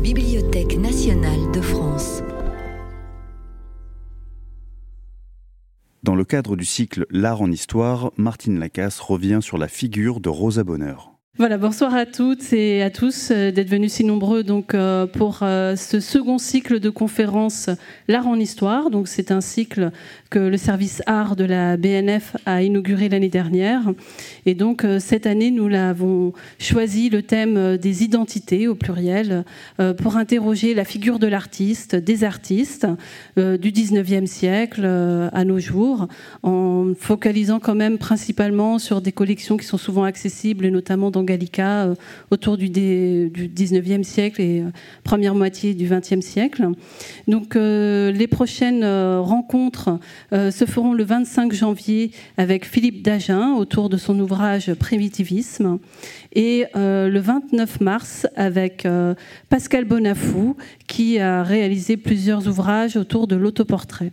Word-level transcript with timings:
Bibliothèque 0.00 0.78
nationale 0.78 1.50
de 1.52 1.60
France. 1.60 2.22
Dans 6.04 6.14
le 6.14 6.24
cadre 6.24 6.54
du 6.54 6.64
cycle 6.64 7.04
L'art 7.10 7.42
en 7.42 7.50
histoire, 7.50 8.12
Martine 8.16 8.60
Lacasse 8.60 9.00
revient 9.00 9.40
sur 9.42 9.58
la 9.58 9.66
figure 9.66 10.20
de 10.20 10.28
Rosa 10.28 10.62
Bonheur. 10.62 11.17
Voilà, 11.38 11.56
bonsoir 11.56 11.94
à 11.94 12.04
toutes 12.04 12.52
et 12.52 12.82
à 12.82 12.90
tous 12.90 13.30
euh, 13.30 13.52
d'être 13.52 13.68
venus 13.68 13.92
si 13.92 14.02
nombreux 14.02 14.42
donc 14.42 14.74
euh, 14.74 15.06
pour 15.06 15.38
euh, 15.42 15.76
ce 15.76 16.00
second 16.00 16.36
cycle 16.36 16.80
de 16.80 16.90
conférences 16.90 17.70
L'art 18.08 18.26
en 18.26 18.34
histoire. 18.34 18.90
Donc 18.90 19.06
c'est 19.06 19.30
un 19.30 19.40
cycle 19.40 19.92
que 20.30 20.40
le 20.40 20.56
service 20.56 21.00
art 21.06 21.36
de 21.36 21.44
la 21.44 21.76
BNF 21.76 22.36
a 22.44 22.64
inauguré 22.64 23.08
l'année 23.08 23.28
dernière 23.28 23.82
et 24.46 24.56
donc 24.56 24.84
cette 24.98 25.26
année 25.26 25.52
nous 25.52 25.68
l'avons 25.68 26.32
choisi 26.58 27.08
le 27.08 27.22
thème 27.22 27.76
des 27.76 28.02
identités 28.02 28.66
au 28.66 28.74
pluriel 28.74 29.44
pour 29.98 30.16
interroger 30.16 30.74
la 30.74 30.84
figure 30.84 31.18
de 31.18 31.26
l'artiste, 31.26 31.96
des 31.96 32.24
artistes 32.24 32.86
du 33.36 33.72
19e 33.72 34.26
siècle 34.26 34.86
à 34.86 35.44
nos 35.44 35.58
jours 35.58 36.08
en 36.42 36.92
focalisant 36.98 37.60
quand 37.60 37.74
même 37.74 37.98
principalement 37.98 38.78
sur 38.78 39.02
des 39.02 39.12
collections 39.12 39.56
qui 39.58 39.66
sont 39.66 39.78
souvent 39.78 40.04
accessibles 40.04 40.64
et 40.64 40.70
notamment 40.70 41.10
dans 41.10 41.24
Gallica 41.28 41.84
euh, 41.84 41.94
autour 42.30 42.56
du, 42.56 42.70
du 42.70 43.48
19e 43.48 44.02
siècle 44.02 44.40
et 44.40 44.60
euh, 44.60 44.70
première 45.04 45.34
moitié 45.34 45.74
du 45.74 45.86
20e 45.86 46.22
siècle. 46.22 46.68
Donc 47.26 47.54
euh, 47.54 48.10
les 48.10 48.26
prochaines 48.26 48.84
rencontres 48.84 49.98
se 50.32 50.64
feront 50.64 50.92
le 50.92 51.04
25 51.04 51.52
janvier 51.52 52.10
avec 52.36 52.64
Philippe 52.64 53.02
Dagen 53.02 53.54
autour 53.56 53.88
de 53.88 53.96
son 53.96 54.18
ouvrage 54.20 54.72
Primitivisme 54.74 55.78
et 56.34 56.66
le 56.74 57.18
29 57.18 57.80
mars 57.80 58.26
avec 58.36 58.86
Pascal 59.48 59.84
Bonafou 59.84 60.56
qui 60.86 61.18
a 61.18 61.42
réalisé 61.42 61.96
plusieurs 61.96 62.48
ouvrages 62.48 62.96
autour 62.96 63.26
de 63.26 63.36
l'autoportrait. 63.36 64.12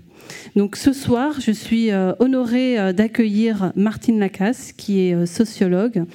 Donc 0.55 0.77
ce 0.77 0.93
soir, 0.93 1.35
je 1.39 1.51
suis 1.51 1.91
euh, 1.91 2.13
honorée 2.19 2.79
euh, 2.79 2.93
d'accueillir 2.93 3.71
Martine 3.75 4.19
Lacasse, 4.19 4.71
qui 4.71 5.01
est 5.01 5.13
euh, 5.13 5.25
sociologue, 5.25 6.05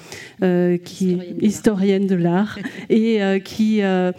qui 0.85 1.13
est 1.13 1.45
historienne 1.45 2.07
de 2.07 2.15
l'art, 2.15 2.59
et 2.91 3.21
qui 3.45 3.83
a 3.83 4.13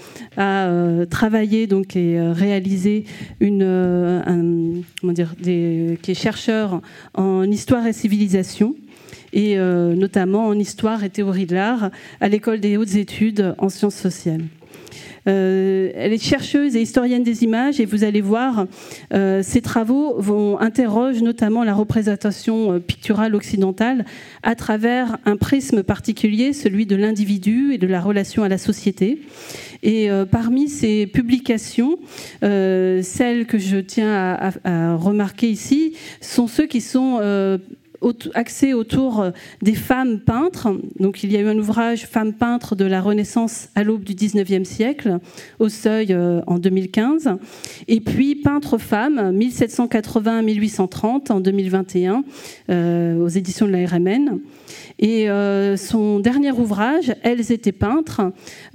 travaillé 1.09 1.67
donc 1.67 1.95
et 1.95 2.19
réalisé 2.31 3.05
une, 3.39 4.83
comment 4.99 5.13
dire, 5.13 5.33
des, 5.39 5.97
qui 6.01 6.11
est 6.11 6.15
chercheur 6.15 6.81
en 7.15 7.43
histoire 7.43 7.87
et 7.87 7.93
civilisation 7.93 8.75
et 9.33 9.57
notamment 9.57 10.47
en 10.47 10.57
histoire 10.59 11.03
et 11.03 11.09
théorie 11.09 11.45
de 11.45 11.55
l'art 11.55 11.89
à 12.19 12.29
l'école 12.29 12.59
des 12.59 12.77
hautes 12.77 12.95
études 12.95 13.55
en 13.57 13.69
sciences 13.69 13.95
sociales. 13.95 14.43
Euh, 15.27 15.91
elle 15.95 16.13
est 16.13 16.23
chercheuse 16.23 16.75
et 16.75 16.81
historienne 16.81 17.23
des 17.23 17.43
images 17.43 17.79
et 17.79 17.85
vous 17.85 18.03
allez 18.03 18.21
voir, 18.21 18.65
euh, 19.13 19.43
ses 19.43 19.61
travaux 19.61 20.15
vont 20.19 20.59
interrogent 20.59 21.21
notamment 21.21 21.63
la 21.63 21.73
représentation 21.73 22.73
euh, 22.73 22.79
picturale 22.79 23.35
occidentale 23.35 24.05
à 24.43 24.55
travers 24.55 25.17
un 25.25 25.37
prisme 25.37 25.83
particulier, 25.83 26.53
celui 26.53 26.85
de 26.85 26.95
l'individu 26.95 27.73
et 27.73 27.77
de 27.77 27.87
la 27.87 28.01
relation 28.01 28.43
à 28.43 28.49
la 28.49 28.57
société. 28.57 29.21
Et 29.83 30.09
parmi 30.29 30.69
ces 30.69 31.07
publications, 31.07 31.97
celles 32.41 33.47
que 33.47 33.57
je 33.57 33.77
tiens 33.77 34.13
à, 34.13 34.51
à, 34.63 34.95
remarquer 34.95 35.49
ici 35.49 35.93
sont 36.21 36.45
ceux 36.45 36.67
qui 36.67 36.81
sont 36.81 37.19
axé 38.33 38.73
autour 38.73 39.21
euh, 39.21 39.31
des 39.61 39.75
femmes 39.75 40.19
peintres. 40.19 40.69
Donc 40.99 41.23
il 41.23 41.31
y 41.31 41.37
a 41.37 41.41
eu 41.41 41.47
un 41.47 41.57
ouvrage 41.57 42.05
Femmes 42.05 42.33
peintres 42.33 42.75
de 42.75 42.85
la 42.85 43.01
Renaissance 43.01 43.69
à 43.75 43.83
l'aube 43.83 44.03
du 44.03 44.13
19e 44.13 44.63
siècle, 44.63 45.19
au 45.59 45.69
seuil 45.69 46.07
euh, 46.11 46.41
en 46.47 46.57
2015. 46.57 47.29
Et 47.87 48.01
puis 48.01 48.35
Peintres 48.35 48.77
femmes, 48.77 49.37
1780-1830 49.37 51.31
en 51.31 51.39
2021, 51.39 52.23
euh, 52.69 53.17
aux 53.17 53.27
éditions 53.27 53.67
de 53.67 53.71
la 53.71 53.85
RMN. 53.87 54.39
Et 55.01 55.29
euh, 55.29 55.77
son 55.77 56.19
dernier 56.19 56.51
ouvrage, 56.51 57.13
Elles 57.23 57.51
étaient 57.51 57.71
peintres, 57.71 58.21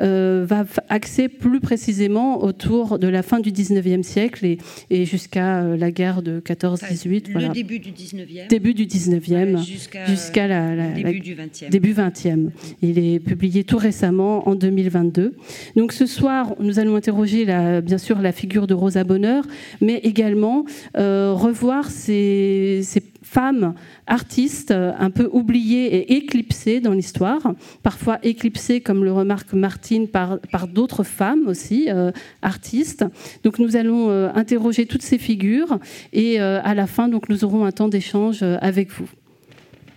euh, 0.01 0.45
va 0.47 0.65
axer 0.89 1.29
plus 1.29 1.61
précisément 1.61 2.43
autour 2.43 2.99
de 2.99 3.07
la 3.07 3.23
fin 3.23 3.39
du 3.39 3.53
19e 3.53 4.03
siècle 4.03 4.57
et, 4.91 5.05
jusqu'à 5.05 5.63
euh, 5.63 5.77
la 5.77 5.93
guerre 5.93 6.23
de 6.23 6.41
14-18. 6.41 7.33
Le 7.33 7.49
début 7.55 7.79
du 7.79 7.93
19e. 7.93 8.49
Début 8.49 8.75
du 8.75 8.87
19e. 8.87 9.65
jusqu'à 10.09 10.49
la, 10.49 10.91
début 10.91 11.21
du 11.21 11.37
20e. 11.37 11.71
Début 11.71 11.93
20e. 11.93 12.51
Il 12.83 12.99
est 12.99 13.21
publié 13.21 13.63
tout 13.63 13.79
récemment 13.79 14.49
en 14.49 14.57
2022. 14.57 15.37
Donc 15.77 15.93
ce 15.93 16.07
soir, 16.07 16.55
nous 16.59 16.81
allons 16.81 16.97
interroger 16.97 17.45
la, 17.45 17.81
bien 17.81 17.99
sûr 17.99 18.21
la 18.21 18.33
figure 18.33 18.67
de 18.67 18.75
Rosa 18.75 19.05
Bonheur, 19.05 19.45
mais 19.81 19.99
également 19.99 20.65
revoir 20.97 21.89
ces, 21.89 22.81
ces 22.83 23.01
femmes 23.37 23.75
artistes 24.07 24.71
un 24.71 25.11
peu 25.11 25.29
oubliées 25.31 25.95
et 25.95 26.15
éclipsées 26.15 26.81
dans 26.81 26.95
l'histoire, 26.95 27.55
parfois 27.83 28.19
éclipsées, 28.23 28.81
comme 28.81 29.05
le 29.05 29.13
remarque 29.13 29.53
Martine, 29.53 30.09
par, 30.09 30.39
d'autres 30.73 31.05
femmes 31.05 31.47
aussi, 31.47 31.89
euh, 31.91 32.13
artistes. 32.41 33.05
Donc 33.45 33.59
nous 33.59 33.77
allons 33.77 34.09
euh, 34.09 34.31
interroger 34.35 34.87
toutes 34.87 35.03
ces 35.03 35.19
figures 35.19 35.79
et 36.15 36.41
euh, 36.41 36.63
à 36.65 36.73
la 36.75 36.87
fin, 36.87 37.09
donc, 37.09 37.29
nous 37.29 37.45
aurons 37.45 37.67
un 37.67 37.73
temps 37.73 37.89
d'échange 37.89 38.43
avec 38.43 38.91
vous. 38.91 39.09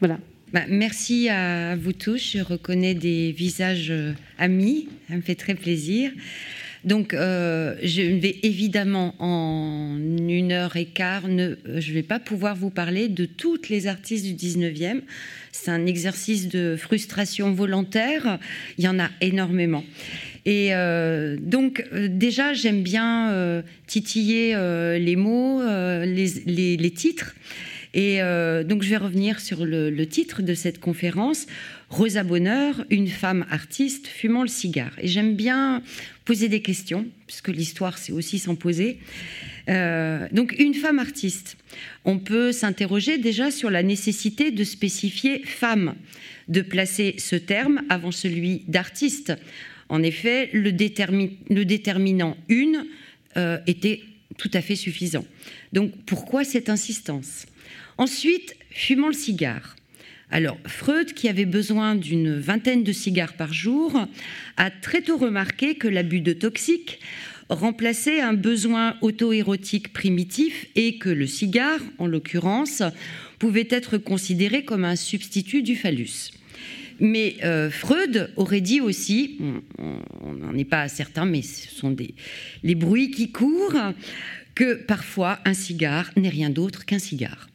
Voilà. 0.02 0.18
Bah, 0.52 0.64
merci 0.68 1.30
à 1.30 1.78
vous 1.78 1.94
tous. 1.94 2.34
Je 2.36 2.44
reconnais 2.44 2.94
des 2.94 3.32
visages 3.32 3.94
amis. 4.38 4.90
Ça 5.08 5.16
me 5.16 5.22
fait 5.22 5.36
très 5.36 5.56
plaisir. 5.56 6.12
Donc, 6.86 7.14
euh, 7.14 7.76
je 7.84 8.02
vais 8.02 8.38
évidemment 8.44 9.14
en 9.20 9.98
une 9.98 10.52
heure 10.52 10.78
et 10.78 10.86
quart, 10.86 11.28
ne, 11.28 11.56
je 11.66 11.90
ne 11.90 11.94
vais 11.94 12.04
pas 12.04 12.20
pouvoir 12.20 12.56
vous 12.56 12.70
parler 12.70 13.10
de 13.10 13.26
toutes 13.26 13.70
les 13.70 13.88
artistes 13.88 14.26
du 14.26 14.34
19e. 14.34 15.02
C'est 15.52 15.72
un 15.72 15.86
exercice 15.86 16.48
de 16.48 16.78
frustration 16.78 17.52
volontaire. 17.52 18.40
Il 18.78 18.86
y 18.86 18.88
en 18.88 19.00
a 19.00 19.10
énormément. 19.20 19.84
Et 20.46 20.74
euh, 20.74 21.36
donc, 21.38 21.86
euh, 21.92 22.08
déjà, 22.10 22.54
j'aime 22.54 22.82
bien 22.82 23.64
titiller 23.86 24.56
les 25.00 25.16
mots, 25.18 25.62
les, 25.62 26.94
titres. 26.96 27.36
Et 27.94 28.20
donc, 28.64 28.84
je 28.84 28.90
vais 28.90 28.98
revenir 28.98 29.42
sur 29.42 29.66
le, 29.66 29.90
le 29.90 30.06
titre 30.06 30.42
de 30.42 30.54
cette 30.54 30.80
conférence. 30.80 31.46
Rosa 31.90 32.24
Bonheur, 32.24 32.86
une 32.92 33.08
femme 33.08 33.46
artiste 33.50 34.08
fumant 34.08 34.44
le 34.44 34.48
cigare. 34.48 34.92
Et 35.02 35.08
j'aime 35.08 35.36
bien 35.36 35.82
poser 36.24 36.48
des 36.48 36.62
questions, 36.62 37.08
puisque 37.26 37.48
l'histoire, 37.48 37.98
c'est 37.98 38.12
aussi 38.12 38.38
s'en 38.38 38.56
poser. 38.56 39.00
Euh, 39.70 40.28
donc, 40.32 40.56
une 40.60 40.76
femme 40.76 41.00
artiste. 41.00 41.58
On 42.06 42.20
peut 42.20 42.52
s'interroger 42.52 43.18
déjà 43.18 43.50
sur 43.50 43.72
la 43.72 43.82
nécessité 43.82 44.52
de 44.52 44.64
spécifier 44.64 45.42
femme, 45.44 45.96
de 46.48 46.62
placer 46.62 47.16
ce 47.18 47.36
terme 47.36 47.82
avant 47.90 48.12
celui 48.12 48.64
d'artiste. 48.68 49.34
En 49.90 50.04
effet, 50.04 50.52
le, 50.54 50.72
déterminant 50.72 52.38
une 52.50 52.86
euh, 53.36 53.58
était 53.66 54.02
tout 54.38 54.52
à 54.54 54.62
fait 54.62 54.76
suffisant. 54.76 55.26
Donc, 55.74 55.92
pourquoi 56.06 56.44
cette 56.44 56.70
insistance? 56.70 57.48
Ensuite, 57.98 58.56
fumant 58.70 59.08
le 59.08 59.14
cigare. 59.14 59.76
Alors, 60.32 60.58
Freud, 60.68 61.14
qui 61.14 61.28
avait 61.28 61.46
besoin 61.46 61.96
d'une 61.96 62.38
vingtaine 62.40 62.84
de 62.84 62.92
cigares 62.92 63.34
par 63.34 63.52
jour, 63.52 64.08
a 64.58 64.70
très 64.70 65.02
tôt 65.02 65.18
remarqué 65.18 65.76
que 65.76 65.88
l'abus 65.88 66.22
de 66.22 66.34
toxiques 66.34 67.00
remplaçait 67.50 68.22
un 68.22 68.34
besoin 68.34 68.96
auto-érotique 69.02 69.92
primitif 69.92 70.68
et 70.76 71.00
que 71.00 71.10
le 71.10 71.26
cigare, 71.26 71.80
en 71.98 72.06
l'occurrence, 72.06 72.84
pouvait 73.40 73.68
être 73.72 73.98
considéré 73.98 74.64
comme 74.64 74.86
un 74.86 74.96
substitut 74.96 75.64
du 75.64 75.76
phallus. 75.76 76.32
Mais 77.00 77.38
euh, 77.44 77.72
Freud 77.72 78.32
aurait 78.36 78.62
dit 78.62 78.82
aussi, 78.82 79.40
on 80.22 80.34
n'en 80.34 80.54
est 80.56 80.66
pas 80.66 80.88
certain, 80.90 81.26
mais 81.26 81.42
ce 81.42 81.70
sont 81.70 81.92
des, 81.92 82.14
les 82.62 82.76
bruits 82.76 83.10
qui 83.10 83.32
courent, 83.32 83.94
que 84.54 84.76
parfois 84.76 85.40
un 85.46 85.54
cigare 85.54 86.12
n'est 86.18 86.30
rien 86.30 86.50
d'autre 86.50 86.86
qu'un 86.86 87.00
cigare. 87.00 87.48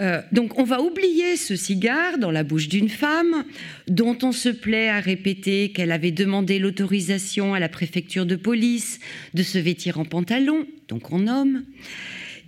Euh, 0.00 0.20
donc 0.32 0.58
on 0.58 0.64
va 0.64 0.80
oublier 0.80 1.36
ce 1.36 1.56
cigare 1.56 2.18
dans 2.18 2.30
la 2.30 2.42
bouche 2.42 2.68
d'une 2.68 2.88
femme 2.88 3.44
dont 3.86 4.18
on 4.22 4.32
se 4.32 4.48
plaît 4.48 4.88
à 4.88 5.00
répéter 5.00 5.70
qu'elle 5.70 5.92
avait 5.92 6.10
demandé 6.10 6.58
l'autorisation 6.58 7.54
à 7.54 7.60
la 7.60 7.68
préfecture 7.68 8.26
de 8.26 8.36
police 8.36 8.98
de 9.34 9.42
se 9.42 9.58
vêtir 9.58 9.98
en 9.98 10.04
pantalon, 10.04 10.66
donc 10.88 11.12
en 11.12 11.26
homme, 11.28 11.64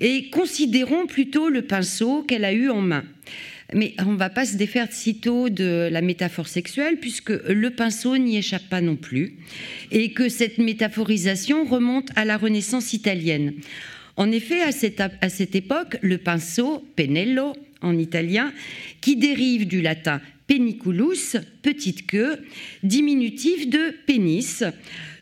et 0.00 0.28
considérons 0.31 1.06
plutôt 1.06 1.48
le 1.48 1.62
pinceau 1.62 2.22
qu'elle 2.22 2.44
a 2.44 2.52
eu 2.52 2.69
en 2.69 2.81
main. 2.81 3.04
Mais 3.72 3.94
on 3.99 4.12
ne 4.12 4.19
va 4.19 4.31
pas 4.31 4.44
se 4.44 4.56
défaire 4.56 4.92
sitôt 4.92 5.49
de 5.49 5.88
la 5.90 6.00
métaphore 6.00 6.46
sexuelle, 6.46 6.99
puisque 7.00 7.31
le 7.31 7.70
pinceau 7.70 8.16
n'y 8.16 8.37
échappe 8.37 8.69
pas 8.69 8.81
non 8.81 8.94
plus, 8.94 9.38
et 9.90 10.12
que 10.12 10.28
cette 10.28 10.58
métaphorisation 10.58 11.64
remonte 11.64 12.10
à 12.14 12.25
la 12.25 12.37
Renaissance 12.37 12.92
italienne. 12.92 13.54
En 14.16 14.32
effet, 14.32 14.62
à 14.62 14.72
cette, 14.72 15.54
époque, 15.54 15.98
le 16.00 16.18
pinceau, 16.18 16.82
pennello 16.96 17.52
en 17.82 17.98
italien, 17.98 18.52
qui 19.00 19.16
dérive 19.16 19.66
du 19.66 19.82
latin 19.82 20.20
peniculus, 20.46 21.36
petite 21.62 22.06
queue, 22.06 22.38
diminutif 22.82 23.68
de 23.68 23.94
pénis, 24.06 24.64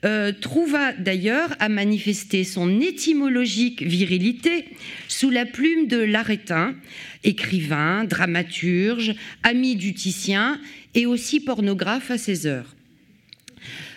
euh, 0.05 0.33
trouva 0.33 0.93
d'ailleurs 0.93 1.57
à 1.61 1.71
manifester 1.71 2.45
son 2.45 2.81
étymologique 2.81 3.83
virilité 3.83 4.67
sous 5.09 5.31
la 5.31 5.47
plume 5.47 5.87
de 5.89 5.97
l'Arétin, 5.97 6.75
écrivain, 7.25 8.05
dramaturge, 8.05 9.15
ami 9.43 9.77
du 9.77 9.95
Titien 9.95 10.61
et 10.95 11.07
aussi 11.07 11.41
pornographe 11.41 12.11
à 12.11 12.19
ses 12.19 12.47
heures. 12.47 12.75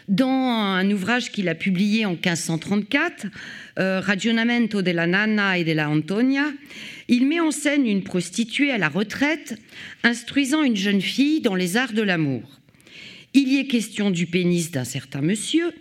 Dans 0.07 0.25
un 0.25 0.89
ouvrage 0.89 1.31
qu'il 1.31 1.49
a 1.49 1.55
publié 1.55 2.05
en 2.05 2.11
1534, 2.11 3.27
euh, 3.77 3.99
Ragionamento 3.99 4.81
della 4.81 5.05
Nana 5.05 5.57
e 5.57 5.65
della 5.65 5.89
Antonia, 5.89 6.53
il 7.09 7.27
met 7.27 7.41
en 7.41 7.51
scène 7.51 7.85
une 7.85 8.03
prostituée 8.03 8.71
à 8.71 8.77
la 8.77 8.87
retraite 8.87 9.59
instruisant 10.03 10.63
une 10.63 10.77
jeune 10.77 11.01
fille 11.01 11.41
dans 11.41 11.55
les 11.55 11.75
arts 11.75 11.91
de 11.91 12.01
l'amour. 12.01 12.57
Il 13.33 13.49
y 13.49 13.59
est 13.59 13.67
question 13.67 14.09
du 14.09 14.27
pénis 14.27 14.71
d'un 14.71 14.85
certain 14.85 15.21
monsieur 15.21 15.73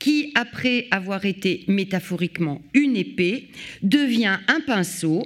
qui, 0.00 0.32
après 0.34 0.88
avoir 0.90 1.24
été 1.24 1.62
métaphoriquement 1.68 2.60
une 2.74 2.96
épée, 2.96 3.48
devient 3.82 4.38
un 4.48 4.60
pinceau 4.60 5.24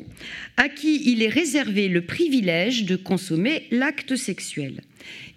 à 0.59 0.69
qui 0.69 1.11
il 1.11 1.23
est 1.23 1.29
réservé 1.29 1.89
le 1.89 2.03
privilège 2.03 2.85
de 2.85 2.97
consommer 2.97 3.67
l'acte 3.71 4.17
sexuel. 4.17 4.83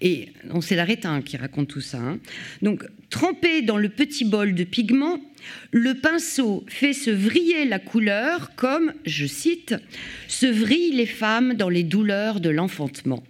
Et 0.02 0.30
c'est 0.62 0.76
l'arétin 0.76 1.22
qui 1.22 1.38
raconte 1.38 1.70
tout 1.70 1.82
ça. 1.82 2.00
Hein. 2.00 2.20
Donc, 2.62 2.84
trempé 3.10 3.62
dans 3.62 3.78
le 3.78 3.90
petit 3.90 4.26
bol 4.26 4.56
de 4.56 4.64
pigment, 4.66 5.22
le 5.72 5.94
pinceau 5.94 6.66
fait 6.68 6.94
se 6.94 7.12
vriller 7.12 7.64
la 7.66 7.80
couleur 7.80 8.52
comme, 8.56 8.92
je 9.06 9.26
cite, 9.26 9.76
se 10.28 10.46
vrillent 10.46 10.96
les 10.96 11.06
femmes 11.06 11.54
dans 11.54 11.70
les 11.70 11.84
douleurs 11.84 12.42
de 12.42 12.50
l'enfantement 12.50 13.24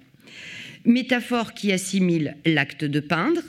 métaphore 0.88 1.54
qui 1.54 1.72
assimile 1.72 2.38
l'acte 2.46 2.86
de 2.86 3.00
peindre, 3.00 3.42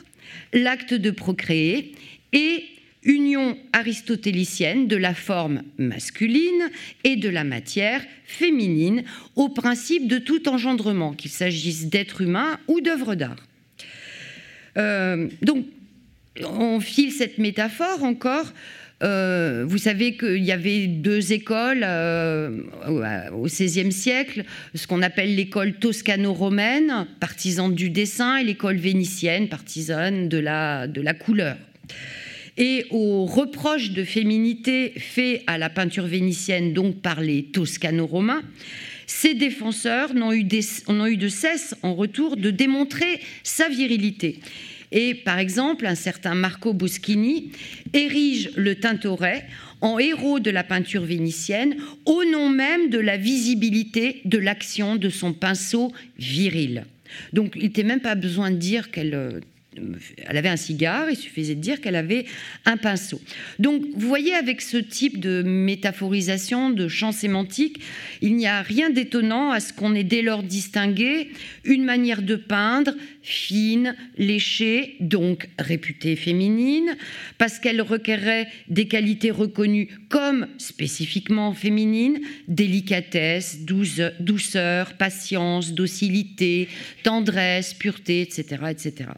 l'acte 0.52 0.92
de 0.92 1.10
procréer 1.10 1.92
et 2.32 2.64
union 3.04 3.56
aristotélicienne 3.72 4.88
de 4.88 4.96
la 4.96 5.14
forme 5.14 5.62
masculine 5.78 6.70
et 7.04 7.16
de 7.16 7.28
la 7.28 7.44
matière 7.44 8.02
féminine 8.26 9.04
au 9.36 9.48
principe 9.48 10.08
de 10.08 10.18
tout 10.18 10.48
engendrement, 10.48 11.12
qu'il 11.12 11.30
s'agisse 11.30 11.86
d'êtres 11.86 12.22
humains 12.22 12.58
ou 12.66 12.80
d'œuvres 12.80 13.14
d'art. 13.14 13.46
Euh, 14.76 15.28
donc, 15.42 15.64
on 16.42 16.80
file 16.80 17.12
cette 17.12 17.38
métaphore 17.38 18.04
encore 18.04 18.52
euh, 19.02 19.64
vous 19.66 19.78
savez 19.78 20.16
qu'il 20.16 20.42
y 20.42 20.50
avait 20.50 20.88
deux 20.88 21.32
écoles 21.32 21.84
euh, 21.84 22.62
au 23.32 23.44
XVIe 23.44 23.92
siècle, 23.92 24.44
ce 24.74 24.86
qu'on 24.86 25.02
appelle 25.02 25.36
l'école 25.36 25.74
toscano-romaine, 25.74 27.06
partisane 27.20 27.74
du 27.74 27.90
dessin, 27.90 28.38
et 28.38 28.44
l'école 28.44 28.76
vénitienne, 28.76 29.48
partisane 29.48 30.28
de 30.28 30.38
la, 30.38 30.88
de 30.88 31.00
la 31.00 31.14
couleur. 31.14 31.56
Et 32.58 32.86
aux 32.90 33.24
reproches 33.24 33.92
de 33.92 34.04
féminité 34.04 34.92
faits 34.98 35.42
à 35.46 35.58
la 35.58 35.70
peinture 35.70 36.06
vénitienne, 36.06 36.72
donc 36.72 37.00
par 37.00 37.20
les 37.20 37.44
toscano-romains, 37.44 38.42
ces 39.06 39.34
défenseurs 39.34 40.12
n'ont 40.12 40.32
eu, 40.32 40.44
de 40.44 41.28
cesse 41.28 41.74
en 41.82 41.94
retour 41.94 42.36
de 42.36 42.50
démontrer 42.50 43.20
sa 43.42 43.68
virilité. 43.68 44.38
Et 44.92 45.14
par 45.14 45.38
exemple, 45.38 45.86
un 45.86 45.94
certain 45.94 46.34
Marco 46.34 46.72
Boschini 46.72 47.52
érige 47.94 48.50
le 48.56 48.74
Tintoret 48.74 49.46
en 49.80 49.98
héros 49.98 50.40
de 50.40 50.50
la 50.50 50.64
peinture 50.64 51.04
vénitienne 51.04 51.76
au 52.04 52.24
nom 52.24 52.48
même 52.48 52.90
de 52.90 52.98
la 52.98 53.16
visibilité 53.16 54.20
de 54.24 54.38
l'action 54.38 54.96
de 54.96 55.08
son 55.08 55.32
pinceau 55.32 55.92
viril. 56.18 56.84
Donc 57.32 57.52
il 57.56 57.62
n'était 57.62 57.84
même 57.84 58.00
pas 58.00 58.14
besoin 58.14 58.50
de 58.50 58.56
dire 58.56 58.90
qu'elle 58.90 59.14
euh, 59.14 59.40
elle 60.26 60.36
avait 60.36 60.48
un 60.48 60.56
cigare, 60.56 61.10
il 61.10 61.16
suffisait 61.16 61.54
de 61.54 61.60
dire 61.60 61.80
qu'elle 61.80 61.96
avait 61.96 62.24
un 62.64 62.76
pinceau. 62.76 63.20
Donc, 63.58 63.82
vous 63.94 64.08
voyez, 64.08 64.34
avec 64.34 64.60
ce 64.60 64.76
type 64.76 65.20
de 65.20 65.42
métaphorisation, 65.42 66.70
de 66.70 66.88
champ 66.88 67.12
sémantique, 67.12 67.80
il 68.20 68.36
n'y 68.36 68.46
a 68.46 68.62
rien 68.62 68.90
d'étonnant 68.90 69.50
à 69.50 69.60
ce 69.60 69.72
qu'on 69.72 69.94
ait 69.94 70.04
dès 70.04 70.22
lors 70.22 70.42
distingué 70.42 71.30
une 71.64 71.84
manière 71.84 72.22
de 72.22 72.36
peindre 72.36 72.94
fine, 73.22 73.94
léchée, 74.16 74.96
donc 75.00 75.48
réputée 75.58 76.16
féminine, 76.16 76.96
parce 77.36 77.58
qu'elle 77.58 77.82
requerrait 77.82 78.48
des 78.68 78.88
qualités 78.88 79.30
reconnues 79.30 79.88
comme 80.08 80.48
spécifiquement 80.56 81.52
féminines, 81.52 82.20
délicatesse, 82.48 83.60
douceur, 83.60 84.94
patience, 84.94 85.72
docilité, 85.72 86.68
tendresse, 87.02 87.74
pureté, 87.74 88.22
etc. 88.22 88.62
etc 88.70 89.08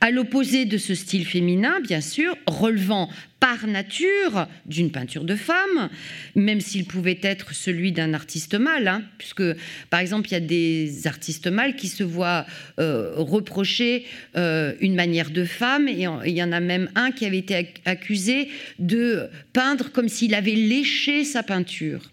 à 0.00 0.10
l'opposé 0.10 0.64
de 0.64 0.78
ce 0.78 0.94
style 0.94 1.26
féminin, 1.26 1.80
bien 1.80 2.00
sûr, 2.00 2.36
relevant 2.46 3.08
par 3.40 3.66
nature 3.66 4.46
d'une 4.64 4.90
peinture 4.90 5.24
de 5.24 5.36
femme, 5.36 5.88
même 6.34 6.60
s'il 6.60 6.84
pouvait 6.86 7.18
être 7.22 7.54
celui 7.54 7.92
d'un 7.92 8.14
artiste 8.14 8.54
mâle, 8.54 8.88
hein, 8.88 9.02
puisque 9.18 9.42
par 9.90 10.00
exemple 10.00 10.28
il 10.28 10.32
y 10.32 10.36
a 10.36 10.40
des 10.40 11.06
artistes 11.06 11.46
mâles 11.46 11.76
qui 11.76 11.88
se 11.88 12.02
voient 12.02 12.46
euh, 12.78 13.12
reprocher 13.16 14.06
euh, 14.36 14.74
une 14.80 14.94
manière 14.94 15.30
de 15.30 15.44
femme, 15.44 15.88
et 15.88 16.06
il 16.26 16.32
y 16.32 16.42
en 16.42 16.52
a 16.52 16.60
même 16.60 16.90
un 16.94 17.10
qui 17.10 17.26
avait 17.26 17.38
été 17.38 17.74
accusé 17.84 18.48
de 18.78 19.28
peindre 19.52 19.92
comme 19.92 20.08
s'il 20.08 20.34
avait 20.34 20.52
léché 20.52 21.24
sa 21.24 21.42
peinture. 21.42 22.10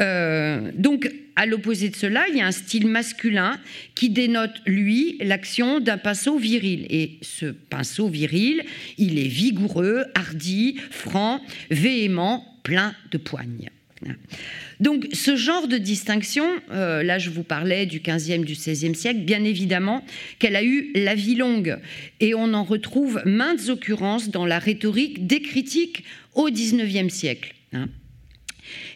Euh, 0.00 0.70
donc, 0.74 1.10
à 1.36 1.46
l'opposé 1.46 1.88
de 1.88 1.96
cela, 1.96 2.26
il 2.28 2.36
y 2.36 2.40
a 2.40 2.46
un 2.46 2.52
style 2.52 2.86
masculin 2.86 3.58
qui 3.94 4.10
dénote, 4.10 4.54
lui, 4.66 5.16
l'action 5.20 5.80
d'un 5.80 5.98
pinceau 5.98 6.38
viril. 6.38 6.86
Et 6.90 7.18
ce 7.22 7.46
pinceau 7.46 8.08
viril, 8.08 8.62
il 8.98 9.18
est 9.18 9.28
vigoureux, 9.28 10.04
hardi, 10.14 10.76
franc, 10.90 11.40
véhément, 11.70 12.44
plein 12.62 12.94
de 13.10 13.18
poignes. 13.18 13.70
Donc 14.80 15.06
ce 15.12 15.36
genre 15.36 15.68
de 15.68 15.78
distinction, 15.78 16.44
euh, 16.72 17.04
là 17.04 17.18
je 17.20 17.30
vous 17.30 17.44
parlais 17.44 17.86
du 17.86 18.00
15e, 18.00 18.44
du 18.44 18.54
16e 18.54 18.94
siècle, 18.94 19.20
bien 19.20 19.44
évidemment 19.44 20.04
qu'elle 20.40 20.56
a 20.56 20.64
eu 20.64 20.90
la 20.94 21.14
vie 21.14 21.36
longue 21.36 21.78
et 22.18 22.34
on 22.34 22.52
en 22.52 22.64
retrouve 22.64 23.22
maintes 23.24 23.68
occurrences 23.68 24.30
dans 24.30 24.44
la 24.44 24.58
rhétorique 24.58 25.26
des 25.26 25.40
critiques 25.40 26.02
au 26.34 26.50
19e 26.50 27.10
siècle. 27.10 27.54
Hein. 27.72 27.88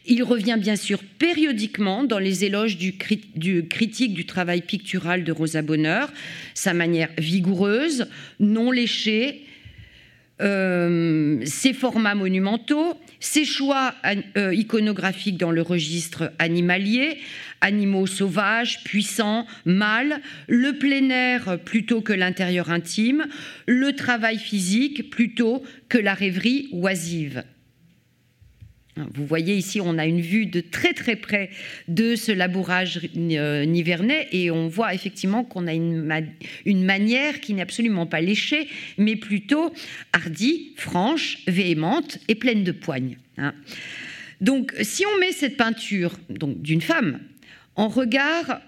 Il 0.08 0.22
revient 0.22 0.56
bien 0.58 0.76
sûr 0.76 1.00
périodiquement 1.18 2.04
dans 2.04 2.18
les 2.18 2.44
éloges 2.44 2.76
du, 2.76 2.96
critique 2.96 4.14
du 4.14 4.26
travail 4.26 4.62
pictural 4.62 5.24
de 5.24 5.32
Rosa 5.32 5.62
Bonheur, 5.62 6.12
sa 6.54 6.74
manière 6.74 7.10
vigoureuse, 7.18 8.06
non 8.38 8.70
léchée, 8.70 9.46
euh, 10.42 11.40
ses 11.46 11.72
formats 11.72 12.14
monumentaux, 12.14 13.00
ses 13.20 13.44
choix 13.44 13.94
euh, 14.36 14.54
iconographiques 14.54 15.38
dans 15.38 15.50
le 15.50 15.62
registre 15.62 16.30
animalier, 16.38 17.18
animaux 17.62 18.06
sauvages, 18.06 18.84
puissants, 18.84 19.46
mâles, 19.64 20.20
le 20.46 20.74
plein 20.74 21.08
air 21.08 21.58
plutôt 21.64 22.02
que 22.02 22.12
l'intérieur 22.12 22.70
intime, 22.70 23.26
le 23.66 23.94
travail 23.94 24.38
physique 24.38 25.10
plutôt 25.10 25.64
que 25.88 25.98
la 25.98 26.14
rêverie 26.14 26.68
oisive. 26.72 27.42
Vous 29.14 29.26
voyez 29.26 29.54
ici, 29.54 29.80
on 29.80 29.98
a 29.98 30.06
une 30.06 30.22
vue 30.22 30.46
de 30.46 30.60
très 30.60 30.94
très 30.94 31.16
près 31.16 31.50
de 31.86 32.16
ce 32.16 32.32
labourage 32.32 33.00
euh, 33.16 33.64
nivernais 33.66 34.26
et 34.32 34.50
on 34.50 34.68
voit 34.68 34.94
effectivement 34.94 35.44
qu'on 35.44 35.66
a 35.66 35.74
une, 35.74 36.02
manière 36.66 37.40
qui 37.40 37.52
n'est 37.52 37.62
absolument 37.62 38.06
pas 38.06 38.22
léchée, 38.22 38.68
mais 38.96 39.16
plutôt 39.16 39.72
hardie, 40.14 40.72
franche, 40.76 41.38
véhémente 41.46 42.18
et 42.28 42.34
pleine 42.34 42.64
de 42.64 42.72
poignes. 42.72 43.18
Hein. 43.36 43.54
Donc, 44.40 44.74
si 44.80 45.04
on 45.04 45.20
met 45.20 45.32
cette 45.32 45.58
peinture 45.58 46.16
d'une 46.28 46.80
femme 46.80 47.20
en 47.74 47.88
regard 47.88 48.60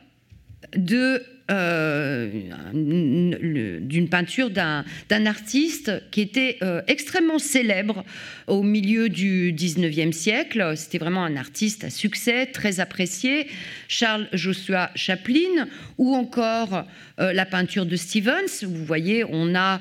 de 0.76 1.22
euh, 1.50 2.28
d'une 2.74 4.08
peinture 4.10 4.50
d'un 4.50 4.84
artiste 5.24 5.92
qui 6.10 6.20
était 6.20 6.58
euh, 6.62 6.82
extrêmement 6.88 7.38
célèbre 7.38 8.04
au 8.48 8.62
milieu 8.62 9.08
du 9.08 9.54
19e 9.54 10.12
siècle. 10.12 10.74
C'était 10.76 10.98
vraiment 10.98 11.24
un 11.24 11.36
artiste 11.36 11.84
à 11.84 11.90
succès, 11.90 12.44
très 12.46 12.80
apprécié. 12.80 13.46
Charles 13.88 14.28
Joshua 14.34 14.90
Chaplin, 14.94 15.68
ou 15.96 16.14
encore 16.14 16.84
euh, 17.18 17.32
la 17.32 17.46
peinture 17.46 17.86
de 17.86 17.96
Stevens. 17.96 18.62
Vous 18.62 18.84
voyez, 18.84 19.24
on 19.26 19.54
a 19.54 19.80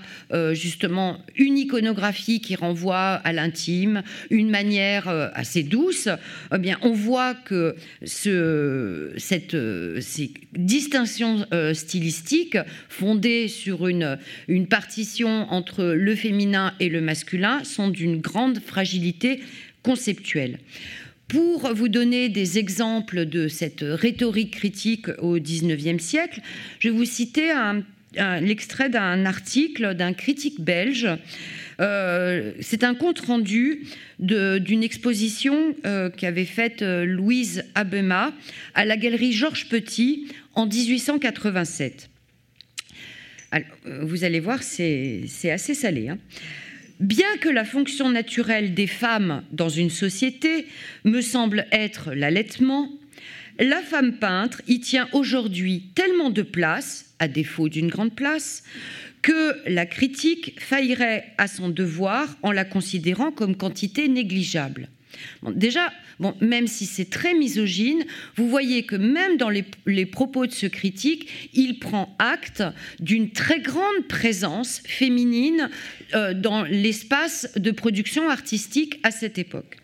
justement 0.54 1.18
une 1.36 1.58
iconographie 1.58 2.40
qui 2.40 2.56
renvoie 2.56 3.16
à 3.16 3.34
l'intime, 3.34 4.04
une 4.30 4.50
manière 4.50 5.08
assez 5.34 5.64
douce. 5.64 6.08
Eh 6.54 6.58
bien, 6.58 6.78
on 6.82 6.92
voit 6.92 7.34
que 7.34 7.76
ce, 8.06 9.12
cette, 9.18 9.58
ces 10.02 10.32
distinctions 10.54 11.46
euh, 11.58 11.74
stylistique 11.74 12.58
fondée 12.88 13.48
sur 13.48 13.88
une, 13.88 14.18
une 14.48 14.68
partition 14.68 15.52
entre 15.52 15.84
le 15.84 16.16
féminin 16.16 16.74
et 16.80 16.90
le 16.90 17.02
masculin 17.02 17.64
sont 17.64 17.90
d'une 17.90 18.22
grande 18.22 18.60
fragilité 18.60 19.42
conceptuelle. 19.84 20.60
Pour 21.28 21.74
vous 21.74 21.90
donner 21.90 22.30
des 22.30 22.58
exemples 22.58 23.26
de 23.26 23.50
cette 23.50 23.84
rhétorique 23.84 24.52
critique 24.52 25.08
au 25.20 25.38
XIXe 25.38 26.02
siècle, 26.02 26.40
je 26.80 26.88
vais 26.88 26.96
vous 26.96 27.06
citer 27.06 27.52
l'extrait 28.40 28.90
d'un 28.90 29.26
article 29.26 29.94
d'un 29.94 30.14
critique 30.14 30.62
belge. 30.62 31.10
Euh, 31.80 32.54
c'est 32.60 32.84
un 32.84 32.96
compte 32.96 33.20
rendu 33.20 33.84
d'une 34.20 34.84
exposition 34.84 35.76
euh, 35.86 36.10
qu'avait 36.10 36.46
faite 36.46 36.82
euh, 36.82 37.06
Louise 37.06 37.64
Abema 37.76 38.34
à 38.74 38.84
la 38.84 38.98
galerie 38.98 39.32
Georges 39.32 39.70
Petit 39.70 40.28
en 40.58 40.66
1887. 40.66 42.10
vous 44.02 44.24
allez 44.24 44.40
voir, 44.40 44.64
c'est 44.64 45.30
assez 45.46 45.76
salé. 45.76 46.10
Hein. 46.10 46.18
Bien 47.00 47.38
que 47.40 47.48
la 47.48 47.64
fonction 47.64 48.10
naturelle 48.10 48.74
des 48.74 48.88
femmes 48.88 49.44
dans 49.52 49.70
une 49.70 49.92
société 49.92 50.66
me 51.04 51.22
semble 51.22 51.68
être 51.72 52.12
l'allaitement, 52.12 52.92
la 53.60 53.82
femme 53.82 54.18
peintre 54.18 54.64
y 54.68 54.80
tient 54.80 55.08
aujourd'hui 55.14 55.92
tellement 55.94 56.32
de 56.32 56.42
place, 56.42 57.14
à 57.20 57.28
défaut 57.28 57.70
d'une 57.70 57.88
grande 57.88 58.16
place, 58.16 58.64
que 59.22 59.58
la 59.70 59.86
critique 59.86 60.60
faillirait 60.60 61.34
à 61.38 61.48
son 61.48 61.70
devoir 61.70 62.36
en 62.42 62.52
la 62.52 62.66
considérant 62.66 63.32
comme 63.32 63.56
quantité 63.56 64.08
négligeable. 64.08 64.90
déjà, 65.44 65.94
même 66.42 66.68
si 66.68 66.86
c'est 66.86 67.10
très 67.10 67.34
misogyne, 67.34 68.04
vous 68.36 68.50
voyez 68.50 68.84
que 68.84 68.96
même 68.96 69.38
dans 69.38 69.50
les, 69.50 70.06
propos 70.06 70.46
de 70.46 70.52
ce 70.52 70.66
critique, 70.66 71.50
il 71.54 71.80
prend 71.80 72.16
acte 72.20 72.64
d'une 73.00 73.32
très 73.32 73.60
grande 73.60 74.08
présence 74.08 74.82
féminine 74.86 75.70
euh, 76.14 76.34
dans 76.34 76.64
l'espace 76.64 77.50
de 77.56 77.72
production 77.72 78.30
artistique 78.30 79.00
à 79.04 79.12
cette 79.12 79.38
époque. 79.38 79.78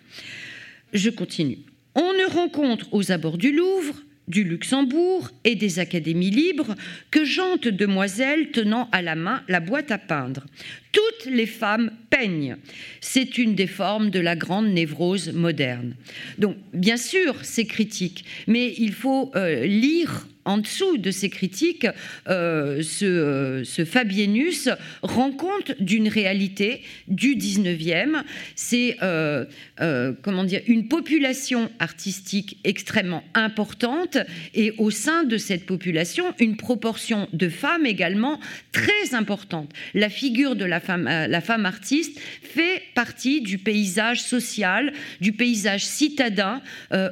Je 0.93 1.09
continue. 1.09 1.59
On 1.95 2.13
ne 2.13 2.31
rencontre 2.31 2.87
aux 2.93 3.11
abords 3.11 3.37
du 3.37 3.51
Louvre 3.51 3.95
du 4.27 4.43
Luxembourg 4.43 5.29
et 5.43 5.55
des 5.55 5.79
académies 5.79 6.29
libres 6.29 6.75
que 7.11 7.25
jantent 7.25 7.67
demoiselles 7.67 8.51
tenant 8.51 8.89
à 8.91 9.01
la 9.01 9.15
main 9.15 9.43
la 9.47 9.59
boîte 9.59 9.91
à 9.91 9.97
peindre. 9.97 10.45
Toutes 10.91 11.31
les 11.31 11.45
femmes 11.45 11.91
peignent. 12.09 12.57
C'est 13.01 13.37
une 13.37 13.55
des 13.55 13.67
formes 13.67 14.09
de 14.09 14.19
la 14.19 14.35
grande 14.35 14.67
névrose 14.67 15.31
moderne. 15.33 15.95
Donc, 16.37 16.57
bien 16.73 16.97
sûr, 16.97 17.35
c'est 17.41 17.65
critique, 17.65 18.25
mais 18.47 18.73
il 18.77 18.93
faut 18.93 19.31
euh, 19.35 19.65
lire 19.65 20.27
en 20.45 20.57
dessous 20.57 20.97
de 20.97 21.11
ces 21.11 21.29
critiques, 21.29 21.87
euh, 22.29 22.81
ce, 22.81 23.83
Fabienus 23.85 24.69
rend 25.01 25.31
compte 25.31 25.73
d'une 25.79 26.07
réalité 26.07 26.81
du 27.07 27.35
19e. 27.35 28.23
C'est 28.55 28.97
euh, 29.01 29.45
euh, 29.81 30.13
comment 30.21 30.45
une 30.67 30.87
population 30.87 31.69
artistique 31.79 32.57
extrêmement 32.63 33.23
importante 33.33 34.17
et 34.53 34.73
au 34.77 34.89
sein 34.91 35.23
de 35.23 35.37
cette 35.37 35.65
population, 35.65 36.33
une 36.39 36.57
proportion 36.57 37.27
de 37.33 37.49
femmes 37.49 37.85
également 37.85 38.39
très 38.71 39.13
importante. 39.13 39.71
La 39.93 40.09
figure 40.09 40.55
de 40.55 40.65
la 40.65 40.79
femme, 40.79 41.05
la 41.05 41.41
femme 41.41 41.65
artiste 41.65 42.19
fait 42.41 42.81
partie 42.95 43.41
du 43.41 43.57
paysage 43.57 44.21
social, 44.21 44.93
du 45.21 45.31
paysage 45.33 45.85
citadin 45.85 46.61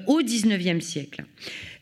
au 0.07 0.21
19e 0.21 0.81
siècle. 0.81 1.23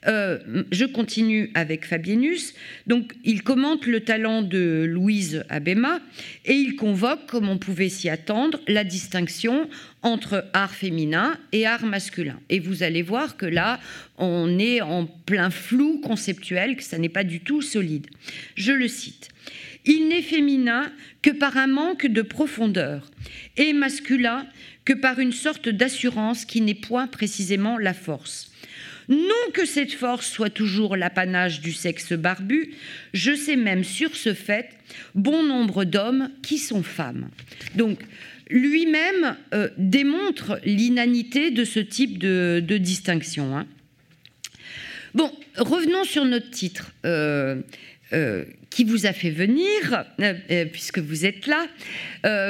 Euh, 0.08 0.64
je 0.72 0.86
continue 0.86 1.52
avec 1.56 1.86
Fabienus. 1.86 2.54
Donc, 2.88 3.14
il 3.24 3.44
commente 3.44 3.86
le 3.86 4.00
talent 4.00 4.42
de 4.42 4.86
Louise 4.88 5.44
Abema 5.50 6.00
et 6.46 6.54
il 6.54 6.76
convoque, 6.76 7.26
comme 7.28 7.50
on 7.50 7.58
pouvait 7.58 7.90
s'y 7.90 8.10
attendre, 8.10 8.62
la 8.68 8.84
distinction 8.84 9.70
entre 10.02 10.46
art 10.54 10.74
féminin 10.74 11.38
et 11.52 11.66
art 11.66 11.86
masculin. 11.86 12.40
Et 12.50 12.60
vous 12.60 12.84
allez 12.84 13.02
voir 13.02 13.36
que 13.36 13.46
là, 13.46 13.80
on 14.18 14.58
est 14.58 14.80
en 14.82 15.06
plein 15.06 15.50
flou 15.50 16.00
conceptuel, 16.00 16.78
que 16.78 16.84
ça 16.84 16.98
n'est 16.98 17.10
pas 17.10 17.26
du 17.26 17.42
tout 17.42 17.62
solide. 17.62 18.08
Je 18.56 18.72
le 18.72 18.88
cite. 18.88 19.30
Il 19.86 20.08
n'est 20.08 20.22
féminin 20.22 20.92
que 21.22 21.32
par 21.32 21.58
un 21.58 21.68
manque 21.68 22.06
de 22.06 22.22
profondeur 22.22 23.10
et 23.58 23.74
masculin 23.74 24.46
que 24.86 24.94
par 24.94 25.20
une 25.20 25.34
sorte 25.34 25.68
d'assurance 25.68 26.46
qui 26.46 26.62
n'est 26.62 26.74
point 26.74 27.08
précisément 27.08 27.78
la 27.78 27.94
force. 27.94 28.49
Non 29.10 29.52
que 29.54 29.66
cette 29.66 29.94
force 29.94 30.30
soit 30.30 30.52
toujours 30.52 30.96
l'apanage 30.96 31.62
du 31.62 31.74
sexe 31.74 32.14
barbu, 32.14 32.76
je 33.14 33.34
sais 33.34 33.56
même 33.56 33.84
sur 33.84 34.16
ce 34.16 34.36
fait 34.36 34.70
bon 35.16 35.44
nombre 35.44 35.84
d'hommes 35.84 36.30
qui 36.44 36.60
sont 36.60 36.84
femmes. 36.84 37.30
Donc, 37.76 38.00
lui-même 38.50 39.36
euh, 39.54 39.70
démontre 39.78 40.60
l'inanité 40.64 41.50
de 41.50 41.64
ce 41.64 41.80
type 41.80 42.20
de, 42.20 42.78
distinction. 42.78 43.58
Hein. 43.58 43.68
Bon, 45.16 45.32
revenons 45.58 46.04
sur 46.04 46.26
notre 46.26 46.52
titre. 46.52 46.92
Euh, 47.06 47.62
euh, 48.12 48.44
qui 48.72 48.84
vous 48.84 49.06
a 49.08 49.14
fait 49.14 49.32
venir, 49.32 50.06
puisque 50.72 51.00
vous 51.00 51.26
êtes 51.26 51.48
là. 51.48 51.68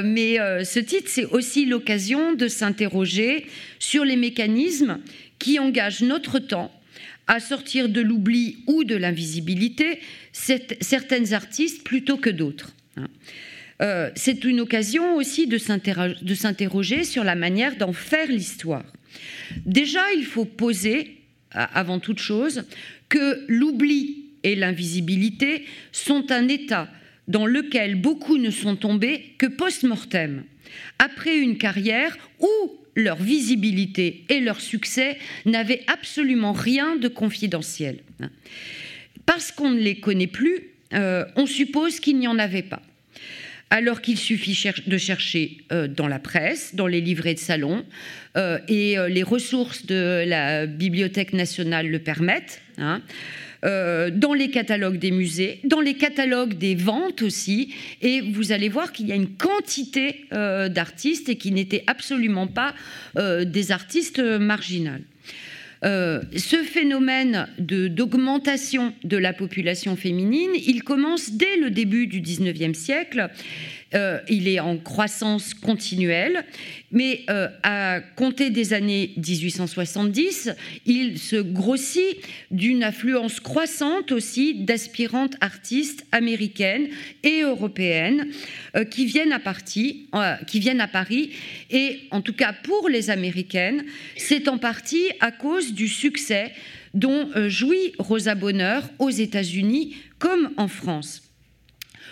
mais 0.03 0.37
ce 0.65 0.79
titre, 0.79 1.07
c'est 1.07 1.23
aussi 1.25 1.65
l'occasion 1.65 2.33
de 2.33 2.49
s'interroger 2.49 3.45
sur 3.79 4.03
les 4.03 4.17
mécanismes 4.17 4.99
qui 5.39 5.59
engage 5.59 6.01
notre 6.01 6.39
temps 6.39 6.71
à 7.27 7.39
sortir 7.39 7.89
de 7.89 8.01
l'oubli 8.01 8.57
ou 8.67 8.83
de 8.83 8.95
l'invisibilité 8.95 9.99
certaines 10.33 11.33
artistes 11.33 11.83
plutôt 11.83 12.17
que 12.17 12.29
d'autres. 12.29 12.73
Hein. 12.97 13.07
Euh, 13.81 14.09
c'est 14.15 14.43
une 14.43 14.59
occasion 14.59 15.15
aussi 15.15 15.47
de 15.47 15.57
s'interroger 15.57 17.03
sur 17.03 17.23
la 17.23 17.35
manière 17.35 17.77
d'en 17.77 17.93
faire 17.93 18.27
l'histoire. 18.27 18.83
Déjà, 19.65 20.01
il 20.17 20.25
faut 20.25 20.45
poser, 20.45 21.17
avant 21.51 21.99
toute 21.99 22.19
chose, 22.19 22.63
que 23.07 23.45
l'oubli 23.47 24.25
et 24.43 24.55
l'invisibilité 24.55 25.65
sont 25.91 26.31
un 26.31 26.47
état 26.47 26.89
dans 27.27 27.45
lequel 27.45 27.95
beaucoup 27.95 28.37
ne 28.37 28.49
sont 28.49 28.75
tombés 28.75 29.33
que 29.37 29.45
post-mortem, 29.45 30.43
après 30.97 31.37
une 31.37 31.57
carrière 31.57 32.17
où 32.39 32.78
leur 32.95 33.17
visibilité 33.17 34.25
et 34.29 34.39
leur 34.39 34.61
succès 34.61 35.17
n'avaient 35.45 35.83
absolument 35.87 36.53
rien 36.53 36.95
de 36.95 37.07
confidentiel. 37.07 37.99
Parce 39.25 39.51
qu'on 39.51 39.69
ne 39.69 39.79
les 39.79 39.99
connaît 39.99 40.27
plus, 40.27 40.69
euh, 40.93 41.25
on 41.35 41.45
suppose 41.45 41.99
qu'il 41.99 42.17
n'y 42.17 42.27
en 42.27 42.39
avait 42.39 42.63
pas. 42.63 42.81
Alors 43.71 44.01
qu'il 44.01 44.17
suffit 44.17 44.57
de 44.87 44.97
chercher 44.97 45.57
euh, 45.71 45.87
dans 45.87 46.07
la 46.07 46.17
presse, 46.17 46.73
dans 46.73 46.87
les 46.87 47.01
livrets 47.01 47.35
de 47.35 47.39
salon, 47.39 47.85
euh, 48.35 48.57
et 48.67 48.95
les 49.09 49.23
ressources 49.23 49.85
de 49.85 50.23
la 50.25 50.65
Bibliothèque 50.65 51.33
nationale 51.33 51.87
le 51.87 51.99
permettent. 51.99 52.61
Hein, 52.77 53.01
euh, 53.65 54.09
dans 54.09 54.33
les 54.33 54.49
catalogues 54.49 54.99
des 54.99 55.11
musées, 55.11 55.59
dans 55.65 55.81
les 55.81 55.95
catalogues 55.95 56.53
des 56.53 56.75
ventes 56.75 57.21
aussi, 57.21 57.73
et 58.01 58.21
vous 58.21 58.53
allez 58.53 58.69
voir 58.69 58.93
qu'il 58.93 59.07
y 59.07 59.11
a 59.11 59.15
une 59.15 59.35
quantité 59.35 60.25
euh, 60.31 60.69
d'artistes 60.69 61.27
et 61.27 61.35
qui 61.35 61.51
n'étaient 61.51 61.83
absolument 61.87 62.47
pas 62.47 62.73
euh, 63.17 63.43
des 63.43 63.71
artistes 63.71 64.19
marginales. 64.19 65.03
ce 65.83 66.63
phénomène 66.63 67.47
d'augmentation 67.57 68.93
de, 69.03 69.17
la 69.17 69.33
population 69.33 69.95
féminine, 69.97 70.51
il 70.65 70.83
commence 70.83 71.31
dès 71.31 71.57
le 71.57 71.69
début 71.69 72.07
du 72.07 72.21
19e 72.21 72.73
siècle 72.73 73.29
euh, 73.95 74.19
il 74.29 74.47
est 74.47 74.59
en 74.59 74.77
croissance 74.77 75.55
continuelle, 75.55 76.45
mais 76.91 77.21
euh, 77.29 77.47
à 77.63 78.01
compter 78.15 78.51
des 78.51 78.73
années 78.73 79.13
1870, 79.17 80.51
il 80.85 81.17
se 81.17 81.37
grossit 81.37 82.17
d'une 82.51 82.83
affluence 82.83 83.39
croissante 83.39 84.11
aussi 84.11 84.53
d'aspirantes 84.53 85.35
artistes 85.41 86.05
américaines 86.11 86.89
et 87.23 87.41
européennes 87.41 88.27
euh, 88.75 88.83
qui, 88.85 89.05
viennent 89.05 89.33
à 89.33 89.39
qui 90.45 90.59
viennent 90.59 90.81
à 90.81 90.87
Paris. 90.87 91.31
Et 91.71 92.01
en 92.11 92.21
tout 92.21 92.33
cas 92.33 92.53
pour 92.53 92.89
les 92.89 93.09
américaines, 93.09 93.85
c'est 94.17 94.47
en 94.47 94.59
partie 94.59 95.05
à 95.19 95.31
cause 95.31 95.73
du 95.73 95.87
succès 95.87 96.51
dont 96.93 97.29
jouit 97.47 97.93
Rosa 97.97 98.35
Bonheur 98.35 98.83
aux 98.99 99.09
États-Unis 99.09 99.95
comme 100.19 100.51
en 100.57 100.67
France. 100.67 101.28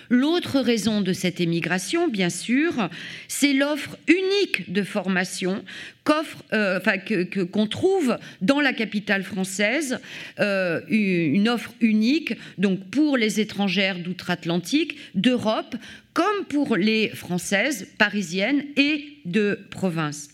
L'autre 0.10 0.60
raison 0.60 1.02
de 1.02 1.14
cette 1.14 1.42
émigration, 1.42 2.08
bien 2.08 2.30
sûr, 2.30 2.90
c'est 3.28 3.54
l'offre 3.54 3.98
unique 4.08 4.72
de 4.72 4.84
formation 4.84 5.64
euh, 6.54 6.80
qu'on 7.52 7.68
trouve 7.68 8.18
dans 8.42 8.62
la 8.62 8.72
capitale 8.72 9.24
française, 9.24 10.00
euh, 10.40 10.82
une 10.90 11.50
offre 11.50 11.74
unique 11.82 12.34
donc 12.58 12.90
pour 12.90 13.18
les 13.18 13.40
étrangères 13.40 14.00
d'outre-Atlantique, 14.00 14.98
d'Europe, 15.16 15.76
comme 16.14 16.46
pour 16.48 16.78
les 16.78 17.10
françaises 17.10 17.88
parisiennes 17.98 18.64
et 18.78 19.06
de 19.26 19.60
province. 19.70 20.30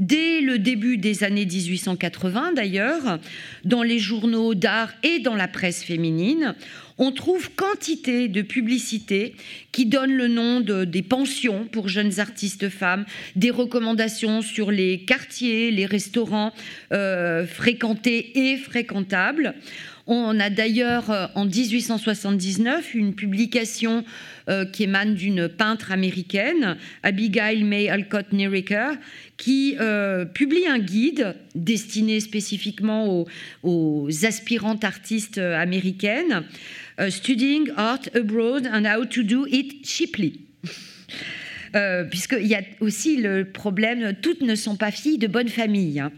Dès 0.00 0.40
le 0.40 0.58
début 0.58 0.96
des 0.96 1.24
années 1.24 1.44
1880, 1.44 2.54
d'ailleurs, 2.54 3.18
dans 3.64 3.82
les 3.82 3.98
journaux 3.98 4.54
d'art 4.54 4.90
et 5.02 5.18
dans 5.18 5.36
la 5.36 5.46
presse 5.46 5.84
féminine, 5.84 6.54
on 7.00 7.12
trouve 7.12 7.50
quantité 7.56 8.28
de 8.28 8.42
publicités 8.42 9.34
qui 9.72 9.86
donnent 9.86 10.14
le 10.14 10.28
nom 10.28 10.60
de, 10.60 10.84
des 10.84 11.02
pensions 11.02 11.66
pour 11.66 11.88
jeunes 11.88 12.20
artistes 12.20 12.68
femmes, 12.68 13.06
des 13.36 13.50
recommandations 13.50 14.42
sur 14.42 14.70
les 14.70 15.00
quartiers, 15.04 15.70
les 15.70 15.86
restaurants 15.86 16.52
euh, 16.92 17.46
fréquentés 17.46 18.50
et 18.50 18.58
fréquentables. 18.58 19.54
On 20.06 20.40
a 20.40 20.50
d'ailleurs 20.50 21.10
euh, 21.10 21.26
en 21.36 21.46
1879 21.46 22.94
une 22.94 23.14
publication 23.14 24.04
euh, 24.48 24.64
qui 24.64 24.82
émane 24.82 25.14
d'une 25.14 25.48
peintre 25.48 25.92
américaine, 25.92 26.76
Abigail 27.02 27.62
May 27.62 27.88
Alcott 27.88 28.32
Neriker, 28.32 28.92
qui 29.36 29.74
publie 30.34 30.66
un 30.66 30.78
guide 30.78 31.34
destiné 31.54 32.20
spécifiquement 32.20 33.24
aux, 33.62 34.08
aspirantes 34.24 34.84
artistes 34.84 35.38
américaines, 35.38 36.44
Studying 37.08 37.70
Art 37.76 38.14
Abroad 38.14 38.66
and 38.66 38.84
How 38.84 39.04
to 39.06 39.22
Do 39.22 39.46
It 39.46 39.86
Cheaply. 39.86 40.40
Puisqu'il 42.10 42.46
y 42.46 42.54
a 42.54 42.62
aussi 42.80 43.16
le 43.16 43.44
problème, 43.44 44.14
toutes 44.20 44.42
ne 44.42 44.54
sont 44.54 44.76
pas 44.76 44.90
filles 44.90 45.18
de 45.18 45.28
bonne 45.28 45.48
famille. 45.48 46.00
Hein. 46.00 46.12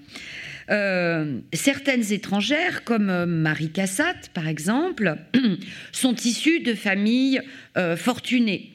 Euh, 0.71 1.39
certaines 1.53 2.13
étrangères, 2.13 2.85
comme 2.85 3.11
euh, 3.11 3.27
Marie 3.27 3.71
Cassatt 3.71 4.31
par 4.33 4.49
exemple, 4.49 5.17
sont 5.93 6.15
issues 6.15 6.61
de 6.61 6.75
familles 6.75 7.41
euh, 7.77 7.97
fortunées 7.97 8.71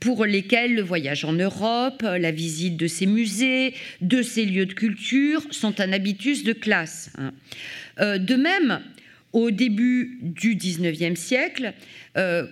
pour 0.00 0.26
lesquelles 0.26 0.74
le 0.74 0.82
voyage 0.82 1.24
en 1.24 1.32
Europe, 1.32 2.02
la 2.02 2.30
visite 2.30 2.76
de 2.76 2.86
ces 2.86 3.06
musées, 3.06 3.74
de 4.02 4.20
ces 4.20 4.44
lieux 4.44 4.66
de 4.66 4.74
culture 4.74 5.42
sont 5.50 5.80
un 5.80 5.90
habitus 5.90 6.44
de 6.44 6.52
classe. 6.52 7.10
Hein. 7.16 7.32
de 8.18 8.34
même, 8.34 8.82
au 9.36 9.50
début 9.50 10.18
du 10.22 10.56
XIXe 10.56 11.20
siècle, 11.20 11.74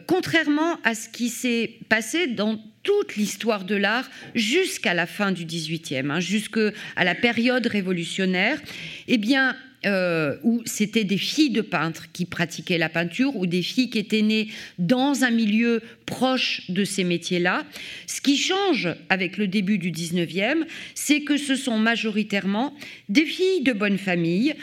contrairement 0.06 0.78
à 0.84 0.94
ce 0.94 1.08
qui 1.08 1.30
s'est 1.30 1.78
passé 1.88 2.26
dans 2.26 2.60
toute 2.82 3.16
l'histoire 3.16 3.64
de 3.64 3.74
l'art 3.74 4.08
jusqu'à 4.34 4.92
la 4.92 5.06
fin 5.06 5.32
du 5.32 5.46
XVIIIe, 5.46 6.10
hein, 6.10 6.20
jusqu'à 6.20 6.72
la 7.02 7.14
période 7.14 7.66
révolutionnaire, 7.66 8.60
eh 9.08 9.16
bien, 9.16 9.56
euh, 9.86 10.36
où 10.42 10.62
c'était 10.64 11.04
des 11.04 11.18
filles 11.18 11.50
de 11.50 11.60
peintres 11.60 12.06
qui 12.12 12.24
pratiquaient 12.24 12.78
la 12.78 12.88
peinture 12.88 13.36
ou 13.36 13.46
des 13.46 13.62
filles 13.62 13.90
qui 13.90 13.98
étaient 13.98 14.22
nées 14.22 14.48
dans 14.78 15.24
un 15.24 15.30
milieu 15.30 15.82
proche 16.06 16.70
de 16.70 16.84
ces 16.84 17.04
métiers-là. 17.04 17.64
Ce 18.06 18.20
qui 18.20 18.36
change 18.36 18.88
avec 19.08 19.36
le 19.36 19.48
début 19.48 19.78
du 19.78 19.90
19e, 19.90 20.64
c'est 20.94 21.20
que 21.20 21.36
ce 21.36 21.56
sont 21.56 21.78
majoritairement 21.78 22.74
des 23.08 23.24
filles 23.24 23.62
de 23.62 23.72
bonne 23.72 23.98
famille 23.98 24.54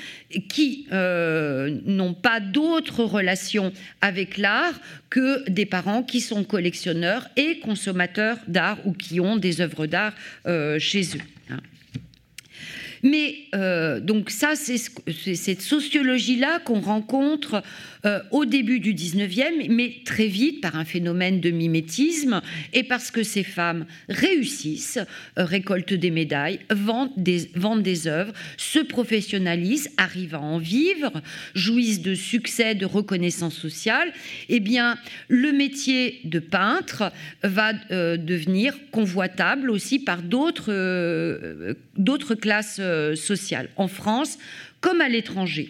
qui 0.50 0.88
euh, 0.92 1.80
n'ont 1.86 2.14
pas 2.14 2.40
d'autres 2.40 3.04
relations 3.04 3.72
avec 4.02 4.38
l'art 4.38 4.80
que 5.10 5.50
des 5.50 5.66
parents 5.66 6.04
qui 6.04 6.22
sont 6.22 6.44
collectionneurs 6.44 7.28
et 7.36 7.60
consommateurs 7.60 8.38
d'art 8.48 8.78
ou 8.86 8.94
qui 8.94 9.20
ont 9.20 9.38
des 9.38 9.62
œuvres 9.62 9.86
d'art 9.86 10.14
euh, 10.46 10.80
chez 10.80 11.02
eux. 11.16 11.41
Mais 13.04 13.36
euh, 13.56 14.00
donc 14.00 14.30
ça, 14.30 14.54
c'est 14.56 14.78
cette 15.36 15.62
sociologie-là 15.62 16.60
qu'on 16.60 16.82
rencontre 16.82 17.64
euh, 18.06 18.20
au 18.32 18.46
début 18.46 18.80
du 18.80 18.96
19e, 18.96 19.68
mais 19.70 19.94
très 20.06 20.26
vite 20.26 20.60
par 20.60 20.76
un 20.76 20.86
phénomène 20.86 21.40
de 21.40 21.52
mimétisme 21.52 22.42
et 22.74 22.82
parce 22.84 23.12
que 23.12 23.22
ces 23.22 23.44
femmes 23.44 23.86
réussissent, 24.10 24.98
euh, 25.38 25.46
récoltent 25.46 25.94
des 25.94 26.10
médailles, 26.10 26.60
vendent 26.72 27.14
des, 27.16 28.08
œuvres, 28.08 28.34
se 28.58 28.80
professionnalisent, 28.80 29.92
arrivent 29.98 30.34
à 30.34 30.40
en 30.40 30.58
vivre, 30.58 31.12
jouissent 31.54 32.02
de 32.02 32.16
succès, 32.16 32.74
de 32.74 32.88
reconnaissance 32.88 33.56
sociale, 33.56 34.12
eh 34.50 34.60
bien, 34.60 34.98
le 35.28 35.52
métier 35.52 36.22
de 36.24 36.40
peintre 36.40 37.12
va 37.44 37.74
euh, 37.92 38.18
devenir 38.18 38.74
convoitable 38.90 39.70
aussi 39.70 40.00
par 40.00 40.24
d'autres 40.24 40.72
classes 42.36 42.82
sociales. 43.16 43.70
En 43.76 43.88
France, 43.88 44.40
comme 44.82 45.02
à 45.02 45.08
l'étranger. 45.08 45.70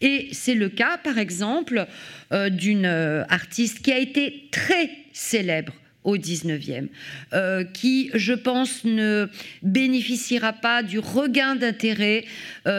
Et 0.00 0.28
c'est 0.32 0.54
le 0.54 0.68
cas, 0.68 0.98
par 0.98 1.18
exemple, 1.18 1.86
euh, 2.32 2.48
d'une 2.48 2.86
euh, 2.86 3.24
artiste 3.28 3.82
qui 3.82 3.92
a 3.92 3.98
été 3.98 4.48
très 4.50 4.90
célèbre 5.12 5.74
au 6.04 6.16
19e, 6.16 6.88
euh, 7.32 7.64
qui, 7.64 8.10
je 8.14 8.32
pense, 8.32 8.84
ne 8.84 9.28
bénéficiera 9.62 10.52
pas 10.52 10.82
du 10.82 10.98
regain 10.98 11.56
d'intérêt 11.56 12.24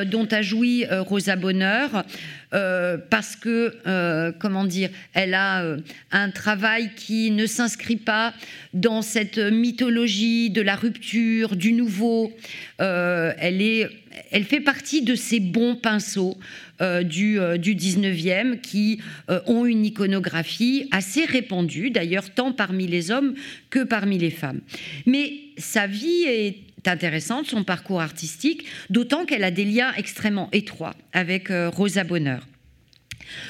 dont 0.06 0.28
a 0.32 0.42
joui 0.42 0.86
Rosa 0.90 1.36
Bonheur, 1.36 2.06
parce 2.52 3.36
que, 3.36 4.32
comment 4.40 4.66
dire, 4.66 4.90
elle 5.14 5.34
a 5.34 5.66
un 6.12 6.30
travail 6.30 6.92
qui 6.96 7.32
ne 7.32 7.46
s'inscrit 7.46 7.98
pas 7.98 8.34
dans 8.74 9.02
cette 9.02 9.38
mythologie 9.38 10.50
de 10.50 10.62
la 10.62 10.76
rupture, 10.76 11.56
du 11.56 11.74
nouveau. 11.74 12.32
elle 12.78 13.62
est 13.62 13.90
elle 14.32 14.44
fait 14.44 14.60
partie 14.60 15.02
de 15.02 15.16
ces 15.16 15.40
bons 15.40 15.76
pinceaux 15.76 16.38
euh, 16.38 16.63
du, 17.04 17.40
euh, 17.40 17.58
du, 17.58 17.76
19e 17.76 18.60
qui 18.60 19.00
euh, 19.30 19.40
ont 19.48 19.66
une 19.66 19.86
iconographie 19.86 20.88
assez 20.92 21.26
répandue, 21.26 21.90
d'ailleurs 21.90 22.30
tant 22.30 22.52
parmi 22.52 22.88
les 22.88 23.12
hommes 23.12 23.34
que 23.70 23.84
parmi 23.84 24.18
les 24.18 24.32
femmes. 24.32 24.62
Mais 25.06 25.34
sa 25.58 25.88
vie 25.88 26.24
est 26.28 26.58
intéressante, 26.86 27.48
son 27.48 27.64
parcours 27.64 28.02
artistique, 28.02 28.66
d'autant 28.90 29.26
qu'elle 29.26 29.44
a 29.44 29.52
des 29.52 29.66
liens 29.66 29.94
extrêmement 29.96 30.50
étroits 30.52 30.96
avec 31.14 31.48
Rosa 31.50 32.04
Bonheur. 32.04 32.46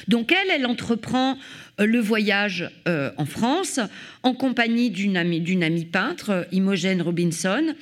Donc 0.07 0.31
elle, 0.31 0.49
elle 0.49 0.65
entreprend 0.65 1.37
euh, 1.79 1.85
le 1.85 1.99
voyage 1.99 2.69
euh, 2.87 3.11
en 3.17 3.25
France 3.25 3.79
en 4.21 4.33
compagnie 4.33 4.91
d'une 4.91 5.17
amie, 5.17 5.85
peintre, 5.85 6.47
Imogen 6.51 7.01
Robinson, 7.01 7.73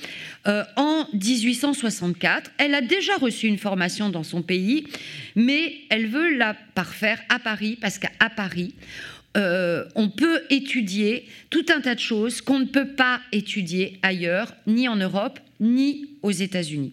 euh, 0.46 0.64
en 0.76 1.06
1864. 1.12 2.50
Elle 2.58 2.74
a 2.74 2.80
déjà 2.80 3.16
reçu 3.16 3.46
une 3.46 3.58
formation 3.58 4.08
dans 4.08 4.22
son 4.22 4.42
pays, 4.42 4.86
mais 5.36 5.74
elle 5.90 6.06
veut 6.06 6.36
la 6.36 6.54
parfaire 6.74 7.20
à 7.28 7.38
Paris, 7.38 7.76
parce 7.80 7.98
qu'à 7.98 8.10
Paris, 8.34 8.74
on 9.34 10.10
peut 10.10 10.42
étudier 10.50 11.26
tout 11.48 11.64
un 11.74 11.80
tas 11.80 11.94
de 11.94 12.00
choses 12.00 12.42
qu'on 12.42 12.58
ne 12.58 12.66
peut 12.66 12.88
pas 12.88 13.20
étudier 13.32 13.98
ailleurs, 14.02 14.54
ni 14.66 14.88
en 14.88 14.96
Europe, 14.96 15.40
ni 15.58 16.10
aux 16.22 16.30
États-Unis. 16.30 16.92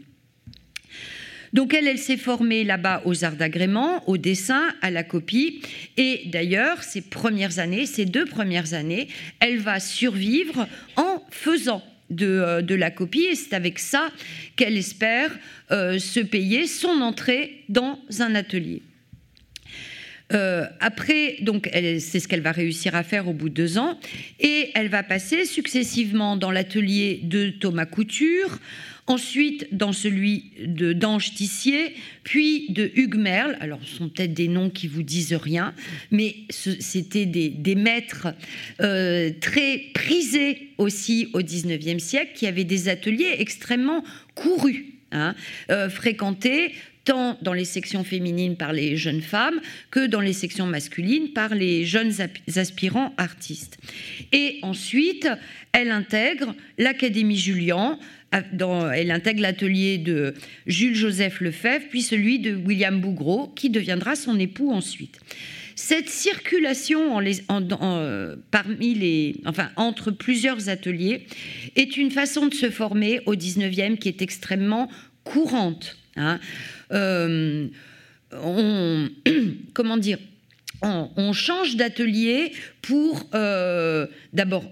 Donc 1.54 1.74
elle, 1.74 1.98
s'est 1.98 2.18
formée 2.18 2.64
là-bas 2.64 3.02
aux 3.06 3.24
arts 3.24 3.36
d'agrément, 3.36 4.08
au 4.08 4.18
dessin, 4.18 4.70
à 4.82 4.92
la 4.92 5.04
copie. 5.04 5.62
Et 5.98 6.24
d'ailleurs, 6.26 6.84
ces 6.84 7.02
premières 7.02 7.60
années, 7.60 7.86
ces 7.86 8.06
deux 8.06 8.26
premières 8.26 8.74
années, 8.74 9.08
elle 9.40 9.60
va 9.60 9.80
survivre 9.80 10.68
en 10.96 11.24
faisant 11.32 11.84
de, 12.10 12.26
euh, 12.26 12.78
la 12.78 12.92
copie. 12.92 13.28
Et 13.32 13.36
c'est 13.36 13.54
avec 13.54 13.80
ça 13.80 14.12
qu'elle 14.56 14.78
espère 14.78 15.32
euh, 15.72 16.00
se 16.00 16.20
payer 16.20 16.68
son 16.68 17.02
entrée 17.02 17.64
dans 17.70 18.00
un 18.20 18.36
atelier. 18.36 18.82
Euh, 20.32 20.66
après, 20.80 21.38
donc, 21.42 21.70
c'est 21.74 22.20
ce 22.20 22.28
qu'elle 22.28 22.42
va 22.42 22.52
réussir 22.52 22.94
à 22.94 23.04
faire 23.04 23.28
au 23.28 23.34
bout 23.34 23.50
de 23.50 23.56
deux 23.56 23.78
ans, 23.80 24.00
et 24.40 24.70
elle 24.76 24.88
va 24.88 25.02
passer 25.02 25.46
successivement 25.46 26.38
dans 26.38 26.52
l'atelier 26.52 27.20
de 27.24 27.50
Thomas 27.50 27.88
Couture, 27.88 28.60
ensuite 29.10 29.67
dans 29.76 29.91
celui 29.91 30.52
de 30.65 30.93
d'Ange 30.93 31.34
Tissier, 31.34 31.95
puis 32.24 32.67
de 32.69 32.91
Hugues 32.95 33.17
Merle. 33.17 33.58
Alors, 33.60 33.80
ce 33.84 33.95
sont 33.95 34.08
peut-être 34.08 34.34
des 34.34 34.48
noms 34.48 34.69
qui 34.69 34.88
vous 34.88 35.04
disent 35.04 35.34
rien, 35.34 35.74
mais 36.12 36.36
c'était 36.50 37.26
des, 37.26 37.76
maîtres 37.76 38.28
euh, 38.82 39.32
très 39.41 39.82
prisés 39.93 40.69
aussi 40.78 41.30
au 41.34 41.41
XIXe 41.41 42.02
siècle, 42.02 42.32
qui 42.36 42.48
avaient 42.48 42.63
des 42.63 42.88
ateliers 42.88 43.36
extrêmement 43.39 44.04
courus. 44.36 44.86
Hein, 45.12 45.34
euh, 45.72 45.89
fréquentés 45.89 46.72
tant 47.04 47.36
dans 47.41 47.54
les 47.54 47.65
sections 47.65 48.04
féminines 48.04 48.56
par 48.56 48.74
les 48.74 48.95
jeunes 48.95 49.24
femmes 49.24 49.60
que 49.89 50.06
dans 50.06 50.22
les 50.22 50.34
sections 50.34 50.67
masculines 50.67 51.34
par 51.34 51.56
les 51.56 51.84
jeunes 51.84 52.13
aspirants 52.56 53.15
artistes. 53.17 53.80
Et 54.32 54.60
ensuite, 54.62 55.28
elle 55.72 55.89
intègre 55.89 56.54
l'Académie 56.78 57.38
Julian, 57.38 57.98
elle 58.32 59.12
intègre 59.12 59.42
l'atelier 59.42 59.98
de 59.98 60.34
Jules-Joseph 60.68 61.42
Lefebvre, 61.42 61.86
puis 61.89 62.02
celui 62.02 62.39
de 62.39 62.56
William 62.56 63.00
Bougreau, 63.00 63.48
qui 63.56 63.70
deviendra 63.70 64.15
son 64.15 64.39
époux 64.39 64.72
ensuite. 64.72 65.20
Cette 65.76 66.10
circulation 66.10 67.22
parmi 68.52 68.94
les, 68.96 69.36
enfin, 69.46 69.70
entre 69.78 70.12
plusieurs 70.12 70.68
ateliers 70.68 71.26
est 71.78 71.96
une 71.96 72.12
façon 72.12 72.48
de 72.48 72.54
se 72.54 72.70
former 72.70 73.22
au 73.26 73.34
19e 73.34 73.98
qui 73.98 74.10
est 74.10 74.22
extrêmement 74.22 74.89
courante. 75.24 75.98
Hein. 76.18 76.39
Euh, 76.92 77.68
on, 78.34 79.10
comment 79.74 79.98
dire 79.98 80.18
on, 80.82 81.34
change 81.34 81.76
d'atelier 81.76 82.52
pour 82.82 83.28
euh, 83.34 84.08
d'abord 84.34 84.63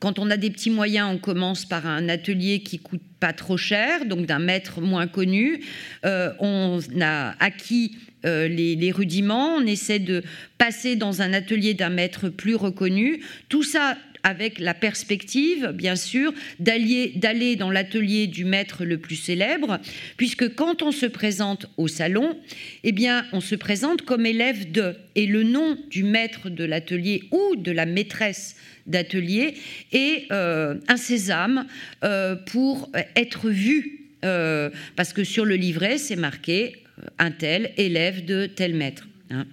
quand 0.00 0.18
on 0.18 0.30
a 0.30 0.36
des 0.36 0.50
petits 0.50 0.70
moyens, 0.70 1.08
on 1.12 1.18
commence 1.18 1.64
par 1.64 1.86
un 1.86 2.08
atelier 2.08 2.60
qui 2.60 2.78
coûte 2.78 3.02
pas 3.20 3.32
trop 3.32 3.56
cher, 3.56 4.06
donc 4.06 4.26
d'un 4.26 4.38
maître 4.38 4.80
moins 4.80 5.06
connu. 5.06 5.62
on 6.04 6.80
a 7.00 7.34
acquis 7.38 7.96
les, 8.24 8.76
les, 8.76 8.92
rudiments, 8.92 9.56
on 9.56 9.66
essaie 9.66 9.98
de 9.98 10.22
passer 10.58 10.96
dans 10.96 11.22
un 11.22 11.32
atelier 11.32 11.74
d'un 11.74 11.90
maître 11.90 12.28
plus 12.28 12.54
reconnu. 12.54 13.22
Tout 13.48 13.62
ça 13.62 13.96
avec 14.22 14.58
la 14.58 14.74
perspective, 14.74 15.72
bien 15.74 15.96
sûr, 15.96 16.32
d'aller 16.58 17.56
dans 17.56 17.70
l'atelier 17.70 18.26
du 18.26 18.44
maître 18.44 18.84
le 18.84 18.98
plus 18.98 19.16
célèbre, 19.16 19.78
puisque 20.16 20.54
quand 20.54 20.82
on 20.82 20.92
se 20.92 21.06
présente 21.06 21.66
au 21.76 21.88
salon, 21.88 22.38
eh 22.84 22.92
bien, 22.92 23.26
on 23.32 23.40
se 23.40 23.54
présente 23.54 24.02
comme 24.02 24.26
élève 24.26 24.70
de, 24.70 24.94
et 25.14 25.26
le 25.26 25.42
nom 25.42 25.76
du 25.90 26.02
maître 26.02 26.50
de 26.50 26.64
l'atelier 26.64 27.24
ou 27.30 27.56
de 27.56 27.72
la 27.72 27.86
maîtresse 27.86 28.56
d'atelier 28.86 29.54
est 29.92 30.30
euh, 30.32 30.76
un 30.88 30.96
sésame 30.96 31.66
euh, 32.04 32.36
pour 32.36 32.90
être 33.16 33.48
vu, 33.48 34.08
euh, 34.24 34.70
parce 34.96 35.12
que 35.12 35.24
sur 35.24 35.44
le 35.44 35.56
livret, 35.56 35.98
c'est 35.98 36.16
marqué 36.16 36.84
un 37.18 37.30
tel 37.30 37.72
élève 37.76 38.24
de 38.24 38.46
tel 38.46 38.74
maître. 38.74 39.06
Hein. 39.30 39.46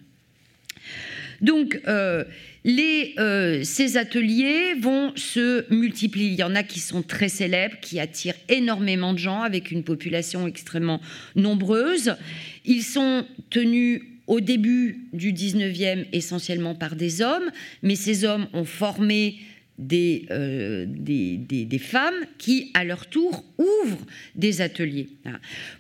Donc, 1.40 1.80
euh, 2.68 3.64
ces 3.64 3.98
ateliers 3.98 4.74
vont 4.74 5.14
se 5.16 5.72
multiplier. 5.74 6.28
Il 6.28 6.36
y 6.36 6.44
en 6.44 6.56
a 6.56 6.64
qui 6.64 6.80
sont 6.80 7.02
très 7.02 7.30
célèbres, 7.30 7.78
qui 7.82 8.00
attirent 8.00 8.36
énormément 8.50 9.14
de 9.14 9.20
gens 9.20 9.42
avec 9.42 9.72
une 9.72 9.84
population 9.84 10.48
extrêmement 10.48 11.00
nombreuse. 11.36 12.16
Ils 12.66 12.84
sont 12.84 13.26
tenus 13.50 14.02
au 14.28 14.42
début 14.42 15.08
du 15.14 15.32
19e 15.32 16.06
essentiellement 16.12 16.76
par 16.76 16.96
des 16.96 17.22
hommes, 17.22 17.50
mais 17.82 17.96
ces 17.96 18.26
hommes 18.26 18.48
ont 18.54 18.66
formé 18.66 19.38
euh, 19.80 20.86
des, 20.88 21.38
des, 21.38 21.78
femmes 21.78 22.26
qui, 22.40 22.72
à 22.74 22.84
leur 22.84 23.06
tour, 23.06 23.46
ouvrent 23.60 24.06
des 24.34 24.62
ateliers. 24.62 25.08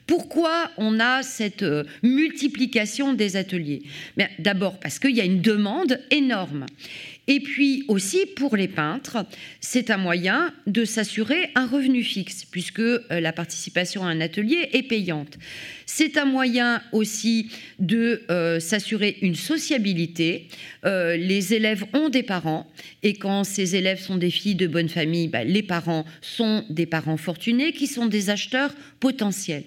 Pourquoi 0.05 0.69
on 0.77 0.99
a 0.99 1.23
cette 1.23 1.63
euh, 1.63 1.83
multiplication 2.03 3.13
des 3.13 3.37
ateliers? 3.37 3.81
D'abord 4.37 4.79
parce 4.79 4.99
qu'il 4.99 5.15
y 5.15 5.21
a 5.21 5.25
une 5.25 5.41
demande 5.41 5.99
énorme. 6.11 6.67
Et 7.29 7.41
puis 7.41 7.83
aussi, 7.89 8.25
pour 8.37 8.55
les 8.55 8.69
peintres, 8.69 9.25
c'est 9.59 9.91
un 9.91 9.97
moyen 9.97 10.53
de 10.65 10.85
s'assurer 10.85 11.49
un 11.55 11.67
revenu 11.67 12.01
fixe, 12.01 12.45
puisque 12.45 12.79
euh, 12.79 13.01
la 13.09 13.33
participation 13.33 14.05
à 14.05 14.07
un 14.07 14.21
atelier 14.21 14.69
est 14.71 14.83
payante. 14.83 15.37
C'est 15.85 16.17
un 16.17 16.23
moyen 16.23 16.81
aussi 16.93 17.51
de 17.79 18.23
euh, 18.31 18.61
s'assurer 18.61 19.17
une 19.21 19.35
sociabilité. 19.35 20.47
Euh, 20.85 21.17
les 21.17 21.53
élèves 21.53 21.83
ont 21.93 22.07
des 22.07 22.23
parents, 22.23 22.71
et 23.03 23.13
quand 23.13 23.43
ces 23.43 23.75
élèves 23.75 23.99
sont 23.99 24.17
des 24.17 24.31
filles 24.31 24.55
de 24.55 24.67
bonne 24.67 24.89
famille, 24.89 25.27
bah, 25.27 25.43
les 25.43 25.63
parents 25.63 26.05
sont 26.21 26.63
des 26.69 26.85
parents 26.85 27.17
fortunés 27.17 27.73
qui 27.73 27.87
sont 27.87 28.05
des 28.05 28.29
acheteurs 28.29 28.73
potentiels 29.01 29.63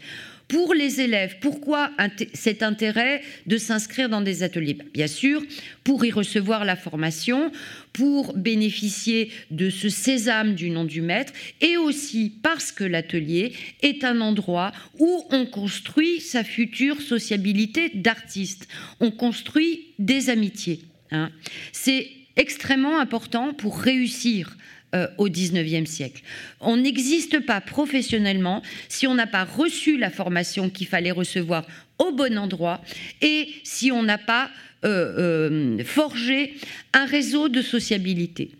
pour 0.51 0.75
les 0.75 1.01
élèves. 1.01 1.37
Pourquoi 1.41 1.93
cet 2.35 2.63
intérêt 2.63 3.23
de 3.47 3.57
s'inscrire 3.57 4.09
dans 4.09 4.21
des 4.21 4.43
ateliers? 4.43 4.75
Ben, 4.75 4.89
Bien 4.93 5.07
sûr, 5.07 5.43
pour 5.85 6.05
y 6.05 6.11
recevoir 6.11 6.65
la 6.65 6.77
formation, 6.77 7.53
pour 7.93 8.37
bénéficier 8.37 9.31
de 9.53 9.71
ce 9.71 9.89
sésame 9.89 10.55
du 10.57 10.71
nom 10.71 10.85
du 10.85 11.03
maître, 11.03 11.33
et 11.61 11.77
aussi 11.77 12.33
parce 12.43 12.73
que 12.73 12.85
l'atelier 12.85 13.53
est 13.83 14.03
un 14.03 14.21
endroit 14.21 14.73
où 14.99 15.25
on 15.31 15.47
construit 15.47 16.21
sa 16.21 16.43
future 16.43 17.01
sociabilité 17.01 17.91
d'artiste, 17.95 18.67
on 18.99 19.13
construit 19.13 19.87
des 20.01 20.31
amitiés. 20.31 20.81
Hein. 21.13 21.31
C'est 21.73 22.09
extrêmement 22.37 22.99
important 22.99 23.55
pour 23.55 23.79
réussir 23.79 24.57
euh, 24.95 25.07
au 25.19 25.29
XIXe 25.29 25.89
siècle. 25.89 26.23
On 26.61 26.77
n'existe 26.77 27.41
pas 27.47 27.61
professionnellement 27.61 28.63
si 28.89 29.07
on 29.07 29.15
n'a 29.15 29.27
pas 29.27 29.45
reçu 29.45 29.97
la 29.97 30.11
formation 30.11 30.69
qu'il 30.69 30.87
fallait 30.87 31.11
recevoir 31.11 31.65
au 31.99 32.13
bon 32.13 32.37
endroit 32.39 32.81
et 33.23 33.49
si 33.63 33.93
on 33.93 34.03
n'a 34.03 34.19
pas 34.19 34.51
euh, 34.85 35.49
euh, 35.51 35.85
forger 35.85 36.55
un 36.93 37.05
réseau 37.05 37.49
de 37.49 37.63
sociabilité. 37.63 38.51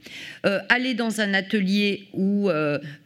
Euh, 0.47 0.61
aller 0.69 0.95
dans 0.95 1.21
un 1.21 1.35
atelier 1.35 2.09
ou 2.13 2.49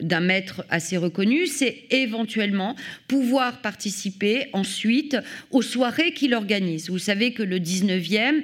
d'un 0.00 0.20
maître 0.20 0.64
assez 0.70 0.96
reconnu, 0.96 1.46
c'est 1.46 1.84
éventuellement 1.90 2.76
pouvoir 3.08 3.60
participer 3.60 4.46
ensuite 4.52 5.16
aux 5.50 5.62
soirées 5.62 6.12
qu'il 6.12 6.34
organise. 6.34 6.90
Vous 6.90 6.98
savez 6.98 7.32
que 7.32 7.42
le 7.42 7.58
19e 7.58 8.42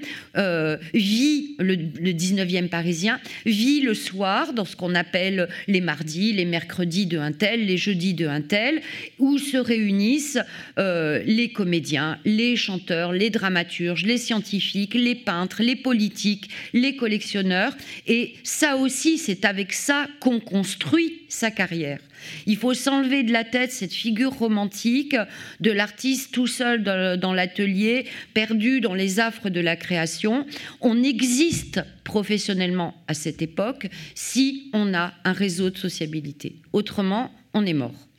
vit, 0.95 1.57
le, 1.59 1.75
le 1.75 2.13
19e 2.13 2.69
parisien, 2.69 3.21
vit 3.47 3.81
le 3.81 3.95
soir 3.95 4.53
dans 4.53 4.65
ce 4.65 4.77
qu'on 4.77 4.95
appelle 4.95 5.49
les 5.67 5.81
mardis, 5.81 6.33
les 6.33 6.45
mercredis 6.45 7.07
de 7.07 7.19
un 7.19 7.33
tel, 7.33 7.67
les 7.67 7.77
jeudis 7.77 8.15
de 8.15 8.27
un 8.27 8.41
tel, 8.41 8.81
où 9.19 9.39
se 9.39 9.57
réunissent 9.57 10.39
les 10.77 11.51
comédiens, 11.53 12.19
les 12.25 12.57
chanteurs, 12.57 13.13
les 13.13 13.31
dramaturges, 13.31 14.05
les 14.05 14.19
scientifiques, 14.19 14.95
les 14.95 15.15
peintres, 15.15 15.63
les 15.63 15.77
politiques, 15.77 16.49
les 16.73 16.97
collectionneurs. 16.97 17.77
Et 18.07 18.35
ça 18.43 18.77
aussi, 18.77 19.19
c'est 19.19 19.45
avec 19.45 19.73
ça 19.73 20.07
qu'on 20.21 20.41
construit 20.41 21.23
sa 21.29 21.51
carrière. 21.51 22.01
Il 22.47 22.57
faut 22.57 22.75
s'enlever 22.75 23.23
de 23.23 23.33
la 23.33 23.45
tête 23.45 23.73
cette 23.73 23.93
figure 23.93 24.33
romantique 24.33 25.17
de 25.61 25.71
l'artiste 25.71 26.33
tout 26.33 26.47
seul 26.47 26.83
dans 26.83 27.33
l'atelier, 27.33 28.07
perdu 28.35 28.81
dans 28.81 28.95
les 28.95 29.21
affres 29.21 29.49
de 29.49 29.61
la 29.61 29.77
création. 29.77 30.47
On 30.81 31.03
existe 31.03 31.81
professionnellement 32.05 32.95
à 33.09 33.15
cette 33.15 33.43
époque 33.43 33.89
si 34.15 34.71
on 34.73 34.95
a 34.95 35.15
un 35.25 35.33
réseau 35.33 35.71
de 35.71 35.79
sociabilité. 35.79 36.57
Autrement, 36.73 37.33
on 37.55 37.65
est 37.65 37.73
mort. 37.73 38.10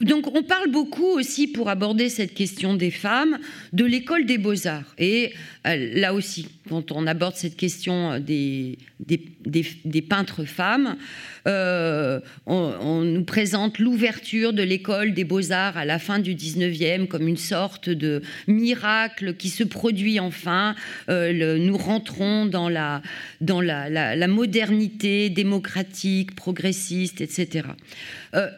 Donc 0.00 0.32
on 0.34 0.42
parle 0.42 0.70
beaucoup 0.70 1.06
aussi, 1.06 1.48
pour 1.48 1.68
aborder 1.68 2.08
cette 2.08 2.34
question 2.34 2.74
des 2.74 2.90
femmes, 2.90 3.38
de 3.72 3.84
l'école 3.84 4.26
des 4.26 4.38
beaux-arts. 4.38 4.94
Et 4.96 5.32
euh, 5.66 5.90
là 5.94 6.14
aussi, 6.14 6.48
quand 6.68 6.92
on 6.92 7.06
aborde 7.06 7.34
cette 7.34 7.56
question 7.56 8.12
euh, 8.12 8.18
des, 8.20 8.78
des, 9.00 10.02
peintres 10.02 10.44
femmes, 10.44 10.96
euh, 11.48 12.20
on, 12.46 13.02
nous 13.02 13.24
présente 13.24 13.78
l'ouverture 13.78 14.52
de 14.52 14.62
l'école 14.62 15.14
des 15.14 15.24
beaux-arts 15.24 15.76
à 15.76 15.84
la 15.84 15.98
fin 15.98 16.18
du 16.18 16.34
19e 16.34 17.06
comme 17.06 17.26
une 17.26 17.36
sorte 17.36 17.90
de 17.90 18.22
miracle 18.46 19.34
qui 19.34 19.48
se 19.48 19.64
produit 19.64 20.20
enfin. 20.20 20.74
nous 21.08 21.76
rentrons 21.76 22.46
dans, 22.46 22.68
la, 22.68 23.02
dans 23.40 23.60
la, 23.60 24.28
modernité 24.28 25.30
démocratique, 25.30 26.34
progressiste, 26.34 27.20
etc. 27.20 27.68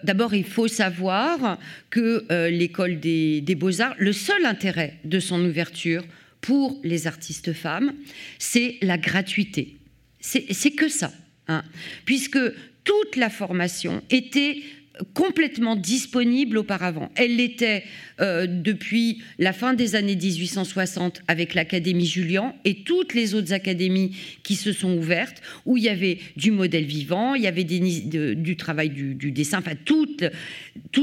D'abord, 0.03 0.35
il 0.35 0.44
faut 0.44 0.68
savoir 0.68 1.59
que 1.90 2.24
l'école 2.48 3.00
des 3.00 3.57
beaux-arts, 3.57 3.94
le 3.98 4.12
seul 4.12 4.44
intérêt 4.44 4.94
de 5.05 5.20
son 5.20 5.44
ouverture, 5.44 6.05
pour 6.40 6.79
les 6.83 7.07
artistes 7.07 7.53
femmes, 7.53 7.92
c'est 8.38 8.76
la 8.83 8.98
gratuité. 8.98 9.76
C'est 10.20 10.70
que 10.72 10.88
ça, 10.88 11.12
hein. 11.48 11.62
puisque 12.05 12.38
toute 12.84 13.16
la 13.16 13.30
formation 13.30 14.02
était 14.10 14.62
complètement 15.14 15.76
disponible 15.76 16.58
auparavant. 16.58 17.10
Elle 17.14 17.36
l'était 17.36 17.84
euh, 18.20 18.46
depuis 18.46 19.22
la 19.38 19.52
fin 19.52 19.74
des 19.74 19.94
années 19.94 20.16
1860 20.16 21.22
avec 21.28 21.54
l'Académie 21.54 22.06
Julian 22.06 22.54
et 22.64 22.82
toutes 22.82 23.14
les 23.14 23.34
autres 23.34 23.52
académies 23.52 24.16
qui 24.42 24.56
se 24.56 24.72
sont 24.72 24.96
ouvertes, 24.96 25.42
où 25.64 25.76
il 25.76 25.84
y 25.84 25.88
avait 25.88 26.18
du 26.36 26.50
modèle 26.50 26.84
vivant, 26.84 27.34
il 27.34 27.42
y 27.42 27.46
avait 27.46 27.64
du 27.64 28.56
travail 28.56 28.90
du, 28.90 29.32
dessin, 29.32 29.58
enfin 29.58 29.74
tout, 29.84 30.08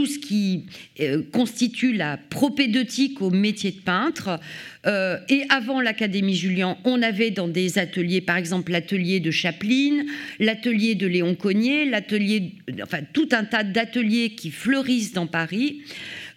ce 0.06 0.20
qui 0.20 0.66
euh, 1.00 1.24
constitue 1.32 1.94
la 1.94 2.18
propédeutique 2.18 3.22
au 3.22 3.30
métier 3.30 3.72
de 3.72 3.82
peintre. 3.82 4.40
Euh, 4.88 5.18
et 5.28 5.44
avant 5.50 5.82
l'Académie 5.82 6.36
Julian, 6.36 6.78
on 6.86 7.02
avait 7.02 7.32
dans 7.32 7.48
des 7.48 7.78
ateliers, 7.78 8.22
par 8.22 8.38
exemple 8.38 8.72
l'atelier 8.72 9.20
de 9.20 9.32
Chaplin, 9.32 10.06
l'atelier 10.40 10.96
de 10.96 11.08
Léon 11.08 11.36
Cognier, 11.36 11.86
l'atelier, 11.86 12.54
enfin 12.82 13.00
tout 13.12 13.30
un 13.32 13.44
tas 13.44 13.64
d'ateliers 13.64 14.32
qui 14.32 14.50
fleurissent 14.50 15.14
dans 15.14 15.28
Paris. 15.28 15.82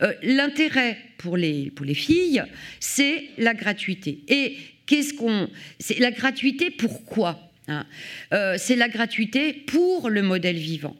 Euh, 0.03 0.13
l'intérêt 0.23 0.99
pour 1.19 1.37
les, 1.37 1.71
pour 1.71 1.87
les 1.87 1.95
filles, 1.95 2.43
c'est 2.81 3.25
la 3.39 3.55
gratuité. 3.55 4.21
Et 4.29 4.57
qu'est-ce 4.87 5.15
qu'on. 5.15 5.49
C'est 5.79 6.01
la 6.01 6.11
gratuité, 6.11 6.71
pourquoi 6.71 7.39
hein? 7.69 7.87
Euh, 8.33 8.57
c'est 8.59 8.77
la 8.77 8.89
gratuité 8.89 9.53
pour 9.53 10.11
le 10.11 10.23
modèle 10.23 10.57
vivant. 10.57 10.97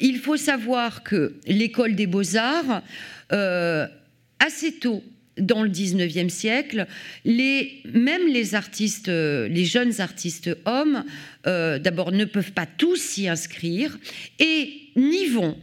Il 0.00 0.18
faut 0.22 0.36
savoir 0.36 1.02
que 1.02 1.34
l'école 1.46 1.94
des 1.94 2.06
beaux-arts, 2.06 2.82
assez 3.30 4.72
tôt 4.78 5.02
dans 5.38 5.62
le 5.62 5.70
19e 5.70 6.28
siècle, 6.28 6.86
même 7.24 8.26
les 8.28 8.54
artistes, 8.54 9.08
les 9.08 9.64
jeunes 9.64 10.00
artistes 10.00 10.50
hommes, 10.64 11.04
d'abord 11.44 12.12
ne 12.12 12.24
peuvent 12.24 12.52
pas 12.52 12.66
tous 12.66 12.96
s'y 12.96 13.28
inscrire 13.28 13.98
et 14.38 14.72
n'y 14.96 15.26
vont 15.26 15.56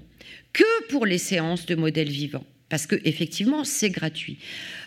que 0.55 0.87
pour 0.87 1.05
les 1.05 1.17
séances 1.17 1.65
de 1.65 1.75
modèles 1.75 2.09
vivants, 2.09 2.45
parce 2.69 2.87
que 2.87 2.95
effectivement 3.03 3.65
c'est 3.65 3.89
gratuit. 3.89 4.37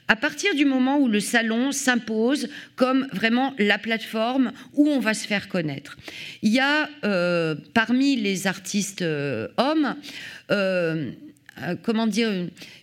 à 0.09 0.17
partir 0.17 0.55
du 0.55 0.65
moment 0.65 0.99
où 0.99 1.07
le 1.07 1.21
salon 1.21 1.71
s'impose 1.71 2.49
comme 2.75 3.07
vraiment 3.13 3.55
la 3.59 3.77
plateforme 3.77 4.53
où 4.73 4.89
on 4.89 4.99
va 4.99 5.13
se 5.13 5.27
faire 5.27 5.49
connaître. 5.49 5.99
Il 6.41 6.51
y 6.51 6.61
a 6.61 6.89
euh, 7.05 7.55
parmi 7.75 8.17
les 8.17 8.47
artistes 8.47 9.03
euh, 9.03 9.49
hommes, 9.59 9.97
euh, 10.51 11.11
comment 11.83 12.07
dire, 12.07 12.31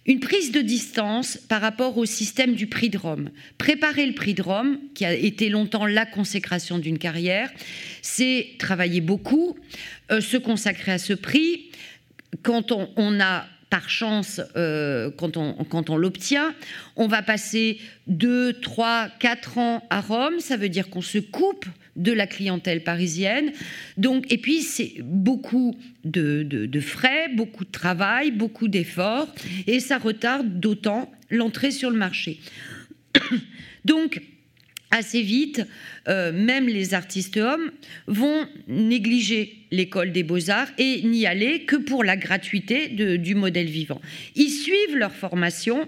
une, 0.05 0.19
prise 0.19 0.51
de 0.51 0.61
distance 0.61 1.37
par 1.37 1.61
rapport 1.61 1.97
au 1.97 2.05
système 2.05 2.55
du 2.55 2.67
prix 2.67 2.89
de 2.89 2.97
Rome. 2.97 3.29
Préparer 3.57 4.05
le 4.05 4.13
prix 4.13 4.33
de 4.33 4.41
Rome, 4.41 4.79
qui 4.93 5.05
a 5.05 5.13
été 5.13 5.49
longtemps 5.49 5.85
la 5.85 6.05
consécration 6.05 6.77
d'une 6.77 6.97
carrière, 6.97 7.49
c'est 8.01 8.49
travailler 8.59 9.01
beaucoup, 9.01 9.55
se 10.09 10.37
consacrer 10.37 10.93
à 10.93 10.97
ce 10.97 11.13
prix. 11.13 11.71
Quand 12.43 12.71
on 12.71 13.19
a 13.19 13.45
par 13.69 13.89
chance 13.89 14.39
euh, 14.55 15.11
quand 15.17 15.37
on, 15.37 15.53
quand 15.65 15.89
on 15.89 15.97
l'obtient. 15.97 16.53
On 16.95 17.07
va 17.07 17.21
passer 17.21 17.79
2, 18.07 18.53
3, 18.53 19.09
4 19.19 19.57
ans 19.57 19.83
à 19.89 20.01
Rome, 20.01 20.39
ça 20.39 20.57
veut 20.57 20.69
dire 20.69 20.89
qu'on 20.89 21.01
se 21.01 21.17
coupe 21.17 21.65
de 21.95 22.11
la 22.11 22.27
clientèle 22.27 22.83
parisienne. 22.83 23.51
Donc, 23.97 24.31
et 24.31 24.37
puis, 24.37 24.61
c'est 24.61 24.95
beaucoup 25.01 25.77
de, 26.03 26.43
de, 26.43 26.79
frais, 26.79 27.29
beaucoup 27.33 27.65
de 27.65 27.71
travail, 27.71 28.31
beaucoup 28.31 28.67
d'efforts, 28.67 29.33
et 29.67 29.79
ça 29.79 29.97
retarde 29.97 30.59
d'autant 30.59 31.11
l'entrée 31.29 31.71
sur 31.71 31.89
le 31.89 31.97
marché. 31.97 32.39
Donc, 33.85 34.21
assez 34.91 35.21
vite, 35.21 35.61
euh, 36.07 36.31
même 36.31 36.67
les 36.67 36.93
artistes 36.93 37.37
hommes 37.37 37.71
vont 38.07 38.47
négliger 38.67 39.57
l'école 39.71 40.11
des 40.11 40.23
beaux-arts 40.23 40.69
et 40.77 41.01
n'y 41.03 41.25
aller 41.25 41.65
que 41.65 41.75
pour 41.75 42.03
la 42.03 42.15
gratuité 42.15 42.87
du 42.87 43.35
modèle 43.35 43.67
vivant. 43.67 44.01
Ils 44.35 44.49
suivent 44.49 44.95
leur 44.95 45.13
formation 45.13 45.87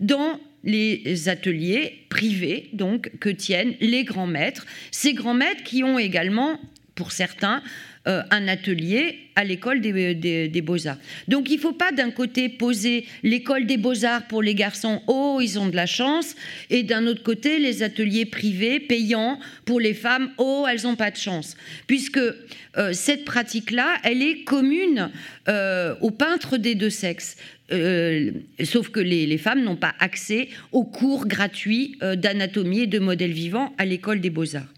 dans 0.00 0.40
les 0.64 1.28
ateliers 1.28 2.06
privés 2.08 2.68
donc 2.72 3.10
que 3.20 3.28
tiennent 3.28 3.74
les 3.80 4.04
grands 4.04 4.26
maîtres, 4.26 4.66
ces 4.90 5.14
grands 5.14 5.34
maîtres 5.34 5.62
qui 5.62 5.84
ont 5.84 5.98
également 5.98 6.58
pour 6.94 7.12
certains 7.12 7.62
euh, 8.08 8.22
un 8.30 8.48
atelier 8.48 9.18
à 9.36 9.44
l'école 9.44 9.80
des, 9.80 10.62
beaux-arts. 10.62 10.96
Donc 11.28 11.50
il 11.50 11.56
ne 11.56 11.60
faut 11.60 11.72
pas 11.72 11.92
d'un 11.92 12.10
côté 12.10 12.48
poser 12.48 13.06
l'école 13.22 13.66
des 13.66 13.76
beaux-arts 13.76 14.26
pour 14.28 14.42
les 14.42 14.54
garçons, 14.54 15.02
oh, 15.06 15.40
ils 15.42 15.58
ont 15.58 15.68
de 15.68 15.76
la 15.76 15.86
chance, 15.86 16.34
et 16.70 16.82
d'un 16.82 17.06
autre 17.06 17.22
côté 17.22 17.58
les 17.58 17.82
ateliers 17.82 18.24
privés 18.24 18.80
payants 18.80 19.38
pour 19.64 19.78
les 19.78 19.94
femmes, 19.94 20.30
oh, 20.38 20.66
elles 20.68 20.84
n'ont 20.84 20.96
pas 20.96 21.10
de 21.10 21.16
chance. 21.16 21.56
Puisque 21.86 22.18
euh, 22.18 22.92
cette 22.92 23.24
pratique-là, 23.24 23.98
elle 24.04 24.22
est 24.22 24.42
commune 24.44 25.10
euh, 25.48 25.94
aux 26.00 26.10
peintres 26.10 26.56
des 26.56 26.74
deux 26.74 26.90
sexes. 26.90 27.36
Sauf 27.70 28.88
que 28.90 29.00
les, 29.00 29.38
femmes 29.38 29.62
n'ont 29.62 29.76
pas 29.76 29.94
accès 29.98 30.48
aux 30.72 30.84
cours 30.84 31.26
gratuits 31.26 31.98
d'anatomie 32.16 32.80
et 32.80 32.86
de 32.86 32.98
modèles 32.98 33.32
vivants 33.32 33.74
à 33.78 33.84
l'école 33.84 34.20
des 34.20 34.30
beaux-arts. 34.30 34.72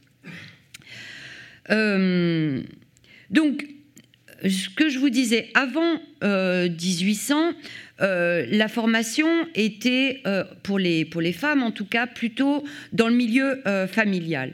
Donc, 3.30 3.64
ce 4.48 4.68
que 4.70 4.88
je 4.88 4.98
vous 4.98 5.10
disais, 5.10 5.48
avant 5.54 6.00
1800, 6.22 7.48
euh, 7.48 7.52
euh, 8.02 8.46
la 8.48 8.68
formation 8.68 9.28
était, 9.54 10.22
euh, 10.26 10.44
pour 10.62 10.78
les 10.78 11.32
femmes 11.32 11.62
en 11.62 11.70
tout 11.70 11.84
cas, 11.84 12.06
plutôt 12.06 12.64
dans 12.92 13.08
le 13.08 13.14
milieu 13.14 13.62
familial. 13.88 14.52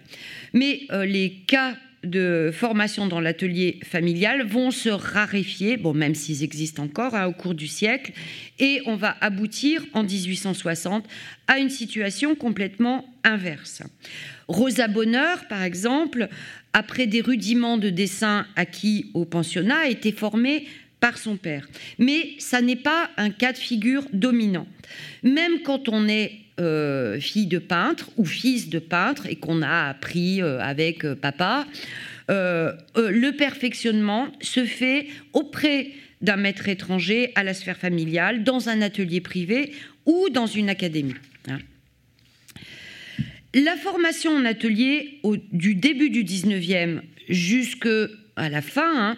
Mais 0.53 0.81
les 1.05 1.43
cas 1.47 1.77
de 2.07 2.51
formation 2.53 3.07
dans 3.07 3.21
l'atelier 3.21 3.81
familial 3.85 4.47
vont 4.47 4.71
se 4.71 4.89
raréfier, 4.89 5.77
bon, 5.77 5.93
même 5.93 6.15
s'ils 6.15 6.43
existent 6.43 6.85
encore 6.85 7.15
hein, 7.15 7.27
au 7.27 7.33
cours 7.33 7.55
du 7.55 7.67
siècle, 7.67 8.13
et 8.59 8.81
on 8.87 8.97
va 8.97 9.17
aboutir 9.21 9.85
en 9.93 10.03
1860 10.03 11.05
à 11.47 11.59
une 11.59 11.71
situation 11.71 12.35
complètement 12.35 13.05
inverse. 13.25 13.83
Rosa 14.49 14.89
Bonheur, 14.89 15.47
par 15.49 15.63
exemple, 15.63 16.29
après 16.73 17.07
des 17.07 17.21
rudiments 17.21 17.79
de 17.79 17.91
dessin 17.91 18.47
acquis 18.57 19.11
au 19.15 19.25
pensionnat, 19.25 19.81
a 19.81 19.89
été 19.89 20.13
formée 20.13 20.67
par 21.01 21.19
son 21.19 21.37
père. 21.37 21.69
Mais 21.99 22.35
ça 22.39 22.61
n'est 22.63 22.77
pas 22.77 23.11
un 23.17 23.31
cas 23.31 23.53
de 23.53 23.59
figure 23.59 24.05
dominant. 24.13 24.67
Même 25.23 25.63
quand 25.63 25.89
on 25.89 26.09
est 26.09 26.46
euh, 26.59 27.21
fille 27.21 27.49
de 27.49 27.59
peintre 27.59 28.09
ou 28.17 28.25
fils 28.25 28.71
de 28.71 28.79
peintre 28.79 29.27
et 29.27 29.37
qu'on 29.37 29.61
a 29.61 29.91
appris 29.91 30.41
euh, 30.41 30.59
avec 30.59 31.05
euh, 31.05 31.15
papa, 31.15 31.67
le 32.29 33.31
perfectionnement 33.33 34.29
se 34.41 34.65
fait 34.65 35.07
auprès 35.35 35.91
d'un 36.23 36.37
maître 36.37 36.67
étranger 36.69 37.31
à 37.35 37.45
la 37.45 37.53
sphère 37.53 37.77
familiale, 37.77 38.43
dans 38.43 38.71
un 38.71 38.81
atelier 38.81 39.21
privé 39.21 39.73
ou 40.07 40.31
dans 40.31 40.47
une 40.47 40.71
académie. 40.71 41.15
Hein. 41.49 41.59
La 43.53 43.77
formation 43.77 44.35
en 44.35 44.47
atelier 44.47 45.21
du 45.53 45.75
début 45.75 46.09
du 46.09 46.25
19e 46.25 47.03
jusqu'à 47.29 48.07
la 48.39 48.63
fin, 48.63 49.15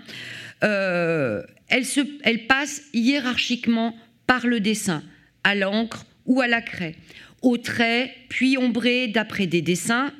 hein, 0.61 1.44
elle 1.70 2.46
passe 2.46 2.83
hiérarchiquement 2.92 3.96
par 4.27 4.46
le 4.46 4.61
dessin, 4.61 5.03
à 5.44 5.55
l'encre 5.55 6.05
ou 6.27 6.42
à 6.42 6.46
la 6.46 6.61
craie, 6.61 6.94
au 7.42 7.57
trait, 7.57 8.14
puis 8.29 8.59
ombré 8.59 9.09
d'après 9.09 9.46
des 9.46 9.62
dessins, 9.62 10.12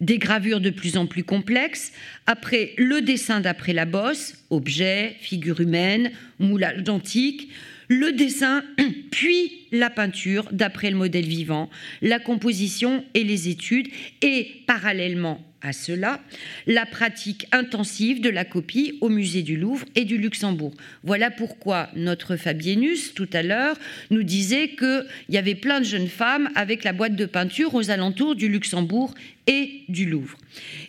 des 0.00 0.18
gravures 0.18 0.60
de 0.60 0.70
plus 0.70 0.96
en 0.96 1.06
plus 1.06 1.24
complexes, 1.24 1.92
après 2.26 2.72
le 2.76 3.00
dessin 3.00 3.40
d'après 3.40 3.72
la 3.72 3.86
bosse, 3.86 4.44
objet, 4.50 5.16
figure 5.20 5.60
humaine, 5.60 6.10
moulage 6.38 6.82
d'antique, 6.82 7.48
le 7.88 8.12
dessin, 8.12 8.62
puis 9.10 9.52
la 9.72 9.90
peinture 9.90 10.48
d'après 10.52 10.90
le 10.90 10.96
modèle 10.96 11.26
vivant, 11.26 11.70
la 12.02 12.18
composition 12.18 13.04
et 13.14 13.24
les 13.24 13.48
études, 13.48 13.88
et 14.22 14.62
parallèlement 14.66 15.40
à 15.66 15.72
cela, 15.72 16.20
la 16.66 16.86
pratique 16.86 17.46
intensive 17.52 18.20
de 18.20 18.30
la 18.30 18.44
copie 18.44 18.98
au 19.00 19.08
musée 19.08 19.42
du 19.42 19.56
Louvre 19.56 19.84
et 19.94 20.04
du 20.04 20.16
Luxembourg. 20.18 20.72
Voilà 21.02 21.30
pourquoi 21.30 21.88
notre 21.96 22.36
Fabienus, 22.36 23.14
tout 23.14 23.28
à 23.32 23.42
l'heure, 23.42 23.76
nous 24.10 24.22
disait 24.22 24.70
qu'il 24.70 25.06
y 25.28 25.38
avait 25.38 25.54
plein 25.54 25.80
de 25.80 25.84
jeunes 25.84 26.08
femmes 26.08 26.48
avec 26.54 26.84
la 26.84 26.92
boîte 26.92 27.16
de 27.16 27.26
peinture 27.26 27.74
aux 27.74 27.90
alentours 27.90 28.36
du 28.36 28.48
Luxembourg 28.48 29.14
et 29.46 29.82
du 29.88 30.06
Louvre. 30.06 30.36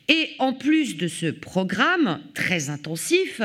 Et 0.07 0.29
en 0.39 0.53
plus 0.53 0.97
de 0.97 1.07
ce 1.07 1.27
programme 1.27 2.19
très 2.33 2.69
intensif, 2.69 3.41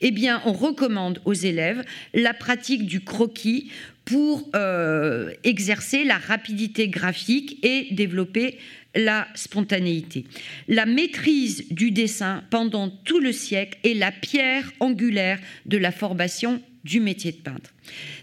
eh 0.00 0.10
bien, 0.10 0.42
on 0.44 0.52
recommande 0.52 1.20
aux 1.24 1.32
élèves 1.32 1.82
la 2.12 2.34
pratique 2.34 2.86
du 2.86 3.00
croquis 3.00 3.70
pour 4.04 4.48
euh, 4.54 5.30
exercer 5.44 6.04
la 6.04 6.18
rapidité 6.18 6.88
graphique 6.88 7.58
et 7.64 7.88
développer 7.92 8.58
la 8.94 9.28
spontanéité. 9.34 10.24
La 10.68 10.86
maîtrise 10.86 11.66
du 11.70 11.90
dessin 11.90 12.44
pendant 12.50 12.88
tout 12.88 13.20
le 13.20 13.32
siècle 13.32 13.78
est 13.84 13.94
la 13.94 14.12
pierre 14.12 14.70
angulaire 14.80 15.38
de 15.66 15.76
la 15.76 15.90
formation 15.90 16.62
du 16.84 17.00
métier 17.00 17.32
de 17.32 17.38
peintre. 17.38 17.72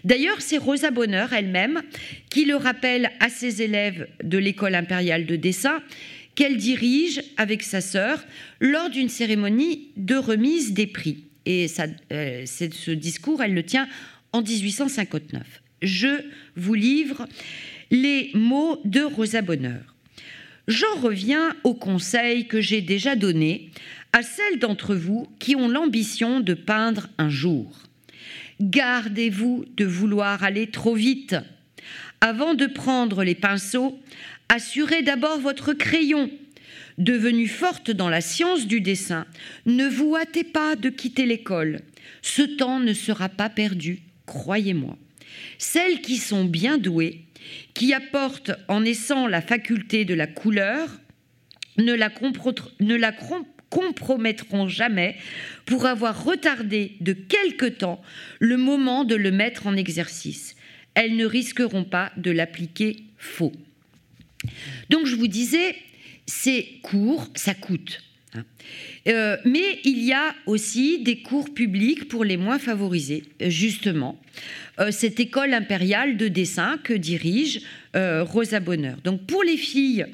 D'ailleurs, 0.04 0.40
c'est 0.40 0.56
Rosa 0.56 0.90
Bonheur 0.90 1.32
elle-même 1.32 1.82
qui 2.30 2.44
le 2.44 2.56
rappelle 2.56 3.10
à 3.20 3.28
ses 3.28 3.62
élèves 3.62 4.08
de 4.22 4.38
l'école 4.38 4.74
impériale 4.74 5.26
de 5.26 5.36
dessin 5.36 5.82
qu'elle 6.34 6.56
dirige 6.56 7.22
avec 7.36 7.62
sa 7.62 7.80
sœur 7.80 8.24
lors 8.60 8.88
d'une 8.88 9.08
cérémonie 9.08 9.90
de 9.96 10.14
remise 10.14 10.72
des 10.72 10.86
prix. 10.86 11.24
Et 11.44 11.66
euh, 12.12 12.46
ce 12.46 12.90
discours, 12.92 13.42
elle 13.42 13.54
le 13.54 13.64
tient 13.64 13.88
en 14.32 14.42
1859. 14.42 15.42
Je 15.82 16.24
vous 16.56 16.74
livre 16.74 17.26
les 17.90 18.30
mots 18.34 18.80
de 18.84 19.02
Rosa 19.02 19.42
Bonheur. 19.42 19.91
J'en 20.68 20.94
reviens 21.00 21.56
au 21.64 21.74
conseil 21.74 22.46
que 22.46 22.60
j'ai 22.60 22.82
déjà 22.82 23.16
donné 23.16 23.70
à 24.12 24.22
celles 24.22 24.58
d'entre 24.58 24.94
vous 24.94 25.26
qui 25.38 25.56
ont 25.56 25.68
l'ambition 25.68 26.40
de 26.40 26.54
peindre 26.54 27.08
un 27.18 27.28
jour. 27.28 27.82
Gardez-vous 28.60 29.64
de 29.76 29.84
vouloir 29.84 30.44
aller 30.44 30.68
trop 30.68 30.94
vite. 30.94 31.34
Avant 32.20 32.54
de 32.54 32.66
prendre 32.66 33.24
les 33.24 33.34
pinceaux, 33.34 33.98
assurez 34.48 35.02
d'abord 35.02 35.40
votre 35.40 35.72
crayon. 35.72 36.30
Devenu 36.98 37.48
forte 37.48 37.90
dans 37.90 38.08
la 38.08 38.20
science 38.20 38.66
du 38.66 38.80
dessin, 38.80 39.26
ne 39.66 39.88
vous 39.88 40.14
hâtez 40.14 40.44
pas 40.44 40.76
de 40.76 40.90
quitter 40.90 41.26
l'école. 41.26 41.80
Ce 42.20 42.42
temps 42.42 42.78
ne 42.78 42.92
sera 42.92 43.28
pas 43.28 43.48
perdu, 43.48 44.02
croyez-moi. 44.26 44.96
Celles 45.58 46.00
qui 46.02 46.18
sont 46.18 46.44
bien 46.44 46.78
douées 46.78 47.24
qui 47.74 47.94
apporte 47.94 48.52
en 48.68 48.80
naissant 48.80 49.26
la 49.26 49.40
faculté 49.40 50.04
de 50.04 50.14
la 50.14 50.26
couleur, 50.26 50.88
ne 51.78 51.94
la, 51.94 52.10
ne 52.80 52.94
la 52.94 53.12
compromettront 53.70 54.68
jamais 54.68 55.16
pour 55.64 55.86
avoir 55.86 56.24
retardé 56.24 56.96
de 57.00 57.12
quelque 57.12 57.66
temps 57.66 58.02
le 58.38 58.56
moment 58.56 59.04
de 59.04 59.14
le 59.14 59.30
mettre 59.30 59.66
en 59.66 59.76
exercice. 59.76 60.56
Elles 60.94 61.16
ne 61.16 61.24
risqueront 61.24 61.84
pas 61.84 62.12
de 62.16 62.30
l'appliquer 62.30 63.04
faux. 63.16 63.52
Donc 64.90 65.06
je 65.06 65.16
vous 65.16 65.28
disais, 65.28 65.76
c'est 66.26 66.66
court, 66.82 67.28
ça 67.34 67.54
coûte. 67.54 68.02
Euh, 69.08 69.36
mais 69.44 69.80
il 69.84 70.02
y 70.02 70.12
a 70.12 70.34
aussi 70.46 71.02
des 71.02 71.22
cours 71.22 71.52
publics 71.52 72.08
pour 72.08 72.24
les 72.24 72.36
moins 72.36 72.58
favorisés, 72.58 73.24
justement. 73.40 74.20
Euh, 74.78 74.90
cette 74.90 75.18
école 75.20 75.54
impériale 75.54 76.16
de 76.16 76.28
dessin 76.28 76.78
que 76.82 76.94
dirige 76.94 77.62
euh, 77.96 78.22
Rosa 78.22 78.60
Bonheur. 78.60 78.96
Donc 79.04 79.26
pour 79.26 79.42
les 79.42 79.56
filles 79.56 80.06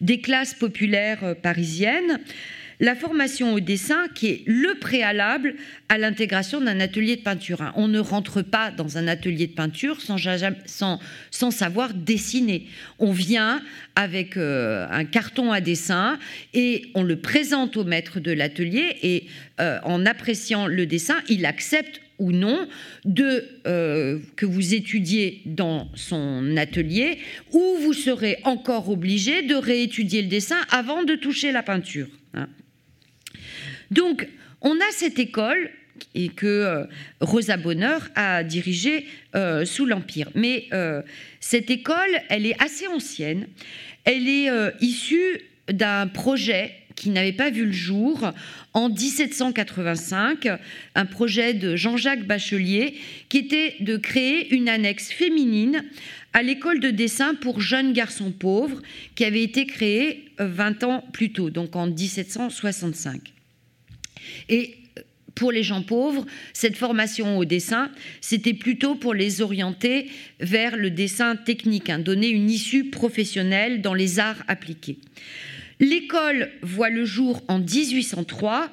des 0.00 0.20
classes 0.20 0.54
populaires 0.54 1.34
parisiennes, 1.42 2.20
la 2.80 2.94
formation 2.94 3.54
au 3.54 3.60
dessin 3.60 4.08
qui 4.14 4.26
est 4.28 4.42
le 4.46 4.78
préalable 4.78 5.54
à 5.88 5.98
l'intégration 5.98 6.60
d'un 6.60 6.80
atelier 6.80 7.16
de 7.16 7.22
peinture. 7.22 7.62
Hein. 7.62 7.72
On 7.76 7.88
ne 7.88 7.98
rentre 7.98 8.42
pas 8.42 8.70
dans 8.70 8.98
un 8.98 9.08
atelier 9.08 9.46
de 9.46 9.52
peinture 9.52 10.00
sans, 10.00 11.50
savoir 11.50 11.94
dessiner. 11.94 12.66
On 12.98 13.12
vient 13.12 13.62
avec 13.94 14.36
euh, 14.36 14.86
un 14.90 15.04
carton 15.04 15.52
à 15.52 15.60
dessin 15.60 16.18
et 16.54 16.90
on 16.94 17.02
le 17.02 17.16
présente 17.16 17.76
au 17.76 17.84
maître 17.84 18.20
de 18.20 18.32
l'atelier 18.32 18.96
et 19.02 19.26
euh, 19.60 19.78
en 19.84 20.04
appréciant 20.04 20.66
le 20.66 20.86
dessin, 20.86 21.16
il 21.28 21.46
accepte 21.46 22.00
ou 22.18 22.32
non 22.32 22.66
euh, 23.66 24.18
que 24.36 24.46
vous 24.46 24.74
étudiez 24.74 25.42
dans 25.44 25.88
son 25.94 26.56
atelier 26.56 27.18
ou 27.52 27.76
vous 27.80 27.92
serez 27.92 28.38
encore 28.44 28.88
obligé 28.88 29.42
de 29.42 29.54
réétudier 29.54 30.22
le 30.22 30.28
dessin 30.28 30.56
avant 30.70 31.04
de 31.04 31.14
toucher 31.14 31.52
la 31.52 31.62
peinture. 31.62 32.08
Hein. 32.34 32.48
Donc, 33.90 34.28
on 34.60 34.74
a 34.76 34.90
cette 34.92 35.18
école 35.18 35.70
que 36.36 36.46
euh, 36.46 36.84
Rosa 37.20 37.56
Bonheur 37.56 38.08
a 38.14 38.44
dirigée 38.44 39.06
euh, 39.34 39.64
sous 39.64 39.86
l'Empire. 39.86 40.28
Mais 40.34 40.66
euh, 40.72 41.02
cette 41.40 41.70
école, 41.70 42.10
elle 42.28 42.46
est 42.46 42.60
assez 42.62 42.86
ancienne. 42.86 43.46
Elle 44.04 44.28
est 44.28 44.48
issue 44.80 45.40
d'un 45.68 46.06
projet 46.06 46.72
qui 46.94 47.10
n'avait 47.10 47.32
pas 47.32 47.50
vu 47.50 47.66
le 47.66 47.72
jour 47.72 48.32
en 48.72 48.88
1785, 48.88 50.48
un 50.94 51.06
projet 51.06 51.54
de 51.54 51.74
Jean-Jacques 51.74 52.24
Bachelier 52.24 52.94
qui 53.28 53.38
était 53.38 53.74
de 53.80 53.96
créer 53.96 54.54
une 54.54 54.68
annexe 54.68 55.10
féminine 55.10 55.84
à 56.32 56.44
l'école 56.44 56.78
de 56.78 56.90
dessin 56.90 57.34
pour 57.34 57.60
jeunes 57.60 57.92
garçons 57.92 58.30
pauvres 58.30 58.80
qui 59.16 59.24
avait 59.24 59.42
été 59.42 59.66
créée 59.66 60.26
20 60.38 60.84
ans 60.84 61.04
plus 61.12 61.32
tôt, 61.32 61.50
donc 61.50 61.74
en 61.74 61.88
1765. 61.88 63.35
Et 64.48 64.76
pour 65.34 65.52
les 65.52 65.62
gens 65.62 65.82
pauvres, 65.82 66.26
cette 66.52 66.76
formation 66.76 67.38
au 67.38 67.44
dessin, 67.44 67.90
c'était 68.20 68.54
plutôt 68.54 68.94
pour 68.94 69.14
les 69.14 69.42
orienter 69.42 70.10
vers 70.40 70.76
le 70.76 70.90
dessin 70.90 71.36
technique, 71.36 71.90
hein, 71.90 71.98
donner 71.98 72.28
une 72.28 72.50
issue 72.50 72.90
professionnelle 72.90 73.82
dans 73.82 73.94
les 73.94 74.18
arts 74.18 74.42
appliqués. 74.48 74.98
L'école 75.78 76.50
voit 76.62 76.88
le 76.88 77.04
jour 77.04 77.42
en 77.48 77.58
1803 77.58 78.70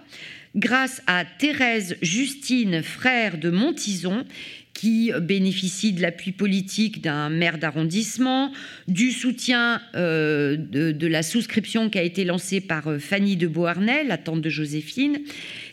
grâce 0.55 1.01
à 1.05 1.25
Thérèse 1.25 1.97
Justine, 2.01 2.81
frère 2.81 3.37
de 3.37 3.49
Montison, 3.49 4.23
qui 4.73 5.11
bénéficie 5.21 5.93
de 5.93 6.01
l'appui 6.01 6.31
politique 6.31 7.01
d'un 7.01 7.29
maire 7.29 7.57
d'arrondissement, 7.57 8.51
du 8.87 9.11
soutien 9.11 9.81
euh, 9.95 10.57
de, 10.57 11.07
la 11.07 11.23
souscription 11.23 11.89
qui 11.89 11.99
a 11.99 12.03
été 12.03 12.25
lancée 12.25 12.59
par 12.59 12.87
euh, 12.87 12.99
Fanny 12.99 13.37
de 13.37 13.47
Beauharnais, 13.47 14.03
la 14.03 14.17
tante 14.17 14.41
de 14.41 14.49
Joséphine, 14.49 15.19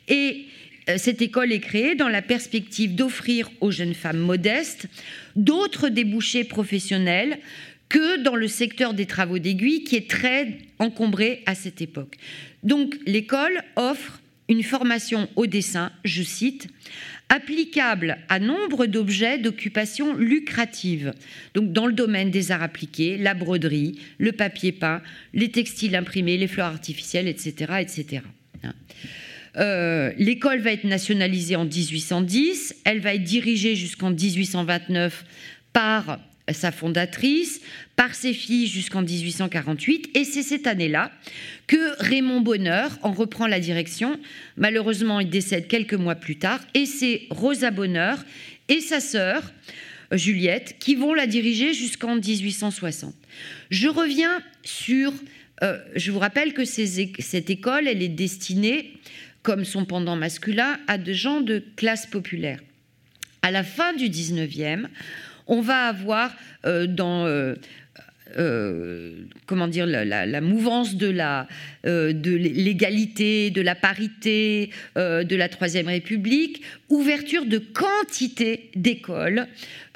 et 0.08 0.44
euh, 0.88 0.96
cette 0.98 1.22
école 1.22 1.52
est 1.52 1.60
créée 1.60 1.94
dans 1.94 2.08
la 2.08 2.22
perspective 2.22 2.94
d'offrir 2.94 3.50
aux 3.60 3.70
jeunes 3.70 3.94
femmes 3.94 4.18
modestes 4.18 4.86
d'autres 5.34 5.88
débouchés 5.88 6.44
professionnels 6.44 7.38
que 7.88 8.22
dans 8.22 8.36
le 8.36 8.48
secteur 8.48 8.94
des 8.94 9.06
travaux 9.06 9.38
d'aiguille 9.38 9.84
qui 9.84 9.96
est 9.96 10.08
très 10.08 10.58
encombré 10.78 11.42
à 11.46 11.54
cette 11.54 11.80
époque. 11.80 12.16
Donc 12.62 12.96
l'école 13.06 13.62
offre 13.76 14.20
une 14.48 14.62
formation 14.62 15.28
au 15.36 15.46
dessin, 15.46 15.92
je 16.04 16.22
cite, 16.22 16.68
applicable 17.30 18.18
à 18.28 18.38
nombre 18.38 18.86
d'objets 18.86 19.38
d'occupation 19.38 20.14
lucrative, 20.14 21.14
donc 21.54 21.72
dans 21.72 21.86
le 21.86 21.92
domaine 21.94 22.30
des 22.30 22.52
arts 22.52 22.62
appliqués, 22.62 23.16
la 23.16 23.34
broderie, 23.34 23.98
le 24.18 24.32
papier 24.32 24.72
peint, 24.72 25.00
les 25.32 25.50
textiles 25.50 25.96
imprimés, 25.96 26.36
les 26.36 26.48
fleurs 26.48 26.66
artificielles, 26.66 27.28
etc. 27.28 27.72
etc. 27.80 28.22
Euh, 29.56 30.12
l'école 30.16 30.60
va 30.60 30.72
être 30.72 30.84
nationalisée 30.84 31.56
en 31.56 31.64
1810, 31.64 32.76
elle 32.84 33.00
va 33.00 33.14
être 33.14 33.24
dirigée 33.24 33.74
jusqu'en 33.74 34.10
1829 34.10 35.24
par 35.72 36.20
sa 36.52 36.72
fondatrice, 36.72 37.60
par 37.96 38.14
ses 38.14 38.32
filles 38.32 38.66
jusqu'en 38.66 39.02
1848, 39.02 40.10
et 40.16 40.24
c'est 40.24 40.42
cette 40.42 40.66
année-là 40.66 41.12
que 41.66 42.02
Raymond 42.02 42.40
Bonheur 42.40 42.98
en 43.02 43.12
reprend 43.12 43.46
la 43.46 43.60
direction. 43.60 44.18
Malheureusement, 44.56 45.20
il 45.20 45.30
décède 45.30 45.68
quelques 45.68 45.94
mois 45.94 46.14
plus 46.14 46.36
tard, 46.36 46.60
et 46.74 46.86
c'est 46.86 47.26
Rosa 47.30 47.70
Bonheur 47.70 48.24
et 48.68 48.80
sa 48.80 49.00
sœur, 49.00 49.52
Juliette, 50.12 50.76
qui 50.78 50.94
vont 50.94 51.14
la 51.14 51.26
diriger 51.26 51.74
jusqu'en 51.74 52.16
1860. 52.16 53.14
Je 53.70 53.88
reviens 53.88 54.42
sur... 54.62 55.12
Euh, 55.62 55.78
je 55.94 56.10
vous 56.10 56.18
rappelle 56.18 56.54
que 56.54 56.64
cette 56.64 57.50
école, 57.50 57.86
elle 57.86 58.02
est 58.02 58.08
destinée 58.08 58.94
comme 59.42 59.64
son 59.64 59.84
pendant 59.84 60.16
masculin, 60.16 60.78
à 60.86 60.98
des 60.98 61.14
gens 61.14 61.40
de 61.40 61.62
classe 61.76 62.06
populaire. 62.06 62.60
À 63.42 63.50
la 63.50 63.62
fin 63.62 63.94
du 63.94 64.08
19e, 64.08 64.86
on 65.50 65.60
va 65.60 65.88
avoir 65.88 66.30
euh, 66.64 66.86
dans 66.86 67.26
euh, 67.26 67.54
euh, 68.38 69.24
comment 69.46 69.66
dire 69.66 69.86
la, 69.86 70.40
mouvance 70.40 70.94
de 70.94 71.10
la 71.10 71.48
de 71.84 72.30
l'égalité, 72.36 73.50
de 73.50 73.60
la 73.60 73.74
parité, 73.74 74.70
de 74.94 75.36
la 75.36 75.48
Troisième 75.48 75.88
République, 75.88 76.62
ouverture 76.88 77.44
de 77.44 77.58
quantité 77.58 78.70
d'écoles 78.76 79.46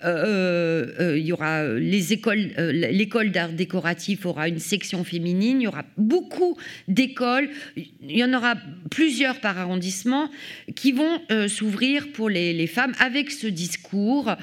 il 0.04 1.24
y 1.24 1.32
aura 1.32 1.64
les 1.64 2.12
écoles, 2.12 2.50
euh, 2.58 2.72
l'école 2.72 3.30
d'art 3.30 3.52
décoratif 3.52 4.26
aura 4.26 4.48
une 4.48 4.58
section 4.58 5.04
féminine, 5.04 5.60
il 5.60 5.64
y 5.64 5.66
aura 5.66 5.84
beaucoup 5.96 6.56
d'écoles, 6.88 7.48
il 7.76 8.16
y 8.16 8.24
en 8.24 8.32
aura 8.34 8.54
plusieurs 8.90 9.40
par 9.40 9.58
arrondissement 9.58 10.30
qui 10.74 10.92
vont 10.92 11.20
s'ouvrir 11.48 12.12
pour 12.12 12.28
les, 12.28 12.52
les, 12.52 12.66
femmes 12.66 12.92
avec 12.98 13.30
ce 13.30 13.46
discours 13.46 14.34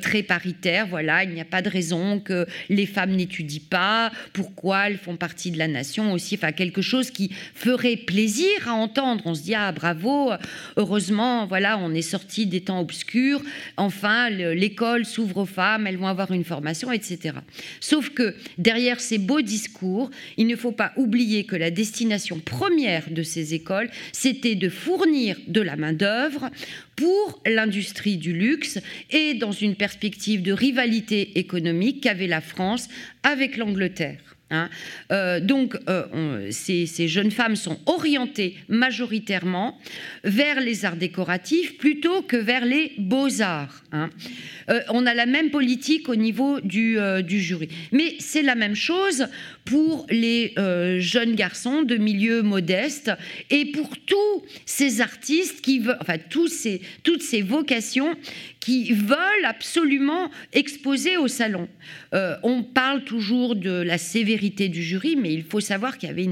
très 0.00 0.22
paritaire. 0.22 0.86
Voilà, 0.86 1.24
il 1.24 1.30
n'y 1.30 1.40
a 1.40 1.44
pas 1.44 1.62
de 1.62 1.68
raison 1.68 2.20
que 2.20 2.46
les 2.68 2.86
femmes 2.86 3.12
n'étudient 3.12 3.60
pas, 3.70 4.12
pourquoi 4.32 4.88
elles 4.88 4.98
font 4.98 5.16
partie 5.16 5.50
de 5.50 5.58
la 5.58 5.68
nation 5.68 6.12
aussi, 6.12 6.36
enfin 6.36 6.52
quelque 6.52 6.82
chose 6.82 7.10
qui 7.10 7.30
ferait 7.54 7.96
plaisir 7.96 8.48
à 8.66 8.72
entendre. 8.72 9.22
On 9.26 9.34
se 9.34 9.42
dit 9.42 9.54
ah 9.54 9.72
bravo, 9.72 10.32
heureusement, 10.76 11.46
voilà, 11.46 11.78
on 11.78 11.94
est 11.94 12.02
sorti 12.02 12.46
des 12.46 12.60
temps 12.60 12.80
obscurs. 12.80 13.42
Enfin, 13.76 14.30
l'école 14.30 15.04
s'ouvre 15.08 15.38
aux 15.38 15.46
femmes, 15.46 15.86
elles 15.86 15.96
vont 15.96 16.06
avoir 16.06 16.30
une 16.32 16.44
formation, 16.44 16.92
etc. 16.92 17.36
Sauf 17.80 18.10
que 18.10 18.34
derrière 18.58 19.00
ces 19.00 19.18
beaux 19.18 19.40
discours, 19.40 20.10
il 20.36 20.46
ne 20.46 20.56
faut 20.56 20.72
pas 20.72 20.92
oublier 20.96 21.44
que 21.44 21.56
la 21.56 21.70
destination 21.70 22.38
première 22.38 23.10
de 23.10 23.22
ces 23.22 23.54
écoles, 23.54 23.90
c'était 24.12 24.54
de 24.54 24.68
fournir 24.68 25.36
de 25.48 25.60
la 25.60 25.76
main-d'œuvre 25.76 26.50
pour 26.96 27.40
l'industrie 27.46 28.16
du 28.16 28.32
luxe 28.32 28.78
et 29.10 29.34
dans 29.34 29.52
une 29.52 29.74
perspective 29.74 30.42
de 30.42 30.52
rivalité 30.52 31.38
économique 31.38 32.02
qu'avait 32.02 32.26
la 32.26 32.40
France 32.40 32.88
avec 33.22 33.56
l'Angleterre. 33.56 34.27
Hein. 34.50 34.70
Euh, 35.12 35.40
donc, 35.40 35.76
euh, 35.88 36.48
ces, 36.50 36.86
jeunes 37.08 37.30
femmes 37.30 37.56
sont 37.56 37.78
orientées 37.86 38.56
majoritairement 38.68 39.78
vers 40.24 40.60
les 40.60 40.84
arts 40.84 40.96
décoratifs 40.96 41.76
plutôt 41.76 42.22
que 42.22 42.36
vers 42.36 42.64
les 42.64 42.92
beaux-arts. 42.96 43.82
Hein. 43.92 44.08
Euh, 44.70 44.80
on 44.88 45.04
a 45.06 45.12
la 45.12 45.26
même 45.26 45.50
politique 45.50 46.08
au 46.08 46.16
niveau 46.16 46.60
du, 46.60 46.98
jury. 47.26 47.68
Mais 47.92 48.14
c'est 48.20 48.42
la 48.42 48.54
même 48.54 48.74
chose 48.74 49.26
pour 49.64 50.06
les 50.08 50.54
jeunes 50.98 51.34
garçons 51.34 51.82
de 51.82 51.96
milieu 51.96 52.42
modeste 52.42 53.10
et 53.50 53.66
pour 53.66 53.90
tous 53.98 54.42
ces 54.64 55.00
artistes 55.00 55.60
qui 55.60 55.80
veulent, 55.80 55.98
enfin, 56.00 56.16
tous 56.30 56.48
ces, 56.48 56.80
toutes 57.02 57.22
ces 57.22 57.42
vocations 57.42 58.16
qui 58.60 58.92
veulent 58.92 59.44
absolument 59.44 60.30
exposer 60.52 61.16
au 61.16 61.28
salon. 61.28 61.68
Euh, 62.14 62.36
on 62.42 62.62
parle 62.62 63.04
toujours 63.04 63.56
de 63.56 63.70
la 63.70 63.98
sévérité 63.98 64.68
du 64.68 64.82
jury, 64.82 65.16
mais 65.16 65.32
il 65.32 65.44
faut 65.44 65.60
savoir 65.60 65.98
qu'il 65.98 66.08
y 66.08 66.12
avait 66.12 66.28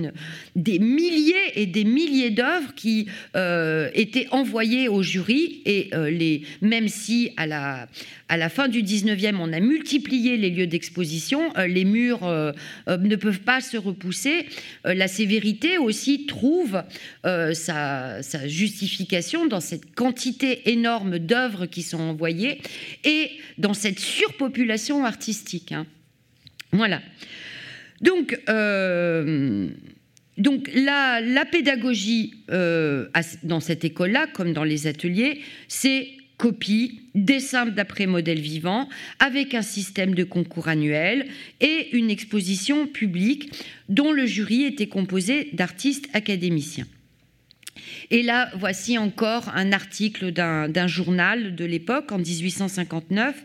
des 0.54 0.78
milliers 0.78 1.52
et 1.54 1.66
des 1.66 1.84
milliers 1.84 2.30
d'œuvres 2.30 2.74
qui 2.74 3.08
euh, 3.36 3.90
étaient 3.94 4.28
envoyées 4.30 4.88
au 4.88 5.02
jury, 5.02 5.62
et 5.64 5.90
euh, 5.94 6.10
les, 6.10 6.42
même 6.60 6.88
si 6.88 7.32
à 7.36 7.46
la, 7.46 7.88
à 8.28 8.36
la 8.36 8.48
fin 8.48 8.68
du 8.68 8.82
19e, 8.82 9.36
on 9.38 9.52
a 9.52 9.60
multiplié 9.60 10.36
les 10.36 10.50
lieux 10.50 10.66
d'exposition, 10.66 11.52
les 11.56 11.84
murs 11.84 12.24
ne 12.88 13.16
peuvent 13.16 13.40
pas 13.40 13.60
se 13.60 13.76
repousser, 13.76 14.46
la 14.84 15.06
sévérité 15.06 15.78
aussi 15.78 16.26
trouve 16.26 16.82
sa, 17.22 18.20
justification 18.48 19.46
dans 19.46 19.60
cette 19.60 19.94
quantité 19.94 20.70
énorme 20.70 21.18
d'œuvres 21.18 21.66
qui 21.66 21.82
sont 21.82 22.00
envoyées 22.00 22.60
et 23.04 23.30
dans 23.58 23.74
cette 23.74 24.00
surpopulation 24.00 25.04
artistique. 25.04 25.72
Hein. 25.72 25.86
Voilà. 26.72 27.00
Donc, 28.00 28.38
euh, 28.48 29.68
donc 30.36 30.70
la, 30.74 31.44
pédagogie 31.50 32.34
dans 32.48 33.60
cette 33.60 33.84
école-là, 33.84 34.26
comme 34.26 34.52
dans 34.52 34.64
les 34.64 34.86
ateliers, 34.86 35.40
c'est 35.68 36.08
copie, 36.36 37.00
dessin 37.14 37.66
d'après 37.66 38.06
modèle 38.06 38.40
vivant, 38.40 38.88
avec 39.18 39.54
un 39.54 39.62
système 39.62 40.14
de 40.14 40.24
concours 40.24 40.68
annuel 40.68 41.26
et 41.60 41.88
une 41.96 42.10
exposition 42.10 42.86
publique 42.86 43.52
dont 43.88 44.12
le 44.12 44.26
jury 44.26 44.64
était 44.64 44.88
composé 44.88 45.50
d'artistes 45.52 46.08
académiciens. 46.12 46.86
Et 48.10 48.22
là, 48.22 48.50
voici 48.56 48.98
encore 48.98 49.50
un 49.54 49.72
article 49.72 50.32
d'un 50.32 50.86
journal 50.86 51.54
de 51.54 51.64
l'époque, 51.64 52.12
en 52.12 52.18
1859, 52.18 53.44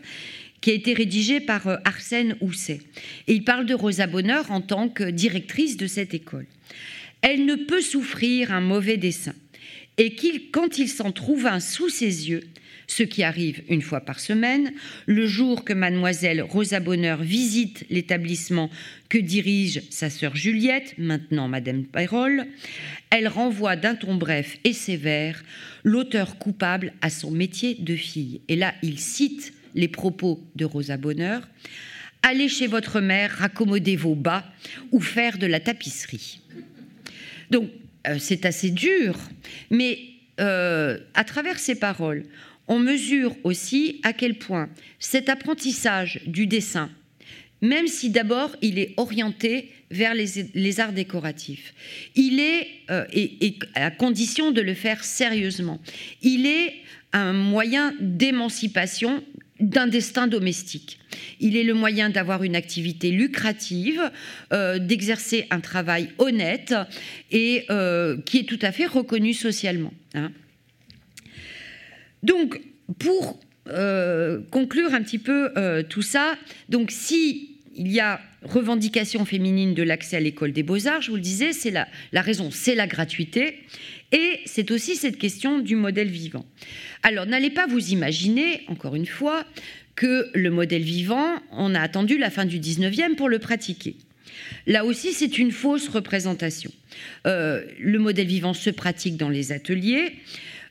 qui 0.60 0.70
a 0.70 0.74
été 0.74 0.94
rédigé 0.94 1.40
par 1.40 1.66
euh, 1.66 1.76
Arsène 1.84 2.36
Housset. 2.40 2.80
Et 3.26 3.34
il 3.34 3.42
parle 3.44 3.66
de 3.66 3.74
Rosa 3.74 4.06
Bonheur 4.06 4.50
en 4.52 4.60
tant 4.60 4.88
que 4.88 5.10
directrice 5.10 5.76
de 5.76 5.88
cette 5.88 6.14
école. 6.14 6.46
Elle 7.20 7.46
ne 7.46 7.56
peut 7.56 7.80
souffrir 7.80 8.52
un 8.52 8.60
mauvais 8.60 8.96
dessin. 8.96 9.34
Et 9.98 10.16
quand 10.52 10.78
il 10.78 10.88
s'en 10.88 11.10
trouve 11.12 11.46
un 11.46 11.60
sous 11.60 11.88
ses 11.88 12.30
yeux, 12.30 12.44
ce 12.92 13.02
qui 13.02 13.22
arrive 13.22 13.62
une 13.70 13.80
fois 13.80 14.02
par 14.02 14.20
semaine, 14.20 14.72
le 15.06 15.26
jour 15.26 15.64
que 15.64 15.72
mademoiselle 15.72 16.42
Rosa 16.42 16.78
Bonheur 16.78 17.22
visite 17.22 17.86
l'établissement 17.88 18.68
que 19.08 19.16
dirige 19.16 19.82
sa 19.88 20.10
sœur 20.10 20.36
Juliette, 20.36 20.94
maintenant 20.98 21.48
madame 21.48 21.84
Pérol, 21.84 22.46
elle 23.08 23.28
renvoie 23.28 23.76
d'un 23.76 23.94
ton 23.94 24.16
bref 24.16 24.58
et 24.64 24.74
sévère 24.74 25.42
l'auteur 25.84 26.36
coupable 26.36 26.92
à 27.00 27.08
son 27.08 27.30
métier 27.30 27.76
de 27.76 27.96
fille. 27.96 28.42
Et 28.48 28.56
là, 28.56 28.74
il 28.82 28.98
cite 28.98 29.54
les 29.74 29.88
propos 29.88 30.46
de 30.54 30.66
Rosa 30.66 30.98
Bonheur. 30.98 31.48
Allez 32.22 32.48
chez 32.48 32.66
votre 32.66 33.00
mère, 33.00 33.30
raccommodez 33.30 33.96
vos 33.96 34.14
bas 34.14 34.44
ou 34.90 35.00
faire 35.00 35.38
de 35.38 35.46
la 35.46 35.60
tapisserie. 35.60 36.40
Donc, 37.50 37.70
euh, 38.06 38.16
c'est 38.18 38.44
assez 38.44 38.70
dur, 38.70 39.18
mais 39.70 39.98
euh, 40.40 40.98
à 41.14 41.24
travers 41.24 41.58
ces 41.58 41.74
paroles, 41.74 42.24
on 42.68 42.78
mesure 42.78 43.34
aussi 43.44 44.00
à 44.02 44.12
quel 44.12 44.38
point 44.38 44.68
cet 44.98 45.28
apprentissage 45.28 46.20
du 46.26 46.46
dessin, 46.46 46.90
même 47.60 47.86
si 47.86 48.10
d'abord 48.10 48.56
il 48.62 48.78
est 48.78 48.94
orienté 48.96 49.70
vers 49.90 50.14
les, 50.14 50.80
arts 50.80 50.92
décoratifs, 50.92 51.74
il 52.14 52.40
est, 52.40 52.66
euh, 52.90 53.04
et, 53.12 53.58
à 53.74 53.90
condition 53.90 54.50
de 54.50 54.60
le 54.60 54.74
faire 54.74 55.04
sérieusement, 55.04 55.80
il 56.22 56.46
est 56.46 56.74
un 57.12 57.32
moyen 57.32 57.94
d'émancipation 58.00 59.22
d'un 59.60 59.86
destin 59.86 60.26
domestique. 60.26 60.98
Il 61.40 61.56
est 61.56 61.62
le 61.62 61.74
moyen 61.74 62.10
d'avoir 62.10 62.42
une 62.42 62.56
activité 62.56 63.10
lucrative, 63.10 64.10
euh, 64.52 64.78
d'exercer 64.78 65.46
un 65.50 65.60
travail 65.60 66.08
honnête 66.18 66.74
et 67.30 67.64
euh, 67.70 68.16
qui 68.22 68.38
est 68.38 68.48
tout 68.48 68.58
à 68.62 68.72
fait 68.72 68.86
reconnu 68.86 69.34
socialement. 69.34 69.92
Hein. 70.14 70.32
Donc, 72.22 72.60
pour 72.98 73.40
euh, 73.68 74.40
conclure 74.50 74.94
un 74.94 75.02
petit 75.02 75.18
peu 75.18 75.50
euh, 75.56 75.82
tout 75.82 76.02
ça, 76.02 76.36
donc 76.68 76.90
si 76.90 77.58
il 77.74 77.90
y 77.90 78.00
a 78.00 78.20
revendication 78.42 79.24
féminine 79.24 79.72
de 79.74 79.82
l'accès 79.82 80.16
à 80.16 80.20
l'école 80.20 80.52
des 80.52 80.62
beaux-arts, 80.62 81.00
je 81.00 81.10
vous 81.10 81.16
le 81.16 81.22
disais, 81.22 81.52
c'est 81.52 81.70
la, 81.70 81.86
raison, 82.12 82.50
c'est 82.50 82.74
la 82.74 82.86
gratuité, 82.86 83.60
et 84.10 84.40
c'est 84.44 84.70
aussi 84.70 84.96
cette 84.96 85.16
question 85.16 85.60
du 85.60 85.76
modèle 85.76 86.08
vivant. 86.08 86.44
Alors 87.02 87.24
n'allez 87.24 87.50
pas 87.50 87.66
vous 87.66 87.90
imaginer, 87.90 88.62
encore 88.68 88.94
une 88.94 89.06
fois, 89.06 89.44
que 89.94 90.28
le 90.34 90.50
modèle 90.50 90.82
vivant, 90.82 91.38
on 91.52 91.74
a 91.74 91.80
attendu 91.80 92.18
la 92.18 92.30
fin 92.30 92.44
du 92.44 92.58
19e 92.58 93.14
pour 93.14 93.28
le 93.28 93.38
pratiquer. 93.38 93.96
Là 94.66 94.84
aussi, 94.84 95.12
c'est 95.12 95.38
une 95.38 95.52
fausse 95.52 95.88
représentation. 95.88 96.70
Euh, 97.26 97.64
le 97.78 97.98
modèle 97.98 98.26
vivant 98.26 98.54
se 98.54 98.70
pratique 98.70 99.16
dans 99.16 99.28
les 99.28 99.52
ateliers. 99.52 100.14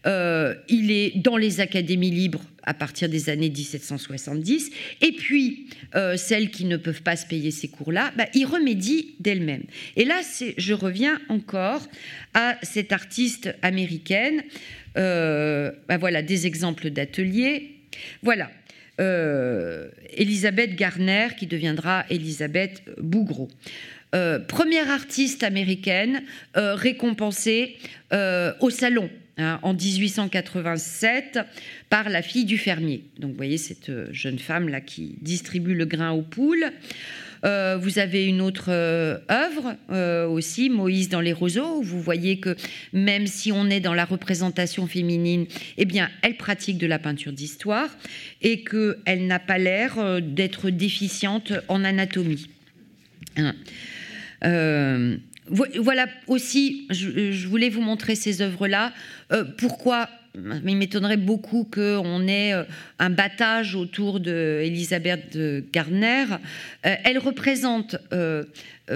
Euh, 0.07 0.55
il 0.67 0.91
est 0.91 1.17
dans 1.17 1.37
les 1.37 1.59
académies 1.59 2.09
libres 2.09 2.41
à 2.63 2.73
partir 2.73 3.09
des 3.09 3.29
années 3.29 3.49
1770. 3.49 4.71
Et 5.01 5.11
puis, 5.11 5.67
euh, 5.95 6.17
celles 6.17 6.49
qui 6.49 6.65
ne 6.65 6.77
peuvent 6.77 7.03
pas 7.03 7.15
se 7.15 7.25
payer 7.25 7.51
ces 7.51 7.67
cours-là, 7.67 8.11
bah, 8.17 8.25
y 8.33 8.45
remédient 8.45 9.03
d'elles-mêmes. 9.19 9.63
Et 9.95 10.05
là, 10.05 10.21
je 10.57 10.73
reviens 10.73 11.19
encore 11.29 11.87
à 12.33 12.57
cette 12.63 12.91
artiste 12.91 13.53
américaine. 13.61 14.43
Euh, 14.97 15.71
bah, 15.87 15.97
voilà, 15.97 16.21
des 16.21 16.47
exemples 16.47 16.89
d'ateliers. 16.89 17.75
Voilà. 18.23 18.49
Elisabeth 20.13 20.75
Garner, 20.75 21.29
qui 21.35 21.47
deviendra 21.47 22.05
Elisabeth 22.11 22.83
Bougreau. 22.99 23.47
première 24.11 24.91
artiste 24.91 25.41
américaine 25.41 26.21
récompensée 26.53 27.77
au 28.11 28.69
salon 28.69 29.09
Hein, 29.37 29.59
en 29.63 29.73
1887 29.73 31.39
par 31.89 32.09
la 32.09 32.21
fille 32.21 32.43
du 32.43 32.57
fermier. 32.57 33.05
Donc 33.17 33.31
vous 33.31 33.37
voyez 33.37 33.57
cette 33.57 33.89
euh, 33.89 34.07
jeune 34.11 34.37
femme 34.37 34.67
là 34.67 34.81
qui 34.81 35.15
distribue 35.21 35.73
le 35.73 35.85
grain 35.85 36.11
aux 36.11 36.21
poules. 36.21 36.65
Euh, 37.45 37.77
vous 37.77 37.97
avez 37.97 38.25
une 38.25 38.41
autre 38.41 38.65
euh, 38.67 39.17
œuvre 39.31 39.77
aussi, 40.29 40.69
Moïse 40.69 41.07
dans 41.07 41.21
les 41.21 41.31
roseaux, 41.31 41.77
où 41.77 41.81
vous 41.81 42.01
voyez 42.01 42.41
que 42.41 42.57
même 42.91 43.25
si 43.25 43.53
on 43.53 43.69
est 43.69 43.79
dans 43.79 43.93
la 43.93 44.03
représentation 44.03 44.85
féminine, 44.85 45.45
eh 45.77 45.85
bien, 45.85 46.09
elle 46.23 46.35
pratique 46.35 46.77
de 46.77 46.85
la 46.85 46.99
peinture 46.99 47.31
d'histoire 47.31 47.89
et 48.41 48.65
qu'elle 48.65 49.27
n'a 49.27 49.39
pas 49.39 49.57
l'air 49.57 50.21
d'être 50.21 50.69
déficiente 50.69 51.53
en 51.69 51.85
anatomie. 51.85 52.49
Hein. 53.37 53.55
Voilà 55.51 56.07
aussi, 56.27 56.87
je, 56.89 57.47
voulais 57.47 57.69
vous 57.69 57.81
montrer 57.81 58.15
ces 58.15 58.41
œuvres-là. 58.41 58.93
Euh, 59.31 59.43
pourquoi? 59.57 60.09
Il 60.33 60.77
m'étonnerait 60.77 61.17
beaucoup 61.17 61.65
qu'on 61.65 62.25
ait 62.27 62.53
euh, 62.53 62.63
un 62.99 63.09
battage 63.09 63.75
autour 63.75 64.21
d'Elisabeth 64.21 65.37
Gardner. 65.73 66.23
Euh, 66.85 66.95
elle 67.03 67.17
représente 67.19 67.97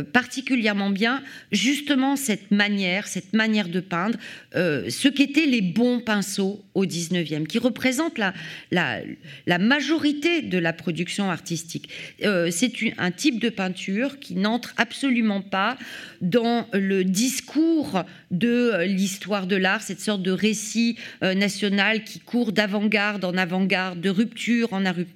particulièrement 0.04 0.90
bien 0.90 1.22
justement 1.52 2.16
cette 2.16 2.52
manière, 2.52 3.08
cette 3.08 3.34
manière 3.34 3.70
de 3.70 3.80
peindre, 3.80 4.18
euh, 4.56 4.90
ce 4.90 5.08
qu'étaient 5.08 5.46
les 5.46 5.62
bons 5.62 6.00
pinceaux 6.00 6.64
au 6.74 6.86
19e, 6.86 7.48
qui 7.48 7.58
représentent 7.58 8.18
la, 8.18 8.34
la, 8.72 9.58
majorité 9.58 10.42
de 10.42 10.58
la 10.58 10.74
production 10.74 11.32
artistique. 11.32 11.90
Euh, 12.24 12.50
c'est 12.52 12.74
un 12.98 13.12
type 13.12 13.40
de 13.40 13.50
peinture 13.50 14.20
qui 14.20 14.36
n'entre 14.36 14.74
absolument 14.78 15.42
pas 15.42 15.78
dans 16.22 16.68
le 16.74 17.04
discours 17.04 18.04
de 18.32 18.84
l'histoire 18.84 19.48
de 19.48 19.56
l'art, 19.56 19.82
cette 19.82 20.02
sorte 20.02 20.22
de 20.22 20.32
récit 20.32 20.98
national 21.22 22.04
qui 22.04 22.20
court 22.20 22.52
d'avant-garde 22.52 23.24
en 23.24 23.38
avant-garde, 23.38 24.02
de 24.02 24.10
rupture 24.10 24.70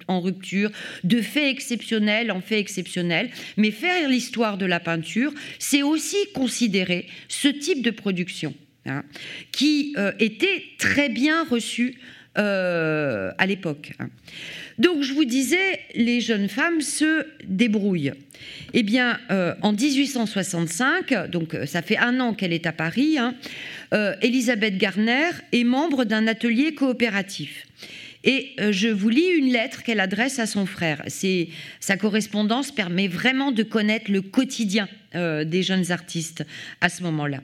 en 0.08 0.20
rupture, 0.20 0.70
de 1.04 1.20
fait 1.20 1.50
exceptionnel 1.50 2.30
en 2.30 2.40
fait 2.40 2.58
exceptionnel, 2.58 3.30
mais 3.56 3.70
faire 3.70 4.08
l'histoire 4.08 4.58
de 4.58 4.66
la 4.70 4.80
peinture, 4.80 5.34
c'est 5.58 5.82
aussi 5.82 6.16
considérer 6.34 7.06
ce 7.28 7.48
type 7.48 7.82
de 7.82 7.90
production 7.90 8.54
hein, 8.86 9.04
qui 9.52 9.94
euh, 9.98 10.12
était 10.18 10.62
très 10.78 11.10
bien 11.10 11.44
reçu 11.44 11.98
euh, 12.38 13.30
à 13.36 13.46
l'époque. 13.46 13.92
Hein. 13.98 14.08
Donc 14.78 15.02
je 15.02 15.12
vous 15.12 15.26
disais, 15.26 15.80
les 15.94 16.22
jeunes 16.22 16.48
femmes 16.48 16.80
se 16.80 17.26
débrouillent. 17.44 18.14
Eh 18.72 18.82
bien, 18.82 19.18
euh, 19.30 19.54
en 19.60 19.72
1865, 19.72 21.28
donc 21.28 21.54
ça 21.66 21.82
fait 21.82 21.98
un 21.98 22.18
an 22.20 22.32
qu'elle 22.32 22.54
est 22.54 22.66
à 22.66 22.72
Paris, 22.72 23.18
hein, 23.18 23.34
Elisabeth 24.22 24.78
Garner 24.78 25.30
est 25.52 25.64
membre 25.64 26.04
d'un 26.04 26.26
atelier 26.28 26.74
coopératif. 26.74 27.66
Et 28.24 28.52
euh, 28.60 28.72
je 28.72 28.88
vous 28.88 29.08
lis 29.08 29.28
une 29.28 29.52
lettre 29.52 29.82
qu'elle 29.82 30.00
adresse 30.00 30.38
à 30.38 30.46
son 30.46 30.66
frère. 30.66 31.02
Sa 31.80 31.96
correspondance 31.96 32.70
permet 32.70 33.08
vraiment 33.08 33.52
de 33.52 33.62
connaître 33.62 34.10
le 34.10 34.20
quotidien 34.22 34.88
euh, 35.14 35.44
des 35.44 35.62
jeunes 35.62 35.90
artistes 35.90 36.44
à 36.80 36.88
ce 36.88 37.02
moment-là. 37.02 37.40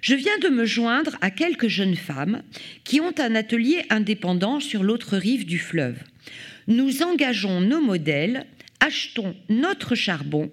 Je 0.00 0.14
viens 0.14 0.38
de 0.38 0.48
me 0.48 0.64
joindre 0.64 1.16
à 1.20 1.30
quelques 1.30 1.68
jeunes 1.68 1.96
femmes 1.96 2.42
qui 2.84 3.00
ont 3.00 3.14
un 3.18 3.34
atelier 3.34 3.84
indépendant 3.90 4.58
sur 4.58 4.82
l'autre 4.82 5.18
rive 5.18 5.44
du 5.44 5.58
fleuve. 5.58 5.98
Nous 6.66 7.02
engageons 7.02 7.60
nos 7.60 7.82
modèles, 7.82 8.46
achetons 8.80 9.36
notre 9.50 9.94
charbon. 9.94 10.50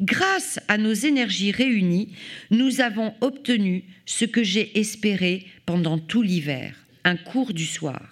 Grâce 0.00 0.58
à 0.66 0.76
nos 0.76 0.92
énergies 0.92 1.52
réunies, 1.52 2.08
nous 2.50 2.80
avons 2.80 3.14
obtenu 3.20 3.84
ce 4.06 4.24
que 4.24 4.42
j'ai 4.42 4.78
espéré 4.80 5.46
pendant 5.66 5.98
tout 5.98 6.22
l'hiver, 6.22 6.74
un 7.04 7.16
cours 7.16 7.52
du 7.52 7.66
soir. 7.66 8.09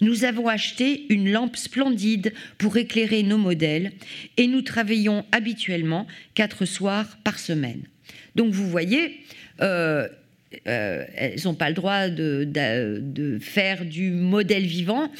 Nous 0.00 0.24
avons 0.24 0.48
acheté 0.48 1.06
une 1.08 1.30
lampe 1.30 1.56
splendide 1.56 2.32
pour 2.58 2.76
éclairer 2.76 3.22
nos 3.22 3.38
modèles 3.38 3.92
et 4.36 4.46
nous 4.46 4.62
travaillons 4.62 5.24
habituellement 5.32 6.06
quatre 6.34 6.64
soirs 6.64 7.18
par 7.24 7.38
semaine. 7.38 7.82
Donc 8.34 8.52
vous 8.52 8.68
voyez, 8.68 9.20
euh, 9.62 10.08
euh, 10.68 11.04
elles 11.16 11.40
n'ont 11.44 11.54
pas 11.54 11.68
le 11.68 11.74
droit 11.74 12.08
de, 12.08 13.38
faire 13.40 13.84
du 13.84 14.10
modèle 14.10 14.64
vivant, 14.64 15.10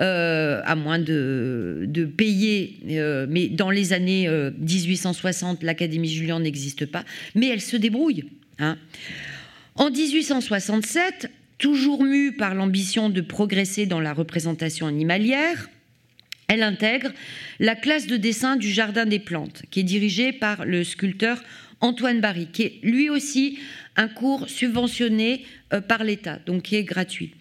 euh, 0.00 0.60
à 0.64 0.74
moins 0.74 0.98
de, 0.98 2.10
payer. 2.16 2.78
mais 3.28 3.48
dans 3.48 3.70
les 3.70 3.92
années 3.92 4.28
1860, 4.58 5.62
l'Académie 5.62 6.10
Julian 6.10 6.40
n'existe 6.40 6.86
pas. 6.86 7.04
Mais 7.34 7.48
elles 7.48 7.60
se 7.60 7.76
débrouillent. 7.76 8.24
Hein. 8.58 8.76
En 9.76 9.90
1867, 9.90 11.30
toujours 11.58 12.04
mue 12.04 12.32
par 12.32 12.54
l'ambition 12.54 13.10
de 13.10 13.20
progresser 13.20 13.86
dans 13.86 14.00
la 14.00 14.12
représentation 14.12 14.86
animalière, 14.86 15.68
elle 16.48 16.62
intègre 16.62 17.10
la 17.58 17.74
classe 17.74 18.06
de 18.06 18.16
dessin 18.16 18.56
du 18.56 18.70
Jardin 18.70 19.06
des 19.06 19.18
Plantes, 19.18 19.62
qui 19.70 19.80
est 19.80 19.84
dirigée 19.84 20.32
par 20.32 20.64
le 20.64 20.84
sculpteur 20.84 21.42
Antoine 21.80 22.20
Barry, 22.20 22.48
qui 22.52 22.62
est 22.62 22.78
lui 22.82 23.10
aussi 23.10 23.58
un 23.96 24.08
cours 24.08 24.48
subventionné 24.48 25.44
euh, 25.72 25.80
par 25.80 26.04
l'État, 26.04 26.38
donc 26.46 26.62
qui 26.62 26.76
est 26.76 26.84
gratuit. 26.84 27.34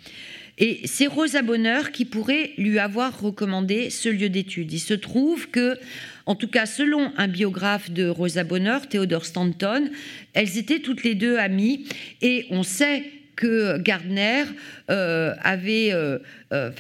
Et 0.60 0.82
c'est 0.86 1.08
Rosa 1.08 1.42
Bonheur 1.42 1.92
qui 1.92 2.06
pourrait 2.06 2.52
lui 2.58 2.78
avoir 2.78 3.20
recommandé 3.20 3.90
ce 3.90 4.10
lieu 4.10 4.30
d'étude. 4.30 4.72
Il 4.72 4.80
se 4.80 4.94
trouve 4.94 5.50
que, 5.50 5.80
en 6.28 6.36
tout 6.36 6.48
cas 6.48 6.68
selon 6.68 7.12
un 7.18 7.28
biographe 7.28 7.90
de 7.90 8.08
Rosa 8.08 8.44
Bonheur, 8.44 8.88
Theodore 8.88 9.26
Stanton, 9.26 9.90
elles 10.34 10.58
étaient 10.58 10.80
toutes 10.80 11.04
les 11.04 11.16
deux 11.16 11.38
amies 11.38 11.88
et 12.22 12.46
on 12.52 12.62
sait 12.62 13.04
que 13.36 13.78
Gardner 13.80 14.44
euh, 14.90 15.34
avait 15.42 15.92
euh, 15.92 16.20
euh, 16.52 16.72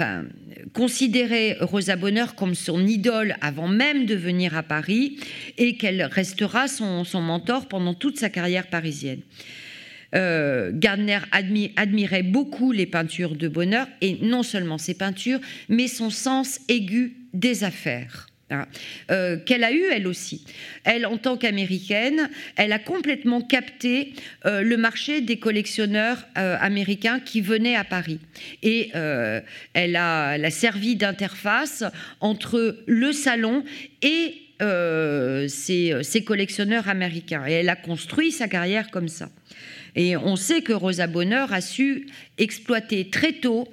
considéré 0.74 1.58
Rosa 1.62 1.96
Bonheur 1.96 2.36
comme 2.36 2.56
son 2.56 2.86
idole 2.86 3.36
avant 3.42 3.68
même 3.68 4.06
de 4.06 4.16
venir 4.16 4.56
à 4.56 4.64
Paris 4.64 5.18
et 5.58 5.78
qu'elle 5.78 6.04
restera 6.04 6.68
son, 6.68 7.06
mentor 7.16 7.68
pendant 7.68 7.94
toute 7.94 8.18
sa 8.18 8.30
carrière 8.30 8.68
parisienne. 8.68 9.22
Gardner 10.14 11.18
admirait 11.76 12.22
beaucoup 12.22 12.72
les 12.72 12.86
peintures 12.86 13.36
de 13.36 13.48
Bonheur, 13.48 13.88
et 14.00 14.20
non 14.22 14.44
seulement 14.44 14.78
ses 14.78 14.94
peintures, 14.94 15.40
mais 15.70 15.88
son 15.88 16.12
sens 16.12 16.60
aigu 16.70 17.16
des 17.34 17.64
affaires. 17.64 18.28
Hein, 18.54 18.68
euh, 19.12 19.38
qu'elle 19.38 19.64
a 19.64 19.72
eu 19.72 19.84
elle 19.92 20.08
aussi. 20.08 20.46
Elle, 20.84 21.06
en 21.06 21.18
tant 21.18 21.38
qu'américaine, 21.38 22.30
elle 22.56 22.72
a 22.72 22.80
complètement 22.80 23.42
capté 23.42 24.14
euh, 24.46 24.62
le 24.62 24.78
marché 24.78 25.22
des 25.22 25.38
collectionneurs 25.38 26.26
américains 26.36 27.20
qui 27.20 27.42
venaient 27.42 27.76
à 27.76 27.84
Paris. 27.84 28.20
Et 28.62 28.92
elle 29.74 29.96
a, 29.96 30.50
servi 30.50 30.96
d'interface 30.96 31.84
entre 32.20 32.78
le 32.86 33.12
salon 33.12 33.64
et 34.02 34.36
ces 35.48 36.24
collectionneurs 36.26 36.88
américains. 36.88 37.46
Et 37.48 37.54
elle 37.54 37.70
a 37.70 37.76
construit 37.76 38.32
sa 38.32 38.48
carrière 38.48 38.92
comme 38.92 39.08
ça. 39.08 39.30
Et 39.96 40.18
on 40.18 40.36
sait 40.36 40.62
que 40.62 40.74
Rosa 40.74 41.08
Bonheur 41.08 41.54
a 41.54 41.62
su 41.62 42.08
exploiter 42.38 43.10
très 43.10 43.34
tôt 43.34 43.68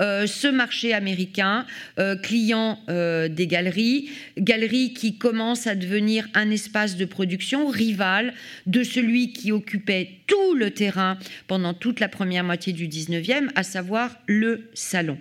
euh, 0.00 0.26
ce 0.26 0.48
marché 0.48 0.94
américain, 0.94 1.66
euh, 1.98 2.16
client 2.16 2.78
euh, 2.88 3.28
des 3.28 3.46
galeries, 3.46 4.08
galeries 4.38 4.94
qui 4.94 5.18
commencent 5.18 5.66
à 5.66 5.74
devenir 5.74 6.28
un 6.34 6.50
espace 6.50 6.96
de 6.96 7.04
production 7.04 7.66
rival 7.66 8.32
de 8.66 8.82
celui 8.82 9.32
qui 9.32 9.52
occupait 9.52 10.10
tout 10.26 10.54
le 10.54 10.70
terrain 10.70 11.18
pendant 11.46 11.74
toute 11.74 12.00
la 12.00 12.08
première 12.08 12.44
moitié 12.44 12.72
du 12.72 12.88
19e, 12.88 13.50
à 13.54 13.62
savoir 13.62 14.16
le 14.26 14.70
salon. 14.72 15.18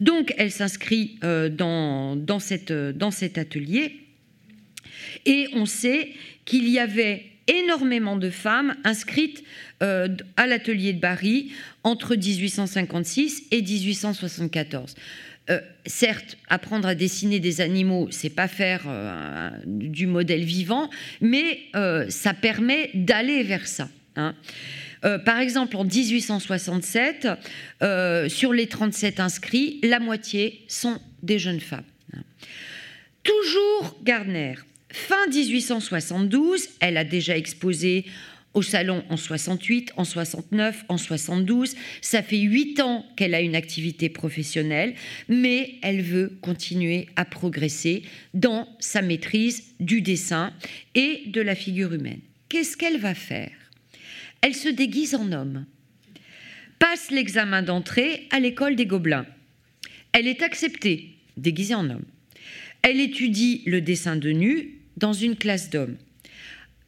Donc 0.00 0.32
elle 0.38 0.52
s'inscrit 0.52 1.18
dans, 1.22 2.14
dans, 2.14 2.38
dans 2.94 3.10
cet 3.10 3.38
atelier 3.38 3.96
et 5.26 5.48
on 5.54 5.66
sait 5.66 6.12
qu'il 6.44 6.68
y 6.68 6.78
avait 6.78 7.26
énormément 7.48 8.16
de 8.16 8.30
femmes 8.30 8.76
inscrites 8.84 9.42
euh, 9.82 10.08
à 10.36 10.46
l'atelier 10.46 10.92
de 10.92 11.00
Paris 11.00 11.50
entre 11.82 12.14
1856 12.14 13.44
et 13.50 13.62
1874. 13.62 14.94
Euh, 15.50 15.60
certes, 15.86 16.36
apprendre 16.48 16.86
à 16.86 16.94
dessiner 16.94 17.40
des 17.40 17.62
animaux, 17.62 18.08
c'est 18.10 18.30
pas 18.30 18.48
faire 18.48 18.82
euh, 18.86 19.50
du 19.64 20.06
modèle 20.06 20.44
vivant, 20.44 20.90
mais 21.20 21.58
ça 22.10 22.34
permet 22.34 22.90
d'aller 22.94 23.42
vers 23.42 23.66
ça. 23.66 23.88
Hein. 24.16 24.34
par 25.24 25.38
exemple, 25.38 25.76
en 25.76 25.84
1867, 25.84 27.28
sur 28.28 28.52
les 28.52 28.66
37 28.66 29.20
inscrits, 29.20 29.80
la 29.82 30.00
moitié 30.00 30.64
sont 30.68 31.00
des 31.22 31.38
jeunes 31.38 31.60
femmes. 31.60 31.84
Hein. 32.14 32.22
Toujours 33.22 33.96
Gardner 34.02 34.54
Fin 34.98 35.28
1872, 35.28 36.70
elle 36.80 36.96
a 36.96 37.04
déjà 37.04 37.36
exposé 37.36 38.04
au 38.52 38.62
salon 38.62 39.04
en 39.10 39.16
68, 39.16 39.92
en 39.96 40.02
69, 40.02 40.86
en 40.88 40.98
72. 40.98 41.76
Ça 42.00 42.20
fait 42.20 42.40
huit 42.40 42.80
ans 42.80 43.06
qu'elle 43.16 43.34
a 43.34 43.40
une 43.40 43.54
activité 43.54 44.08
professionnelle, 44.08 44.94
mais 45.28 45.76
elle 45.82 46.02
veut 46.02 46.36
continuer 46.42 47.06
à 47.14 47.24
progresser 47.24 48.02
dans 48.34 48.68
sa 48.80 49.00
maîtrise 49.00 49.72
du 49.78 50.02
dessin 50.02 50.52
et 50.96 51.22
de 51.26 51.40
la 51.40 51.54
figure 51.54 51.92
humaine. 51.92 52.20
Qu'est-ce 52.48 52.76
qu'elle 52.76 52.98
va 52.98 53.14
faire? 53.14 53.52
Elle 54.40 54.56
se 54.56 54.68
déguise 54.68 55.14
en 55.14 55.30
homme, 55.30 55.64
passe 56.80 57.12
l'examen 57.12 57.62
d'entrée 57.62 58.26
à 58.30 58.40
l'école 58.40 58.74
des 58.74 58.86
Gobelins. 58.86 59.26
Elle 60.10 60.26
est 60.26 60.42
acceptée, 60.42 61.14
déguisée 61.36 61.76
en 61.76 61.88
homme. 61.88 62.04
Elle 62.82 63.00
étudie 63.00 63.62
le 63.64 63.80
dessin 63.80 64.16
de 64.16 64.30
nu 64.32 64.77
dans 64.98 65.12
une 65.12 65.36
classe 65.36 65.70
d'hommes. 65.70 65.96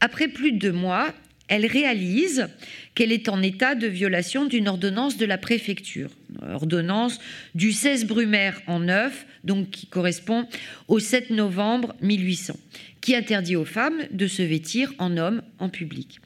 Après 0.01 0.29
plus 0.29 0.53
de 0.53 0.59
deux 0.59 0.73
mois, 0.73 1.15
elle 1.49 1.67
réalise 1.67 2.49
qu'elle 2.95 3.13
est 3.13 3.29
en 3.29 3.43
état 3.43 3.75
de 3.75 3.87
violation 3.87 4.47
d'une 4.47 4.69
ordonnance 4.69 5.17
de 5.17 5.27
la 5.27 5.37
préfecture, 5.37 6.11
ordonnance 6.49 7.19
du 7.55 7.73
16 7.73 8.07
Brumaire 8.07 8.63
en 8.67 8.81
9, 8.81 9.27
donc 9.43 9.71
qui 9.71 9.87
correspond 9.87 10.47
au 10.87 11.01
7 11.01 11.31
novembre 11.31 11.95
1800, 12.03 12.55
qui 13.01 13.17
interdit 13.17 13.57
aux 13.57 13.65
femmes 13.65 14.01
de 14.13 14.27
se 14.29 14.43
vêtir 14.43 14.95
en 14.99 15.17
homme 15.17 15.43
en 15.59 15.69
public. 15.69 16.21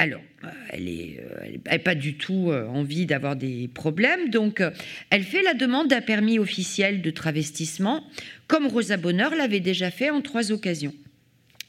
Alors, 0.00 0.20
euh, 0.44 0.48
elle 0.70 1.60
n'a 1.68 1.78
pas 1.80 1.96
du 1.96 2.14
tout 2.14 2.50
euh, 2.50 2.68
envie 2.68 3.04
d'avoir 3.04 3.34
des 3.34 3.68
problèmes, 3.68 4.30
donc 4.30 4.60
euh, 4.60 4.70
elle 5.10 5.24
fait 5.24 5.42
la 5.42 5.54
demande 5.54 5.88
d'un 5.88 6.00
permis 6.00 6.38
officiel 6.38 7.02
de 7.02 7.10
travestissement, 7.10 8.04
comme 8.48 8.66
Rosa 8.66 8.96
Bonheur 8.96 9.34
l'avait 9.34 9.60
déjà 9.60 9.90
fait 9.90 10.10
en 10.10 10.20
trois 10.20 10.50
occasions. 10.50 10.94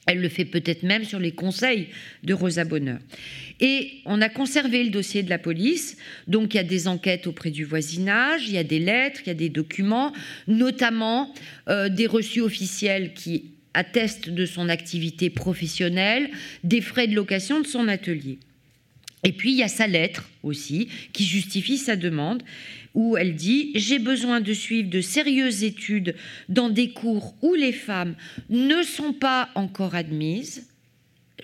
Elle 0.07 0.21
le 0.21 0.29
fait 0.29 0.45
peut-être 0.45 0.81
même 0.81 1.03
sur 1.03 1.19
les 1.19 1.33
conseils 1.33 1.89
de 2.23 2.33
Rosa 2.33 2.63
Bonheur. 2.63 2.97
Et 3.59 3.99
on 4.05 4.21
a 4.21 4.29
conservé 4.29 4.83
le 4.83 4.89
dossier 4.89 5.21
de 5.21 5.29
la 5.29 5.37
police, 5.37 5.97
donc 6.27 6.53
il 6.53 6.57
y 6.57 6.59
a 6.61 6.63
des 6.63 6.87
enquêtes 6.87 7.27
auprès 7.27 7.51
du 7.51 7.65
voisinage, 7.65 8.47
il 8.47 8.53
y 8.53 8.57
a 8.57 8.63
des 8.63 8.79
lettres, 8.79 9.19
il 9.25 9.27
y 9.27 9.31
a 9.31 9.35
des 9.35 9.49
documents, 9.49 10.13
notamment 10.47 11.31
des 11.67 12.07
reçus 12.07 12.41
officiels 12.41 13.13
qui 13.13 13.51
atteste 13.75 14.29
de 14.29 14.45
son 14.47 14.69
activité 14.69 15.29
professionnelle, 15.29 16.31
des 16.63 16.81
frais 16.81 17.07
de 17.07 17.13
location 17.13 17.59
de 17.59 17.67
son 17.67 17.87
atelier. 17.87 18.39
Et 19.23 19.33
puis 19.33 19.51
il 19.51 19.57
y 19.57 19.63
a 19.63 19.67
sa 19.67 19.85
lettre 19.85 20.29
aussi 20.43 20.87
qui 21.11 21.25
justifie 21.25 21.77
sa 21.77 21.97
demande 21.97 22.41
où 22.93 23.17
elle 23.17 23.35
dit 23.35 23.71
J'ai 23.75 23.99
besoin 23.99 24.41
de 24.41 24.53
suivre 24.53 24.89
de 24.89 25.01
sérieuses 25.01 25.63
études 25.63 26.15
dans 26.47 26.69
des 26.69 26.91
cours 26.91 27.35
où 27.41 27.53
les 27.55 27.73
femmes 27.73 28.15
ne 28.49 28.81
sont 28.83 29.13
pas 29.13 29.49
encore 29.55 29.95
admises. 29.95 30.67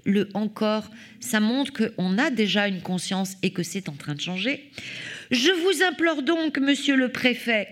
Le 0.04 0.30
encore, 0.34 0.92
ça 1.20 1.40
montre 1.40 1.72
qu'on 1.74 2.18
a 2.18 2.30
déjà 2.30 2.68
une 2.68 2.82
conscience 2.82 3.36
et 3.42 3.52
que 3.52 3.64
c'est 3.64 3.90
en 3.90 3.94
train 3.94 4.14
de 4.14 4.22
changer. 4.22 4.70
Je 5.32 5.50
vous 5.50 5.84
implore 5.84 6.22
donc, 6.22 6.60
monsieur 6.60 6.96
le 6.96 7.10
préfet, 7.10 7.70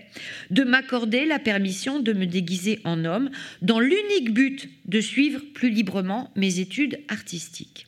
de 0.50 0.64
m'accorder 0.64 1.26
la 1.26 1.38
permission 1.38 2.00
de 2.00 2.12
me 2.12 2.26
déguiser 2.26 2.80
en 2.84 3.04
homme 3.04 3.30
dans 3.62 3.78
l'unique 3.78 4.32
but 4.32 4.68
de 4.86 5.00
suivre 5.00 5.40
plus 5.52 5.70
librement 5.70 6.32
mes 6.34 6.58
études 6.58 6.98
artistiques. 7.08 7.86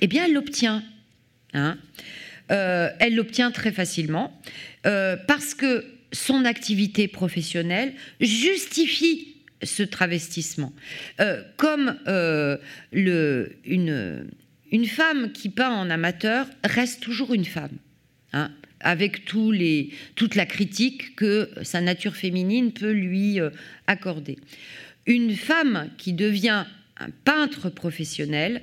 Eh 0.00 0.06
bien, 0.06 0.24
elle 0.24 0.32
l'obtient. 0.32 0.82
Hein. 1.52 1.76
Euh, 2.50 2.90
elle 2.98 3.14
l'obtient 3.14 3.50
très 3.50 3.70
facilement 3.70 4.40
euh, 4.86 5.16
parce 5.28 5.54
que 5.54 5.84
son 6.12 6.44
activité 6.44 7.06
professionnelle 7.06 7.92
justifie 8.20 9.36
ce 9.62 9.82
travestissement. 9.82 10.72
Euh, 11.20 11.42
comme 11.56 11.96
une, 12.92 14.86
femme 14.86 15.32
qui 15.32 15.48
peint 15.48 15.70
en 15.70 15.90
amateur 15.90 16.46
reste 16.64 17.00
toujours 17.00 17.34
une 17.34 17.44
femme. 17.44 17.76
Hein, 18.32 18.50
avec 18.80 19.24
toute 19.26 20.34
la 20.36 20.46
critique 20.46 21.14
que 21.14 21.50
sa 21.62 21.80
nature 21.80 22.16
féminine 22.16 22.72
peut 22.72 22.92
lui 22.92 23.38
accorder. 23.86 24.38
Une 25.06 25.36
femme 25.36 25.90
qui 25.98 26.14
devient 26.14 26.64
un 26.96 27.10
peintre 27.24 27.68
professionnel, 27.68 28.62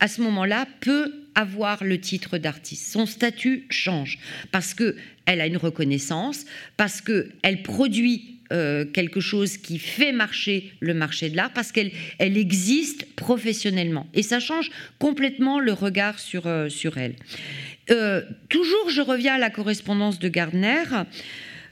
à 0.00 0.08
ce 0.08 0.22
moment-là, 0.22 0.66
peut 0.80 1.12
avoir 1.38 1.84
le 1.84 2.00
titre 2.00 2.36
d'artiste. 2.36 2.92
Son 2.92 3.06
statut 3.06 3.64
change 3.70 4.18
parce 4.50 4.74
que 4.74 4.96
elle 5.24 5.40
a 5.40 5.46
une 5.46 5.56
reconnaissance, 5.56 6.46
parce 6.76 7.00
que 7.00 7.28
elle 7.42 7.62
produit 7.62 8.40
euh, 8.50 8.84
quelque 8.84 9.20
chose 9.20 9.56
qui 9.56 9.78
fait 9.78 10.10
marcher 10.10 10.72
le 10.80 10.94
marché 10.94 11.30
de 11.30 11.36
l'art, 11.36 11.52
parce 11.52 11.70
qu'elle 11.70 11.92
elle 12.18 12.36
existe 12.36 13.04
professionnellement. 13.14 14.08
Et 14.14 14.22
ça 14.22 14.40
change 14.40 14.70
complètement 14.98 15.60
le 15.60 15.72
regard 15.72 16.18
sur, 16.18 16.46
euh, 16.46 16.68
elle. 16.96 17.14
Euh, 17.90 18.22
toujours, 18.48 18.90
je 18.90 19.00
reviens 19.00 19.34
à 19.34 19.38
la 19.38 19.50
correspondance 19.50 20.18
de 20.18 20.28
Gardner. 20.28 20.82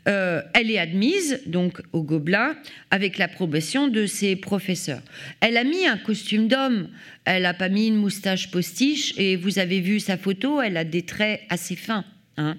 Euh, 0.08 0.42
elle 0.54 0.70
est 0.70 0.78
admise 0.78 1.40
donc 1.46 1.80
au 1.92 2.02
Gobelin 2.02 2.56
avec 2.90 3.18
l'approbation 3.18 3.88
de 3.88 4.06
ses 4.06 4.36
professeurs. 4.36 5.02
Elle 5.40 5.56
a 5.56 5.64
mis 5.64 5.86
un 5.86 5.96
costume 5.96 6.46
d'homme, 6.46 6.88
elle 7.24 7.42
n'a 7.42 7.54
pas 7.54 7.68
mis 7.68 7.88
une 7.88 7.96
moustache 7.96 8.50
postiche 8.50 9.14
et 9.18 9.36
vous 9.36 9.58
avez 9.58 9.80
vu 9.80 9.98
sa 9.98 10.16
photo, 10.16 10.60
elle 10.60 10.76
a 10.76 10.84
des 10.84 11.02
traits 11.02 11.40
assez 11.48 11.74
fins. 11.74 12.04
Hein. 12.36 12.56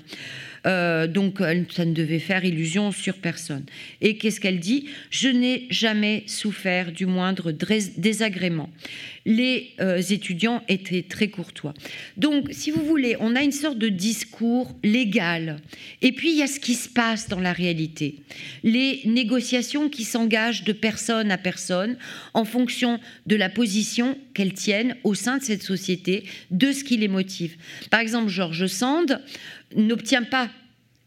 Euh, 0.67 1.07
donc 1.07 1.39
ça 1.71 1.85
ne 1.85 1.93
devait 1.93 2.19
faire 2.19 2.43
illusion 2.45 2.91
sur 2.91 3.15
personne. 3.15 3.63
Et 4.01 4.17
qu'est-ce 4.17 4.39
qu'elle 4.39 4.59
dit? 4.59 4.87
Je 5.09 5.29
n'ai 5.29 5.67
jamais 5.69 6.23
souffert 6.27 6.91
du 6.91 7.05
moindre 7.05 7.51
désagrément. 7.51 8.69
Les 9.25 9.71
euh, 9.81 10.01
étudiants 10.01 10.63
étaient 10.67 11.03
très 11.03 11.27
courtois. 11.27 11.73
Donc, 12.15 12.47
si 12.51 12.71
vous 12.71 12.83
voulez, 12.85 13.17
on 13.19 13.35
a 13.35 13.43
une 13.43 13.51
sorte 13.51 13.77
de 13.77 13.89
discours 13.89 14.73
légal. 14.83 15.57
Et 16.01 16.13
puis, 16.13 16.31
il 16.31 16.37
y 16.37 16.43
a 16.43 16.47
ce 16.47 16.59
qui 16.59 16.75
se 16.75 16.87
passe 16.87 17.27
dans 17.27 17.39
la 17.39 17.51
réalité. 17.51 18.15
Les 18.63 19.01
négociations 19.05 19.89
qui 19.89 20.05
s'engagent 20.05 20.63
de 20.63 20.71
personne 20.71 21.31
à 21.31 21.37
personne 21.37 21.97
en 22.33 22.45
fonction 22.45 22.99
de 23.25 23.35
la 23.35 23.49
position 23.49 24.17
qu'elles 24.33 24.53
tiennent 24.53 24.95
au 25.03 25.13
sein 25.13 25.37
de 25.37 25.43
cette 25.43 25.63
société, 25.63 26.23
de 26.51 26.71
ce 26.71 26.83
qui 26.83 26.95
les 26.95 27.09
motive. 27.09 27.57
Par 27.89 27.99
exemple, 27.99 28.29
Georges 28.29 28.67
Sand 28.67 29.21
n'obtient 29.75 30.23
pas 30.23 30.49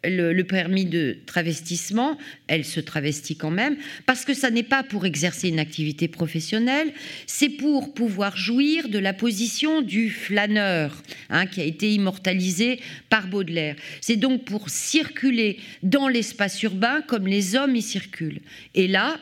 le, 0.05 0.43
permis 0.43 0.87
de 0.87 1.19
travestissement, 1.27 2.17
elle 2.47 2.65
se 2.65 2.81
travestit 2.81 3.37
quand 3.37 3.51
même, 3.51 3.77
parce 4.07 4.25
que 4.25 4.35
ça 4.35 4.51
n'est 4.51 4.63
pas 4.63 4.83
pour 4.83 5.05
exercer 5.07 5.49
une 5.49 5.59
activité 5.59 6.09
professionnelle, 6.09 6.93
c'est 7.27 7.49
pour 7.49 7.93
pouvoir 7.93 8.37
jouir 8.37 8.89
de 8.89 8.99
la 8.99 9.13
position 9.13 9.83
du 9.83 10.11
flâneur, 10.11 11.03
hein, 11.29 11.47
qui 11.47 11.61
a 11.61 11.65
été 11.65 11.93
immortalisé 11.93 12.81
par 13.09 13.27
Baudelaire. 13.27 13.77
C'est 14.01 14.17
donc 14.17 14.45
pour 14.45 14.71
circuler 14.71 15.59
dans 15.83 16.09
l'espace 16.09 16.63
urbain 16.63 17.03
comme 17.07 17.27
les 17.27 17.55
hommes 17.57 17.77
y 17.77 17.83
circulent. 17.83 18.41
Et 18.75 18.89
là, 18.89 19.19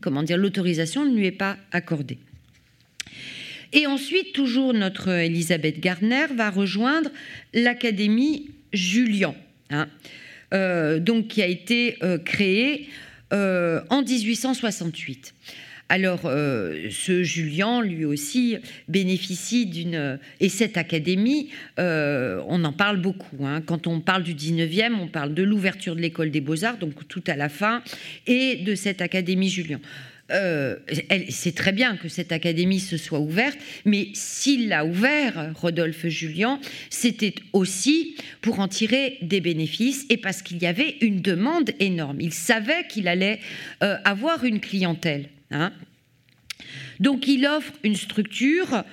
comment 0.00 0.22
dire, 0.22 0.36
l'autorisation 0.36 1.04
ne 1.04 1.16
lui 1.16 1.26
est 1.26 1.32
pas 1.32 1.56
accordée. 1.70 2.18
Et 3.74 3.88
ensuite, 3.88 4.32
toujours 4.32 4.72
notre 4.72 5.08
Elisabeth 5.08 5.80
Gardner 5.80 6.26
va 6.32 6.48
rejoindre 6.48 7.10
l'Académie 7.52 8.50
Julian, 8.72 9.34
hein, 9.70 9.88
euh, 10.54 11.00
donc 11.00 11.26
qui 11.26 11.42
a 11.42 11.48
été 11.48 11.96
euh, 12.04 12.16
créée 12.18 12.88
euh, 13.32 13.80
en 13.90 14.02
1868. 14.02 15.34
Alors, 15.90 16.22
ce 16.22 17.22
Julian, 17.22 17.82
lui 17.82 18.06
aussi, 18.06 18.56
bénéficie 18.88 19.66
d'une... 19.66 20.18
Et 20.40 20.48
cette 20.48 20.78
académie, 20.78 21.50
on 21.76 22.64
en 22.64 22.72
parle 22.72 22.96
beaucoup. 23.02 23.44
Hein. 23.44 23.60
Quand 23.60 23.86
on 23.86 24.00
parle 24.00 24.22
du 24.22 24.34
19e, 24.34 24.94
on 24.94 25.08
parle 25.08 25.34
de 25.34 25.42
l'ouverture 25.42 25.94
de 25.94 26.00
l'école 26.00 26.30
des 26.30 26.40
beaux-arts, 26.40 26.78
donc 26.78 27.06
tout 27.06 27.22
à 27.26 27.36
la 27.36 27.50
fin, 27.50 27.82
et 28.26 28.56
de 28.56 28.74
cette 28.74 29.02
académie 29.02 29.50
Julian. 29.50 29.78
Euh, 30.30 30.76
c'est 31.28 31.54
très 31.54 31.72
bien 31.72 31.96
que 31.96 32.08
cette 32.08 32.32
académie 32.32 32.80
se 32.80 32.96
soit 32.96 33.20
ouverte, 33.20 33.58
mais 33.84 34.08
s'il 34.14 34.68
l'a 34.68 34.86
ouvert, 34.86 35.52
Rodolphe 35.54 36.06
Julien, 36.06 36.60
c'était 36.88 37.34
aussi 37.52 38.16
pour 38.40 38.60
en 38.60 38.68
tirer 38.68 39.18
des 39.20 39.40
bénéfices 39.40 40.06
et 40.08 40.16
parce 40.16 40.40
qu'il 40.40 40.62
y 40.62 40.66
avait 40.66 40.96
une 41.02 41.20
demande 41.20 41.72
énorme. 41.78 42.20
Il 42.20 42.32
savait 42.32 42.86
qu'il 42.88 43.06
allait 43.06 43.40
euh, 43.82 43.96
avoir 44.04 44.44
une 44.44 44.60
clientèle. 44.60 45.28
Hein. 45.50 45.72
Donc 47.00 47.28
il 47.28 47.46
offre 47.46 47.72
une 47.82 47.96
structure 47.96 48.84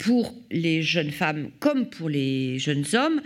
pour 0.00 0.34
les 0.50 0.82
jeunes 0.82 1.12
femmes 1.12 1.50
comme 1.60 1.88
pour 1.88 2.08
les 2.08 2.58
jeunes 2.58 2.84
hommes 2.94 3.20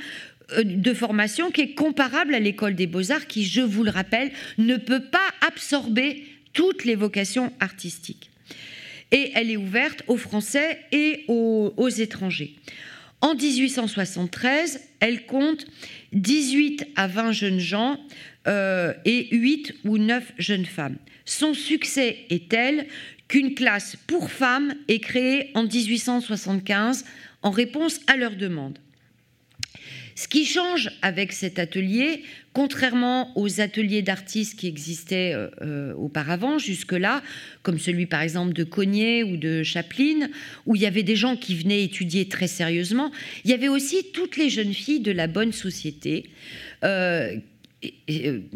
euh, 0.53 0.65
de 0.65 0.93
formation 0.93 1.51
qui 1.51 1.63
est 1.63 1.75
comparable 1.75 2.35
à 2.35 2.41
l'école 2.41 2.75
des 2.75 2.87
beaux-arts 2.87 3.27
qui, 3.27 3.45
je 3.45 3.63
vous 3.63 3.85
le 3.85 3.91
rappelle, 3.91 4.31
ne 4.59 4.77
peut 4.77 5.01
pas 5.01 5.27
absorber 5.47 6.25
toutes 6.55 6.85
les 6.85 6.95
vocations 6.95 7.53
artistiques. 7.61 8.31
Et 9.13 9.33
elle 9.35 9.51
est 9.51 9.57
ouverte 9.57 10.03
aux 10.07 10.17
Français 10.17 10.79
et 10.91 11.25
aux, 11.29 11.89
étrangers. 11.89 12.57
En 13.21 13.35
1873, 13.35 14.81
elle 15.01 15.27
compte 15.27 15.67
18 16.13 16.87
à 16.97 17.07
20 17.07 17.33
jeunes 17.33 17.59
gens 17.59 18.01
euh, 18.47 18.93
et 19.05 19.29
8 19.37 19.75
ou 19.85 19.99
9 19.99 20.33
jeunes 20.39 20.67
femmes. 20.67 20.97
Son 21.25 21.55
succès 21.55 22.27
est 22.31 22.49
tel 22.51 22.87
qu'une 23.29 23.55
classe 23.55 23.97
pour 24.07 24.31
femmes 24.31 24.75
est 24.89 25.01
créée 25.01 25.51
en 25.55 25.65
1875 25.65 27.05
en 27.43 27.51
réponse 27.51 28.01
à 28.07 28.17
leur 28.17 28.37
demande. 28.37 28.79
Ce 30.15 30.29
qui 30.29 30.45
change 30.45 30.91
avec 31.03 31.33
cet 31.33 31.59
atelier, 31.59 32.23
contrairement 32.53 33.37
aux 33.37 33.61
ateliers 33.61 34.03
d'artistes 34.03 34.59
qui 34.59 34.69
existaient 34.69 35.33
euh, 35.35 35.49
euh, 35.63 35.95
auparavant, 35.95 36.59
jusque-là, 36.59 37.23
comme 37.63 37.79
celui 37.79 38.07
par 38.07 38.23
exemple 38.23 38.53
de 38.53 38.63
Cognier 38.63 39.25
ou 39.25 39.37
de 39.37 39.63
Chaplin, 39.63 40.29
où 40.67 40.77
il 40.77 40.83
y 40.83 40.87
avait 40.87 41.03
des 41.03 41.17
gens 41.17 41.37
qui 41.37 41.57
venaient 41.57 41.83
étudier 41.83 42.29
très 42.29 42.47
sérieusement, 42.47 43.11
il 43.45 43.51
y 43.51 43.55
avait 43.55 43.69
aussi 43.69 44.07
toutes 44.13 44.37
les 44.37 44.51
jeunes 44.51 44.75
filles 44.75 45.01
de 45.01 45.13
la 45.13 45.27
bonne 45.27 45.53
société. 45.53 46.31
Euh, 46.85 47.37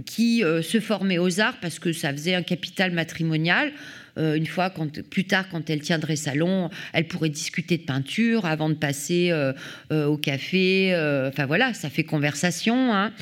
qui 0.07 0.43
se 0.63 0.81
formaient 0.81 1.19
aux 1.19 1.39
arts 1.39 1.59
parce 1.61 1.79
que 1.79 1.93
ça 1.93 2.13
faisait 2.13 2.35
un 2.35 2.43
capital 2.43 2.93
matrimonial. 2.93 3.75
Euh, 4.19 4.35
une 4.35 4.47
fois, 4.47 4.73
plus 5.11 5.25
tard, 5.25 5.49
quand 5.49 5.71
elle 5.71 5.81
tiendrait 5.81 6.17
salon, 6.17 6.71
elle 6.93 7.07
pourrait 7.07 7.29
discuter 7.29 7.79
de 7.79 7.83
peinture 7.83 8.47
avant 8.47 8.69
de 8.69 8.75
passer 8.75 9.31
euh, 9.31 9.53
euh, 9.93 10.07
au 10.07 10.17
café. 10.17 10.93
Enfin 11.29 11.47
voilà, 11.47 11.75
ça 11.75 11.91
fait 11.91 12.05
conversation. 12.05 12.95
Hein. 12.95 13.13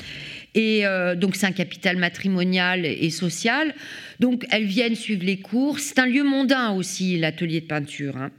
Et 0.55 0.83
donc 1.17 1.35
c'est 1.35 1.45
un 1.45 1.51
capital 1.51 1.97
matrimonial 1.97 2.85
et 2.85 3.09
social. 3.11 3.75
Donc 4.19 4.45
elles 4.49 4.65
viennent 4.65 4.95
suivre 4.95 5.23
les 5.23 5.37
cours. 5.37 5.79
C'est 5.79 5.99
un 5.99 6.07
lieu 6.07 6.23
mondain 6.23 6.71
aussi, 6.71 7.17
l'atelier 7.19 7.61
de 7.61 7.67
peinture. 7.67 8.17
Hein. 8.17 8.31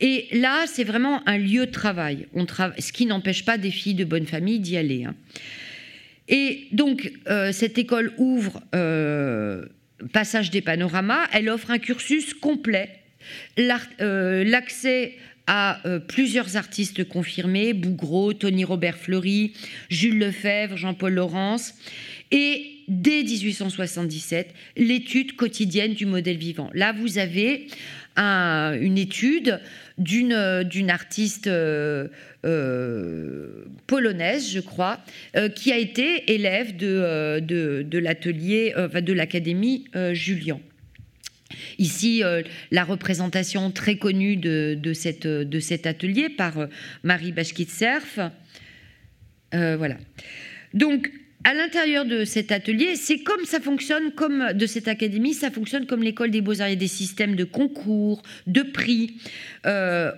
Et 0.00 0.26
là, 0.32 0.66
c'est 0.66 0.84
vraiment 0.84 1.26
un 1.26 1.38
lieu 1.38 1.64
de 1.64 1.70
travail. 1.70 2.26
Ce 2.78 2.92
qui 2.92 3.06
n'empêche 3.06 3.46
pas 3.46 3.56
des 3.56 3.70
filles 3.70 3.94
de 3.94 4.04
bonne 4.04 4.26
famille 4.26 4.60
d'y 4.60 4.76
aller. 4.76 5.04
Hein. 5.04 5.14
Et 6.28 6.66
donc, 6.72 7.10
cette 7.52 7.78
école 7.78 8.12
ouvre 8.18 8.60
passage 10.12 10.50
des 10.50 10.60
panoramas, 10.60 11.26
elle 11.32 11.48
offre 11.48 11.70
un 11.70 11.78
cursus 11.78 12.34
complet, 12.34 12.90
euh, 14.00 14.44
l'accès 14.44 15.14
à 15.46 15.86
euh, 15.86 15.98
plusieurs 15.98 16.56
artistes 16.56 17.08
confirmés, 17.08 17.72
Bougreau, 17.72 18.32
Tony 18.32 18.64
Robert 18.64 18.96
Fleury, 18.96 19.52
Jules 19.88 20.18
Lefebvre, 20.18 20.76
Jean-Paul 20.76 21.14
Laurence, 21.14 21.74
et 22.30 22.82
dès 22.88 23.22
1877, 23.22 24.52
l'étude 24.76 25.36
quotidienne 25.36 25.94
du 25.94 26.06
modèle 26.06 26.36
vivant. 26.36 26.70
Là, 26.74 26.92
vous 26.92 27.18
avez 27.18 27.68
une 28.16 28.96
étude 28.96 29.60
d'une 29.98 30.90
artiste 30.90 31.48
euh, 32.46 33.64
polonaise, 33.88 34.52
je 34.52 34.60
crois, 34.60 35.00
euh, 35.36 35.48
qui 35.48 35.72
a 35.72 35.78
été 35.78 36.32
élève 36.32 36.76
de, 36.76 36.86
euh, 36.86 37.82
l'atelier, 37.92 38.72
de 38.76 39.12
l'académie 39.12 39.86
Julian. 40.12 40.60
Ici, 41.78 42.22
la 42.70 42.84
représentation 42.84 43.70
très 43.70 43.96
connue 43.96 44.36
de 44.36 44.92
cet 44.92 45.86
atelier 45.86 46.28
par 46.28 46.68
Marie 47.02 47.32
Bashkitserf. 47.32 48.18
voilà. 49.52 49.96
Donc, 50.74 51.10
à 51.46 51.54
l'intérieur 51.54 52.04
de 52.04 52.24
cet 52.24 52.50
atelier, 52.50 52.96
c'est 52.96 53.20
comme 53.20 53.44
ça 53.44 53.60
fonctionne, 53.60 54.10
comme 54.10 54.52
de 54.52 54.66
cette 54.66 54.88
académie, 54.88 55.32
ça 55.32 55.52
fonctionne 55.52 55.86
comme 55.86 56.02
l'école 56.02 56.32
des 56.32 56.40
beaux-arts. 56.40 56.66
A 56.66 56.74
des 56.74 56.88
systèmes 56.88 57.36
de 57.36 57.44
concours, 57.44 58.20
de 58.48 58.62
prix. 58.62 59.18
Euh, 59.64 60.10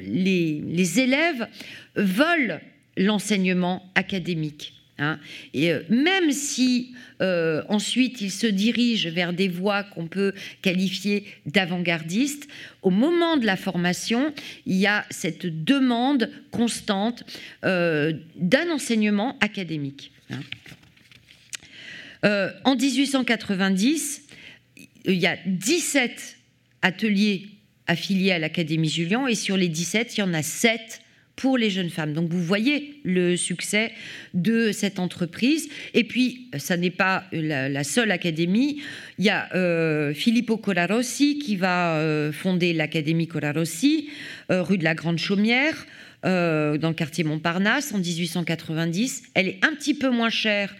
les, 0.00 1.00
élèves 1.00 1.46
veulent 1.94 2.60
l'enseignement 2.96 3.88
académique. 3.94 4.72
Hein. 4.98 5.20
Et 5.54 5.70
euh, 5.70 5.82
même 5.90 6.32
si 6.32 6.96
euh, 7.22 7.62
ensuite 7.68 8.20
ils 8.20 8.32
se 8.32 8.48
dirigent 8.48 9.10
vers 9.10 9.32
des 9.32 9.46
voies 9.46 9.84
qu'on 9.84 10.08
peut 10.08 10.32
qualifier 10.60 11.24
d'avant-gardistes, 11.44 12.48
au 12.82 12.90
moment 12.90 13.36
de 13.36 13.46
la 13.46 13.56
formation, 13.56 14.34
il 14.64 14.74
y 14.74 14.88
a 14.88 15.04
cette 15.10 15.64
demande 15.64 16.30
constante 16.50 17.22
d'un 17.62 18.70
enseignement 18.72 19.38
académique. 19.40 20.10
Hein. 20.30 20.40
en 22.64 22.74
1890, 22.74 24.22
il 25.06 25.14
y 25.14 25.26
a 25.26 25.36
17 25.46 26.36
ateliers 26.82 27.48
affiliés 27.86 28.32
à 28.32 28.38
l'Académie 28.38 28.88
Julian 28.88 29.26
et 29.26 29.34
sur 29.34 29.56
les 29.56 29.68
17, 29.68 30.16
il 30.16 30.20
y 30.20 30.22
en 30.22 30.34
a 30.34 30.42
7 30.42 31.00
pour 31.36 31.58
les 31.58 31.68
jeunes 31.68 31.90
femmes. 31.90 32.14
Donc 32.14 32.30
vous 32.30 32.42
voyez 32.42 33.00
le 33.04 33.36
succès 33.36 33.92
de 34.34 34.72
cette 34.72 34.98
entreprise. 34.98 35.68
Et 35.94 36.04
puis, 36.04 36.48
ça 36.56 36.76
n'est 36.76 36.90
pas 36.90 37.24
la, 37.30 37.84
seule 37.84 38.10
académie. 38.10 38.82
Il 39.18 39.26
y 39.26 39.30
a 39.30 39.54
euh, 39.54 40.14
Filippo 40.14 40.56
Colarossi 40.56 41.38
qui 41.38 41.56
va 41.56 41.98
euh, 41.98 42.32
fonder 42.32 42.72
l'Académie 42.72 43.28
Colarossi, 43.28 44.08
euh, 44.50 44.62
rue 44.62 44.78
de 44.78 44.84
la 44.84 44.94
Grande 44.94 45.18
Chaumière. 45.18 45.86
Dans 46.22 46.88
le 46.88 46.94
quartier 46.94 47.24
Montparnasse 47.24 47.92
en 47.94 47.98
1890. 47.98 49.24
Elle 49.34 49.48
est 49.48 49.64
un 49.64 49.74
petit 49.74 49.94
peu 49.94 50.10
moins 50.10 50.30
chère 50.30 50.74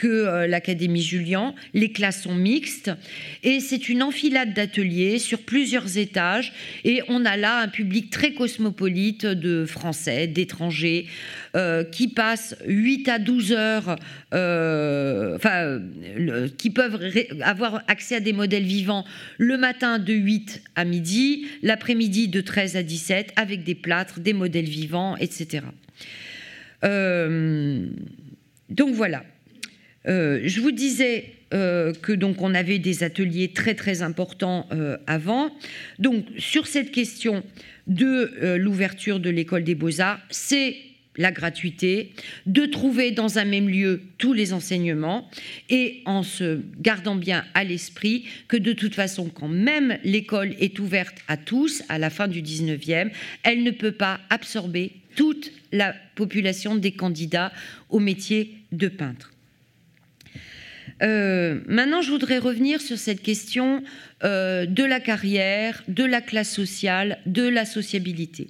que 0.00 0.06
euh, 0.06 0.46
l'Académie 0.46 1.02
Julian. 1.02 1.54
Les 1.74 1.92
classes 1.92 2.22
sont 2.22 2.34
mixtes 2.34 2.90
et 3.42 3.60
c'est 3.60 3.90
une 3.90 4.02
enfilade 4.02 4.54
d'ateliers 4.54 5.18
sur 5.18 5.40
plusieurs 5.40 5.98
étages 5.98 6.54
et 6.84 7.02
on 7.08 7.26
a 7.26 7.36
là 7.36 7.60
un 7.60 7.68
public 7.68 8.08
très 8.08 8.32
cosmopolite 8.32 9.26
de 9.26 9.66
Français, 9.66 10.26
d'étrangers 10.26 11.06
euh, 11.54 11.84
qui 11.84 12.08
passent 12.08 12.56
8 12.66 13.08
à 13.10 13.18
12 13.18 13.52
heures, 13.52 13.96
euh, 14.32 15.36
enfin, 15.36 15.82
qui 16.56 16.70
peuvent 16.70 16.98
avoir 17.42 17.82
accès 17.86 18.16
à 18.16 18.20
des 18.20 18.32
modèles 18.32 18.64
vivants 18.64 19.04
le 19.36 19.58
matin 19.58 19.98
de 19.98 20.14
8 20.14 20.62
à 20.76 20.86
midi, 20.86 21.46
l'après-midi 21.62 22.28
de 22.28 22.40
13 22.40 22.76
à 22.76 22.82
17 22.82 23.34
avec 23.36 23.64
des 23.64 23.74
plâtres, 23.74 24.20
des 24.20 24.32
modèles 24.32 24.64
vivants, 24.64 25.18
etc. 25.18 25.60
donc 26.82 28.94
voilà. 28.94 29.24
Euh, 30.08 30.40
je 30.44 30.60
vous 30.60 30.72
disais 30.72 31.32
euh, 31.52 31.92
que 31.92 32.12
donc 32.12 32.40
on 32.40 32.54
avait 32.54 32.78
des 32.78 33.02
ateliers 33.02 33.48
très 33.48 33.74
très 33.74 34.02
importants 34.02 34.66
euh, 34.72 34.96
avant. 35.06 35.50
Donc 35.98 36.24
sur 36.38 36.66
cette 36.66 36.90
question 36.90 37.42
de 37.86 38.56
l'ouverture 38.56 39.18
de 39.18 39.30
l'école 39.30 39.64
des 39.64 39.74
beaux-arts, 39.74 40.20
c'est 40.30 40.76
la 41.16 41.32
gratuité, 41.32 42.12
de 42.46 42.66
trouver 42.66 43.10
dans 43.10 43.38
un 43.38 43.44
même 43.44 43.68
lieu 43.68 44.02
tous 44.16 44.32
les 44.32 44.52
enseignements 44.52 45.28
et 45.68 46.02
en 46.06 46.22
se 46.22 46.60
gardant 46.80 47.16
bien 47.16 47.44
à 47.54 47.64
l'esprit 47.64 48.26
que 48.46 48.56
de 48.56 48.72
toute 48.72 48.94
façon, 48.94 49.28
quand 49.28 49.48
même 49.48 49.98
l'école 50.04 50.54
est 50.60 50.78
ouverte 50.78 51.16
à 51.26 51.36
tous 51.36 51.82
à 51.88 51.98
la 51.98 52.10
fin 52.10 52.28
du 52.28 52.42
19e, 52.42 53.10
elle 53.42 53.64
ne 53.64 53.72
peut 53.72 53.92
pas 53.92 54.20
absorber 54.30 54.92
toute 55.16 55.50
la 55.72 55.94
population 56.14 56.76
des 56.76 56.92
candidats 56.92 57.52
au 57.88 57.98
métier 57.98 58.54
de 58.70 58.86
peintre. 58.86 59.32
Euh, 61.02 61.60
maintenant, 61.66 62.02
je 62.02 62.10
voudrais 62.10 62.38
revenir 62.38 62.80
sur 62.80 62.98
cette 62.98 63.22
question 63.22 63.82
euh, 64.22 64.66
de 64.66 64.84
la 64.84 65.00
carrière, 65.00 65.82
de 65.88 66.04
la 66.04 66.20
classe 66.20 66.50
sociale, 66.50 67.18
de 67.26 67.46
la 67.46 67.64
sociabilité. 67.64 68.48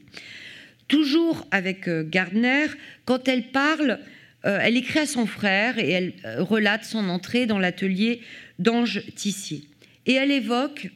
Toujours 0.88 1.46
avec 1.51 1.88
euh, 1.88 2.03
Gardner, 2.05 2.66
quand 3.05 3.28
elle 3.28 3.51
parle, 3.51 3.98
elle 4.42 4.78
écrit 4.78 5.01
à 5.01 5.07
son 5.07 5.26
frère 5.26 5.78
et 5.78 5.90
elle 5.90 6.14
relate 6.38 6.86
son 6.86 7.11
entrée 7.11 7.44
dans 7.44 7.59
l'atelier 7.59 8.22
d'Ange 8.59 9.03
Tissier. 9.14 9.64
Et 10.07 10.14
elle 10.14 10.30
évoque 10.30 10.88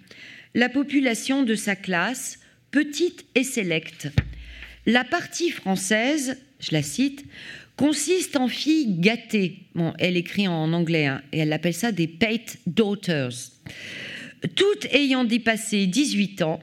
la 0.55 0.71
population 0.71 1.43
de 1.43 1.55
sa 1.55 1.77
classe, 1.77 2.39
petite 2.71 3.27
et 3.35 3.45
sélecte. 3.45 4.09
La 4.87 5.05
partie 5.05 5.51
française, 5.51 6.39
je 6.59 6.73
la 6.73 6.83
cite, 6.83 7.27
consiste 7.77 8.37
en 8.37 8.49
filles 8.49 8.99
gâtées. 8.99 9.59
Elle 9.99 10.17
écrit 10.17 10.49
en 10.49 10.73
anglais 10.73 11.07
hein, 11.07 11.23
et 11.33 11.39
elle 11.39 11.53
appelle 11.53 11.75
ça 11.75 11.93
des 11.93 12.07
Pate 12.07 12.59
Daughters. 12.67 13.51
Toutes 14.55 14.87
ayant 14.93 15.25
dépassé 15.25 15.87
18 15.87 16.43
ans, 16.43 16.61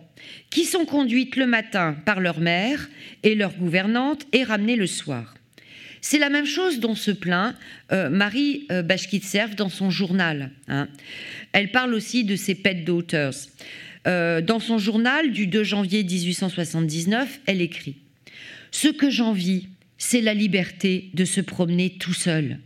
qui 0.50 0.66
sont 0.66 0.86
conduites 0.86 1.36
le 1.36 1.48
matin 1.48 1.96
par 2.06 2.20
leur 2.20 2.40
mère 2.40 2.90
et 3.24 3.36
leur 3.36 3.54
gouvernante 3.54 4.26
et 4.34 4.44
ramenées 4.44 4.76
le 4.76 4.88
soir. 4.88 5.34
C'est 6.02 6.18
la 6.18 6.30
même 6.30 6.46
chose 6.46 6.80
dont 6.80 6.96
se 6.96 7.12
plaint 7.12 7.56
euh, 7.92 8.10
Marie 8.10 8.66
euh, 8.72 8.84
dans 9.56 9.70
son 9.70 9.90
journal. 9.90 10.52
Hein. 10.68 10.88
Elle 11.54 11.72
parle 11.72 11.94
aussi 11.94 12.24
de 12.24 12.36
ses 12.36 12.56
pet 12.56 12.84
daughters. 12.84 13.36
Euh, 14.08 14.42
dans 14.42 14.60
son 14.60 14.80
journal 14.80 15.32
du 15.32 15.46
2 15.46 15.64
janvier 15.64 16.04
1879, 16.04 17.42
elle 17.46 17.62
écrit 17.62 17.98
Ce 18.72 18.88
que 18.88 19.12
j'envie, 19.12 19.68
c'est 20.02 20.22
la 20.22 20.34
liberté 20.34 21.12
de 21.14 21.26
se 21.26 21.42
promener 21.42 21.92
tout 21.92 22.16
seul, 22.16 22.58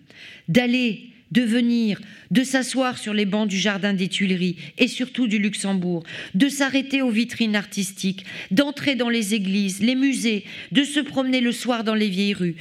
d'aller, 0.48 1.10
de 1.34 1.42
venir, 1.42 2.00
de 2.32 2.46
s'asseoir 2.46 2.98
sur 2.98 3.14
les 3.14 3.26
bancs 3.26 3.50
du 3.50 3.58
jardin 3.58 3.94
des 3.94 4.08
Tuileries 4.08 4.56
et 4.78 4.88
surtout 4.88 5.28
du 5.28 5.38
Luxembourg, 5.38 6.04
de 6.34 6.48
s'arrêter 6.48 7.02
aux 7.02 7.10
vitrines 7.10 7.58
artistiques, 7.58 8.26
d'entrer 8.52 8.96
dans 8.96 9.10
les 9.10 9.34
églises, 9.34 9.82
les 9.82 9.96
musées, 9.96 10.46
de 10.72 10.86
se 10.86 11.02
promener 11.02 11.42
le 11.42 11.52
soir 11.52 11.84
dans 11.84 11.94
les 11.94 12.08
vieilles 12.08 12.36
rues. 12.36 12.56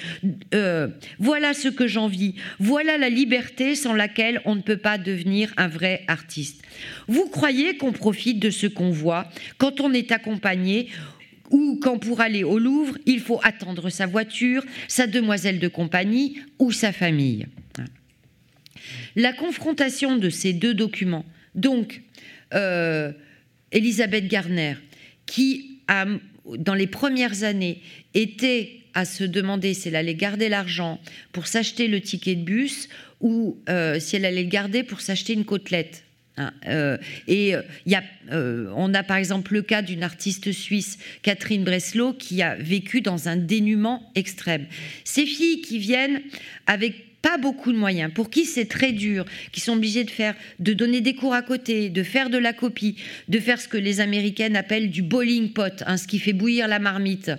Euh, 0.54 0.88
voilà 1.20 1.54
ce 1.54 1.68
que 1.68 1.86
j'envie. 1.86 2.34
Voilà 2.58 2.98
la 2.98 3.10
liberté 3.10 3.76
sans 3.76 3.94
laquelle 3.94 4.42
on 4.44 4.56
ne 4.56 4.60
peut 4.60 4.76
pas 4.76 4.98
devenir 4.98 5.54
un 5.56 5.68
vrai 5.68 6.02
artiste. 6.08 6.62
Vous 7.06 7.28
croyez 7.28 7.76
qu'on 7.76 7.92
profite 7.92 8.40
de 8.40 8.50
ce 8.50 8.66
qu'on 8.66 8.90
voit 8.90 9.30
quand 9.56 9.80
on 9.80 9.92
est 9.92 10.10
accompagné 10.10 10.88
ou 11.50 11.78
quand 11.80 11.98
pour 11.98 12.20
aller 12.20 12.44
au 12.44 12.58
Louvre, 12.58 12.96
il 13.06 13.20
faut 13.20 13.40
attendre 13.42 13.90
sa 13.90 14.06
voiture, 14.06 14.64
sa 14.88 15.06
demoiselle 15.06 15.58
de 15.58 15.68
compagnie 15.68 16.38
ou 16.58 16.72
sa 16.72 16.92
famille. 16.92 17.46
La 19.16 19.32
confrontation 19.32 20.16
de 20.16 20.30
ces 20.30 20.52
deux 20.52 20.74
documents, 20.74 21.24
donc 21.54 22.02
euh, 22.54 23.12
Elisabeth 23.72 24.28
Garner, 24.28 24.74
qui 25.26 25.80
dans 26.58 26.74
les 26.74 26.86
premières 26.86 27.44
années 27.44 27.80
était 28.14 28.80
à 28.94 29.04
se 29.04 29.24
demander 29.24 29.74
si 29.74 29.88
elle 29.88 29.96
allait 29.96 30.14
garder 30.14 30.48
l'argent 30.48 31.00
pour 31.32 31.46
s'acheter 31.46 31.88
le 31.88 32.00
ticket 32.00 32.36
de 32.36 32.42
bus 32.42 32.88
ou 33.20 33.58
euh, 33.68 33.98
si 33.98 34.16
elle 34.16 34.24
allait 34.24 34.44
le 34.44 34.48
garder 34.48 34.82
pour 34.82 35.00
s'acheter 35.00 35.32
une 35.32 35.44
côtelette 35.44 36.03
Hein, 36.36 36.52
euh, 36.66 36.96
et 37.28 37.54
euh, 37.54 37.62
y 37.86 37.94
a, 37.94 38.02
euh, 38.32 38.68
on 38.74 38.92
a 38.92 39.04
par 39.04 39.18
exemple 39.18 39.54
le 39.54 39.62
cas 39.62 39.82
d'une 39.82 40.02
artiste 40.02 40.50
suisse, 40.50 40.98
Catherine 41.22 41.62
Breslow, 41.62 42.12
qui 42.12 42.42
a 42.42 42.56
vécu 42.56 43.00
dans 43.00 43.28
un 43.28 43.36
dénuement 43.36 44.10
extrême. 44.16 44.66
Ces 45.04 45.26
filles 45.26 45.60
qui 45.60 45.78
viennent 45.78 46.22
avec 46.66 47.22
pas 47.22 47.38
beaucoup 47.38 47.72
de 47.72 47.78
moyens, 47.78 48.12
pour 48.12 48.30
qui 48.30 48.46
c'est 48.46 48.66
très 48.66 48.92
dur, 48.92 49.24
qui 49.52 49.60
sont 49.60 49.74
obligées 49.74 50.04
de 50.04 50.10
faire, 50.10 50.34
de 50.58 50.72
donner 50.72 51.00
des 51.00 51.14
cours 51.14 51.34
à 51.34 51.42
côté, 51.42 51.88
de 51.88 52.02
faire 52.02 52.28
de 52.30 52.36
la 52.36 52.52
copie, 52.52 52.96
de 53.28 53.38
faire 53.38 53.60
ce 53.60 53.68
que 53.68 53.78
les 53.78 54.00
Américaines 54.00 54.56
appellent 54.56 54.90
du 54.90 55.02
boiling 55.02 55.52
pot, 55.52 55.84
hein, 55.86 55.96
ce 55.96 56.06
qui 56.06 56.18
fait 56.18 56.34
bouillir 56.34 56.68
la 56.68 56.78
marmite, 56.78 57.30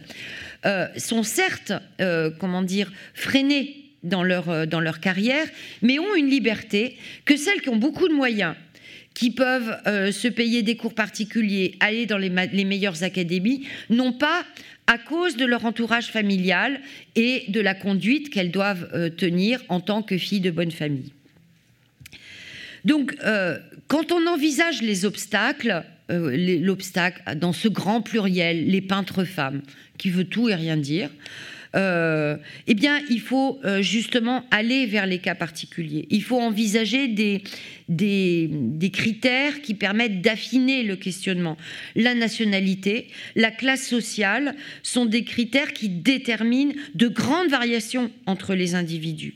sont 0.97 1.21
certes, 1.21 1.73
comment 2.39 2.63
dire, 2.63 2.91
freinées 3.13 3.91
dans 4.01 4.23
leur, 4.23 4.65
dans 4.65 4.79
leur 4.79 4.99
carrière, 4.99 5.45
mais 5.83 5.99
ont 5.99 6.15
une 6.15 6.29
liberté 6.31 6.97
que 7.23 7.37
celles 7.37 7.61
qui 7.61 7.69
ont 7.69 7.75
beaucoup 7.75 8.07
de 8.07 8.13
moyens 8.15 8.55
qui 9.16 9.32
peuvent 9.32 9.76
euh, 9.88 10.11
se 10.11 10.28
payer 10.28 10.61
des 10.61 10.76
cours 10.76 10.93
particuliers, 10.93 11.76
aller 11.80 12.05
dans 12.05 12.20
les, 12.20 12.30
meilleures 12.30 13.01
académies, 13.01 13.66
non 13.89 14.13
pas 14.13 14.45
à 14.88 14.99
cause 14.99 15.36
de 15.36 15.45
leur 15.45 15.66
entourage 15.66 16.11
familial 16.11 16.80
et 17.16 17.45
de 17.47 17.59
la 17.59 17.74
conduite 17.74 18.30
qu'elles 18.30 18.51
doivent 18.51 18.88
euh, 18.93 19.09
tenir 19.09 19.63
en 19.70 19.80
tant 19.80 20.03
que 20.03 20.18
filles 20.18 20.41
de 20.41 20.51
bonne 20.51 20.70
famille. 20.70 21.11
Donc, 22.84 23.16
euh, 23.24 23.57
quand 23.88 24.11
on 24.11 24.28
envisage 24.28 24.84
les 24.84 25.05
obstacles, 25.05 25.84
l'obstacle 26.07 27.24
dans 27.36 27.53
ce 27.53 27.68
grand 27.68 28.01
pluriel, 28.01 28.68
les 28.68 28.82
peintres 28.82 29.24
femmes, 29.24 29.63
qui 29.97 30.11
veut 30.11 30.26
tout 30.26 30.49
et 30.49 30.55
rien 30.55 30.78
dire, 30.78 31.09
euh, 31.76 32.38
eh 32.67 32.73
bien, 32.73 33.01
il 33.09 33.19
faut 33.19 33.59
euh, 33.65 33.82
justement 33.82 34.45
aller 34.51 34.86
vers 34.86 35.05
les 35.05 35.19
cas 35.19 35.36
particuliers. 35.36 36.07
Il 36.09 36.23
faut 36.23 36.39
envisager 36.39 37.07
des, 37.09 37.43
des, 37.89 38.91
critères 38.93 39.61
qui 39.61 39.73
permettent 39.73 40.21
d'affiner 40.21 40.84
le 40.84 40.95
questionnement. 40.95 41.57
La 41.95 42.15
nationalité, 42.15 43.07
la 43.36 43.51
classe 43.51 43.86
sociale 43.88 44.55
sont 44.84 45.05
des 45.05 45.23
critères 45.23 45.73
qui 45.73 45.89
déterminent 45.89 46.73
de 46.93 47.07
grandes 47.07 47.49
variations 47.49 48.09
entre 48.26 48.55
les 48.55 48.76
individus. 48.76 49.34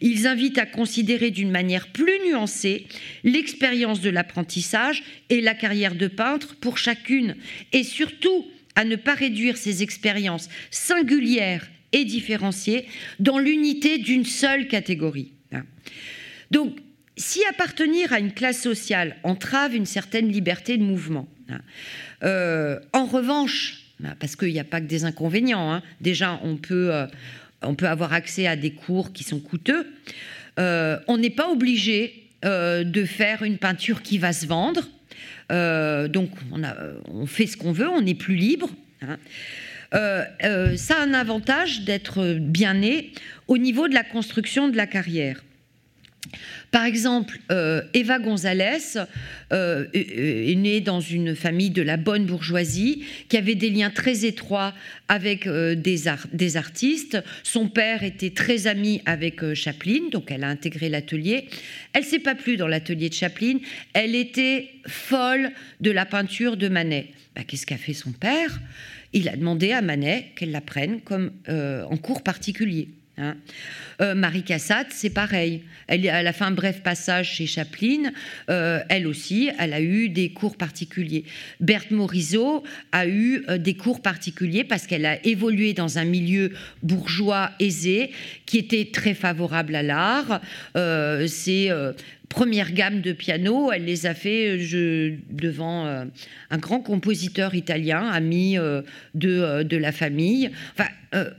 Ils 0.00 0.26
invitent 0.26 0.58
à 0.58 0.66
considérer 0.66 1.30
d'une 1.30 1.50
manière 1.50 1.88
plus 1.88 2.18
nuancée 2.26 2.86
l'expérience 3.24 4.00
de 4.00 4.10
l'apprentissage 4.10 5.02
et 5.28 5.40
la 5.40 5.54
carrière 5.54 5.94
de 5.94 6.08
peintre 6.08 6.56
pour 6.56 6.78
chacune, 6.78 7.36
et 7.72 7.82
surtout 7.82 8.46
à 8.74 8.84
ne 8.84 8.96
pas 8.96 9.14
réduire 9.14 9.56
ces 9.56 9.82
expériences 9.82 10.48
singulières 10.70 11.68
et 11.94 12.04
différenciées 12.04 12.86
dans 13.20 13.38
l'unité 13.38 13.98
d'une 13.98 14.26
seule 14.26 14.68
catégorie. 14.68 15.32
Donc, 16.50 16.76
si 17.16 17.40
appartenir 17.46 18.12
à 18.12 18.18
une 18.18 18.32
classe 18.32 18.60
sociale 18.60 19.16
entrave 19.22 19.74
une 19.74 19.86
certaine 19.86 20.28
liberté 20.30 20.76
de 20.76 20.82
mouvement, 20.82 21.28
euh, 22.22 22.80
en 22.92 23.06
revanche, 23.06 23.84
parce 24.18 24.36
qu'il 24.36 24.52
n'y 24.52 24.60
a 24.60 24.64
pas 24.64 24.80
que 24.80 24.86
des 24.86 25.04
inconvénients, 25.04 25.72
hein, 25.72 25.82
déjà 26.00 26.40
on 26.42 26.56
peut, 26.56 26.92
euh, 26.92 27.06
on 27.62 27.74
peut 27.74 27.88
avoir 27.88 28.12
accès 28.12 28.46
à 28.46 28.56
des 28.56 28.72
cours 28.72 29.12
qui 29.12 29.24
sont 29.24 29.40
coûteux, 29.40 29.86
euh, 30.58 30.98
on 31.06 31.18
n'est 31.18 31.30
pas 31.30 31.48
obligé 31.48 32.20
de 32.44 33.04
faire 33.06 33.42
une 33.42 33.56
peinture 33.56 34.02
qui 34.02 34.18
va 34.18 34.34
se 34.34 34.44
vendre, 34.44 34.86
donc 36.10 36.28
on, 36.52 37.24
fait 37.24 37.46
ce 37.46 37.56
qu'on 37.56 37.72
veut, 37.72 37.88
on 37.88 38.04
est 38.04 38.14
plus 38.14 38.34
libre. 38.34 38.68
Hein. 39.00 39.16
Euh, 39.94 40.24
euh, 40.42 40.76
ça 40.76 40.96
a 40.96 41.02
un 41.02 41.14
avantage 41.14 41.82
d'être 41.82 42.38
bien 42.40 42.74
né 42.74 43.12
au 43.46 43.58
niveau 43.58 43.88
de 43.88 43.94
la 43.94 44.04
construction 44.04 44.68
de 44.68 44.76
la 44.76 44.86
carrière. 44.86 45.42
Par 46.70 46.84
exemple, 46.84 47.38
euh, 47.52 47.82
Eva 47.92 48.18
González 48.18 48.98
euh, 49.52 49.84
est 49.92 50.56
née 50.56 50.80
dans 50.80 50.98
une 50.98 51.36
famille 51.36 51.70
de 51.70 51.82
la 51.82 51.96
bonne 51.96 52.26
bourgeoisie 52.26 53.04
qui 53.28 53.36
avait 53.36 53.54
des 53.54 53.70
liens 53.70 53.90
très 53.90 54.24
étroits 54.24 54.74
avec 55.08 55.46
des, 55.46 56.56
artistes. 56.56 57.22
Son 57.44 57.68
père 57.68 58.02
était 58.02 58.30
très 58.30 58.66
ami 58.66 59.02
avec 59.06 59.54
Chaplin, 59.54 60.08
donc 60.10 60.32
elle 60.32 60.42
a 60.42 60.48
intégré 60.48 60.88
l'atelier. 60.88 61.48
Elle 61.92 62.04
s'est 62.04 62.18
pas 62.18 62.34
plu 62.34 62.56
dans 62.56 62.66
l'atelier 62.66 63.10
de 63.10 63.14
Chaplin. 63.14 63.58
Elle 63.92 64.16
était 64.16 64.70
folle 64.88 65.52
de 65.80 65.92
la 65.92 66.06
peinture 66.06 66.56
de 66.56 66.68
Manet. 66.68 67.10
Bah, 67.36 67.42
qu'est-ce 67.46 67.66
qu'a 67.66 67.76
fait 67.76 67.94
son 67.94 68.12
père? 68.12 68.58
Il 69.14 69.28
a 69.30 69.36
demandé 69.36 69.72
à 69.72 69.80
Manet 69.80 70.32
qu'elle 70.36 70.50
la 70.50 70.60
prenne 70.60 71.00
comme 71.00 71.30
en 71.48 71.96
cours 71.96 72.22
particulier. 72.22 72.88
Hein. 73.16 73.36
Euh, 74.00 74.14
Marie 74.14 74.42
Cassatt, 74.42 74.88
c'est 74.90 75.10
pareil. 75.10 75.62
Elle, 75.86 76.08
a 76.08 76.32
fait 76.32 76.44
un 76.44 76.50
bref 76.50 76.82
passage 76.82 77.34
chez 77.34 77.46
Chaplin. 77.46 78.12
Euh, 78.50 78.80
elle 78.88 79.06
aussi, 79.06 79.50
elle 79.58 79.72
a 79.72 79.80
eu 79.80 80.08
des 80.08 80.30
cours 80.30 80.56
particuliers. 80.56 81.24
Berthe 81.60 81.90
Morisot 81.90 82.62
a 82.92 83.06
eu 83.06 83.44
euh, 83.48 83.58
des 83.58 83.74
cours 83.74 84.00
particuliers 84.00 84.64
parce 84.64 84.86
qu'elle 84.86 85.06
a 85.06 85.24
évolué 85.26 85.74
dans 85.74 85.98
un 85.98 86.04
milieu 86.04 86.52
bourgeois 86.82 87.50
aisé 87.60 88.10
qui 88.46 88.58
était 88.58 88.88
très 88.92 89.14
favorable 89.14 89.74
à 89.74 89.82
l'art. 89.82 90.40
c'est 91.26 91.70
première 92.28 92.72
gamme 92.72 93.00
de 93.00 93.12
piano, 93.12 93.70
elle 93.70 93.84
les 93.84 94.06
a 94.06 94.14
fait 94.14 94.58
devant 95.30 95.86
un 96.50 96.58
grand 96.58 96.80
compositeur 96.80 97.54
italien, 97.54 98.08
ami 98.08 98.56
de, 99.14 99.62
de 99.62 99.76
la 99.76 99.92
famille. 99.92 100.50
Enfin, 100.72 100.88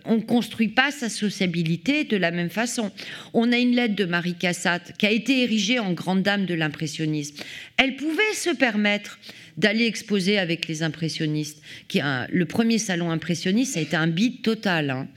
on 0.06 0.16
ne 0.16 0.22
construit 0.22 0.70
pas 0.70 0.92
sa 0.92 1.10
sociabilité 1.10 2.04
de 2.04 2.18
la 2.18 2.32
même 2.32 2.45
façon. 2.50 2.92
On 3.34 3.52
a 3.52 3.58
une 3.58 3.76
lettre 3.76 3.96
de 3.96 4.06
Marie 4.06 4.36
Cassatt 4.36 4.94
qui 4.98 5.06
a 5.06 5.12
été 5.12 5.44
érigée 5.44 5.80
en 5.80 5.94
grande 5.94 6.24
dame 6.24 6.46
de 6.46 6.54
l'impressionnisme. 6.54 7.44
Elle 7.78 7.96
pouvait 7.96 8.34
se 8.34 8.50
permettre 8.50 9.20
d'aller 9.58 9.86
exposer 9.86 10.38
avec 10.38 10.68
les 10.68 10.84
impressionnistes. 10.84 11.62
Qui 11.88 12.02
le 12.30 12.46
premier 12.46 12.78
salon 12.78 13.12
impressionniste, 13.12 13.74
ça 13.74 13.80
a 13.80 13.84
été 13.84 13.96
un 13.96 14.08
bide 14.08 14.42
total. 14.42 14.90
Hein. 14.90 15.08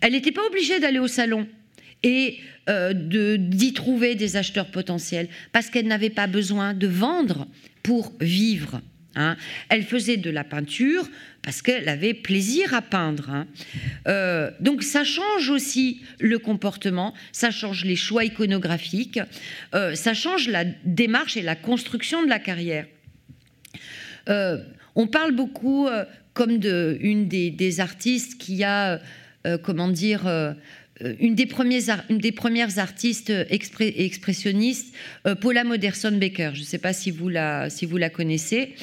Elle 0.00 0.12
n'était 0.12 0.32
pas 0.32 0.46
obligée 0.46 0.80
d'aller 0.80 0.98
au 0.98 1.08
salon 1.08 1.46
et 2.02 2.38
euh, 2.68 2.92
d'y 2.94 3.72
trouver 3.72 4.14
des 4.14 4.36
acheteurs 4.36 4.70
potentiels 4.70 5.28
parce 5.52 5.70
qu'elle 5.70 5.86
n'avait 5.86 6.10
pas 6.10 6.26
besoin 6.26 6.74
de 6.74 6.86
vendre 6.86 7.46
pour 7.82 8.12
vivre. 8.20 8.80
Hein. 9.16 9.36
Elle 9.68 9.82
faisait 9.82 10.16
de 10.16 10.30
la 10.30 10.44
peinture 10.44 11.08
parce 11.42 11.62
qu'elle 11.62 11.88
avait 11.88 12.14
plaisir 12.14 12.74
à 12.74 12.82
peindre. 12.82 13.30
Hein. 13.30 13.46
Euh, 14.06 14.50
donc 14.60 14.82
ça 14.82 15.04
change 15.04 15.50
aussi 15.50 16.02
le 16.18 16.38
comportement, 16.38 17.14
ça 17.32 17.50
change 17.50 17.84
les 17.84 17.96
choix 17.96 18.24
iconographiques, 18.24 19.20
euh, 19.74 19.94
ça 19.94 20.14
change 20.14 20.48
la 20.48 20.64
démarche 20.84 21.36
et 21.36 21.42
la 21.42 21.56
construction 21.56 22.22
de 22.22 22.28
la 22.28 22.38
carrière. 22.38 22.86
Euh, 24.28 24.58
on 24.94 25.06
parle 25.06 25.32
beaucoup 25.32 25.88
comme 26.34 26.58
de 26.58 26.98
une 27.00 27.26
des, 27.26 27.80
artistes 27.80 28.40
qui 28.40 28.64
a, 28.64 29.00
comment 29.62 29.88
dire, 29.88 30.22
euh, 31.02 31.14
une 31.18 31.34
des, 31.34 31.46
premières 31.46 32.78
artistes 32.78 33.32
expressionnistes, 33.50 34.94
euh, 35.26 35.34
Paula 35.34 35.64
Moderson 35.64 36.12
Baker. 36.12 36.50
Je 36.54 36.60
ne 36.60 36.64
sais 36.64 36.78
pas 36.78 36.92
si 36.92 37.10
vous 37.10 37.28
la, 37.28 37.68
connaissez. 38.12 38.74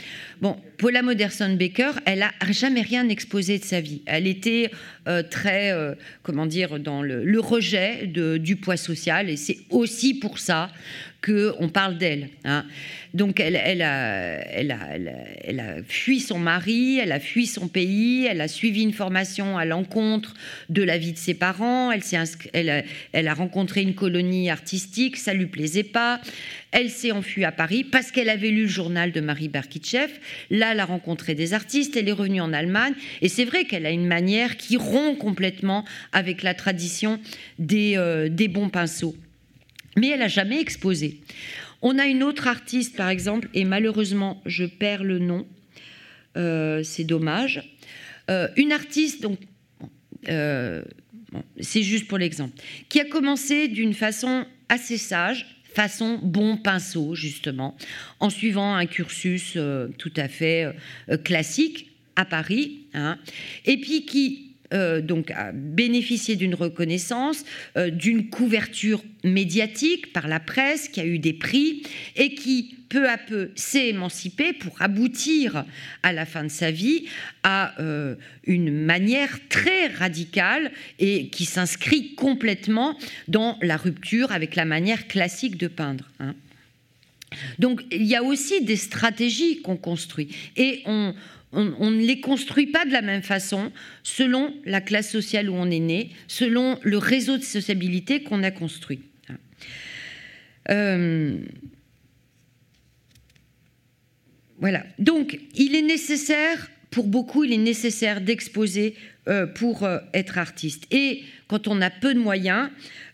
Bon, 0.42 0.56
Paula 0.78 1.02
Moderson 1.02 1.56
Baker, 1.58 1.92
elle 2.06 2.24
a 2.24 2.32
jamais 2.52 2.82
rien 2.82 3.10
exposé 3.10 3.58
de 3.58 3.64
sa 3.64 3.82
vie. 3.82 4.02
Elle 4.06 4.28
était 4.28 4.70
euh, 5.08 5.24
très, 5.24 5.74
comment 6.24 6.46
dire, 6.46 6.80
dans 6.80 7.02
le, 7.02 7.40
rejet 7.40 8.08
du 8.08 8.56
poids 8.56 8.78
social, 8.78 9.30
et 9.30 9.38
c'est 9.38 9.58
aussi 9.70 10.14
pour 10.14 10.40
ça 10.40 10.70
qu'on 11.26 11.70
parle 11.70 11.98
d'elle. 11.98 12.30
Hein. 12.46 12.66
Donc 13.14 13.40
elle, 13.40 13.56
a, 13.82 14.42
fui 15.88 16.20
son 16.20 16.40
mari, 16.40 17.00
elle 17.00 17.12
a 17.12 17.20
fui 17.20 17.48
son 17.48 17.68
pays, 17.68 18.26
elle 18.30 18.42
a 18.42 18.48
suivi 18.48 18.84
une 18.84 18.94
formation 18.94 19.58
à 19.58 19.66
l'encontre 19.66 20.36
de 20.70 20.84
la 20.84 20.98
vie 20.98 21.14
de 21.14 21.18
ses 21.18 21.34
parents, 21.34 21.92
elle, 21.92 22.70
a, 22.70 22.84
elle 23.14 23.28
a 23.28 23.34
rencontré 23.34 23.82
une 23.82 23.96
colonie 23.96 24.50
artistique, 24.50 25.18
ça 25.18 25.34
lui 25.34 25.48
plaisait 25.48 25.84
pas. 25.84 26.22
Elle 26.72 26.90
s'est 26.90 27.12
enfuie 27.12 27.46
à 27.46 27.52
Paris 27.52 27.84
parce 27.84 28.12
qu'elle 28.12 28.30
avait 28.30 28.50
lu 28.50 28.64
le 28.64 28.68
journal 28.68 29.12
de 29.12 29.22
Marie 29.22 29.48
Berkitchev. 29.48 30.12
Là, 30.50 30.74
elle 30.74 30.80
a 30.80 30.86
rencontré 30.86 31.34
des 31.34 31.54
artistes, 31.54 31.96
elle 31.96 32.10
est 32.10 32.14
revenue 32.14 32.42
en 32.42 32.52
Allemagne. 32.52 32.94
Et 33.22 33.30
c'est 33.30 33.46
vrai 33.46 33.66
qu'elle 33.66 33.86
a 33.86 33.92
une 33.92 34.08
manière 34.08 34.58
qui 34.58 34.76
rompt 34.76 35.18
complètement 35.18 35.86
avec 36.12 36.44
la 36.44 36.54
tradition 36.54 37.20
des, 37.58 37.94
euh, 37.98 38.30
bons 38.50 38.70
pinceaux 38.70 39.16
mais 39.98 40.10
elle 40.10 40.20
n'a 40.20 40.28
jamais 40.28 40.62
exposé. 40.62 41.22
On 41.82 41.98
a 41.98 42.06
une 42.06 42.22
autre 42.22 42.48
artiste, 42.48 42.96
par 42.96 43.10
exemple, 43.10 43.50
et 43.56 43.66
malheureusement, 43.66 44.44
je 44.46 44.64
perds 44.64 45.04
le 45.04 45.18
nom, 45.18 45.48
euh, 46.38 46.84
c'est 46.84 47.04
dommage. 47.04 47.76
Euh, 48.30 48.48
une 48.58 48.72
artiste, 48.72 49.24
donc, 49.24 49.40
c'est 51.60 51.82
juste 51.82 52.08
pour 52.08 52.20
l'exemple, 52.20 52.54
qui 52.90 53.00
a 53.00 53.06
commencé 53.06 53.70
d'une 53.70 53.96
façon 53.96 54.46
assez 54.70 54.98
sage, 54.98 55.57
façon 55.78 56.20
bon 56.24 56.58
pinceau, 56.58 57.14
justement, 57.14 57.78
en 58.20 58.32
suivant 58.32 58.74
un 58.74 58.88
cursus 58.88 59.56
tout 60.00 60.14
à 60.18 60.28
fait 60.28 60.76
classique 61.24 61.92
à 62.16 62.26
Paris, 62.26 62.88
hein, 62.96 63.20
et 63.66 63.78
puis 63.78 64.06
qui 64.06 64.48
euh, 64.74 65.02
donc 65.02 65.32
a 65.32 65.52
bénéficié 65.54 66.36
d'une 66.36 66.56
reconnaissance, 66.56 67.46
euh, 67.78 67.90
d'une 67.90 68.30
couverture 68.30 69.02
médiatique 69.24 70.12
par 70.12 70.28
la 70.28 70.40
presse, 70.42 70.90
qui 70.90 71.00
a 71.00 71.06
eu 71.06 71.20
des 71.20 71.34
prix 71.34 71.84
et 72.18 72.34
qui 72.34 72.76
peu 72.90 73.10
à 73.10 73.18
peu 73.18 73.52
s'est 73.56 73.90
émancipé 73.90 74.54
pour 74.54 74.82
aboutir 74.82 75.66
à 76.04 76.14
la 76.14 76.26
fin 76.26 76.44
de 76.44 76.50
sa 76.50 76.72
vie 76.72 77.06
à 77.44 77.80
euh, 77.82 78.16
une 78.46 78.72
manière 78.72 79.40
très 79.50 79.88
radicale 79.88 80.72
et 81.00 81.28
qui 81.28 81.46
s'inscrit 81.46 82.16
complètement 82.16 82.98
dans 83.28 83.58
la 83.62 83.78
rupture 83.78 84.32
avec 84.32 84.56
la 84.56 84.66
manière 84.66 85.08
classique 85.08 85.58
de 85.58 85.68
peindre. 85.68 86.10
Hein. 86.20 86.36
Donc 87.60 87.82
il 87.92 88.06
y 88.06 88.16
a 88.16 88.24
aussi 88.24 88.64
des 88.64 88.78
stratégies 88.78 89.62
qu'on 89.62 89.78
construit 89.78 90.30
et 90.56 90.82
on, 90.86 91.14
on, 91.52 91.92
ne 91.92 92.06
les 92.06 92.20
construit 92.22 92.68
pas 92.68 92.86
de 92.86 92.92
la 92.92 93.02
même 93.02 93.22
façon 93.22 93.72
selon 94.04 94.54
la 94.66 94.82
classe 94.82 95.12
sociale 95.12 95.50
où 95.50 95.56
on 95.56 95.70
est 95.70 95.80
né, 95.80 96.12
selon 96.28 96.80
le 96.84 96.98
réseau 96.98 97.38
de 97.38 97.44
sociabilité 97.44 98.24
qu'on 98.24 98.44
a 98.44 98.52
construit. 98.52 99.02
Euh, 100.70 101.38
voilà. 104.60 104.84
Donc, 105.00 105.40
il 105.56 105.76
est 105.76 105.82
nécessaire, 105.82 106.70
pour 106.90 107.08
beaucoup, 107.08 107.44
il 107.44 107.54
est 107.54 107.58
nécessaire 107.58 108.22
d'exposer 108.22 108.96
euh, 109.28 109.46
pour 109.46 109.84
euh, 109.84 110.00
être 110.14 110.38
artiste. 110.38 110.86
Et 110.92 111.24
quand 111.48 111.68
on 111.68 111.82
a 111.82 111.90
peu 111.90 112.14
de 112.14 112.20
moyens, 112.20 112.70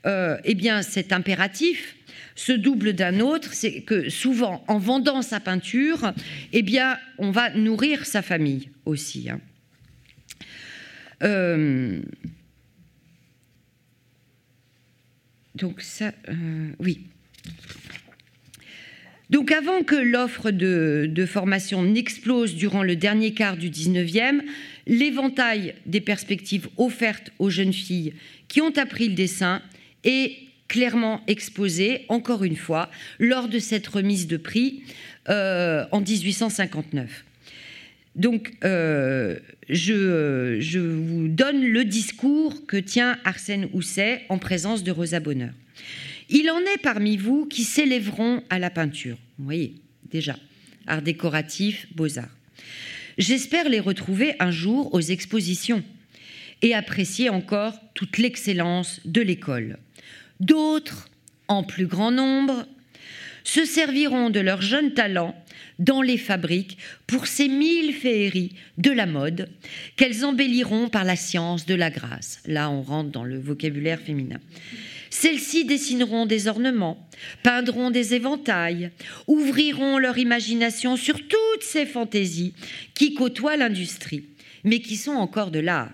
eh 0.06 0.56
bien, 0.56 0.82
c'est 0.82 1.14
impératif 1.14 1.96
se 2.36 2.52
double 2.52 2.94
d'un 2.94 3.20
autre, 3.20 3.54
c'est 3.54 3.82
que 3.82 4.10
souvent, 4.10 4.64
en 4.68 4.78
vendant 4.78 5.22
sa 5.22 5.40
peinture, 5.40 6.14
eh 6.52 6.62
bien, 6.62 6.98
on 7.18 7.32
va 7.32 7.52
nourrir 7.52 8.06
sa 8.06 8.22
famille 8.22 8.70
aussi. 8.86 9.30
Hein. 9.30 9.40
Euh, 11.24 12.02
donc 15.56 15.82
ça, 15.82 16.12
euh, 16.30 16.72
oui. 16.80 17.08
Donc 19.34 19.52
avant 19.52 19.82
que 19.82 19.96
l'offre 19.96 20.52
de, 20.52 21.26
formation 21.26 21.82
n'explose 21.82 22.54
durant 22.54 22.84
le 22.84 22.96
dernier 22.96 23.34
quart 23.34 23.58
du 23.58 23.72
19e, 23.72 24.42
l'éventail 24.86 25.74
des 25.88 26.02
perspectives 26.02 26.70
offertes 26.78 27.32
aux 27.40 27.50
jeunes 27.50 27.74
filles 27.74 28.14
qui 28.48 28.62
ont 28.62 28.78
appris 28.78 29.10
le 29.10 29.16
dessin 29.16 29.64
est 30.04 30.34
clairement 30.68 31.22
exposé, 31.26 32.06
encore 32.10 32.44
une 32.44 32.56
fois, 32.56 32.92
lors 33.18 33.48
de 33.48 33.58
cette 33.58 33.88
remise 33.88 34.28
de 34.28 34.38
prix 34.38 34.84
euh, 35.30 35.86
en 35.92 36.02
1859. 36.02 37.26
Donc, 38.16 38.52
euh, 38.64 39.40
je, 39.68 40.58
je, 40.60 40.78
vous 40.78 41.28
donne 41.28 41.66
le 41.66 41.84
discours 41.86 42.68
que 42.68 42.78
tient 42.78 43.18
Arsène 43.26 43.68
Housset 43.74 44.26
en 44.30 44.38
présence 44.38 44.84
de 44.84 44.92
Rosa 44.92 45.20
Bonheur. 45.20 45.54
Il 46.30 46.50
en 46.50 46.60
est 46.60 46.82
parmi 46.82 47.18
vous 47.18 47.46
qui 47.46 47.64
s'élèveront 47.64 48.44
à 48.50 48.60
la 48.60 48.70
peinture. 48.70 49.18
Vous 49.38 49.46
voyez, 49.46 49.76
déjà, 50.12 50.38
art 50.88 51.02
décoratif, 51.02 51.88
beaux-arts. 51.96 52.36
J'espère 53.18 53.70
les 53.70 53.80
retrouver 53.80 54.36
un 54.40 54.52
jour 54.52 54.94
aux 54.94 55.02
expositions 55.02 55.84
et 56.62 56.74
apprécier 56.74 57.30
encore 57.30 57.76
toute 57.94 58.18
l'excellence 58.18 59.02
de 59.06 59.22
l'école 59.22 59.78
d'autres 60.44 61.10
en 61.48 61.64
plus 61.64 61.88
grand 61.88 62.12
nombre. 62.12 62.66
se 63.46 63.66
serviront 63.66 64.30
de 64.30 64.40
leurs 64.40 64.62
jeunes 64.62 64.94
talents 64.94 65.36
dans 65.78 66.02
les 66.02 66.18
fabriques 66.18 66.78
pour 67.08 67.28
ces 67.28 67.50
mille 67.50 67.94
féeries 67.94 68.56
de 68.78 68.90
la 68.90 69.06
mode 69.06 69.50
qu'elles 69.98 70.24
embelliront 70.24 70.88
par 70.88 71.04
la 71.04 71.18
science 71.18 71.66
de 71.66 71.76
la 71.76 71.90
grâce. 71.90 72.40
Là, 72.46 72.70
on 72.70 72.82
rentre 72.82 73.12
dans 73.12 73.26
le 73.26 73.38
vocabulaire 73.38 74.00
féminin. 74.00 74.40
Celles-ci 75.14 75.64
dessineront 75.64 76.26
des 76.26 76.48
ornements, 76.48 77.08
peindront 77.44 77.92
des 77.92 78.16
éventails, 78.16 78.90
ouvriront 79.28 80.00
leur 80.00 80.18
imagination 80.18 80.98
sur 80.98 81.20
toutes 81.20 81.62
ces 81.62 81.86
fantaisies 81.86 82.56
qui 82.96 83.14
côtoient 83.14 83.56
l'industrie, 83.56 84.24
mais 84.64 84.80
qui 84.80 84.96
sont 84.96 85.12
encore 85.12 85.52
de 85.52 85.60
l'art. 85.60 85.92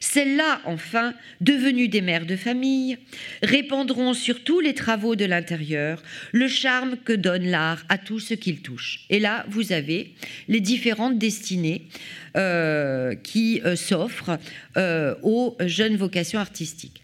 Celles-là, 0.00 0.60
enfin, 0.66 1.14
devenues 1.40 1.88
des 1.88 2.02
mères 2.02 2.26
de 2.26 2.36
famille, 2.36 2.98
répandront 3.42 4.12
sur 4.12 4.44
tous 4.44 4.60
les 4.60 4.74
travaux 4.74 5.16
de 5.16 5.24
l'intérieur 5.24 6.02
le 6.32 6.48
charme 6.48 6.98
que 6.98 7.14
donne 7.14 7.46
l'art 7.46 7.82
à 7.88 7.96
tout 7.96 8.20
ce 8.20 8.34
qu'il 8.34 8.60
touche. 8.60 9.06
Et 9.08 9.20
là, 9.20 9.46
vous 9.48 9.72
avez 9.72 10.12
les 10.48 10.60
différentes 10.60 11.18
destinées 11.18 11.88
euh, 12.36 13.14
qui 13.14 13.62
euh, 13.64 13.74
s'offrent 13.74 14.38
euh, 14.76 15.14
aux 15.22 15.56
jeunes 15.60 15.96
vocations 15.96 16.40
artistiques 16.40 17.02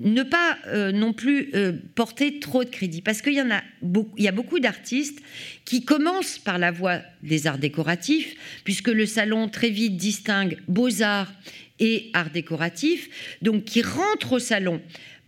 ne 0.00 0.22
pas 0.22 0.58
non 0.92 1.12
plus 1.12 1.52
porter 1.94 2.40
trop 2.40 2.64
de 2.64 2.70
crédit, 2.70 3.02
parce 3.02 3.22
qu'il 3.22 3.34
y 3.34 3.42
en 3.42 3.50
a 3.50 3.62
beaucoup, 3.82 4.14
il 4.16 4.24
y 4.24 4.28
a 4.28 4.32
beaucoup 4.32 4.60
d'artistes 4.60 5.20
qui 5.64 5.84
commencent 5.84 6.38
par 6.38 6.58
la 6.58 6.70
voie 6.70 7.00
des 7.22 7.46
arts 7.46 7.58
décoratifs, 7.58 8.34
puisque 8.64 8.88
le 8.88 9.06
salon 9.06 9.48
très 9.48 9.70
vite 9.70 9.96
distingue 9.96 10.58
beaux-arts 10.68 11.32
et 11.80 12.10
arts 12.12 12.30
décoratifs, 12.30 13.36
donc 13.42 13.64
qui 13.64 13.82
rentrent 13.82 14.32
au 14.32 14.38
salon 14.38 14.80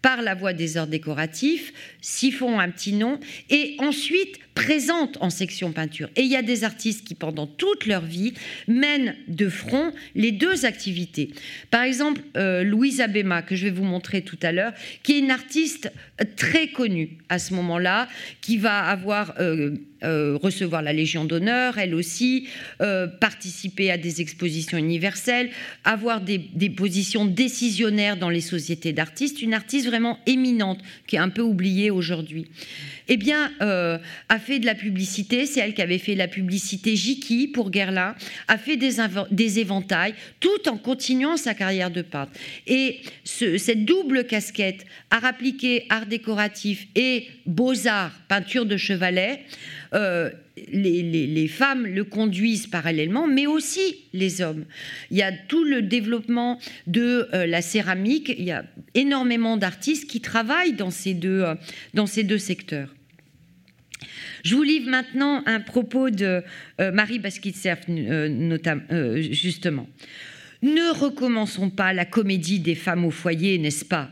par 0.03 0.23
la 0.23 0.35
voie 0.35 0.53
des 0.53 0.77
arts 0.77 0.87
décoratifs, 0.87 1.73
font 2.31 2.59
un 2.59 2.71
petit 2.71 2.93
nom, 2.93 3.19
et 3.51 3.77
ensuite 3.79 4.39
présentent 4.55 5.17
en 5.21 5.31
section 5.31 5.73
peinture. 5.73 6.09
Et 6.17 6.23
il 6.23 6.31
y 6.31 6.37
a 6.37 6.43
des 6.43 6.65
artistes 6.65 7.07
qui, 7.07 7.15
pendant 7.15 7.47
toute 7.47 7.87
leur 7.87 8.05
vie, 8.05 8.35
mènent 8.69 9.15
de 9.29 9.49
front 9.49 9.93
les 10.15 10.33
deux 10.33 10.65
activités. 10.67 11.31
Par 11.71 11.83
exemple, 11.83 12.21
euh, 12.37 12.63
Louise 12.63 13.01
Abema, 13.01 13.43
que 13.43 13.57
je 13.57 13.65
vais 13.65 13.71
vous 13.71 13.85
montrer 13.85 14.23
tout 14.23 14.39
à 14.43 14.53
l'heure, 14.53 14.73
qui 15.03 15.13
est 15.13 15.19
une 15.21 15.31
artiste 15.31 15.91
très 16.37 16.69
connue 16.69 17.19
à 17.29 17.39
ce 17.39 17.55
moment-là, 17.55 18.09
qui 18.41 18.59
va 18.59 18.81
avoir 18.81 19.35
euh, 19.41 19.77
euh, 20.03 20.37
recevoir 20.43 20.83
la 20.83 20.93
Légion 20.93 21.25
d'honneur, 21.25 21.79
elle 21.79 21.95
aussi, 21.95 22.49
participer 23.21 23.91
à 23.91 23.99
des 23.99 24.21
expositions 24.21 24.79
universelles, 24.79 25.51
avoir 25.85 26.21
des, 26.21 26.39
des 26.39 26.71
positions 26.71 27.25
décisionnaires 27.25 28.17
dans 28.17 28.31
les 28.31 28.41
sociétés 28.41 28.93
d'artistes, 28.93 29.43
une 29.43 29.55
artiste 29.55 29.90
vraiment 29.91 30.19
éminente, 30.27 30.79
qui 31.07 31.17
est 31.17 31.21
un 31.21 31.29
peu 31.29 31.43
oubliée 31.43 31.91
aujourd'hui 31.91 32.47
eh 33.13 33.17
bien, 33.17 33.51
euh, 33.61 33.99
a 34.29 34.39
fait 34.39 34.61
de 34.61 34.67
la 34.67 34.77
publicité. 34.77 35.45
C'est 35.45 35.61
elle 35.61 35.75
qui 35.75 35.83
avait 35.83 35.99
fait 35.99 36.15
la 36.15 36.29
publicité 36.29 36.95
Jiki 36.95 37.49
pour 37.49 37.71
Guerlain, 37.71 38.15
a 38.47 38.57
fait 38.57 38.77
des, 38.77 39.59
éventails, 39.59 40.15
tout 40.39 40.69
en 40.69 40.77
continuant 40.77 41.37
sa 41.37 41.55
carrière 41.55 41.91
de 41.91 42.03
peintre. 42.03 42.31
Et 42.69 43.01
cette 43.25 43.85
double 43.85 44.25
casquette, 44.27 44.87
art 45.11 45.25
appliqué, 45.25 45.87
art 45.91 46.07
décoratif 46.07 46.87
et 46.95 47.27
beaux-arts, 47.47 48.15
peinture 48.29 48.65
de 48.65 48.77
chevalet, 48.77 49.45
euh, 49.95 50.31
les, 50.73 51.49
femmes 51.49 51.87
le 51.87 52.05
conduisent 52.05 52.67
parallèlement, 52.67 53.27
mais 53.27 53.47
aussi 53.47 53.97
les 54.13 54.41
hommes. 54.41 54.65
Il 55.11 55.17
y 55.17 55.23
a 55.23 55.33
tout 55.33 55.65
le 55.65 55.83
développement 55.83 56.59
de 56.87 57.29
euh, 57.33 57.47
la 57.47 57.63
céramique, 57.63 58.35
il 58.37 58.45
y 58.45 58.53
a 58.53 58.65
énormément 58.95 59.57
d'artistes 59.57 60.09
qui 60.09 60.21
travaillent 60.21 60.75
dans 60.75 60.91
ces 60.91 61.15
deux, 61.15 61.45
dans 61.95 62.07
ces 62.07 62.23
deux 62.23 62.39
secteurs. 62.39 62.89
Je 64.45 64.55
vous 64.55 64.63
livre 64.63 64.89
maintenant 64.89 65.43
un 65.47 65.61
propos 65.61 66.11
de 66.11 66.43
euh, 66.81 66.93
Marie 66.93 67.19
Basquiat-Cerf, 67.19 67.81
euh, 67.89 68.59
euh, 68.91 69.23
justement. 69.23 69.89
Ne 70.63 70.99
recommençons 70.99 71.71
pas 71.71 71.93
la 71.93 72.05
comédie 72.05 72.61
des 72.61 72.75
femmes 72.75 73.05
au 73.05 73.11
foyer, 73.11 73.59
n'est-ce 73.59 73.85
pas? 73.85 74.09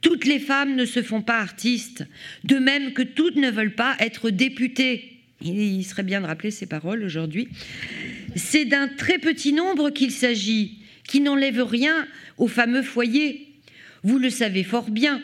Toutes 0.00 0.26
les 0.26 0.38
femmes 0.38 0.76
ne 0.76 0.84
se 0.84 1.02
font 1.02 1.22
pas 1.22 1.38
artistes, 1.38 2.04
de 2.44 2.56
même 2.56 2.92
que 2.92 3.02
toutes 3.02 3.36
ne 3.36 3.50
veulent 3.50 3.74
pas 3.74 3.96
être 4.00 4.30
députées. 4.30 5.13
Il 5.44 5.84
serait 5.84 6.02
bien 6.02 6.20
de 6.20 6.26
rappeler 6.26 6.50
ces 6.50 6.66
paroles 6.66 7.04
aujourd'hui. 7.04 7.48
C'est 8.34 8.64
d'un 8.64 8.88
très 8.88 9.18
petit 9.18 9.52
nombre 9.52 9.90
qu'il 9.90 10.10
s'agit, 10.10 10.78
qui 11.06 11.20
n'enlève 11.20 11.62
rien 11.62 12.06
au 12.38 12.48
fameux 12.48 12.82
foyer. 12.82 13.48
Vous 14.02 14.18
le 14.18 14.30
savez 14.30 14.64
fort 14.64 14.90
bien. 14.90 15.22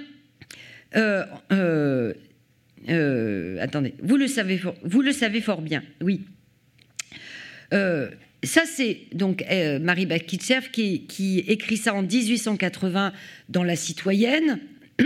Euh, 2.88 3.58
attendez, 3.60 3.94
vous 4.02 4.16
le, 4.16 4.26
savez 4.26 4.60
vous 4.82 5.02
le 5.02 5.12
savez 5.12 5.40
fort 5.40 5.60
bien, 5.60 5.82
oui. 6.00 6.22
Euh, 7.74 8.08
ça, 8.42 8.62
c'est 8.64 9.02
donc 9.12 9.44
euh, 9.50 9.78
Marie 9.78 10.06
Bakitchev 10.06 10.70
qui, 10.70 11.06
qui, 11.06 11.40
écrit 11.40 11.76
ça 11.76 11.94
en 11.94 12.02
1880 12.02 13.12
dans 13.50 13.62
La 13.62 13.76
Citoyenne 13.76 14.58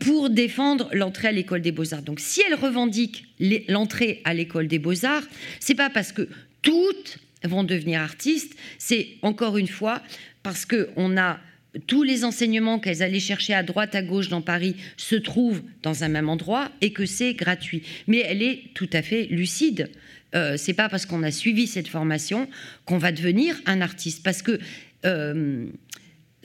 pour 0.00 0.30
défendre 0.30 0.88
l'entrée 0.92 1.28
à 1.28 1.32
l'école 1.32 1.60
des 1.60 1.72
beaux-arts. 1.72 2.02
Donc, 2.02 2.20
si 2.20 2.42
elle 2.46 2.54
revendique 2.54 3.26
l'entrée 3.68 4.20
à 4.24 4.32
l'école 4.32 4.68
des 4.68 4.78
beaux-arts, 4.78 5.24
c'est 5.58 5.74
pas 5.74 5.90
parce 5.90 6.12
que 6.12 6.28
toutes 6.62 7.18
vont 7.44 7.64
devenir 7.64 8.00
artistes, 8.00 8.54
c'est 8.78 9.08
encore 9.22 9.58
une 9.58 9.68
fois 9.68 10.02
parce 10.42 10.66
qu'on 10.66 11.16
a 11.16 11.38
tous 11.86 12.02
les 12.02 12.24
enseignements 12.24 12.78
qu'elles 12.78 13.02
allaient 13.02 13.20
chercher 13.20 13.54
à 13.54 13.62
droite, 13.62 13.94
à 13.94 14.02
gauche 14.02 14.28
dans 14.28 14.42
Paris 14.42 14.76
se 14.96 15.16
trouvent 15.16 15.62
dans 15.82 16.04
un 16.04 16.08
même 16.08 16.28
endroit 16.28 16.70
et 16.80 16.92
que 16.92 17.06
c'est 17.06 17.34
gratuit. 17.34 17.82
Mais 18.06 18.18
elle 18.18 18.42
est 18.42 18.62
tout 18.74 18.88
à 18.92 19.02
fait 19.02 19.24
lucide. 19.24 19.90
Euh, 20.34 20.56
c'est 20.56 20.74
pas 20.74 20.88
parce 20.88 21.06
qu'on 21.06 21.22
a 21.22 21.30
suivi 21.30 21.66
cette 21.66 21.88
formation 21.88 22.48
qu'on 22.84 22.98
va 22.98 23.12
devenir 23.12 23.60
un 23.66 23.80
artiste. 23.80 24.22
Parce 24.22 24.42
que 24.42 24.58
euh, 25.04 25.66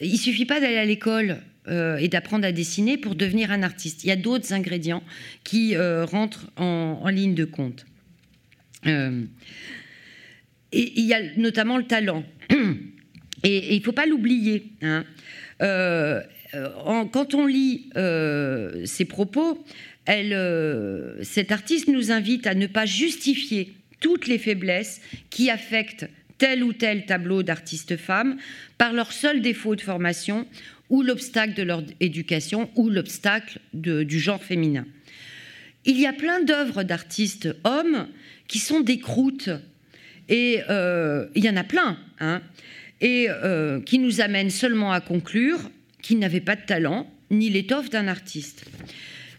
il 0.02 0.18
suffit 0.18 0.46
pas 0.46 0.60
d'aller 0.60 0.78
à 0.78 0.86
l'école 0.86 1.38
euh, 1.70 1.98
et 1.98 2.08
d'apprendre 2.08 2.46
à 2.46 2.52
dessiner 2.52 2.98
pour 2.98 3.16
devenir 3.16 3.52
un 3.52 3.64
artiste. 3.64 4.04
Il 4.04 4.08
y 4.08 4.12
a 4.12 4.16
d'autres 4.16 4.54
ingrédients 4.54 5.04
qui 5.44 5.76
euh, 5.76 6.06
rentrent 6.06 6.52
en, 6.58 7.08
ligne 7.10 7.36
de 7.36 7.46
compte. 7.46 7.86
et 8.86 8.92
il 10.72 11.06
y 11.06 11.14
a 11.14 11.22
notamment 11.38 11.78
le 11.78 11.86
talent. 11.86 12.24
Et, 13.46 13.74
il 13.74 13.80
ne 13.80 13.84
faut 13.86 13.94
pas 13.94 14.06
l'oublier. 14.06 14.74
Hein. 14.82 15.06
Euh, 16.56 17.06
quand 17.12 17.34
on 17.34 17.46
lit 17.46 17.90
euh, 17.96 18.86
ces 18.86 19.06
propos, 19.06 19.64
euh, 20.10 21.20
cet 21.22 21.52
artiste 21.52 21.88
nous 21.88 22.12
invite 22.12 22.48
à 22.48 22.56
ne 22.56 22.68
pas 22.68 22.86
justifier 22.86 23.74
toutes 24.00 24.28
les 24.28 24.38
faiblesses 24.38 25.02
qui 25.30 25.50
affectent 25.50 26.10
tel 26.38 26.64
ou 26.64 26.74
tel 26.74 27.06
tableau 27.06 27.44
d'artistes 27.44 27.98
femmes 27.98 28.38
par 28.78 28.94
leur 28.94 29.12
seul 29.12 29.42
défaut 29.42 29.76
de 29.76 29.82
formation 29.82 30.48
ou 30.90 31.02
l'obstacle 31.02 31.54
de 31.54 31.64
leur 31.64 31.84
éducation 32.00 32.70
ou 32.76 32.90
l'obstacle 32.90 33.60
du 33.74 34.20
genre 34.20 34.44
féminin. 34.44 34.86
Il 35.86 36.00
y 36.00 36.06
a 36.06 36.14
plein 36.14 36.42
d'œuvres 36.42 36.84
d'artistes 36.84 37.50
hommes 37.64 38.08
qui 38.48 38.60
sont 38.60 38.82
des 38.82 39.00
croûtes. 39.00 39.50
Et 40.28 40.60
il 41.36 41.44
y 41.44 41.50
en 41.50 41.58
a 41.58 41.64
plein. 41.64 41.98
Hein 42.20 42.42
et 43.02 43.28
euh, 43.30 43.82
qui 43.82 44.00
nous 44.00 44.22
amène 44.22 44.50
seulement 44.50 44.92
à 44.92 45.02
conclure 45.02 45.60
qu'il 46.02 46.20
n'avait 46.20 46.42
pas 46.42 46.56
de 46.56 46.66
talent 46.66 47.12
ni 47.32 47.50
l'étoffe 47.50 47.90
d'un 47.90 48.08
artiste. 48.08 48.66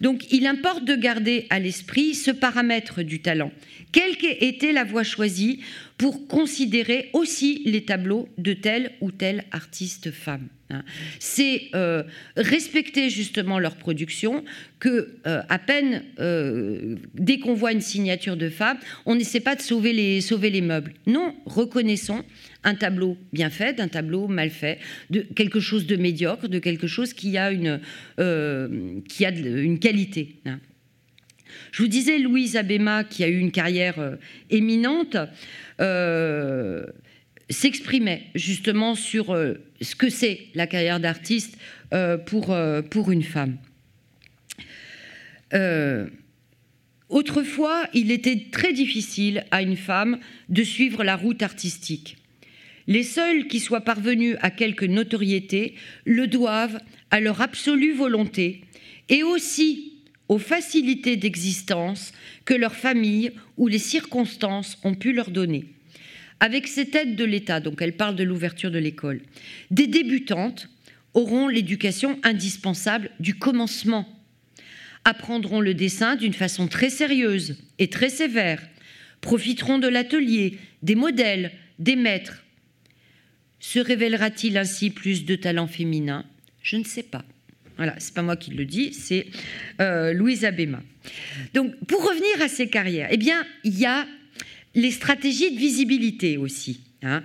Donc 0.01 0.32
il 0.32 0.46
importe 0.46 0.84
de 0.84 0.94
garder 0.94 1.46
à 1.51 1.59
l'esprit 1.59 2.14
ce 2.14 2.30
paramètre 2.30 3.03
du 3.03 3.20
talent, 3.20 3.53
quelle 3.92 4.16
qu'ait 4.16 4.46
été 4.46 4.72
la 4.72 4.84
voie 4.84 5.03
choisie 5.03 5.61
pour 5.98 6.26
considérer 6.26 7.11
aussi 7.12 7.62
les 7.66 7.84
tableaux 7.84 8.28
de 8.38 8.55
tel 8.55 8.92
ou 9.01 9.11
tel 9.11 9.44
artiste 9.51 10.11
femme. 10.11 10.48
Hein. 10.70 10.82
C'est 11.18 11.68
euh, 11.74 12.02
respecter 12.36 13.10
justement 13.10 13.58
leur 13.58 13.76
production 13.76 14.44
que 14.78 15.16
euh, 15.26 15.42
à 15.48 15.58
peine 15.58 16.04
euh, 16.20 16.96
dès 17.14 17.38
qu'on 17.38 17.54
voit 17.54 17.72
une 17.72 17.80
signature 17.80 18.36
de 18.36 18.48
femme, 18.48 18.78
on 19.04 19.16
n'essaie 19.16 19.40
pas 19.40 19.56
de 19.56 19.62
sauver 19.62 19.92
les, 19.92 20.60
meubles. 20.60 20.94
Non, 21.06 21.34
reconnaissons 21.44 22.24
un 22.62 22.74
tableau 22.74 23.16
bien 23.32 23.50
fait, 23.50 23.74
d'un 23.74 23.88
tableau 23.88 24.28
mal 24.28 24.50
fait, 24.50 24.78
de 25.10 25.20
quelque 25.20 25.60
chose 25.60 25.86
de 25.86 25.96
médiocre, 25.96 26.48
de 26.48 26.58
quelque 26.58 26.86
chose 26.86 27.14
qui 27.14 27.36
a 27.36 27.50
une, 27.50 27.80
une 28.18 29.78
qualité. 29.80 30.36
Hein. 30.46 30.60
Je 31.72 31.82
vous 31.82 31.88
disais 31.88 32.18
Louise 32.18 32.56
Abema, 32.56 33.02
qui 33.02 33.24
a 33.24 33.28
eu 33.28 33.38
une 33.38 33.50
carrière 33.50 34.18
éminente, 34.50 35.16
s'exprimait 37.51 38.26
justement 38.34 38.94
sur 38.94 39.34
euh, 39.34 39.55
ce 39.80 39.94
que 39.94 40.09
c'est 40.09 40.46
la 40.55 40.66
carrière 40.66 41.01
d'artiste 41.01 41.59
euh, 41.92 42.16
pour, 42.16 42.57
pour 42.90 43.11
une 43.11 43.24
femme. 43.24 43.59
autrefois, 47.09 47.88
il 47.92 48.11
était 48.12 48.46
très 48.53 48.72
difficile 48.72 49.44
à 49.51 49.62
une 49.62 49.76
femme 49.76 50.18
de 50.48 50.62
suivre 50.62 51.03
la 51.03 51.16
route 51.16 51.42
artistique. 51.42 52.16
Les 52.86 53.03
seuls 53.03 53.46
qui 53.46 53.61
soient 53.61 53.82
parvenus 53.82 54.36
à 54.40 54.51
quelque 54.51 54.84
notoriété 54.84 55.74
le 56.05 56.26
doivent 56.26 56.80
à 57.11 57.20
leur 57.20 57.40
absolue 57.40 57.92
volonté 57.92 58.62
et 59.09 59.22
aussi 59.22 59.90
aux 60.28 60.38
facilités 60.38 61.16
d'existence 61.16 62.12
que 62.44 62.55
leur 62.55 62.74
famille 62.74 63.32
ou 63.57 63.66
les 63.66 63.78
circonstances 63.78 64.78
ont 64.84 64.94
pu 64.94 65.12
leur 65.12 65.30
donner. 65.30 65.64
Avec 66.41 66.68
cette 66.68 66.95
aide 66.95 67.16
de 67.16 67.24
l'État, 67.24 67.61
donc 67.61 67.82
elle 67.82 67.97
parle 67.97 68.16
de 68.16 68.24
l'ouverture 68.24 68.70
de 68.70 68.78
l'école, 68.78 69.20
des 69.70 69.86
débutantes 69.86 70.68
auront 71.12 71.49
l'éducation 71.49 72.18
indispensable 72.22 73.11
du 73.20 73.34
commencement, 73.34 74.09
apprendront 75.05 75.61
le 75.61 75.74
dessin 75.74 76.16
d'une 76.16 76.32
façon 76.32 76.66
très 76.66 76.91
sérieuse 76.91 77.57
et 77.78 77.88
très 77.88 78.09
sévère, 78.09 78.62
profiteront 79.20 79.78
de 79.78 79.88
l'atelier, 79.88 80.59
des 80.82 80.95
modèles, 80.95 81.53
des 81.78 81.97
maîtres. 81.97 82.43
Se 83.59 83.78
révélera-t-il 83.78 84.57
ainsi 84.57 84.91
plus 84.91 85.26
de 85.26 85.36
talent 85.36 85.66
féminin? 85.66 86.24
Je 86.62 86.76
ne 86.76 86.84
sais 86.84 87.03
pas. 87.03 87.24
Voilà, 87.76 87.95
c'est 87.99 88.14
pas 88.14 88.22
moi 88.22 88.36
qui 88.36 88.51
le 88.51 88.64
dis, 88.64 88.93
c'est 88.93 89.26
euh, 89.80 90.12
Louise 90.12 90.45
Abema. 90.45 90.82
Donc, 91.55 91.74
pour 91.86 92.03
revenir 92.07 92.43
à 92.43 92.49
ces 92.49 92.68
carrières, 92.68 93.09
eh 93.11 93.16
bien, 93.16 93.45
il 93.64 93.78
y 93.78 93.86
a 93.86 94.07
les 94.74 94.90
stratégies 94.90 95.52
de 95.52 95.58
visibilité 95.58 96.36
aussi. 96.36 96.80
Hein. 97.02 97.22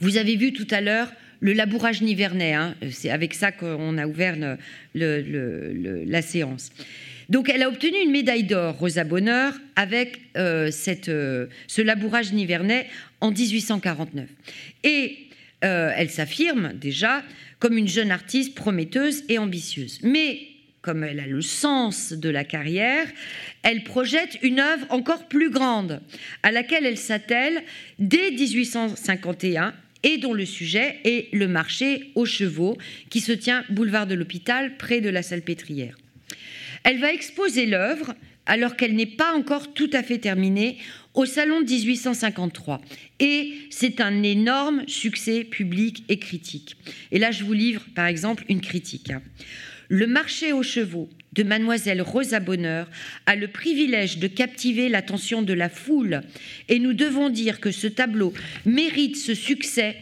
Vous 0.00 0.16
avez 0.16 0.36
vu 0.36 0.52
tout 0.52 0.66
à 0.70 0.80
l'heure 0.80 1.12
le 1.40 1.52
labourage 1.52 2.02
nivernais. 2.02 2.54
Hein. 2.54 2.74
C'est 2.90 3.10
avec 3.10 3.34
ça 3.34 3.52
qu'on 3.52 3.98
a 3.98 4.06
ouvert 4.06 4.36
la 4.94 6.22
séance. 6.22 6.70
Donc, 7.28 7.48
elle 7.48 7.62
a 7.62 7.68
obtenu 7.68 7.96
une 8.04 8.10
médaille 8.10 8.44
d'or, 8.44 8.76
Rosa 8.76 9.04
Bonheur, 9.04 9.54
avec 9.76 10.20
euh, 10.36 10.70
euh, 11.08 11.46
ce 11.66 11.82
labourage 11.82 12.32
nivernais 12.32 12.86
en 13.20 13.30
1849. 13.30 14.28
Et 14.84 15.18
euh, 15.64 15.92
elle 15.96 16.10
s'affirme 16.10 16.72
déjà 16.74 17.22
comme 17.58 17.78
une 17.78 17.88
jeune 17.88 18.10
artiste 18.10 18.54
prometteuse 18.54 19.24
et 19.28 19.38
ambitieuse. 19.38 20.00
Mais 20.02 20.40
comme 20.82 21.04
elle 21.04 21.20
a 21.20 21.26
le 21.26 21.40
sens 21.40 22.12
de 22.12 22.28
la 22.28 22.44
carrière, 22.44 23.06
elle 23.62 23.84
projette 23.84 24.36
une 24.42 24.58
œuvre 24.58 24.86
encore 24.90 25.28
plus 25.28 25.48
grande, 25.48 26.00
à 26.42 26.50
laquelle 26.50 26.84
elle 26.84 26.98
s'attelle 26.98 27.62
dès 28.00 28.32
1851 28.32 29.74
et 30.02 30.18
dont 30.18 30.34
le 30.34 30.44
sujet 30.44 30.98
est 31.04 31.32
le 31.32 31.46
marché 31.46 32.10
aux 32.16 32.26
chevaux 32.26 32.76
qui 33.08 33.20
se 33.20 33.32
tient 33.32 33.64
boulevard 33.70 34.08
de 34.08 34.16
l'Hôpital 34.16 34.76
près 34.76 35.00
de 35.00 35.08
la 35.08 35.22
Salpêtrière. 35.22 35.96
Elle 36.82 36.98
va 36.98 37.12
exposer 37.12 37.66
l'œuvre, 37.66 38.14
alors 38.46 38.74
qu'elle 38.74 38.96
n'est 38.96 39.06
pas 39.06 39.34
encore 39.34 39.72
tout 39.72 39.90
à 39.92 40.02
fait 40.02 40.18
terminée, 40.18 40.78
au 41.14 41.26
Salon 41.26 41.60
de 41.60 41.70
1853. 41.70 42.80
Et 43.20 43.52
c'est 43.70 44.00
un 44.00 44.24
énorme 44.24 44.82
succès 44.88 45.44
public 45.44 46.02
et 46.08 46.18
critique. 46.18 46.76
Et 47.12 47.20
là, 47.20 47.30
je 47.30 47.44
vous 47.44 47.52
livre, 47.52 47.82
par 47.94 48.06
exemple, 48.06 48.44
une 48.48 48.60
critique. 48.60 49.12
Le 49.92 50.06
marché 50.06 50.54
aux 50.54 50.62
chevaux 50.62 51.10
de 51.34 51.42
mademoiselle 51.42 52.00
Rosa 52.00 52.40
Bonheur 52.40 52.88
a 53.26 53.36
le 53.36 53.46
privilège 53.46 54.16
de 54.16 54.26
captiver 54.26 54.88
l'attention 54.88 55.42
de 55.42 55.52
la 55.52 55.68
foule 55.68 56.22
et 56.70 56.78
nous 56.78 56.94
devons 56.94 57.28
dire 57.28 57.60
que 57.60 57.70
ce 57.70 57.88
tableau 57.88 58.32
mérite 58.64 59.18
ce 59.18 59.34
succès 59.34 59.96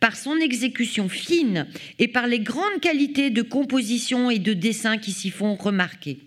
par 0.00 0.16
son 0.16 0.36
exécution 0.38 1.08
fine 1.08 1.68
et 2.00 2.08
par 2.08 2.26
les 2.26 2.40
grandes 2.40 2.80
qualités 2.82 3.30
de 3.30 3.42
composition 3.42 4.30
et 4.30 4.40
de 4.40 4.52
dessin 4.52 4.98
qui 4.98 5.12
s'y 5.12 5.30
font 5.30 5.54
remarquer. 5.54 6.18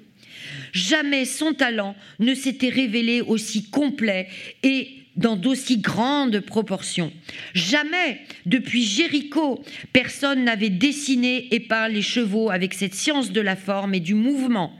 Jamais 0.71 1.25
son 1.25 1.53
talent 1.53 1.97
ne 2.19 2.33
s'était 2.33 2.69
révélé 2.69 3.19
aussi 3.19 3.69
complet 3.69 4.29
et 4.63 4.98
dans 5.19 5.35
d'aussi 5.35 5.77
grandes 5.79 6.39
proportions. 6.39 7.11
Jamais, 7.53 8.21
depuis 8.45 8.83
Jéricho, 8.83 9.61
personne 9.91 10.45
n'avait 10.45 10.69
dessiné 10.69 11.53
et 11.53 11.59
peint 11.59 11.89
les 11.89 12.01
chevaux 12.01 12.49
avec 12.49 12.73
cette 12.73 12.95
science 12.95 13.31
de 13.31 13.41
la 13.41 13.57
forme 13.57 13.93
et 13.93 13.99
du 13.99 14.15
mouvement 14.15 14.73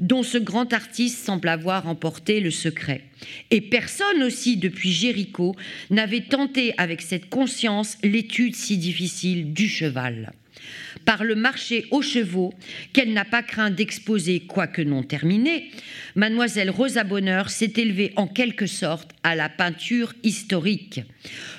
dont 0.00 0.22
ce 0.22 0.38
grand 0.38 0.72
artiste 0.72 1.24
semble 1.24 1.48
avoir 1.48 1.88
emporté 1.88 2.40
le 2.40 2.50
secret. 2.50 3.04
Et 3.50 3.62
personne 3.62 4.22
aussi, 4.22 4.56
depuis 4.58 4.92
Jéricho, 4.92 5.54
n'avait 5.88 6.20
tenté 6.20 6.74
avec 6.76 7.00
cette 7.00 7.30
conscience 7.30 7.96
l'étude 8.02 8.54
si 8.54 8.76
difficile 8.76 9.54
du 9.54 9.68
cheval 9.68 10.32
par 11.04 11.24
le 11.24 11.34
marché 11.34 11.86
aux 11.90 12.02
chevaux 12.02 12.52
qu'elle 12.92 13.12
n'a 13.12 13.24
pas 13.24 13.42
craint 13.42 13.70
d'exposer, 13.70 14.40
quoique 14.40 14.82
non 14.82 15.02
terminée, 15.02 15.70
mademoiselle 16.14 16.70
Rosa 16.70 17.04
Bonheur 17.04 17.50
s'est 17.50 17.72
élevée 17.76 18.12
en 18.16 18.26
quelque 18.26 18.66
sorte 18.66 19.10
à 19.22 19.34
la 19.34 19.48
peinture 19.48 20.14
historique. 20.22 21.02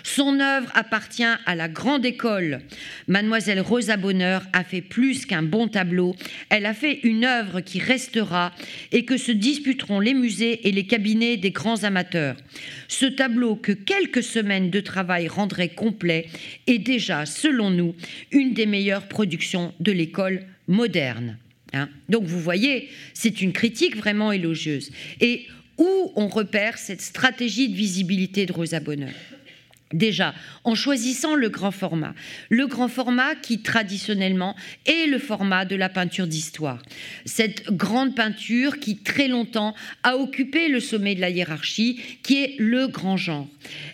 Son 0.04 0.40
œuvre 0.40 0.72
appartient 0.74 1.24
à 1.24 1.56
la 1.56 1.68
grande 1.68 2.06
école. 2.06 2.62
Mademoiselle 3.08 3.62
Rosa 3.62 3.98
Bonheur 3.98 4.44
a 4.54 4.64
fait 4.64 4.82
plus 4.82 5.26
qu'un 5.26 5.44
bon 5.44 5.68
tableau, 5.68 6.16
elle 6.50 6.66
a 6.66 6.74
fait 6.74 7.00
une 7.04 7.26
œuvre 7.26 7.62
qui 7.62 7.80
restera 7.80 8.54
et 8.92 9.06
que 9.06 9.18
se 9.18 9.32
disputeront 9.32 10.00
les 10.00 10.14
musées 10.14 10.68
et 10.68 10.72
les 10.72 10.88
cabinets 10.88 11.38
des 11.38 11.52
grands 11.52 11.84
amateurs. 11.84 12.36
Ce 12.88 13.06
tableau 13.06 13.56
que 13.56 13.72
quelques 13.72 14.24
semaines 14.24 14.70
de 14.70 14.80
travail 14.80 15.28
rendraient 15.28 15.70
complet 15.70 16.28
est 16.68 16.80
déjà, 16.80 17.26
selon 17.26 17.70
nous, 17.70 17.96
une 18.32 18.54
des 18.54 18.66
meilleures 18.66 18.87
productions 19.08 19.74
de 19.80 19.92
l'école 19.92 20.46
moderne. 20.68 21.38
Hein. 21.74 21.90
Donc 22.10 22.24
vous 22.24 22.40
voyez, 22.40 22.90
c'est 23.14 23.42
une 23.42 23.54
critique 23.54 23.96
vraiment 23.96 24.32
élogieuse. 24.32 24.92
Et 25.22 25.48
où 25.78 26.12
on 26.16 26.28
repère 26.28 26.78
cette 26.78 27.02
stratégie 27.02 27.70
de 27.70 27.76
visibilité 27.76 28.46
de 28.46 28.54
Rosa 28.54 28.80
Bonheur? 28.80 29.14
Déjà, 29.94 30.36
en 30.66 30.76
choisissant 30.76 31.36
le 31.36 31.48
grand 31.48 31.72
format. 31.72 32.14
Le 32.50 32.68
grand 32.68 32.90
format 32.90 33.36
qui, 33.36 33.62
traditionnellement, 33.62 34.54
est 34.86 35.08
le 35.08 35.18
format 35.18 35.64
de 35.64 35.78
la 35.78 35.88
peinture 35.88 36.28
d'histoire. 36.28 36.82
Cette 37.24 37.72
grande 37.72 38.14
peinture 38.14 38.80
qui, 38.80 38.98
très 38.98 39.30
longtemps, 39.30 39.76
a 40.04 40.18
occupé 40.18 40.68
le 40.68 40.82
sommet 40.82 41.16
de 41.16 41.22
la 41.22 41.30
hiérarchie, 41.30 42.02
qui 42.22 42.44
est 42.44 42.56
le 42.58 42.88
grand 42.88 43.16
genre. 43.16 43.48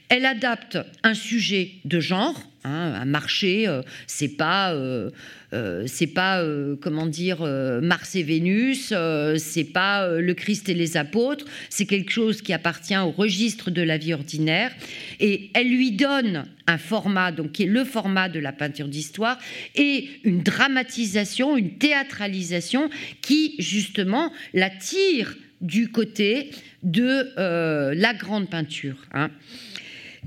Elle 0.10 0.26
adapte 0.26 0.80
un 1.04 1.14
sujet 1.14 1.74
de 1.86 2.00
genre, 2.00 2.41
hein, 2.64 2.93
un 3.01 3.05
marché, 3.05 3.68
euh, 3.68 3.82
c'est 4.07 4.38
pas... 4.38 4.74
Euh, 4.74 5.09
euh, 5.53 5.84
c'est 5.86 6.07
pas 6.07 6.43
comment 6.82 7.05
dire 7.05 7.41
Mars 7.84 8.16
et 8.16 8.24
Vénus, 8.24 8.91
c'est 9.38 9.72
pas 9.72 10.07
le 10.07 10.34
Christ 10.34 10.68
et 10.68 10.74
les 10.74 10.97
apôtres, 10.97 11.45
c'est 11.70 11.86
quelque 11.86 12.11
chose 12.11 12.41
qui 12.41 12.53
appartient 12.53 12.97
au 12.97 13.11
registre 13.11 13.70
de 13.70 13.84
la 13.84 13.99
vie 13.99 14.16
ordinaire 14.16 14.72
et 15.20 15.51
elle 15.53 15.70
lui 15.70 15.91
donne 15.91 16.45
un 16.66 16.80
format 16.80 17.32
donc 17.32 17.51
qui 17.51 17.64
est 17.64 17.68
le 17.68 17.84
format 17.84 18.30
de 18.30 18.39
la 18.39 18.51
peinture 18.51 18.88
d'histoire 18.88 19.38
et 19.76 20.09
une 20.24 20.41
dramatisation, 20.41 21.55
une 21.55 21.78
théâtralisation 21.78 22.89
qui 23.22 23.53
justement 23.59 24.34
la 24.55 24.72
tire 24.72 25.36
du 25.61 25.91
côté 25.91 26.49
de 26.82 27.32
la 27.38 28.14
grande 28.16 28.49
peinture. 28.49 28.97
Hein. 29.14 29.30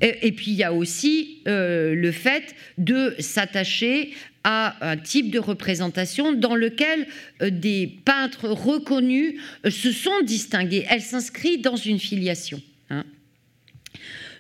Et, 0.01 0.33
puis 0.33 0.51
il 0.51 0.57
y 0.57 0.65
a 0.65 0.73
aussi 0.73 1.43
le 1.47 2.11
fait 2.11 2.55
de 2.77 3.15
s'attacher 3.19 4.13
à 4.49 4.77
un 4.93 4.97
type 4.97 5.33
de 5.33 5.41
représentation 5.41 6.33
dans 6.33 6.55
lequel 6.55 7.09
euh, 7.43 7.51
des 7.51 7.89
peintres 8.05 8.49
reconnus 8.49 9.35
euh, 9.65 9.71
se 9.71 9.91
sont 9.91 10.23
distingués. 10.23 10.87
Elle 10.89 11.03
s'inscrit 11.03 11.59
dans 11.59 11.75
une 11.75 11.99
filiation. 11.99 12.63
Hein. 12.89 13.05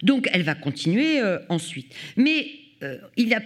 Donc 0.04 0.28
elle 0.32 0.44
va 0.44 0.54
continuer 0.54 1.20
euh, 1.20 1.40
ensuite. 1.48 1.92
Mais 2.16 2.46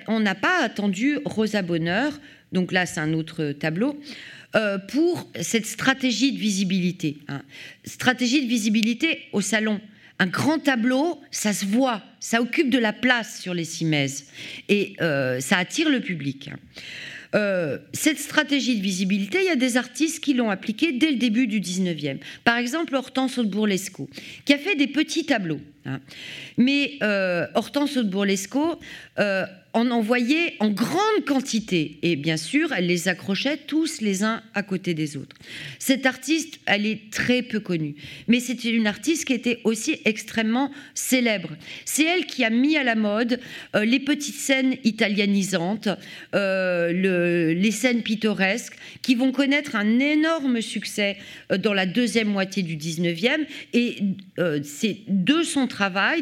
on 0.07 0.21
n'a 0.21 0.35
pas 0.35 0.63
attendu 0.63 1.19
Rosa 1.25 1.63
Bonheur, 1.63 2.21
donc 2.53 2.73
là 2.73 2.85
c'est 2.85 3.01
un 3.01 3.15
autre 3.15 3.53
tableau, 3.53 3.99
pour 4.89 5.31
cette 5.41 5.67
stratégie 5.67 6.33
de 6.33 6.39
visibilité. 6.39 7.19
Hein. 7.29 7.43
Stratégie 7.85 8.43
de 8.43 8.49
visibilité 8.49 9.21
au 9.33 9.41
salon 9.41 9.81
un 10.21 10.27
grand 10.27 10.59
tableau, 10.59 11.19
ça 11.31 11.55
se 11.55 11.65
voit, 11.65 12.03
ça 12.21 12.43
occupe 12.43 12.69
de 12.69 12.79
la 12.79 12.93
place 12.93 13.41
sur 13.41 13.55
les 13.55 13.65
cimaises 13.65 14.27
et 14.69 14.95
euh, 15.01 15.41
ça 15.41 15.57
attire 15.57 15.89
le 15.89 16.01
public. 16.01 16.51
Euh, 17.35 17.79
cette 17.95 18.19
stratégie 18.19 18.77
de 18.77 18.83
visibilité, 18.83 19.39
il 19.41 19.47
y 19.47 19.51
a 19.51 19.57
des 19.57 19.79
artistes 19.79 20.23
qui 20.23 20.35
l'ont 20.35 20.51
appliquée 20.51 20.93
dès 20.93 21.11
le 21.11 21.17
début 21.17 21.47
du 21.47 21.61
19e. 21.61 22.19
Par 22.45 22.59
exemple, 22.59 22.95
Hortense 22.95 23.39
Haute-Bourlesco, 23.39 24.11
qui 24.45 24.53
a 24.53 24.59
fait 24.59 24.77
des 24.77 24.89
petits 24.89 25.25
tableaux. 25.25 25.61
Hein. 25.87 26.01
Mais 26.57 26.99
euh, 27.03 27.47
Hortense 27.55 27.97
Haute-Bourlesco 27.97 28.79
en 29.73 29.91
envoyait 29.91 30.55
en 30.59 30.71
grande 30.71 31.25
quantité. 31.27 31.99
Et 32.03 32.17
bien 32.17 32.37
sûr, 32.37 32.73
elle 32.73 32.87
les 32.87 33.09
accrochait 33.09 33.57
tous 33.57 34.01
les 34.01 34.25
uns 34.25 34.43
à 34.55 34.63
côté 34.63 34.95
des 34.95 35.17
autres. 35.17 35.37
Cette 35.79 36.07
artiste, 36.07 36.59
elle 36.67 36.87
est 36.87 37.11
très 37.13 37.43
peu 37.43 37.61
connue. 37.61 37.95
Mais 38.27 38.41
c'est 38.41 38.65
une 38.65 38.87
artiste 38.87 39.27
qui 39.27 39.33
était 39.33 39.61
aussi 39.65 40.01
extrêmement 40.05 40.73
célèbre. 40.95 41.51
C'est 41.85 42.05
elle 42.05 42.27
qui 42.27 42.45
a 42.45 42.51
mis 42.51 42.77
à 42.77 42.83
la 42.83 42.97
mode 42.97 43.39
euh, 43.77 43.85
les 43.85 44.01
petites 44.01 44.35
scènes 44.35 44.77
italianisantes, 44.83 45.89
euh, 46.35 46.93
le, 46.93 47.53
les 47.53 47.71
scènes 47.71 48.03
pittoresques, 48.03 48.77
qui 49.03 49.15
vont 49.15 49.31
connaître 49.31 49.77
un 49.77 50.01
énorme 50.01 50.63
succès 50.63 51.17
euh, 51.53 51.59
dans 51.59 51.75
la 51.75 51.87
deuxième 51.87 52.29
moitié 52.29 52.63
du 52.63 52.77
19e. 52.77 53.47
Et 53.73 53.99
c'est 54.65 55.01
de 55.07 55.43
son 55.43 55.67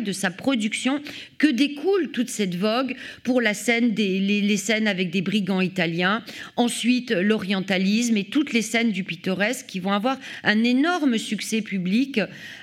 de 0.04 0.12
sa 0.12 0.30
production, 0.30 1.02
que 1.36 1.48
découle 1.48 2.12
toute 2.12 2.28
cette 2.28 2.54
vogue 2.54 2.94
pour 3.24 3.40
la 3.40 3.54
scène 3.54 3.92
des, 3.92 4.20
les, 4.20 4.56
scènes 4.56 4.86
avec 4.86 5.10
des 5.10 5.20
brigands 5.20 5.60
italiens, 5.60 6.22
ensuite 6.56 7.10
l'orientalisme 7.10 8.16
et 8.16 8.24
toutes 8.24 8.52
les 8.52 8.62
scènes 8.62 8.92
du 8.92 9.02
pittoresque 9.02 9.66
qui 9.66 9.80
vont 9.80 9.92
avoir 9.92 10.16
un 10.44 10.62
énorme 10.62 11.18
succès 11.18 11.60
public 11.60 12.20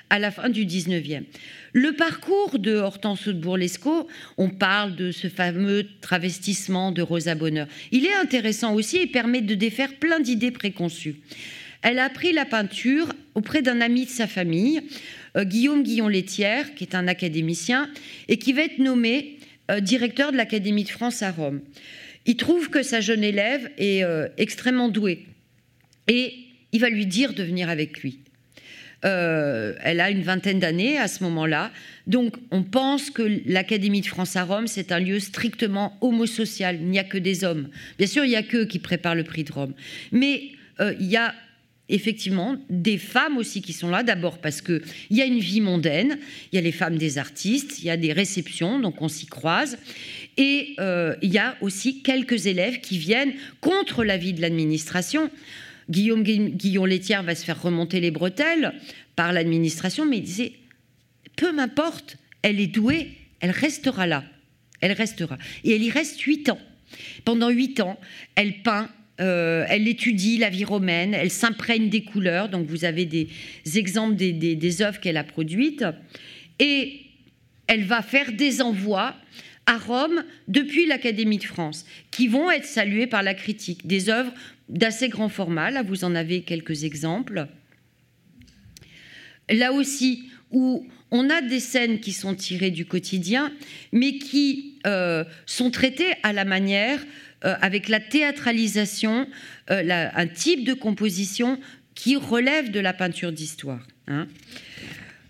à 0.08 0.18
la 0.18 0.30
fin 0.30 0.48
du 0.48 0.64
19e. 0.64 1.24
Le 1.74 1.92
parcours 1.92 2.58
de 2.58 2.76
Hortense 2.76 3.28
de 3.28 3.34
Bourlesco, 3.34 4.08
on 4.38 4.48
parle 4.48 4.96
de 4.96 5.10
ce 5.10 5.28
fameux 5.28 5.86
travestissement 6.00 6.92
de 6.92 7.02
Rosa 7.02 7.34
Bonheur. 7.34 7.66
Il 7.92 8.06
est 8.06 8.14
intéressant 8.14 8.72
aussi 8.72 8.96
et 8.96 9.06
permet 9.06 9.42
de 9.42 9.54
défaire 9.54 9.94
plein 9.96 10.20
d'idées 10.20 10.52
préconçues. 10.52 11.16
Elle 11.86 12.00
a 12.00 12.06
appris 12.06 12.32
la 12.32 12.44
peinture 12.44 13.12
auprès 13.36 13.62
d'un 13.62 13.80
ami 13.80 14.06
de 14.06 14.10
sa 14.10 14.26
famille, 14.26 14.80
euh, 15.36 15.44
Guillaume 15.44 15.84
Guillon-Létière, 15.84 16.74
qui 16.74 16.82
est 16.82 16.96
un 16.96 17.06
académicien, 17.06 17.88
et 18.26 18.38
qui 18.38 18.52
va 18.52 18.62
être 18.62 18.80
nommé 18.80 19.38
euh, 19.70 19.78
directeur 19.78 20.32
de 20.32 20.36
l'Académie 20.36 20.82
de 20.82 20.88
France 20.88 21.22
à 21.22 21.30
Rome. 21.30 21.60
Il 22.24 22.36
trouve 22.36 22.70
que 22.70 22.82
sa 22.82 23.00
jeune 23.00 23.22
élève 23.22 23.70
est 23.78 24.02
euh, 24.02 24.26
extrêmement 24.36 24.88
douée 24.88 25.26
et 26.08 26.34
il 26.72 26.80
va 26.80 26.88
lui 26.88 27.06
dire 27.06 27.34
de 27.34 27.44
venir 27.44 27.70
avec 27.70 28.00
lui. 28.00 28.18
elle 29.02 30.00
a 30.00 30.10
une 30.10 30.22
vingtaine 30.22 30.58
d'années 30.58 30.98
à 30.98 31.06
ce 31.06 31.22
moment-là. 31.22 31.70
Donc 32.08 32.34
on 32.50 32.64
pense 32.64 33.10
que 33.10 33.22
l'Académie 33.46 34.00
de 34.00 34.06
France 34.06 34.34
à 34.34 34.42
Rome, 34.42 34.66
c'est 34.66 34.90
un 34.90 34.98
lieu 34.98 35.20
strictement 35.20 35.96
homosocial. 36.00 36.78
Il 36.80 36.88
n'y 36.88 36.98
a 36.98 37.04
que 37.04 37.18
des 37.18 37.44
hommes. 37.44 37.68
Bien 37.98 38.08
sûr, 38.08 38.24
il 38.24 38.30
n'y 38.30 38.36
a 38.36 38.42
qu'eux 38.42 38.64
qui 38.64 38.80
préparent 38.80 39.14
le 39.14 39.22
prix 39.22 39.44
de 39.44 39.52
Rome. 39.52 39.74
Mais 40.10 40.50
il 40.80 41.06
y 41.06 41.16
a 41.16 41.32
effectivement 41.88 42.56
des 42.68 42.98
femmes 42.98 43.36
aussi 43.36 43.62
qui 43.62 43.72
sont 43.72 43.88
là, 43.88 44.02
d'abord 44.02 44.38
parce 44.38 44.60
qu'il 44.60 44.82
y 45.10 45.22
a 45.22 45.24
une 45.24 45.38
vie 45.38 45.60
mondaine, 45.60 46.18
il 46.52 46.56
y 46.56 46.58
a 46.58 46.62
les 46.62 46.72
femmes 46.72 46.98
des 46.98 47.18
artistes, 47.18 47.78
il 47.78 47.84
y 47.84 47.90
a 47.90 47.96
des 47.96 48.12
réceptions, 48.12 48.80
donc 48.80 49.00
on 49.02 49.08
s'y 49.08 49.26
croise, 49.26 49.78
et 50.36 50.74
euh, 50.80 51.14
il 51.22 51.32
y 51.32 51.38
a 51.38 51.56
aussi 51.60 52.02
quelques 52.02 52.46
élèves 52.46 52.80
qui 52.80 52.98
viennent 52.98 53.32
contre 53.60 54.04
l'avis 54.04 54.32
de 54.32 54.40
l'administration. 54.40 55.30
Guillaume 55.88 56.24
Guillon-Létière 56.24 57.22
va 57.22 57.36
se 57.36 57.44
faire 57.44 57.62
remonter 57.62 58.00
les 58.00 58.10
bretelles 58.10 58.74
par 59.14 59.32
l'administration, 59.32 60.04
mais 60.04 60.18
il 60.18 60.24
disait, 60.24 60.52
peu 61.36 61.52
m'importe, 61.52 62.16
elle 62.42 62.60
est 62.60 62.66
douée, 62.66 63.12
elle 63.40 63.50
restera 63.50 64.06
là, 64.08 64.24
elle 64.80 64.92
restera. 64.92 65.38
Et 65.62 65.74
elle 65.76 65.82
y 65.82 65.90
reste 65.90 66.20
huit 66.22 66.48
ans. 66.48 66.58
Pendant 67.24 67.50
huit 67.50 67.80
ans, 67.80 67.98
elle 68.34 68.62
peint 68.62 68.88
euh, 69.20 69.64
elle 69.68 69.88
étudie 69.88 70.36
la 70.36 70.50
vie 70.50 70.64
romaine, 70.64 71.14
elle 71.14 71.30
s'imprègne 71.30 71.88
des 71.88 72.02
couleurs, 72.02 72.48
donc 72.48 72.66
vous 72.66 72.84
avez 72.84 73.06
des 73.06 73.28
exemples 73.74 74.14
des, 74.14 74.82
œuvres 74.82 75.00
qu'elle 75.00 75.16
a 75.16 75.24
produites, 75.24 75.84
et 76.58 77.00
elle 77.66 77.84
va 77.84 78.02
faire 78.02 78.32
des 78.32 78.60
envois 78.60 79.14
à 79.64 79.78
Rome 79.78 80.22
depuis 80.48 80.86
l'Académie 80.86 81.38
de 81.38 81.44
France, 81.44 81.86
qui 82.10 82.28
vont 82.28 82.50
être 82.50 82.66
salués 82.66 83.06
par 83.06 83.22
la 83.22 83.34
critique, 83.34 83.86
des 83.86 84.10
œuvres 84.10 84.32
d'assez 84.68 85.08
grand 85.08 85.28
format, 85.28 85.70
là 85.70 85.82
vous 85.82 86.04
en 86.04 86.14
avez 86.14 86.42
quelques 86.42 86.84
exemples. 86.84 87.46
Là 89.48 89.72
aussi, 89.72 90.28
où 90.50 90.86
on 91.10 91.30
a 91.30 91.40
des 91.40 91.60
scènes 91.60 92.00
qui 92.00 92.12
sont 92.12 92.34
tirées 92.34 92.70
du 92.70 92.84
quotidien, 92.84 93.52
mais 93.92 94.18
qui 94.18 94.78
euh, 94.86 95.24
sont 95.46 95.70
traitées 95.70 96.12
à 96.22 96.32
la 96.32 96.44
manière 96.44 97.00
avec 97.42 97.88
la 97.88 98.00
théâtralisation, 98.00 99.28
euh, 99.70 100.08
un 100.14 100.26
type 100.26 100.64
de 100.64 100.74
composition 100.74 101.58
qui 101.94 102.16
relève 102.16 102.70
de 102.70 102.80
la 102.80 102.92
peinture 102.92 103.32
d'histoire. 103.32 103.80
Hein. 104.06 104.26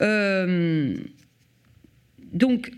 Euh, 0.02 0.94
donc, 2.32 2.70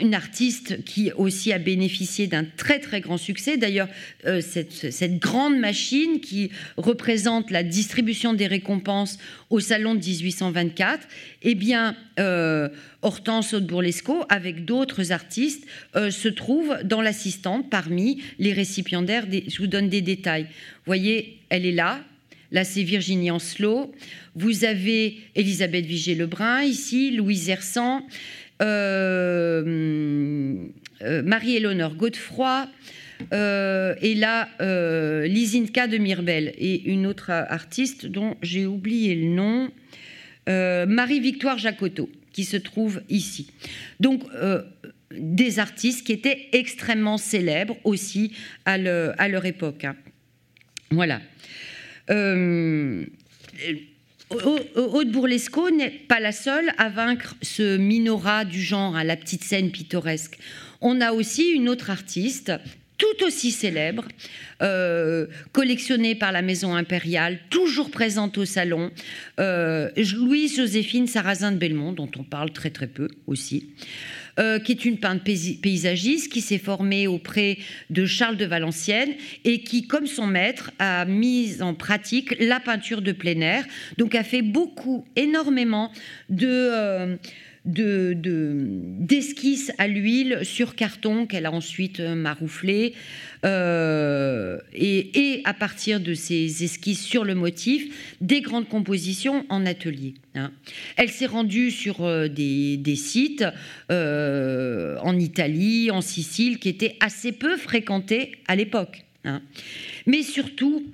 une 0.00 0.14
artiste 0.14 0.84
qui 0.84 1.10
aussi 1.12 1.52
a 1.52 1.58
bénéficié 1.58 2.26
d'un 2.28 2.44
très 2.44 2.78
très 2.78 3.00
grand 3.00 3.16
succès. 3.16 3.56
D'ailleurs, 3.56 3.88
euh, 4.26 4.40
cette, 4.40 5.18
grande 5.18 5.58
machine 5.58 6.20
qui 6.20 6.50
représente 6.76 7.50
la 7.50 7.62
distribution 7.62 8.32
des 8.32 8.46
récompenses 8.46 9.18
au 9.50 9.60
Salon 9.60 9.94
de 9.94 10.00
1824, 10.00 11.08
eh 11.42 11.54
bien, 11.54 11.96
euh, 12.20 12.68
Hortense 13.02 13.54
Haute-Bourlesco, 13.54 14.24
avec 14.28 14.64
d'autres 14.64 15.10
artistes, 15.10 15.66
euh, 15.96 16.10
se 16.10 16.28
trouve 16.28 16.76
dans 16.84 17.02
l'assistante 17.02 17.68
parmi 17.68 18.22
les 18.38 18.52
récipiendaires. 18.52 19.26
je 19.30 19.58
vous 19.58 19.66
donne 19.66 19.88
des 19.88 20.02
détails. 20.02 20.44
Vous 20.44 20.86
voyez, 20.86 21.38
elle 21.48 21.66
est 21.66 21.72
là. 21.72 22.00
Là, 22.50 22.64
c'est 22.64 22.82
Virginie 22.82 23.30
Ancelot. 23.30 23.92
Vous 24.34 24.64
avez 24.64 25.18
Elisabeth 25.34 25.84
Vigée-Lebrun 25.84 26.62
ici, 26.62 27.10
Louise 27.10 27.50
Hersan. 27.50 28.06
Euh, 28.60 29.62
euh, 31.02 31.22
Marie-Éléonore 31.22 31.94
Godefroy, 31.94 32.68
euh, 33.32 33.94
et 34.00 34.14
là, 34.14 34.48
Lisinka 35.26 35.86
de 35.86 35.98
Mirbel, 35.98 36.54
et 36.58 36.90
une 36.90 37.06
autre 37.06 37.30
artiste 37.30 38.06
dont 38.06 38.36
j'ai 38.42 38.66
oublié 38.66 39.14
le 39.14 39.28
nom, 39.28 39.70
Marie-Victoire 40.46 41.58
Jacotot, 41.58 42.10
qui 42.32 42.44
se 42.44 42.56
trouve 42.56 43.02
ici. 43.08 43.52
Donc, 44.00 44.22
des 45.10 45.58
artistes 45.58 46.06
qui 46.06 46.12
étaient 46.12 46.48
extrêmement 46.52 47.18
célèbres 47.18 47.76
aussi 47.84 48.32
à, 48.64 48.78
leur 48.78 49.44
époque. 49.46 49.84
Hein. 49.84 49.96
Voilà. 50.90 51.20
Aude 54.30 55.10
Bourlesco 55.10 55.70
n'est 55.70 55.90
pas 55.90 56.20
la 56.20 56.32
seule 56.32 56.72
à 56.76 56.88
vaincre 56.88 57.34
ce 57.42 57.76
minorat 57.76 58.44
du 58.44 58.62
genre 58.62 58.96
à 58.96 59.04
la 59.04 59.16
petite 59.16 59.44
scène 59.44 59.70
pittoresque. 59.70 60.38
On 60.80 61.00
a 61.00 61.12
aussi 61.12 61.50
une 61.50 61.68
autre 61.68 61.90
artiste 61.90 62.52
tout 62.98 63.24
aussi 63.24 63.52
célèbre, 63.52 64.04
euh, 64.60 65.26
collectionnée 65.52 66.16
par 66.16 66.32
la 66.32 66.42
Maison 66.42 66.74
impériale, 66.74 67.38
toujours 67.48 67.90
présente 67.90 68.36
au 68.38 68.44
salon, 68.44 68.90
euh, 69.38 69.88
Louise 69.96 70.56
Joséphine 70.56 71.06
Sarrazin 71.06 71.52
de 71.52 71.58
Belmont, 71.58 71.92
dont 71.92 72.10
on 72.18 72.24
parle 72.24 72.50
très 72.50 72.70
très 72.70 72.88
peu 72.88 73.08
aussi. 73.28 73.70
Euh, 74.38 74.60
qui 74.60 74.70
est 74.70 74.84
une 74.84 74.98
peintre 74.98 75.24
paysagiste 75.24 76.30
qui 76.32 76.40
s'est 76.40 76.58
formée 76.58 77.08
auprès 77.08 77.58
de 77.90 78.06
Charles 78.06 78.36
de 78.36 78.44
Valenciennes 78.44 79.14
et 79.44 79.62
qui, 79.62 79.88
comme 79.88 80.06
son 80.06 80.28
maître, 80.28 80.70
a 80.78 81.04
mis 81.06 81.60
en 81.60 81.74
pratique 81.74 82.36
la 82.38 82.60
peinture 82.60 83.02
de 83.02 83.10
plein 83.10 83.40
air. 83.40 83.64
Donc 83.96 84.14
a 84.14 84.22
fait 84.22 84.42
beaucoup, 84.42 85.04
énormément 85.16 85.90
de... 86.28 86.46
Euh, 86.48 87.16
d'esquisses 87.68 89.70
à 89.78 89.86
l'huile 89.86 90.40
sur 90.42 90.74
carton 90.74 91.26
qu'elle 91.26 91.46
a 91.46 91.52
ensuite 91.52 92.00
marouflé. 92.00 92.94
Euh, 93.44 94.58
et, 94.72 95.42
à 95.44 95.54
partir 95.54 96.00
de 96.00 96.14
ces 96.14 96.64
esquisses 96.64 97.04
sur 97.04 97.24
le 97.24 97.34
motif, 97.34 98.16
des 98.20 98.40
grandes 98.40 98.68
compositions 98.68 99.46
en 99.48 99.64
atelier. 99.64 100.14
Hein. 100.34 100.50
Elle 100.96 101.10
s'est 101.10 101.26
rendue 101.26 101.70
sur 101.70 102.04
euh, 102.04 102.28
des, 102.28 102.96
sites 102.96 103.44
euh, 103.92 104.96
en 105.02 105.18
Italie, 105.18 105.90
en 105.90 106.00
Sicile, 106.00 106.58
qui 106.58 106.68
étaient 106.68 106.96
assez 107.00 107.32
peu 107.32 107.56
fréquentés 107.56 108.32
à 108.48 108.56
l'époque. 108.56 109.04
Hein. 109.24 109.42
Mais 110.06 110.22
surtout, 110.22 110.84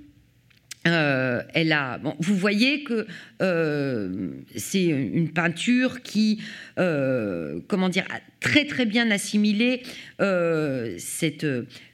euh, 0.86 1.42
elle 1.54 1.72
a, 1.72 1.98
vous 2.18 2.36
voyez 2.36 2.84
que 2.84 3.06
euh, 3.40 4.32
c'est 4.54 4.84
une 4.84 5.30
peinture 5.32 6.02
qui, 6.02 6.42
euh, 6.78 7.60
comment 7.68 7.88
dire, 7.88 8.04
a 8.10 8.20
très 8.40 8.66
très 8.66 8.84
bien 8.84 9.10
assimilé 9.10 9.82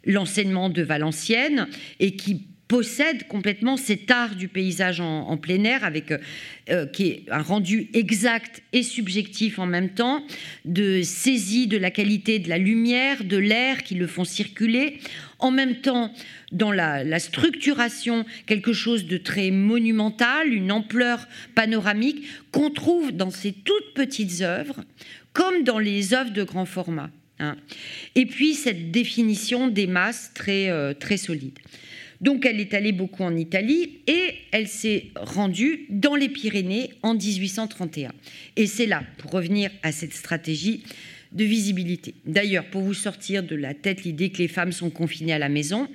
l'enseignement 0.04 0.70
de 0.70 0.82
Valenciennes 0.82 1.68
et 2.00 2.16
qui 2.16 2.49
possède 2.70 3.26
complètement 3.26 3.76
cet 3.76 4.12
art 4.12 4.36
du 4.36 4.46
paysage 4.46 5.00
en, 5.00 5.36
plein 5.36 5.64
air, 5.64 5.82
avec 5.82 6.12
qui 6.92 7.06
est 7.08 7.24
un 7.28 7.42
rendu 7.42 7.90
exact 7.94 8.62
et 8.72 8.84
subjectif 8.84 9.58
en 9.58 9.66
même 9.66 9.88
temps, 9.88 10.24
de 10.64 11.02
saisie 11.02 11.66
de 11.66 11.76
la 11.76 11.90
qualité 11.90 12.38
de 12.38 12.48
la 12.48 12.58
lumière, 12.58 13.24
de 13.24 13.36
l'air 13.36 13.82
qui 13.82 13.96
le 13.96 14.06
font 14.06 14.22
circuler, 14.22 15.00
en 15.40 15.50
même 15.50 15.80
temps 15.80 16.14
dans 16.52 16.70
la, 16.70 17.18
structuration 17.18 18.24
quelque 18.46 18.72
chose 18.72 19.06
de 19.06 19.16
très 19.16 19.50
monumental, 19.50 20.52
une 20.52 20.70
ampleur 20.70 21.26
panoramique 21.56 22.24
qu'on 22.52 22.70
trouve 22.70 23.10
dans 23.10 23.30
ces 23.30 23.52
toutes 23.52 23.94
petites 23.94 24.42
œuvres, 24.42 24.84
comme 25.32 25.64
dans 25.64 25.80
les 25.80 26.14
œuvres 26.14 26.32
de 26.32 26.44
grand 26.44 26.66
format. 26.66 27.10
Hein. 27.40 27.56
Et 28.14 28.26
puis 28.26 28.54
cette 28.54 28.92
définition 28.92 29.66
des 29.66 29.88
masses 29.88 30.30
très, 30.34 30.70
euh, 30.70 30.94
très 30.94 31.16
solide. 31.16 31.58
Donc 32.20 32.44
elle 32.44 32.60
est 32.60 32.74
allée 32.74 32.92
beaucoup 32.92 33.22
en 33.22 33.36
Italie 33.36 34.00
et 34.06 34.34
elle 34.52 34.68
s'est 34.68 35.06
rendue 35.16 35.86
dans 35.88 36.14
les 36.14 36.28
Pyrénées 36.28 36.90
en 37.02 37.14
1831. 37.14 38.12
Et 38.56 38.66
c'est 38.66 38.86
là, 38.86 39.02
pour 39.18 39.30
revenir 39.30 39.70
à 39.82 39.92
cette 39.92 40.12
stratégie, 40.12 40.82
de 41.32 41.44
visibilité. 41.44 42.14
D'ailleurs, 42.26 42.64
pour 42.64 42.82
vous 42.82 42.94
sortir 42.94 43.42
de 43.42 43.54
la 43.54 43.74
tête 43.74 44.02
l'idée 44.04 44.30
que 44.30 44.38
les 44.38 44.48
femmes 44.48 44.72
sont 44.72 44.90
confinées 44.90 45.32
à 45.32 45.38
la 45.38 45.48
maison, 45.48 45.88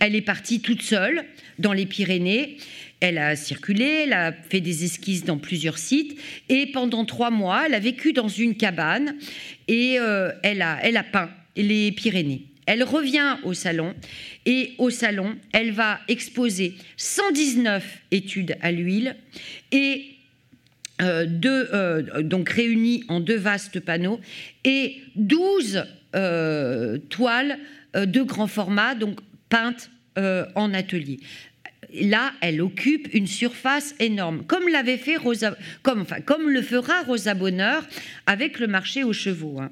elle 0.00 0.14
est 0.14 0.22
partie 0.22 0.60
toute 0.60 0.82
seule 0.82 1.24
dans 1.58 1.72
les 1.72 1.86
Pyrénées. 1.86 2.58
Elle 3.00 3.18
a 3.18 3.36
circulé, 3.36 4.04
elle 4.04 4.12
a 4.12 4.32
fait 4.32 4.60
des 4.60 4.84
esquisses 4.84 5.24
dans 5.24 5.38
plusieurs 5.38 5.78
sites 5.78 6.18
et 6.48 6.66
pendant 6.66 7.04
trois 7.04 7.30
mois, 7.30 7.64
elle 7.66 7.74
a 7.74 7.78
vécu 7.80 8.12
dans 8.12 8.28
une 8.28 8.54
cabane 8.54 9.16
et 9.68 9.98
euh, 9.98 10.32
elle, 10.42 10.62
a, 10.62 10.78
elle 10.82 10.96
a 10.96 11.04
peint 11.04 11.30
les 11.56 11.92
Pyrénées. 11.92 12.42
Elle 12.66 12.82
revient 12.82 13.36
au 13.44 13.54
salon 13.54 13.94
et 14.44 14.74
au 14.78 14.90
salon, 14.90 15.36
elle 15.52 15.72
va 15.72 16.00
exposer 16.08 16.74
119 16.96 17.84
études 18.10 18.56
à 18.60 18.72
l'huile 18.72 19.16
et 19.72 20.04
euh, 21.00 21.26
euh, 21.44 22.22
donc 22.22 22.48
réunies 22.48 23.04
en 23.08 23.20
deux 23.20 23.36
vastes 23.36 23.80
panneaux 23.80 24.20
et 24.64 25.00
12 25.14 25.84
euh, 26.14 26.98
toiles 27.10 27.58
de 27.94 28.22
grand 28.22 28.46
format, 28.46 28.94
donc 28.94 29.18
peintes 29.48 29.90
en 30.54 30.72
atelier 30.72 31.20
là, 31.92 32.32
elle 32.40 32.60
occupe 32.60 33.08
une 33.14 33.26
surface 33.26 33.94
énorme, 33.98 34.44
comme 34.46 34.68
l'avait 34.68 34.96
fait 34.96 35.16
Rosa, 35.16 35.56
comme, 35.82 36.02
enfin, 36.02 36.20
comme 36.20 36.50
le 36.50 36.62
fera 36.62 37.02
Rosa 37.02 37.34
Bonheur 37.34 37.86
avec 38.26 38.58
le 38.58 38.66
marché 38.66 39.04
aux 39.04 39.12
chevaux. 39.12 39.60
Hein. 39.60 39.70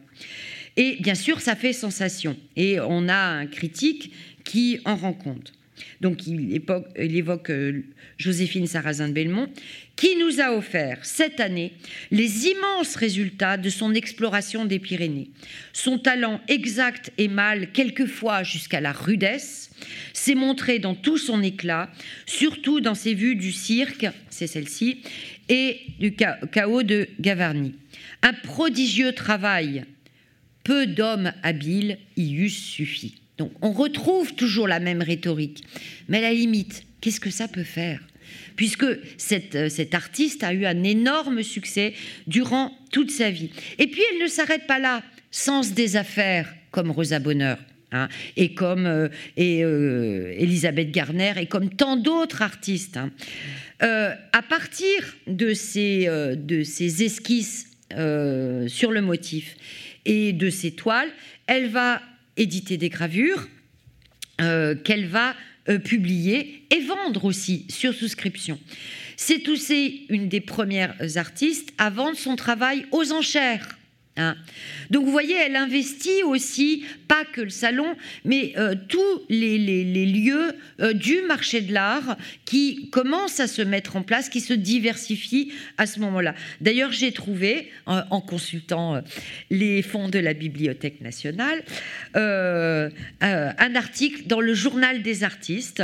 Et 0.77 0.97
bien 1.01 1.15
sûr, 1.15 1.41
ça 1.41 1.57
fait 1.57 1.73
sensation. 1.73 2.37
Et 2.57 2.81
on 2.81 3.09
a 3.09 3.17
un 3.17 3.47
critique 3.47 4.13
qui 4.45 4.81
en 4.85 4.97
rend 4.97 5.13
compte. 5.13 5.53
Donc 6.01 6.27
il, 6.27 6.55
évoque 6.97 7.51
euh, 7.51 7.83
Joséphine 8.19 8.67
Sarrazin 8.67 9.09
de 9.09 9.13
Belmont, 9.13 9.49
qui 9.97 10.17
nous 10.17 10.41
a 10.41 10.53
offert 10.53 11.05
cette 11.05 11.41
année 11.41 11.73
les 12.11 12.47
immenses 12.47 12.97
résultats 12.97 13.57
de 13.57 13.71
son 13.71 13.95
exploration 13.95 14.65
des 14.65 14.79
Pyrénées. 14.79 15.31
Son 15.73 15.99
talent 15.99 16.41
exact 16.49 17.13
et 17.19 17.29
mal, 17.29 17.73
quelquefois 17.73 18.43
jusqu'à 18.43 18.81
la 18.81 18.93
rudesse, 18.93 19.71
s'est 20.13 20.35
montré 20.35 20.79
dans 20.79 20.95
tout 20.95 21.19
son 21.19 21.43
éclat, 21.43 21.91
surtout 22.27 22.81
dans 22.81 22.95
ses 22.95 23.15
vues 23.15 23.37
du 23.37 23.53
cirque, 23.53 24.07
c'est 24.31 24.47
celle-ci, 24.47 25.01
et 25.49 25.81
du 25.99 26.15
chaos 26.15 26.83
de 26.83 27.09
Gavarnie. 27.21 27.75
Un 28.23 28.33
prodigieux 28.33 29.13
travail, 29.13 29.85
peu 30.65 30.86
d'hommes 30.86 31.32
habiles 31.43 31.99
y 32.16 32.35
eussent 32.35 32.59
suffi. 32.59 33.15
Donc 33.39 33.53
on 33.62 33.73
retrouve 33.73 34.35
toujours 34.35 34.69
la 34.69 34.81
même 34.81 35.03
rhétorique, 35.03 35.65
mais 36.09 36.19
à 36.19 36.23
la 36.23 36.32
limite, 36.32 36.85
qu'est-ce 37.01 37.20
que 37.20 37.31
ça 37.31 37.49
peut 37.49 37.65
faire? 37.65 38.01
Puisque 38.57 38.86
cette, 39.19 39.55
euh, 39.55 39.69
cet 39.69 39.95
artiste 39.95 40.45
a 40.45 40.55
eu 40.55 40.65
un 40.65 40.82
énorme 40.82 41.43
succès 41.43 41.93
durant 42.27 42.73
toute 42.91 43.11
sa 43.11 43.31
vie. 43.31 43.51
Et 43.78 43.86
puis 43.86 44.01
elle 44.12 44.23
ne 44.23 44.28
s'arrête 44.28 44.66
pas 44.66 44.78
là, 44.78 45.03
sens 45.31 45.73
des 45.74 45.97
affaires 45.97 46.55
comme 46.70 46.91
Rosa 46.91 47.19
Bonheur. 47.19 47.59
Hein, 47.93 48.09
et 48.36 48.55
comme 48.55 48.86
euh, 48.86 49.09
et, 49.36 49.62
euh, 49.62 50.35
Elisabeth 50.36 50.91
Garner 50.91 51.35
et 51.36 51.47
comme 51.47 51.70
tant 51.70 51.97
d'autres 51.97 52.43
artistes. 52.43 52.97
Hein. 52.97 53.11
à 53.81 54.43
partir 54.43 55.16
de 55.27 55.53
ces, 55.53 56.07
de 56.07 56.62
ces 56.62 57.03
esquisses 57.03 57.69
sur 57.91 58.91
le 58.91 59.01
motif 59.01 59.57
et 60.05 60.33
de 60.33 60.51
ces 60.51 60.73
toiles, 60.73 61.11
elle 61.47 61.69
va 61.69 62.01
éditer 62.37 62.77
des 62.77 62.89
gravures 62.89 63.49
euh, 64.41 64.75
qu'elle 64.75 65.07
va 65.07 65.35
euh, 65.69 65.79
publier 65.79 66.67
et 66.71 66.81
vendre 66.81 67.25
aussi 67.25 67.67
sur 67.71 67.95
souscription. 67.95 68.59
C'est 69.17 69.49
aussi 69.49 70.07
une 70.09 70.29
des 70.29 70.41
premières 70.41 70.95
artistes 71.17 71.73
à 71.79 71.91
vendre 71.91 72.17
son 72.17 72.37
travail 72.37 72.87
aux 72.91 73.13
enchères. 73.13 73.79
Hein. 74.16 74.36
Donc 74.91 75.05
vous 75.05 75.11
voyez, 75.11 75.35
elle 75.35 75.57
investit 75.57 76.23
aussi, 76.23 76.85
pas 77.09 77.24
que 77.24 77.41
le 77.41 77.51
salon, 77.51 77.97
mais 78.24 78.53
euh, 78.57 78.77
tous 78.89 79.23
les, 79.28 79.59
lieux 80.07 80.55
euh, 80.81 80.93
du 80.93 81.20
marché 81.23 81.61
de 81.61 81.73
l'art 81.73 82.16
qui 82.45 82.91
commencent 82.91 83.41
à 83.41 83.49
se 83.49 83.61
mettre 83.61 83.97
en 83.97 84.03
place, 84.03 84.28
qui 84.28 84.41
se 84.41 84.55
diversifient 84.55 85.53
à 85.78 85.86
ce 85.86 85.99
moment-là. 85.99 86.36
D'ailleurs, 86.61 86.93
j'ai 86.93 87.11
trouvé, 87.11 87.73
en, 87.86 88.20
consultant 88.20 88.95
euh, 88.95 89.01
les 89.51 89.82
fonds 89.82 90.09
de 90.09 90.20
la 90.20 90.32
Bibliothèque 90.32 91.01
nationale, 91.01 91.65
un 92.15 93.74
article 93.74 94.27
dans 94.27 94.41
le 94.41 94.55
journal 94.55 95.03
des 95.03 95.24
artistes 95.24 95.82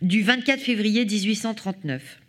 du 0.00 0.22
24 0.22 0.60
février 0.60 1.04
1839 1.04 2.20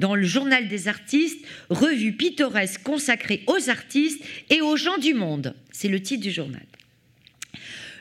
dans 0.00 0.14
le 0.14 0.24
Journal 0.24 0.66
des 0.66 0.88
artistes, 0.88 1.44
revue 1.68 2.12
pittoresque 2.12 2.82
consacrée 2.82 3.44
aux 3.46 3.68
artistes 3.68 4.24
et 4.48 4.62
aux 4.62 4.76
gens 4.76 4.98
du 4.98 5.14
monde. 5.14 5.54
C'est 5.70 5.88
le 5.88 6.00
titre 6.00 6.22
du 6.22 6.32
journal. 6.32 6.64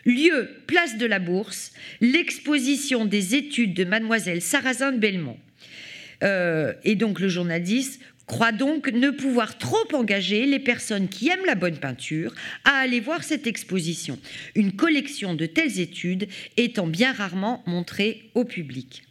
Lieu, 0.06 0.50
place 0.66 0.98
de 0.98 1.06
la 1.06 1.20
Bourse, 1.20 1.74
l'exposition 2.00 3.06
des 3.06 3.36
études 3.36 3.74
de 3.74 3.84
mademoiselle 3.84 4.42
Sarrazin 4.42 4.94
de 4.94 4.98
Belmont. 4.98 5.38
Euh, 6.24 6.74
et 6.86 6.96
donc 6.96 7.20
le 7.20 7.28
journaliste 7.28 8.02
croit 8.26 8.54
donc 8.54 8.88
ne 8.92 9.10
pouvoir 9.10 9.58
trop 9.58 9.88
engager 9.94 10.46
les 10.46 10.60
personnes 10.60 11.10
qui 11.10 11.28
aiment 11.28 11.46
la 11.46 11.56
bonne 11.56 11.78
peinture 11.78 12.34
à 12.64 12.78
aller 12.78 13.02
voir 13.02 13.24
cette 13.24 13.46
exposition, 13.46 14.20
une 14.56 14.72
collection 14.72 15.34
de 15.34 15.46
telles 15.46 15.80
études 15.80 16.28
étant 16.56 16.88
bien 16.88 17.12
rarement 17.12 17.62
montrée 17.66 18.30
au 18.36 18.46
public. 18.46 19.04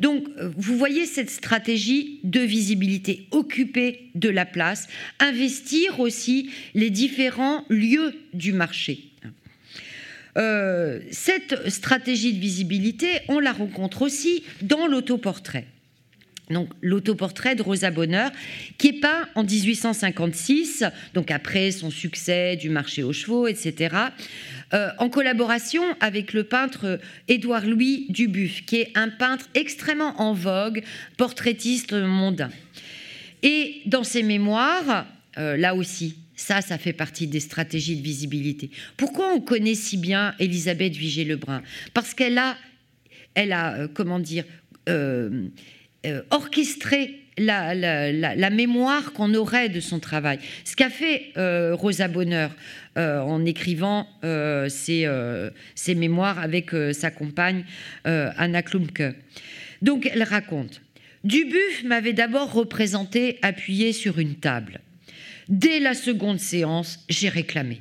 Donc, 0.00 0.26
vous 0.56 0.76
voyez 0.76 1.06
cette 1.06 1.30
stratégie 1.30 2.20
de 2.24 2.40
visibilité, 2.40 3.26
occuper 3.30 4.10
de 4.14 4.28
la 4.28 4.46
place, 4.46 4.88
investir 5.20 6.00
aussi 6.00 6.50
les 6.74 6.90
différents 6.90 7.64
lieux 7.68 8.14
du 8.32 8.52
marché. 8.52 9.10
Euh, 10.36 11.00
cette 11.10 11.70
stratégie 11.70 12.32
de 12.32 12.40
visibilité, 12.40 13.20
on 13.28 13.38
la 13.38 13.52
rencontre 13.52 14.02
aussi 14.02 14.42
dans 14.62 14.86
l'autoportrait. 14.86 15.66
Donc 16.50 16.68
l'autoportrait 16.82 17.54
de 17.54 17.62
Rosa 17.62 17.90
Bonheur, 17.90 18.30
qui 18.76 18.88
est 18.88 19.00
peint 19.00 19.28
en 19.34 19.44
1856, 19.44 20.84
donc 21.14 21.30
après 21.30 21.70
son 21.70 21.90
succès 21.90 22.56
du 22.56 22.68
marché 22.68 23.02
aux 23.02 23.14
chevaux, 23.14 23.46
etc. 23.46 23.96
Euh, 24.74 24.90
en 24.98 25.08
collaboration 25.08 25.82
avec 26.00 26.34
le 26.34 26.44
peintre 26.44 27.00
Édouard 27.28 27.64
Louis 27.64 28.06
Dubuff, 28.10 28.64
qui 28.66 28.76
est 28.76 28.92
un 28.94 29.08
peintre 29.08 29.48
extrêmement 29.54 30.20
en 30.20 30.34
vogue, 30.34 30.82
portraitiste 31.16 31.94
mondain. 31.94 32.50
Et 33.42 33.80
dans 33.86 34.04
ses 34.04 34.22
mémoires, 34.22 35.06
euh, 35.38 35.56
là 35.56 35.74
aussi, 35.74 36.16
ça, 36.36 36.60
ça 36.60 36.76
fait 36.76 36.92
partie 36.92 37.26
des 37.26 37.40
stratégies 37.40 37.96
de 37.96 38.02
visibilité. 38.02 38.70
Pourquoi 38.98 39.32
on 39.32 39.40
connaît 39.40 39.74
si 39.74 39.96
bien 39.96 40.34
Elisabeth 40.38 40.94
Vigée-Lebrun? 40.94 41.62
Parce 41.94 42.12
qu'elle 42.12 42.36
a, 42.36 42.56
elle 43.34 43.52
a, 43.52 43.76
euh, 43.76 43.88
comment 43.88 44.18
dire, 44.18 44.44
orchestré 46.30 47.20
la, 47.36 48.50
mémoire 48.50 49.12
qu'on 49.12 49.34
aurait 49.34 49.68
de 49.68 49.80
son 49.80 49.98
travail. 49.98 50.38
Ce 50.64 50.76
qu'a 50.76 50.90
fait 50.90 51.32
Rosa 51.36 52.08
Bonheur 52.08 52.50
euh, 52.96 53.18
en 53.18 53.44
écrivant 53.44 54.06
euh, 54.22 54.68
ses, 54.68 55.94
mémoires 55.96 56.38
avec 56.38 56.72
euh, 56.72 56.92
sa 56.92 57.10
compagne 57.10 57.64
Anna 58.04 58.62
Klumke. 58.62 59.16
Donc 59.82 60.08
elle 60.12 60.22
raconte 60.22 60.80
Dubuff 61.24 61.82
m'avait 61.84 62.12
d'abord 62.12 62.52
représenté 62.52 63.40
appuyé 63.42 63.92
sur 63.92 64.20
une 64.20 64.36
table. 64.36 64.80
Dès 65.48 65.80
la 65.80 65.94
seconde 65.94 66.38
séance, 66.38 67.04
j'ai 67.08 67.28
réclamé. 67.28 67.80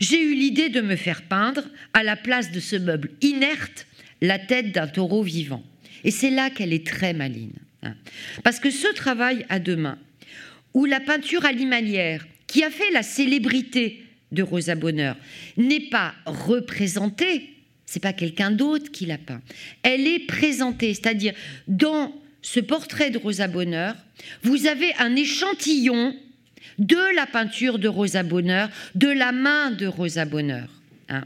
J'ai 0.00 0.20
eu 0.20 0.34
l'idée 0.34 0.68
de 0.68 0.80
me 0.80 0.96
faire 0.96 1.22
peindre, 1.22 1.62
à 1.92 2.02
la 2.02 2.16
place 2.16 2.50
de 2.50 2.58
ce 2.58 2.74
meuble 2.74 3.10
inerte, 3.20 3.86
la 4.20 4.40
tête 4.40 4.72
d'un 4.72 4.88
taureau 4.88 5.22
vivant. 5.22 5.62
Et 6.04 6.10
c'est 6.10 6.30
là 6.30 6.50
qu'elle 6.50 6.72
est 6.72 6.86
très 6.86 7.12
maline. 7.12 7.54
Hein. 7.82 7.94
Parce 8.42 8.60
que 8.60 8.70
ce 8.70 8.92
travail 8.94 9.44
à 9.48 9.58
deux 9.58 9.76
mains, 9.76 9.98
où 10.74 10.84
la 10.84 11.00
peinture 11.00 11.44
alimanière 11.44 12.26
qui 12.46 12.64
a 12.64 12.70
fait 12.70 12.90
la 12.92 13.02
célébrité 13.02 14.04
de 14.32 14.42
Rosa 14.42 14.74
Bonheur, 14.74 15.16
n'est 15.56 15.88
pas 15.88 16.14
représentée, 16.26 17.50
c'est 17.86 18.00
pas 18.00 18.12
quelqu'un 18.12 18.50
d'autre 18.50 18.90
qui 18.90 19.06
l'a 19.06 19.18
peint. 19.18 19.42
Elle 19.82 20.06
est 20.06 20.26
présentée, 20.26 20.94
c'est-à-dire 20.94 21.34
dans 21.68 22.14
ce 22.40 22.60
portrait 22.60 23.10
de 23.10 23.18
Rosa 23.18 23.48
Bonheur, 23.48 23.94
vous 24.42 24.66
avez 24.66 24.92
un 24.98 25.14
échantillon 25.16 26.16
de 26.78 27.16
la 27.16 27.26
peinture 27.26 27.78
de 27.78 27.88
Rosa 27.88 28.22
Bonheur, 28.22 28.68
de 28.94 29.08
la 29.08 29.32
main 29.32 29.70
de 29.70 29.86
Rosa 29.86 30.24
Bonheur. 30.24 30.68
Hein. 31.12 31.24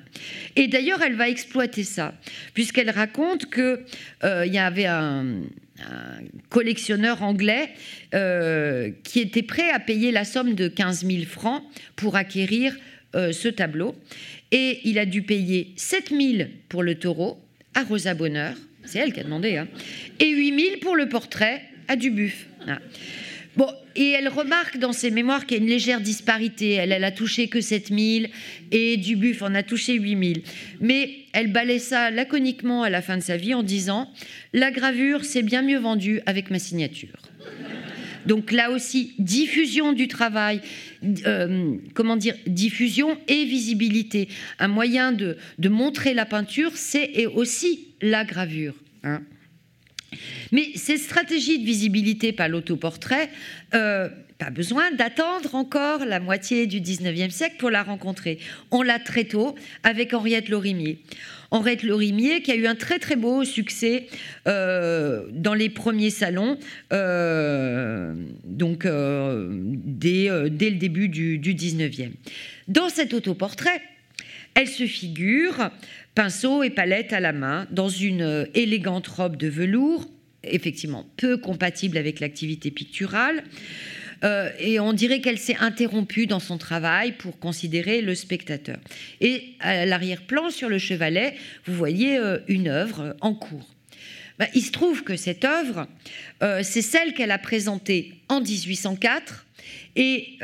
Et 0.57 0.69
d'ailleurs, 0.69 1.03
elle 1.03 1.15
va 1.15 1.29
exploiter 1.29 1.85
ça, 1.85 2.15
puisqu'elle 2.55 2.91
raconte 2.91 3.47
qu'il 3.53 3.79
euh, 4.25 4.47
y 4.47 4.59
avait 4.59 4.87
un, 4.87 5.43
un 5.81 6.19
collectionneur 6.49 7.23
anglais 7.23 7.71
euh, 8.15 8.91
qui 9.05 9.21
était 9.21 9.43
prêt 9.43 9.71
à 9.71 9.79
payer 9.79 10.13
la 10.13 10.25
somme 10.25 10.55
de 10.55 10.69
15 10.69 11.07
000 11.07 11.25
francs 11.25 11.63
pour 11.97 12.17
acquérir 12.17 12.77
euh, 13.15 13.33
ce 13.33 13.49
tableau. 13.49 13.95
Et 14.53 14.81
il 14.85 14.99
a 14.99 15.07
dû 15.07 15.23
payer 15.23 15.73
7 15.77 16.11
000 16.11 16.49
pour 16.69 16.83
le 16.83 16.95
taureau 16.97 17.41
à 17.75 17.83
Rosa 17.83 18.15
Bonheur, 18.15 18.55
c'est 18.85 18.99
elle 18.99 19.13
qui 19.13 19.21
a 19.21 19.25
demandé, 19.25 19.57
hein, 19.57 19.69
et 20.19 20.31
8 20.31 20.61
000 20.61 20.77
pour 20.81 20.97
le 20.97 21.09
portrait 21.09 21.63
à 21.89 21.97
Dubuff. 21.97 22.47
Ah. 22.67 22.79
Bon, 23.57 23.69
et 23.95 24.11
elle 24.11 24.29
remarque 24.29 24.79
dans 24.79 24.93
ses 24.93 25.11
mémoires 25.11 25.47
qu'il 25.47 25.57
y 25.57 25.61
a 25.61 25.63
une 25.63 25.71
légère 25.71 26.01
disparité. 26.01 26.73
Elle, 26.73 26.93
elle 26.93 27.05
a 27.05 27.11
touché 27.11 27.49
que 27.49 27.61
7000 27.61 28.29
et 28.71 28.97
Dubuff 28.99 29.43
en 29.43 29.55
a 29.55 29.63
touché 29.63 29.95
8000. 29.95 30.43
Mais 30.81 31.11
elle 31.33 31.51
balaie 31.51 31.79
ça 31.79 32.11
laconiquement 32.11 32.83
à 32.83 32.91
la 32.91 33.01
fin 33.01 33.17
de 33.17 33.23
sa 33.23 33.37
vie 33.37 33.55
en 33.55 33.63
disant 33.63 34.11
La 34.53 34.71
gravure, 34.71 35.25
c'est 35.25 35.43
bien 35.43 35.63
mieux 35.63 35.79
vendu 35.79 36.21
avec 36.27 36.51
ma 36.51 36.59
signature. 36.59 37.17
Donc 38.27 38.51
là 38.51 38.71
aussi, 38.73 39.15
diffusion 39.19 39.93
du 39.93 40.09
travail, 40.09 40.61
euh, 41.27 41.77
comment 41.95 42.17
dire, 42.17 42.35
diffusion 42.47 43.17
et 43.29 43.45
visibilité. 43.45 44.29
Un 44.59 44.69
moyen 44.69 45.13
de, 45.13 45.37
montrer 45.69 46.13
la 46.13 46.27
peinture, 46.27 46.73
c'est 46.75 47.27
aussi 47.27 47.89
la 48.03 48.25
gravure. 48.25 48.75
Hein. 49.05 49.23
Mais 50.53 50.69
ces 50.75 50.97
stratégies 50.97 51.59
de 51.59 51.65
visibilité 51.65 52.33
par 52.33 52.49
l'autoportrait, 52.49 53.31
euh, 53.75 54.09
pas 54.39 54.51
besoin 54.51 54.91
d'attendre 54.93 55.55
encore 55.55 56.05
la 56.05 56.21
moitié 56.21 56.67
du 56.67 56.81
19e 56.81 57.31
siècle 57.31 57.57
pour 57.59 57.71
la 57.71 57.83
rencontrer. 57.83 58.39
On 58.71 58.83
l'a 58.83 58.99
très 58.99 59.25
tôt 59.25 59.55
avec 59.83 60.13
Henriette 60.13 60.49
Lorimier. 60.49 61.01
Henriette 61.51 61.85
Lorimier 61.85 62.43
qui 62.43 62.51
a 62.53 62.57
eu 62.57 62.67
un 62.67 62.75
très 62.75 62.99
très 62.99 63.17
beau 63.17 63.45
succès 63.45 64.09
euh, 64.47 65.27
dans 65.31 65.55
les 65.55 65.69
premiers 65.69 66.11
salons, 66.11 66.59
euh, 66.93 68.15
donc 68.45 68.87
dès, 68.87 70.29
dès, 70.51 70.71
le 70.71 70.77
début 70.77 71.09
du, 71.09 71.39
du 71.39 71.55
19e. 71.55 72.11
Dans 72.69 72.89
cet 72.89 73.15
autoportrait, 73.15 73.81
elle 74.57 74.69
se 74.69 74.87
figure 74.87 75.71
pinceau 76.17 76.65
et 76.65 76.71
palette 76.71 77.13
à 77.13 77.21
la 77.21 77.33
main 77.33 77.69
dans 77.71 77.89
une 77.89 78.49
élégante 78.55 79.07
robe 79.07 79.37
de 79.37 79.47
velours, 79.47 80.09
effectivement 80.43 81.07
peu 81.17 81.37
compatible 81.37 81.97
avec 81.97 82.19
l'activité 82.19 82.73
picturale. 82.73 83.45
Euh, 84.25 84.51
et 84.59 84.81
on 84.81 84.93
dirait 84.93 85.21
qu'elle 85.21 85.39
s'est 85.39 85.57
interrompue 85.61 86.27
dans 86.27 86.41
son 86.41 86.59
travail 86.59 87.13
pour 87.13 87.39
considérer 87.39 88.01
le 88.01 88.15
spectateur. 88.15 88.79
Et 89.21 89.55
à 89.61 89.85
l'arrière-plan, 89.85 90.51
sur 90.51 90.69
le 90.69 90.79
chevalet, 90.79 91.35
vous 91.67 91.75
voyez 91.75 92.17
euh, 92.17 92.39
une 92.49 92.69
œuvre 92.69 93.15
en 93.21 93.35
cours. 93.35 93.69
Ben, 94.39 94.49
il 94.55 94.63
se 94.63 94.73
trouve 94.73 95.03
que 95.03 95.17
cette 95.17 95.45
œuvre, 95.45 95.87
euh, 96.43 96.63
c'est 96.63 96.83
celle 96.83 97.15
qu'elle 97.15 97.31
a 97.31 97.39
présentée 97.39 98.15
en 98.29 98.41
1804 98.41 99.45
et 99.99 100.39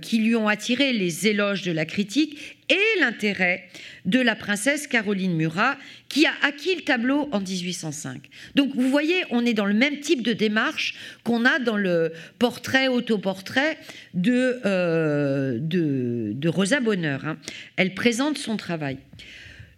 qui 0.00 0.18
lui 0.18 0.36
ont 0.36 0.46
attiré 0.46 0.92
les 0.92 1.26
éloges 1.26 1.62
de 1.62 1.72
la 1.72 1.84
critique 1.84 2.56
et 2.72 3.00
l'intérêt 3.00 3.68
de 4.06 4.18
la 4.18 4.34
princesse 4.34 4.86
Caroline 4.86 5.36
Murat, 5.36 5.76
qui 6.08 6.26
a 6.26 6.32
acquis 6.42 6.74
le 6.74 6.82
tableau 6.82 7.28
en 7.32 7.40
1805. 7.40 8.28
Donc 8.54 8.74
vous 8.74 8.88
voyez, 8.88 9.24
on 9.30 9.44
est 9.44 9.52
dans 9.52 9.66
le 9.66 9.74
même 9.74 10.00
type 10.00 10.22
de 10.22 10.32
démarche 10.32 10.94
qu'on 11.22 11.44
a 11.44 11.58
dans 11.58 11.76
le 11.76 12.12
portrait, 12.38 12.88
autoportrait 12.88 13.78
de, 14.14 14.60
euh, 14.64 15.58
de, 15.60 16.48
Rosa 16.48 16.80
Bonheur. 16.80 17.26
Hein. 17.26 17.38
Elle 17.76 17.94
présente 17.94 18.38
son 18.38 18.56
travail. 18.56 18.96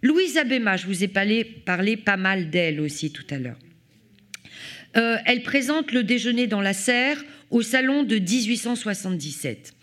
Louise 0.01 0.37
Abema, 0.37 0.77
je 0.77 0.87
vous 0.87 1.03
ai 1.03 1.07
parlé, 1.07 1.43
parlé 1.43 1.97
pas 1.97 2.17
mal 2.17 2.49
d'elle 2.49 2.79
aussi 2.79 3.11
tout 3.11 3.25
à 3.29 3.37
l'heure. 3.37 3.59
Euh, 4.97 5.17
elle 5.25 5.43
présente 5.43 5.91
le 5.91 6.03
déjeuner 6.03 6.47
dans 6.47 6.61
la 6.61 6.73
serre 6.73 7.21
au 7.51 7.61
salon 7.61 8.03
de 8.03 8.17
1877. 8.17 9.73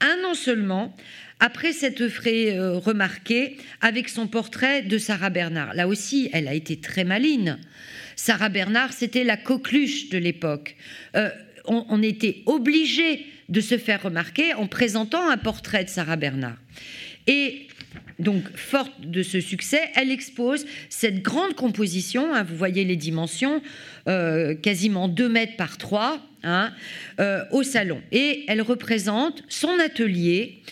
Un 0.00 0.24
an 0.24 0.34
seulement 0.34 0.94
après 1.40 1.72
s'être 1.72 2.08
fait 2.08 2.52
euh, 2.52 2.74
remarquer 2.78 3.56
avec 3.80 4.08
son 4.08 4.26
portrait 4.26 4.82
de 4.82 4.98
Sarah 4.98 5.30
Bernard. 5.30 5.74
Là 5.74 5.88
aussi, 5.88 6.28
elle 6.32 6.46
a 6.46 6.54
été 6.54 6.76
très 6.76 7.04
maline. 7.04 7.58
Sarah 8.14 8.50
Bernard, 8.50 8.92
c'était 8.92 9.24
la 9.24 9.38
coqueluche 9.38 10.10
de 10.10 10.18
l'époque. 10.18 10.76
Euh, 11.16 11.30
on, 11.64 12.02
était 12.02 12.42
obligé 12.46 13.26
de 13.48 13.60
se 13.60 13.78
faire 13.78 14.02
remarquer 14.02 14.54
en 14.54 14.66
présentant 14.66 15.28
un 15.28 15.36
portrait 15.36 15.84
de 15.84 15.88
Sarah 15.88 16.16
Bernard. 16.16 16.56
Et 17.26 17.68
donc, 18.18 18.42
forte 18.56 18.92
de 19.00 19.22
ce 19.22 19.40
succès, 19.40 19.80
elle 19.94 20.10
expose 20.10 20.66
cette 20.88 21.22
grande 21.22 21.54
composition, 21.54 22.34
hein, 22.34 22.42
vous 22.42 22.56
voyez 22.56 22.84
les 22.84 22.96
dimensions, 22.96 23.62
euh, 24.08 24.54
quasiment 24.54 25.08
2 25.08 25.28
mètres 25.28 25.56
par 25.56 25.78
3, 25.78 26.20
hein, 26.42 26.72
au 27.52 27.62
salon. 27.62 28.02
Et 28.10 28.44
elle 28.48 28.62
représente 28.62 29.42
son 29.48 29.78
atelier 29.78 30.62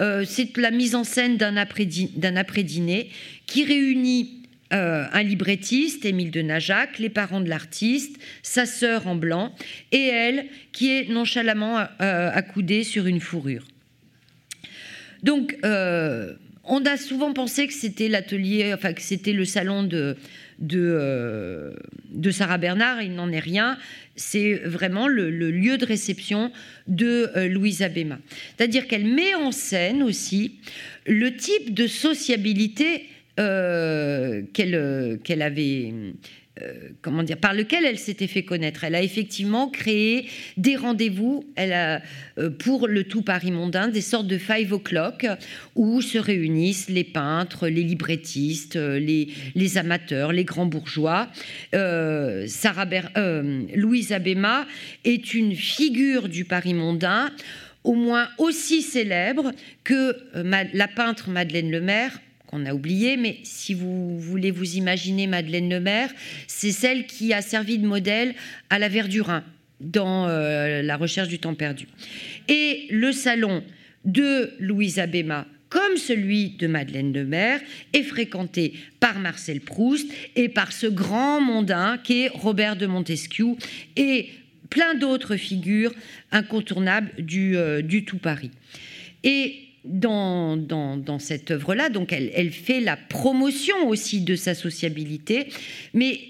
euh, 0.00 0.24
c'est 0.26 0.56
la 0.56 0.70
mise 0.70 0.94
en 0.94 1.04
scène 1.04 1.36
d'un 1.36 1.56
après-dîner 1.56 3.10
qui 3.46 3.64
réunit 3.64 4.42
euh, 4.72 5.06
un 5.12 5.22
librettiste, 5.22 6.04
Émile 6.04 6.30
de 6.30 6.42
Najac, 6.42 6.98
les 6.98 7.08
parents 7.08 7.40
de 7.40 7.48
l'artiste, 7.48 8.16
sa 8.42 8.66
sœur 8.66 9.06
en 9.06 9.14
blanc, 9.14 9.54
et 9.92 10.06
elle 10.06 10.46
qui 10.72 10.90
est 10.90 11.08
nonchalamment 11.08 11.78
euh, 12.00 12.30
accoudée 12.32 12.82
sur 12.82 13.06
une 13.06 13.20
fourrure. 13.20 13.64
Donc, 15.22 15.56
on 15.62 16.84
a 16.84 16.96
souvent 16.96 17.32
pensé 17.32 17.66
que 17.66 17.72
c'était 17.72 18.08
l'atelier, 18.08 18.72
enfin 18.74 18.92
que 18.92 19.00
c'était 19.00 19.32
le 19.32 19.44
salon 19.44 19.82
de, 19.82 20.16
de, 20.58 21.74
de 22.10 22.30
Sarah 22.30 22.58
Bernard, 22.58 23.02
il 23.02 23.14
n'en 23.14 23.30
est 23.30 23.38
rien 23.38 23.76
c'est 24.16 24.54
vraiment 24.54 25.06
le, 25.08 25.30
lieu 25.30 25.78
de 25.78 25.84
réception 25.84 26.50
de 26.88 27.30
euh, 27.36 27.48
Louise 27.48 27.82
Abema. 27.82 28.18
C'est-à-dire 28.56 28.86
qu'elle 28.86 29.04
met 29.04 29.34
en 29.34 29.52
scène 29.52 30.02
aussi 30.02 30.58
le 31.06 31.36
type 31.36 31.74
de 31.74 31.86
sociabilité 31.86 33.04
euh, 33.38 34.42
euh, 34.58 35.16
qu'elle 35.22 35.42
avait 35.42 35.92
euh, 36.62 36.72
comment 37.02 37.22
dire, 37.22 37.36
par 37.36 37.52
lequel 37.52 37.84
elle 37.84 37.98
s'était 37.98 38.26
fait 38.26 38.42
connaître. 38.42 38.84
Elle 38.84 38.94
a 38.94 39.02
effectivement 39.02 39.68
créé 39.68 40.26
des 40.56 40.74
rendez-vous 40.74 41.44
elle 41.54 41.74
a, 41.74 42.00
euh, 42.38 42.48
pour 42.48 42.88
le 42.88 43.04
tout 43.04 43.20
Paris 43.20 43.50
mondain, 43.50 43.88
des 43.88 44.00
sortes 44.00 44.26
de 44.26 44.38
five 44.38 44.72
o'clock 44.72 45.26
où 45.74 46.00
se 46.00 46.16
réunissent 46.16 46.88
les 46.88 47.04
peintres, 47.04 47.68
les 47.68 47.82
librettistes, 47.82 48.76
euh, 48.76 48.98
les, 48.98 49.76
amateurs, 49.76 50.32
les 50.32 50.44
grands 50.44 50.64
bourgeois. 50.64 51.28
Sarah 51.72 52.86
Louise 53.74 54.12
Abema 54.12 54.66
est 55.04 55.34
une 55.34 55.54
figure 55.54 56.30
du 56.30 56.46
Paris 56.46 56.72
mondain 56.72 57.32
au 57.84 57.94
moins 57.94 58.28
aussi 58.38 58.80
célèbre 58.80 59.52
que 59.84 60.16
la 60.34 60.88
peintre 60.88 61.28
Madeleine 61.28 61.70
Lemaire 61.70 62.18
qu'on 62.56 62.66
a 62.66 62.74
oublié, 62.74 63.16
mais 63.16 63.38
si 63.42 63.74
vous 63.74 64.18
voulez 64.18 64.50
vous 64.50 64.76
imaginer 64.76 65.26
Madeleine 65.26 65.68
Lemaire, 65.68 66.10
c'est 66.46 66.72
celle 66.72 67.06
qui 67.06 67.32
a 67.32 67.42
servi 67.42 67.78
de 67.78 67.86
modèle 67.86 68.34
à 68.70 68.78
la 68.78 68.88
Verdurin 68.88 69.44
dans 69.80 70.26
euh, 70.26 70.82
la 70.82 70.96
recherche 70.96 71.28
du 71.28 71.38
temps 71.38 71.54
perdu. 71.54 71.86
Et 72.48 72.86
le 72.90 73.12
salon 73.12 73.62
de 74.04 74.52
Louise 74.58 74.98
Abema, 74.98 75.46
comme 75.68 75.96
celui 75.96 76.50
de 76.50 76.66
Madeleine 76.66 77.12
Lemaire, 77.12 77.60
est 77.92 78.02
fréquenté 78.02 78.72
par 79.00 79.18
Marcel 79.18 79.60
Proust 79.60 80.08
et 80.34 80.48
par 80.48 80.72
ce 80.72 80.86
grand 80.86 81.40
mondain 81.40 81.98
qu'est 82.02 82.28
Robert 82.28 82.76
de 82.76 82.86
Montesquieu 82.86 83.56
et 83.96 84.30
plein 84.70 84.94
d'autres 84.94 85.36
figures 85.36 85.92
incontournables 86.32 87.10
du, 87.18 87.56
euh, 87.56 87.82
du 87.82 88.04
tout 88.04 88.18
Paris. 88.18 88.50
Et 89.24 89.65
dans, 89.86 91.18
cette 91.18 91.50
œuvre-là. 91.50 91.88
Donc 91.88 92.12
elle, 92.12 92.50
fait 92.50 92.80
la 92.80 92.96
promotion 92.96 93.88
aussi 93.88 94.20
de 94.20 94.36
sa 94.36 94.54
sociabilité, 94.54 95.48
mais 95.94 96.20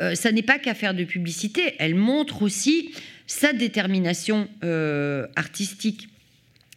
euh, 0.00 0.14
ça 0.14 0.32
n'est 0.32 0.42
pas 0.42 0.58
qu'à 0.58 0.74
faire 0.74 0.94
de 0.94 1.04
publicité, 1.04 1.74
elle 1.78 1.94
montre 1.94 2.42
aussi 2.42 2.90
sa 3.26 3.52
détermination 3.52 4.48
euh, 4.62 5.26
artistique. 5.36 6.08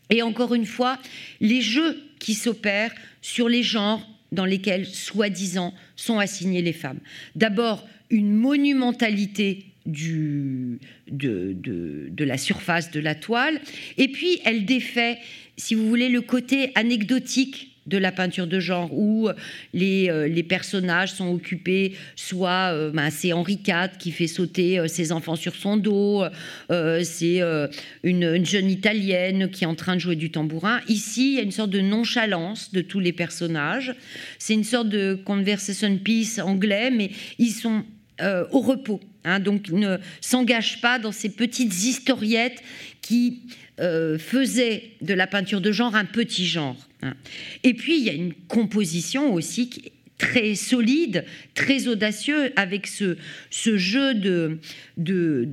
Et 0.09 0.21
encore 0.21 0.53
une 0.53 0.65
fois, 0.65 0.99
les 1.41 1.61
jeux 1.61 1.97
qui 2.19 2.33
s'opèrent 2.33 2.93
sur 3.21 3.49
les 3.49 3.63
genres 3.63 4.07
dans 4.31 4.45
lesquels, 4.45 4.85
soi-disant, 4.85 5.73
sont 5.95 6.19
assignées 6.19 6.61
les 6.61 6.73
femmes. 6.73 6.99
D'abord, 7.35 7.87
une 8.09 8.33
monumentalité 8.33 9.65
de, 9.85 10.77
la 12.19 12.37
surface 12.37 12.91
de 12.91 12.99
la 12.99 13.15
toile, 13.15 13.59
et 13.97 14.09
puis 14.09 14.39
elle 14.45 14.65
défait 14.65 15.17
si 15.57 15.75
vous 15.75 15.87
voulez, 15.87 16.09
le 16.09 16.21
côté 16.21 16.71
anecdotique 16.75 17.73
de 17.87 17.97
la 17.97 18.11
peinture 18.11 18.47
de 18.47 18.59
genre 18.59 18.93
où 18.93 19.29
les, 19.73 20.09
euh, 20.09 20.27
les 20.27 20.43
personnages 20.43 21.13
sont 21.13 21.29
occupés, 21.29 21.93
soit 22.15 22.73
euh, 22.73 22.91
ben, 22.91 23.09
c'est 23.09 23.31
Henri 23.33 23.59
IV 23.65 23.97
qui 23.97 24.11
fait 24.11 24.27
sauter 24.27 24.77
euh, 24.77 24.87
ses 24.87 25.11
enfants 25.11 25.37
sur 25.37 25.55
son 25.55 25.77
dos, 25.77 26.23
c'est 26.69 27.41
une, 28.03 28.23
une, 28.23 28.45
jeune 28.45 28.69
italienne 28.69 29.49
qui 29.49 29.63
est 29.63 29.67
en 29.67 29.75
train 29.75 29.95
de 29.95 30.01
jouer 30.01 30.15
du 30.15 30.31
tambourin. 30.31 30.81
Ici, 30.87 31.31
il 31.31 31.35
y 31.35 31.39
a 31.39 31.43
une 31.43 31.51
sorte 31.51 31.69
de 31.69 31.79
nonchalance 31.79 32.73
de 32.73 32.81
tous 32.81 32.99
les 32.99 33.13
personnages. 33.13 33.95
C'est 34.37 34.53
une 34.53 34.63
sorte 34.63 34.89
de 34.89 35.19
conversation 35.25 35.95
piece 35.97 36.39
anglais, 36.39 36.91
mais 36.91 37.11
ils 37.39 37.51
sont 37.51 37.83
au 38.51 38.59
repos, 38.59 38.99
hein, 39.25 39.39
donc 39.39 39.69
ne 39.69 39.97
s'engagent 40.21 40.81
pas 40.81 40.97
dans 40.97 41.11
ces 41.11 41.29
petites 41.29 41.83
historiettes 41.83 42.63
qui 43.01 43.43
euh, 43.79 44.17
faisait 44.17 44.91
de 45.01 45.13
la 45.13 45.27
peinture 45.27 45.61
de 45.61 45.71
genre 45.71 45.95
un 45.95 46.05
petit 46.05 46.45
genre. 46.45 46.77
Hein. 47.03 47.13
Et 47.63 47.73
puis, 47.73 47.99
il 47.99 48.03
y 48.03 48.09
a 48.09 48.13
une 48.13 48.33
composition 48.33 49.33
aussi 49.33 49.69
qui 49.69 49.91
très 50.17 50.55
solide, 50.55 51.25
très 51.53 51.87
audacieux, 51.87 52.51
avec 52.55 52.87
ce, 52.87 53.17
ce 53.51 53.77
jeu 53.77 54.15
de, 54.15 54.57
de, 54.97 55.47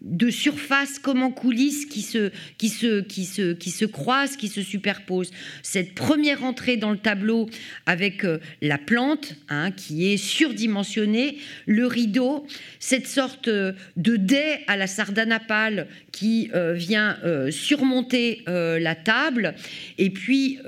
de, 0.00 0.30
surface 0.30 0.98
comme 0.98 1.22
en 1.22 1.30
coulisses 1.30 1.84
qui 1.84 2.00
se, 2.00 2.30
qui, 2.56 2.70
se, 2.70 3.00
qui, 3.00 3.26
se, 3.26 3.52
qui 3.52 3.70
se 3.70 3.84
croisent, 3.84 4.36
qui 4.36 4.48
se 4.48 4.62
superposent. 4.62 5.30
Cette 5.62 5.94
première 5.94 6.42
entrée 6.42 6.78
dans 6.78 6.90
le 6.90 6.96
tableau 6.96 7.50
avec 7.84 8.24
euh, 8.24 8.38
la 8.62 8.78
plante 8.78 9.34
hein, 9.50 9.70
qui 9.70 10.10
est 10.10 10.16
surdimensionnée, 10.16 11.38
le 11.66 11.86
rideau, 11.86 12.46
cette 12.78 13.06
sorte 13.06 13.48
euh, 13.48 13.72
de 13.96 14.16
dais 14.16 14.60
à 14.68 14.76
la 14.78 14.86
sardanapale 14.86 15.86
qui 16.12 16.50
euh, 16.54 16.72
vient 16.72 17.18
surmonter 17.50 18.42
la 18.46 18.94
table, 18.94 19.54
et 19.98 20.10
puis 20.10 20.58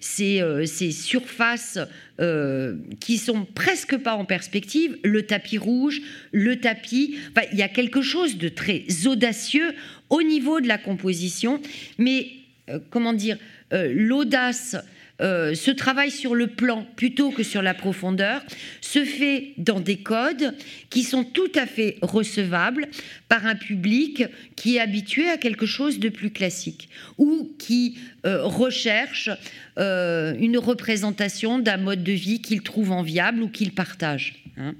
ces, 0.00 0.42
ces 0.66 0.92
surfaces 0.92 1.78
euh, 2.20 2.76
qui 3.00 3.18
sont 3.18 3.44
presque 3.44 3.96
pas 3.96 4.14
en 4.14 4.24
perspective, 4.24 4.96
le 5.02 5.26
tapis 5.26 5.58
rouge, 5.58 6.00
le 6.30 6.60
tapis. 6.60 7.16
il 7.50 7.58
y 7.58 7.62
a 7.62 7.68
quelque 7.68 8.02
chose 8.02 8.38
de 8.38 8.48
très 8.48 8.84
audacieux 9.06 9.74
au 10.10 10.22
niveau 10.22 10.60
de 10.60 10.68
la 10.68 10.78
composition, 10.78 11.60
mais 11.98 12.28
euh, 12.68 12.78
comment 12.90 13.12
dire, 13.12 13.36
euh, 13.72 13.92
l'audace 13.92 14.76
euh, 15.20 15.54
ce 15.54 15.70
travail 15.70 16.10
sur 16.10 16.34
le 16.34 16.48
plan 16.48 16.84
plutôt 16.96 17.30
que 17.30 17.44
sur 17.44 17.62
la 17.62 17.72
profondeur 17.72 18.42
se 18.80 19.04
fait 19.04 19.52
dans 19.58 19.78
des 19.78 19.98
codes 19.98 20.54
qui 20.90 21.04
sont 21.04 21.22
tout 21.22 21.52
à 21.54 21.66
fait 21.66 21.98
recevables 22.02 22.88
par 23.28 23.46
un 23.46 23.54
public 23.54 24.24
qui 24.56 24.76
est 24.76 24.80
habitué 24.80 25.28
à 25.28 25.36
quelque 25.36 25.66
chose 25.66 26.00
de 26.00 26.08
plus 26.08 26.30
classique 26.30 26.88
ou 27.16 27.54
qui 27.60 27.96
euh, 28.26 28.42
recherche 28.42 29.30
euh, 29.78 30.34
une 30.40 30.58
représentation 30.58 31.60
d'un 31.60 31.76
mode 31.76 32.02
de 32.02 32.12
vie 32.12 32.42
qu'il 32.42 32.62
trouve 32.62 32.90
enviable 32.90 33.40
ou 33.42 33.48
qu'il 33.48 33.72
partage. 33.72 34.42
Hein. 34.56 34.74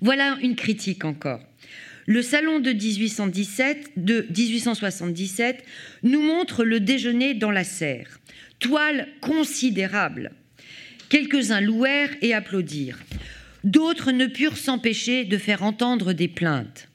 Voilà 0.00 0.38
une 0.42 0.54
critique 0.54 1.04
encore. 1.04 1.40
Le 2.06 2.22
salon 2.22 2.60
de, 2.60 2.72
1817, 2.72 3.92
de 3.96 4.26
1877 4.36 5.64
nous 6.02 6.20
montre 6.20 6.64
le 6.64 6.80
déjeuner 6.80 7.34
dans 7.34 7.50
la 7.50 7.64
serre 7.64 8.20
toile 8.62 9.08
considérable. 9.20 10.30
Quelques-uns 11.08 11.60
louèrent 11.60 12.14
et 12.22 12.32
applaudirent. 12.32 13.00
D'autres 13.64 14.12
ne 14.12 14.26
purent 14.26 14.56
s'empêcher 14.56 15.24
de 15.24 15.36
faire 15.36 15.62
entendre 15.62 16.12
des 16.12 16.28
plaintes. 16.28 16.88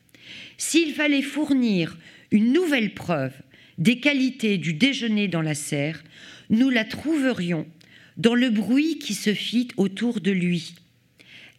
S'il 0.58 0.94
fallait 0.94 1.22
fournir 1.22 1.98
une 2.32 2.54
nouvelle 2.54 2.94
preuve 2.94 3.34
des 3.78 4.00
qualités 4.00 4.58
du 4.58 4.74
déjeuner 4.74 5.28
dans 5.28 5.42
la 5.42 5.54
serre, 5.54 6.04
nous 6.50 6.70
la 6.70 6.86
trouverions 6.86 7.68
dans 8.16 8.34
le 8.34 8.50
bruit 8.50 8.98
qui 8.98 9.14
se 9.14 9.34
fit 9.34 9.68
autour 9.78 10.22
de 10.22 10.32
lui. 10.32 10.74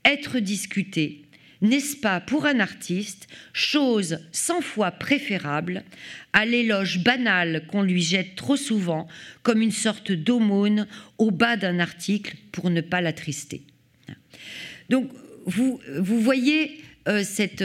Être 0.04 0.40
discuté, 0.40 1.22
n'est-ce 1.60 1.96
pas 1.96 2.20
pour 2.20 2.46
un 2.46 2.60
artiste 2.60 3.28
chose 3.52 4.18
cent 4.32 4.60
fois 4.60 4.90
préférable 4.90 5.84
à 6.32 6.44
l'éloge 6.46 7.02
banal 7.02 7.66
qu'on 7.66 7.82
lui 7.82 8.02
jette 8.02 8.36
trop 8.36 8.56
souvent 8.56 9.08
comme 9.42 9.62
une 9.62 9.72
sorte 9.72 10.12
d'aumône 10.12 10.86
au 11.18 11.30
bas 11.30 11.56
d'un 11.56 11.80
article 11.80 12.36
pour 12.52 12.70
ne 12.70 12.80
pas 12.80 13.00
l'attrister? 13.00 13.62
Donc 14.88 15.10
vous, 15.46 15.80
vous 15.98 16.20
voyez 16.20 16.80
euh, 17.08 17.22
cette, 17.24 17.64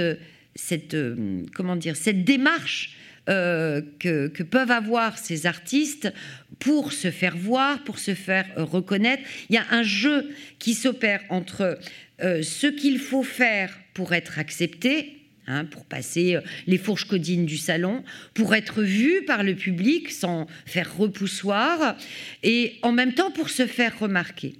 cette, 0.56 0.94
euh, 0.94 1.44
comment 1.54 1.76
dire, 1.76 1.96
cette 1.96 2.24
démarche 2.24 2.96
euh, 3.30 3.82
que, 4.00 4.28
que, 4.28 4.44
peuvent 4.44 4.72
avoir 4.72 5.18
ces 5.18 5.46
artistes 5.46 6.12
pour 6.60 6.92
se 6.92 7.10
faire 7.10 7.38
voir, 7.38 7.84
pour 7.84 8.00
se 8.00 8.16
faire 8.16 8.46
reconnaître. 8.58 9.24
Il 9.50 9.56
y 9.56 9.58
a 9.58 9.66
un 9.72 9.84
jeu 9.84 10.30
qui 10.60 10.74
s'opère 10.74 11.22
entre 11.30 11.80
ce 12.20 12.68
qu'il 12.68 13.00
faut 13.00 13.24
faire 13.24 13.78
pour 13.94 14.14
être 14.14 14.40
accepté, 14.40 15.24
hein, 15.48 15.66
pour 15.66 15.86
passer 15.86 16.36
euh, 16.36 16.42
les 16.68 16.78
fourches 16.78 17.06
codines 17.06 17.46
du 17.46 17.58
salon, 17.58 18.04
pour 18.34 18.56
être 18.56 18.82
vu 18.82 19.24
par 19.26 19.44
le 19.44 19.56
public 19.56 20.12
sans 20.12 20.48
faire 20.66 20.96
repoussoir, 20.98 21.98
et 22.44 22.78
en 22.82 22.92
même 22.92 23.14
temps 23.14 23.32
pour 23.32 23.50
se 23.50 23.66
faire 23.66 23.98
remarquer. 24.00 24.54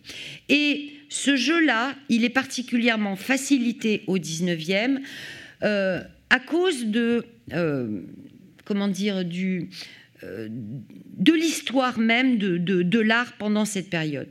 Et 0.50 0.94
ce 1.10 1.36
jeu-là, 1.36 1.96
il 2.10 2.24
est 2.24 2.30
particulièrement 2.30 3.16
facilité 3.16 4.04
au 4.08 4.18
19e 4.18 5.00
euh, 5.64 6.02
à 6.30 6.40
cause 6.40 6.86
de, 6.88 7.26
euh, 7.54 8.02
comment 8.66 8.88
dire, 8.88 9.24
du, 9.24 9.70
de 11.18 11.34
l'histoire 11.34 12.00
même 12.00 12.38
de, 12.38 12.58
de 12.58 13.00
l'art 13.00 13.34
pendant 13.38 13.66
cette 13.66 13.90
période. 13.90 14.28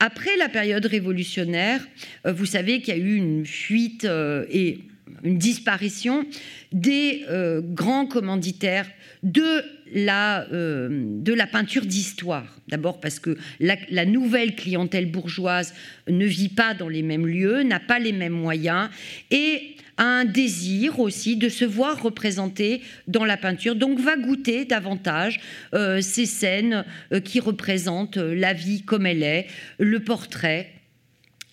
Après 0.00 0.36
la 0.36 0.48
période 0.48 0.84
révolutionnaire, 0.84 1.86
euh, 2.26 2.32
vous 2.32 2.46
savez 2.46 2.80
qu'il 2.80 2.96
y 2.96 3.00
a 3.00 3.00
eu 3.00 3.14
une 3.14 3.46
fuite 3.46 4.04
euh, 4.04 4.44
et 4.50 4.80
une 5.22 5.38
disparition 5.38 6.26
des 6.72 7.24
euh, 7.30 7.62
grands 7.62 8.06
commanditaires 8.06 8.88
de 9.22 9.62
la, 9.94 10.46
de 10.50 11.32
la 11.32 11.46
peinture 11.46 11.86
d'histoire. 11.86 12.44
D'abord 12.68 13.00
parce 13.00 13.20
que 13.20 13.38
la, 13.60 14.04
nouvelle 14.04 14.54
clientèle 14.54 15.10
bourgeoise 15.10 15.72
ne 16.08 16.26
vit 16.26 16.48
pas 16.48 16.74
dans 16.74 16.88
les 16.88 17.02
mêmes 17.02 17.26
lieux, 17.26 17.62
n'a 17.62 17.80
pas 17.80 17.98
les 17.98 18.12
mêmes 18.12 18.32
moyens, 18.32 18.90
et 19.30 19.76
un 19.98 20.24
désir 20.24 20.98
aussi 20.98 21.36
de 21.36 21.48
se 21.48 21.64
voir 21.64 22.02
représenté 22.02 22.82
dans 23.06 23.24
la 23.24 23.36
peinture, 23.36 23.76
donc 23.76 23.98
va 24.00 24.16
goûter 24.16 24.64
davantage 24.64 25.40
euh, 25.74 26.00
ces 26.00 26.26
scènes 26.26 26.84
euh, 27.12 27.20
qui 27.20 27.40
représentent 27.40 28.16
euh, 28.16 28.34
la 28.34 28.52
vie 28.52 28.82
comme 28.82 29.06
elle 29.06 29.22
est, 29.22 29.46
le 29.78 30.00
portrait. 30.00 30.70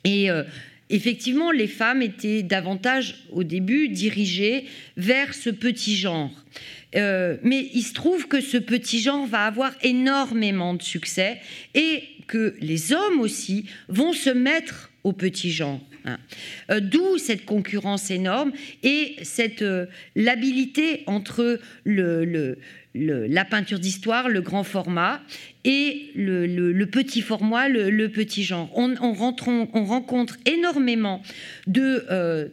Et 0.04 0.30
effectivement, 0.90 1.52
les 1.52 1.68
femmes 1.68 2.02
étaient 2.02 2.42
davantage 2.42 3.28
au 3.32 3.44
début 3.44 3.88
dirigées 3.88 4.66
vers 4.98 5.36
ce 5.36 5.52
petit 5.52 5.96
genre. 5.96 6.32
mais 6.96 7.70
il 7.76 7.84
se 7.84 7.94
trouve 7.94 8.28
que 8.28 8.42
ce 8.42 8.58
petit 8.58 9.00
genre 9.00 9.28
va 9.28 9.46
avoir 9.46 9.74
énormément 9.84 10.74
de 10.74 10.82
succès 10.82 11.40
et 11.76 12.02
que 12.26 12.56
les 12.62 12.94
hommes 12.94 13.20
aussi 13.20 13.68
vont 13.90 14.12
se 14.12 14.32
mettre 14.32 14.90
au 15.04 15.14
petit 15.14 15.52
genre. 15.52 15.80
Hein. 16.06 16.18
Euh, 16.70 16.80
d'où 16.80 17.18
cette 17.18 17.46
concurrence 17.46 18.10
énorme 18.12 18.52
et 18.84 19.16
cette 19.24 19.62
euh, 19.62 19.86
entre 21.06 21.60
la 21.86 23.46
peinture 23.46 23.80
d'histoire, 23.80 24.30
le 24.30 24.42
grand 24.42 24.64
format, 24.64 25.22
et 25.64 26.12
le, 26.16 26.86
petit 26.86 27.22
format, 27.22 27.70
le, 27.70 28.08
petit 28.08 28.44
genre. 28.44 28.70
On, 28.76 28.96
on, 29.02 29.86
rencontre 29.86 30.38
énormément 30.46 31.22
de 31.68 32.06
euh, 32.10 32.48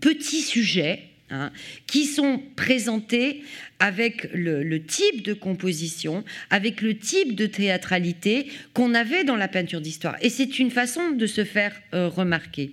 petits 0.00 0.42
sujets 0.42 1.02
hein, 1.30 1.52
qui 1.86 2.06
sont 2.06 2.42
présentés 2.56 3.42
avec 3.78 4.30
le, 4.32 4.78
type 4.78 5.22
de 5.22 5.34
composition, 5.34 6.24
avec 6.50 6.80
le 6.80 6.96
type 6.96 7.34
de 7.34 7.46
théâtralité 7.46 8.46
qu'on 8.72 8.94
avait 8.94 9.24
dans 9.24 9.36
la 9.36 9.48
peinture 9.48 9.82
d'histoire. 9.82 10.16
Et 10.22 10.30
c'est 10.30 10.58
une 10.58 10.70
façon 10.70 11.10
de 11.10 11.26
se 11.26 11.44
faire 11.44 11.78
remarquer. 11.92 12.72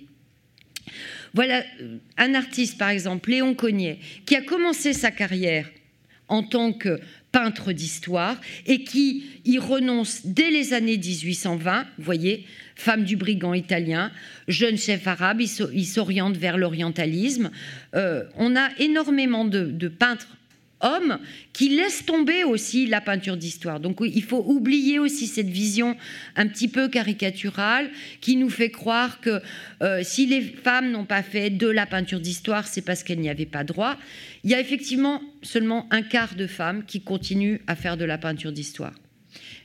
Voilà 1.32 1.64
un 2.16 2.34
artiste, 2.34 2.78
par 2.78 2.90
exemple, 2.90 3.30
Léon 3.30 3.54
Cognet, 3.54 3.98
qui 4.26 4.36
a 4.36 4.42
commencé 4.42 4.92
sa 4.92 5.10
carrière 5.10 5.68
en 6.28 6.42
tant 6.42 6.72
que 6.72 7.00
peintre 7.32 7.72
d'histoire 7.72 8.40
et 8.66 8.84
qui 8.84 9.24
y 9.44 9.58
renonce 9.58 10.20
dès 10.24 10.50
les 10.50 10.72
années 10.72 10.96
1820, 10.96 11.86
vous 11.98 12.04
voyez, 12.04 12.46
femme 12.76 13.04
du 13.04 13.16
brigand 13.16 13.54
italien, 13.54 14.12
jeune 14.46 14.78
chef 14.78 15.06
arabe, 15.06 15.40
il 15.40 15.86
s'oriente 15.86 16.36
vers 16.36 16.56
l'orientalisme. 16.56 17.50
Euh, 17.94 18.24
on 18.36 18.54
a 18.56 18.68
énormément 18.78 19.44
de 19.44 19.88
peintres 19.88 20.28
homme 20.84 21.18
qui 21.52 21.70
laisse 21.70 22.04
tomber 22.04 22.44
aussi 22.44 22.86
la 22.86 23.00
peinture 23.00 23.36
d'histoire. 23.36 23.80
Donc 23.80 23.98
il 24.00 24.22
faut 24.22 24.44
oublier 24.46 24.98
aussi 24.98 25.26
cette 25.26 25.48
vision 25.48 25.96
un 26.36 26.46
petit 26.46 26.68
peu 26.68 26.88
caricaturale 26.88 27.90
qui 28.20 28.36
nous 28.36 28.50
fait 28.50 28.70
croire 28.70 29.20
que 29.20 29.40
euh, 29.82 30.02
si 30.04 30.26
les 30.26 30.42
femmes 30.42 30.90
n'ont 30.90 31.06
pas 31.06 31.22
fait 31.22 31.50
de 31.50 31.68
la 31.68 31.86
peinture 31.86 32.20
d'histoire, 32.20 32.66
c'est 32.66 32.82
parce 32.82 33.02
qu'elles 33.02 33.20
n'y 33.20 33.30
avaient 33.30 33.46
pas 33.46 33.64
droit. 33.64 33.96
Il 34.44 34.50
y 34.50 34.54
a 34.54 34.60
effectivement 34.60 35.22
seulement 35.42 35.88
un 35.90 36.02
quart 36.02 36.34
de 36.34 36.46
femmes 36.46 36.84
qui 36.86 37.00
continuent 37.00 37.58
à 37.66 37.74
faire 37.74 37.96
de 37.96 38.04
la 38.04 38.18
peinture 38.18 38.52
d'histoire. 38.52 38.94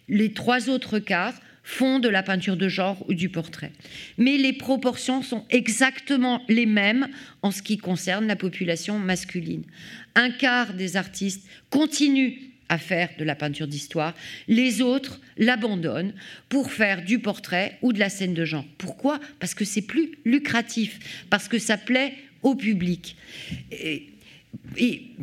Les 0.08 0.34
trois 0.34 0.70
autres 0.70 1.00
quarts 1.00 1.36
font 1.70 2.00
de 2.00 2.10
la 2.10 2.24
peinture 2.24 2.58
de 2.58 2.68
genre 2.68 3.06
ou 3.08 3.14
du 3.14 3.30
portrait. 3.30 3.72
Mais 4.18 4.38
les 4.38 4.54
proportions 4.54 5.22
sont 5.22 5.46
exactement 5.52 6.42
les 6.50 6.66
mêmes 6.66 7.08
en 7.44 7.52
ce 7.52 7.62
qui 7.62 7.78
concerne 7.78 8.26
la 8.26 8.36
population 8.36 8.98
masculine. 8.98 9.64
Un 10.20 10.32
quart 10.32 10.74
des 10.74 10.98
artistes 10.98 11.48
continuent 11.70 12.34
à 12.68 12.78
faire 12.78 13.08
de 13.18 13.24
la 13.24 13.36
peinture 13.36 13.68
d'histoire, 13.68 14.14
les 14.50 14.82
autres 14.82 15.22
l'abandonnent 15.38 16.14
pour 16.50 16.74
faire 16.74 17.06
du 17.06 17.20
portrait 17.20 17.78
ou 17.82 17.94
de 17.94 18.00
la 18.00 18.10
scène 18.10 18.34
de 18.34 18.44
genre. 18.44 18.66
Pourquoi? 18.78 19.22
Parce 19.40 19.54
que 19.54 19.64
c'est 19.64 19.82
plus 19.82 20.12
lucratif, 20.26 21.24
parce 21.30 21.48
que 21.48 21.58
ça 21.58 21.78
plaît 21.78 22.16
au 22.44 22.56
public. 22.56 23.16
Et, 23.72 24.10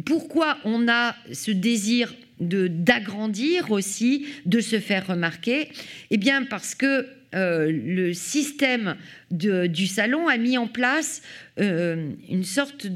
pourquoi 0.06 0.56
on 0.64 0.89
a 0.89 1.14
ce 1.31 1.51
désir 1.51 2.14
d'agrandir 2.40 3.73
aussi, 3.73 4.27
de 4.47 4.60
se 4.60 4.81
faire 4.81 5.09
remarquer? 5.09 5.68
Eh 6.10 6.16
bien 6.16 6.43
parce 6.44 6.74
que 6.74 7.06
le 7.32 8.14
système 8.14 8.97
du 9.31 9.86
salon 9.86 10.27
a 10.28 10.39
mis 10.39 10.56
en 10.56 10.66
place 10.66 11.20
une 11.59 12.45
sorte 12.45 12.87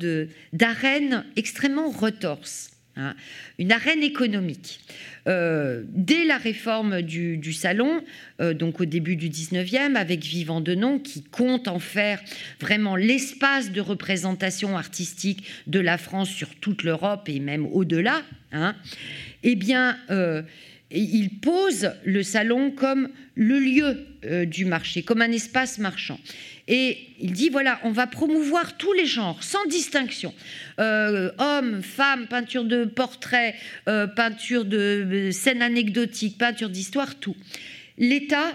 d'arène 0.52 1.24
extrêmement 1.36 1.90
retorse, 1.90 2.72
hein, 2.96 3.14
une 3.58 3.72
arène 3.72 4.02
économique. 4.02 4.80
Euh, 5.26 5.82
dès 5.88 6.24
la 6.24 6.38
réforme 6.38 7.02
du, 7.02 7.52
salon, 7.52 8.02
euh, 8.40 8.54
donc 8.54 8.80
au 8.80 8.84
début 8.84 9.16
du 9.16 9.28
19e, 9.28 9.94
avec 9.94 10.24
Vivant 10.24 10.60
Denon, 10.60 10.98
qui 10.98 11.22
compte 11.22 11.68
en 11.68 11.78
faire 11.78 12.20
vraiment 12.60 12.96
l'espace 12.96 13.70
de 13.70 13.80
représentation 13.80 14.76
artistique 14.78 15.44
de 15.66 15.80
la 15.80 15.98
France 15.98 16.30
sur 16.30 16.54
toute 16.56 16.82
l'Europe 16.82 17.28
et 17.28 17.38
même 17.38 17.66
au-delà, 17.66 18.22
hein, 18.52 18.74
eh 19.42 19.56
bien, 19.56 19.98
euh, 20.10 20.42
il 20.90 21.30
pose 21.40 21.92
le 22.04 22.22
salon 22.22 22.70
comme 22.70 23.08
le 23.36 23.58
lieu 23.58 24.46
du 24.46 24.64
marché, 24.64 25.02
comme 25.02 25.22
un 25.22 25.32
espace 25.32 25.78
marchand. 25.78 26.18
Et 26.72 26.98
il 27.18 27.32
dit, 27.32 27.48
voilà, 27.48 27.80
on 27.82 27.90
va 27.90 28.06
promouvoir 28.06 28.76
tous 28.76 28.92
les 28.92 29.04
genres, 29.04 29.42
sans 29.42 29.66
distinction. 29.66 30.32
Euh, 30.78 31.32
hommes, 31.38 31.82
femmes, 31.82 32.28
peinture 32.28 32.64
de 32.64 32.84
portraits, 32.84 33.56
euh, 33.88 34.06
peinture 34.06 34.64
de 34.64 34.76
euh, 34.78 35.32
scènes 35.32 35.62
anecdotiques, 35.62 36.38
peinture 36.38 36.70
d'histoire, 36.70 37.16
tout. 37.16 37.34
L'État 37.98 38.54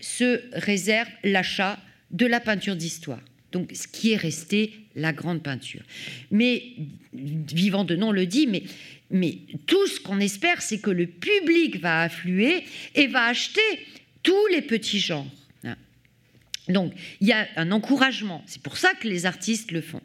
se 0.00 0.40
réserve 0.52 1.08
l'achat 1.24 1.80
de 2.12 2.26
la 2.26 2.38
peinture 2.38 2.76
d'histoire. 2.76 3.20
Donc, 3.52 3.70
ce 3.74 3.88
qui 3.88 4.12
est 4.12 4.16
resté 4.16 4.72
la 4.94 5.12
grande 5.12 5.42
peinture. 5.42 5.82
Mais, 6.30 6.62
vivant 7.12 7.84
de 7.84 7.96
nom 7.96 8.12
le 8.12 8.26
dit, 8.26 8.46
mais, 8.46 8.62
mais 9.10 9.38
tout 9.66 9.86
ce 9.86 10.00
qu'on 10.00 10.20
espère, 10.20 10.60
c'est 10.60 10.78
que 10.78 10.90
le 10.90 11.06
public 11.06 11.80
va 11.80 12.02
affluer 12.02 12.64
et 12.94 13.06
va 13.06 13.26
acheter 13.26 13.60
tous 14.22 14.46
les 14.52 14.62
petits 14.62 15.00
genres. 15.00 15.26
Donc, 16.68 16.92
il 17.20 17.28
y 17.28 17.32
a 17.32 17.48
un 17.56 17.72
encouragement. 17.72 18.42
C'est 18.46 18.60
pour 18.60 18.76
ça 18.76 18.92
que 19.00 19.08
les 19.08 19.24
artistes 19.24 19.70
le 19.72 19.80
font. 19.80 20.02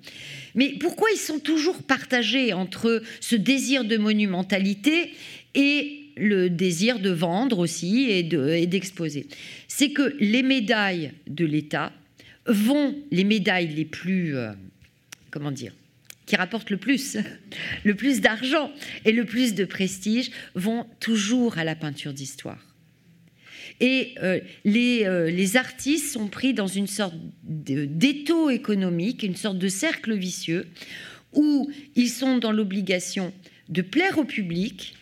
Mais 0.55 0.69
pourquoi 0.79 1.09
ils 1.11 1.19
sont 1.19 1.39
toujours 1.39 1.83
partagés 1.83 2.53
entre 2.53 3.03
ce 3.19 3.35
désir 3.35 3.83
de 3.83 3.97
monumentalité 3.97 5.11
et 5.55 5.99
le 6.15 6.49
désir 6.49 6.99
de 6.99 7.09
vendre 7.09 7.59
aussi 7.59 8.09
et 8.09 8.23
d'exposer? 8.23 9.27
C'est 9.67 9.91
que 9.91 10.15
les 10.19 10.43
médailles 10.43 11.11
de 11.27 11.43
l'État 11.43 11.91
vont, 12.45 12.95
les 13.11 13.23
médailles 13.23 13.73
les 13.73 13.85
plus, 13.85 14.35
euh, 14.35 14.51
comment 15.31 15.51
dire, 15.51 15.73
qui 16.25 16.35
rapportent 16.35 16.69
le 16.69 16.77
plus, 16.77 17.17
le 17.83 17.95
plus 17.95 18.21
d'argent 18.21 18.71
et 19.05 19.11
le 19.11 19.25
plus 19.25 19.53
de 19.53 19.65
prestige, 19.65 20.31
vont 20.55 20.85
toujours 20.99 21.57
à 21.57 21.63
la 21.63 21.75
peinture 21.75 22.13
d'histoire. 22.13 22.73
Et 23.79 24.13
euh, 24.21 24.39
euh, 24.65 25.29
les, 25.29 25.57
artistes 25.57 26.13
sont 26.13 26.27
pris 26.27 26.53
dans 26.53 26.67
une 26.67 26.87
sorte 26.87 27.15
d'étau 27.43 28.49
économique, 28.49 29.23
une 29.23 29.35
sorte 29.35 29.57
de 29.57 29.67
cercle 29.67 30.13
vicieux, 30.15 30.67
où 31.33 31.71
ils 31.95 32.09
sont 32.09 32.37
dans 32.37 32.51
l'obligation 32.51 33.33
de 33.69 33.81
plaire 33.81 34.19
au 34.19 34.25
public 34.25 34.95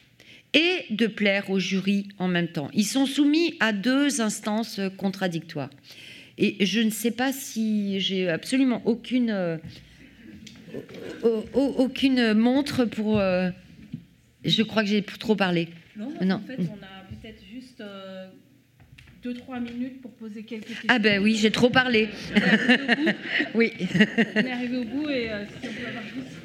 et 0.54 0.86
de 0.90 1.08
plaire 1.08 1.50
au 1.50 1.60
jury 1.60 2.08
en 2.18 2.28
même 2.28 2.48
temps. 2.48 2.70
Ils 2.74 2.86
sont 2.86 3.06
soumis 3.06 3.56
à 3.60 3.74
deux 3.74 4.22
instances 4.22 4.80
contradictoires. 4.98 5.70
Et 6.44 6.66
je 6.66 6.82
ne 6.82 6.90
sais 6.90 7.12
pas 7.12 7.32
si 7.32 8.00
j'ai 8.00 8.28
absolument 8.28 8.82
aucune, 8.86 9.30
euh, 9.30 9.58
aucune 11.54 12.34
montre 12.34 12.86
pour... 12.86 13.20
je 13.20 14.64
crois 14.64 14.82
que 14.84 14.90
j'ai 14.90 15.04
trop 15.04 15.36
parlé. 15.36 15.68
Non, 15.96 16.12
non. 16.22 16.36
en 16.36 16.40
fait, 16.40 16.58
on 16.60 16.84
a 16.84 17.06
peut-être 17.10 17.44
juste 17.46 17.84
2-3 19.24 19.62
minutes 19.62 20.02
pour 20.02 20.12
poser 20.12 20.44
quelques 20.44 20.68
questions. 20.68 20.88
Ah 20.88 21.00
ben 21.00 21.22
oui, 21.22 21.36
j'ai 21.36 21.52
trop 21.52 21.70
parlé. 21.70 22.10
oui. 23.54 23.72
On 23.78 24.40
est 24.40 24.52
arrivé 24.52 24.78
au 24.78 24.84
bout 24.86 25.10
et 25.10 25.32
euh, 25.32 25.46
si 25.46 25.68
on 25.68 25.74
peut 25.74 25.88
avoir 25.88 26.04
juste... 26.04 26.41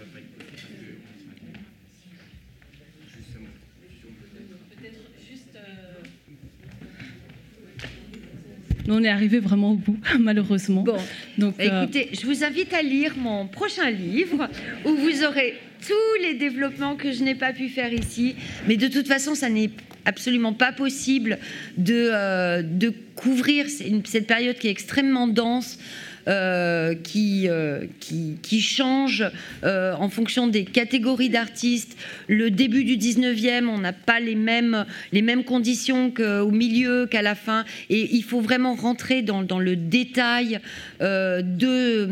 on 8.89 9.03
est 9.03 9.09
arrivé 9.09 9.39
vraiment 9.39 9.73
au 9.73 9.77
bout, 9.77 9.99
malheureusement. 10.19 10.83
Bon, 10.83 10.97
Donc, 11.39 11.57
bah, 11.59 11.83
écoutez, 11.83 12.11
je 12.13 12.27
vous 12.27 12.45
invite 12.45 12.73
à 12.75 12.83
lire 12.83 13.15
mon 13.17 13.47
prochain 13.47 13.91
livre 13.91 14.49
où 14.85 14.95
vous 14.95 15.25
aurez 15.25 15.55
tous 15.87 16.23
les 16.23 16.35
développements 16.35 16.97
que 16.97 17.13
je 17.13 17.23
n'ai 17.23 17.35
pas 17.35 17.53
pu 17.53 17.69
faire 17.69 17.93
ici. 17.93 18.35
Mais 18.67 18.77
de 18.77 18.89
toute 18.89 19.07
façon, 19.07 19.35
ça 19.35 19.49
n'est 19.49 19.71
absolument 20.05 20.53
pas 20.53 20.73
possible 20.73 21.39
de, 21.77 22.11
euh, 22.13 22.63
de 22.63 22.93
couvrir 23.15 23.67
cette 23.69 24.27
période 24.27 24.57
qui 24.57 24.69
est 24.69 24.71
extrêmement 24.71 25.27
dense 25.27 25.79
euh, 25.79 26.06
qui, 26.27 27.49
euh, 27.49 27.87
qui, 28.01 28.37
qui, 28.43 28.61
change 28.61 29.25
euh, 29.63 29.95
en 29.95 30.09
fonction 30.09 30.49
des 30.49 30.65
catégories 30.65 31.29
d'artistes. 31.29 31.97
Le 32.27 32.51
début 32.51 32.83
du 32.83 32.97
19e, 32.97 33.69
on 33.69 33.79
n'a 33.79 33.93
pas 33.93 34.19
les 34.19 34.35
mêmes, 34.35 34.87
les 35.13 35.23
mêmes 35.23 35.45
conditions 35.45 36.11
qu'au 36.11 36.51
milieu, 36.51 37.07
qu'à 37.07 37.23
la 37.23 37.37
fin. 37.37 37.65
Et 37.91 38.09
il 38.13 38.25
faut 38.25 38.41
vraiment 38.41 38.75
rentrer 38.75 39.23
dans, 39.23 39.43
dans 39.43 39.61
le 39.61 39.77
détail 39.77 40.59
de, 41.01 42.09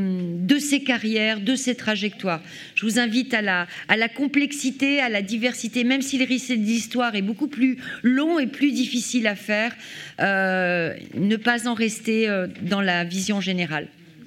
de 0.47 0.59
ces 0.59 0.85
carrières, 0.85 1.41
de 1.41 1.57
ces 1.57 1.75
trajectoires. 1.75 2.43
Je 2.77 2.87
vous 2.87 3.01
invite 3.01 3.35
à 3.35 3.43
la, 3.43 3.67
à 3.89 3.97
la 3.97 4.09
complexité, 4.09 5.01
à 5.01 5.09
la 5.09 5.23
diversité, 5.23 5.83
même 5.83 6.03
si 6.03 6.19
le 6.19 6.25
récit 6.25 6.59
d'histoire 6.59 7.17
est 7.17 7.23
beaucoup 7.23 7.49
plus 7.49 7.79
long 8.03 8.39
et 8.39 8.47
plus 8.47 8.71
difficile 8.71 9.27
à 9.27 9.35
faire, 9.35 9.75
ne 10.21 11.37
pas 11.37 11.69
en 11.69 11.75
rester 11.75 12.29
dans 12.63 12.81
la 12.81 13.05
vision 13.05 13.41
générale. 13.41 13.89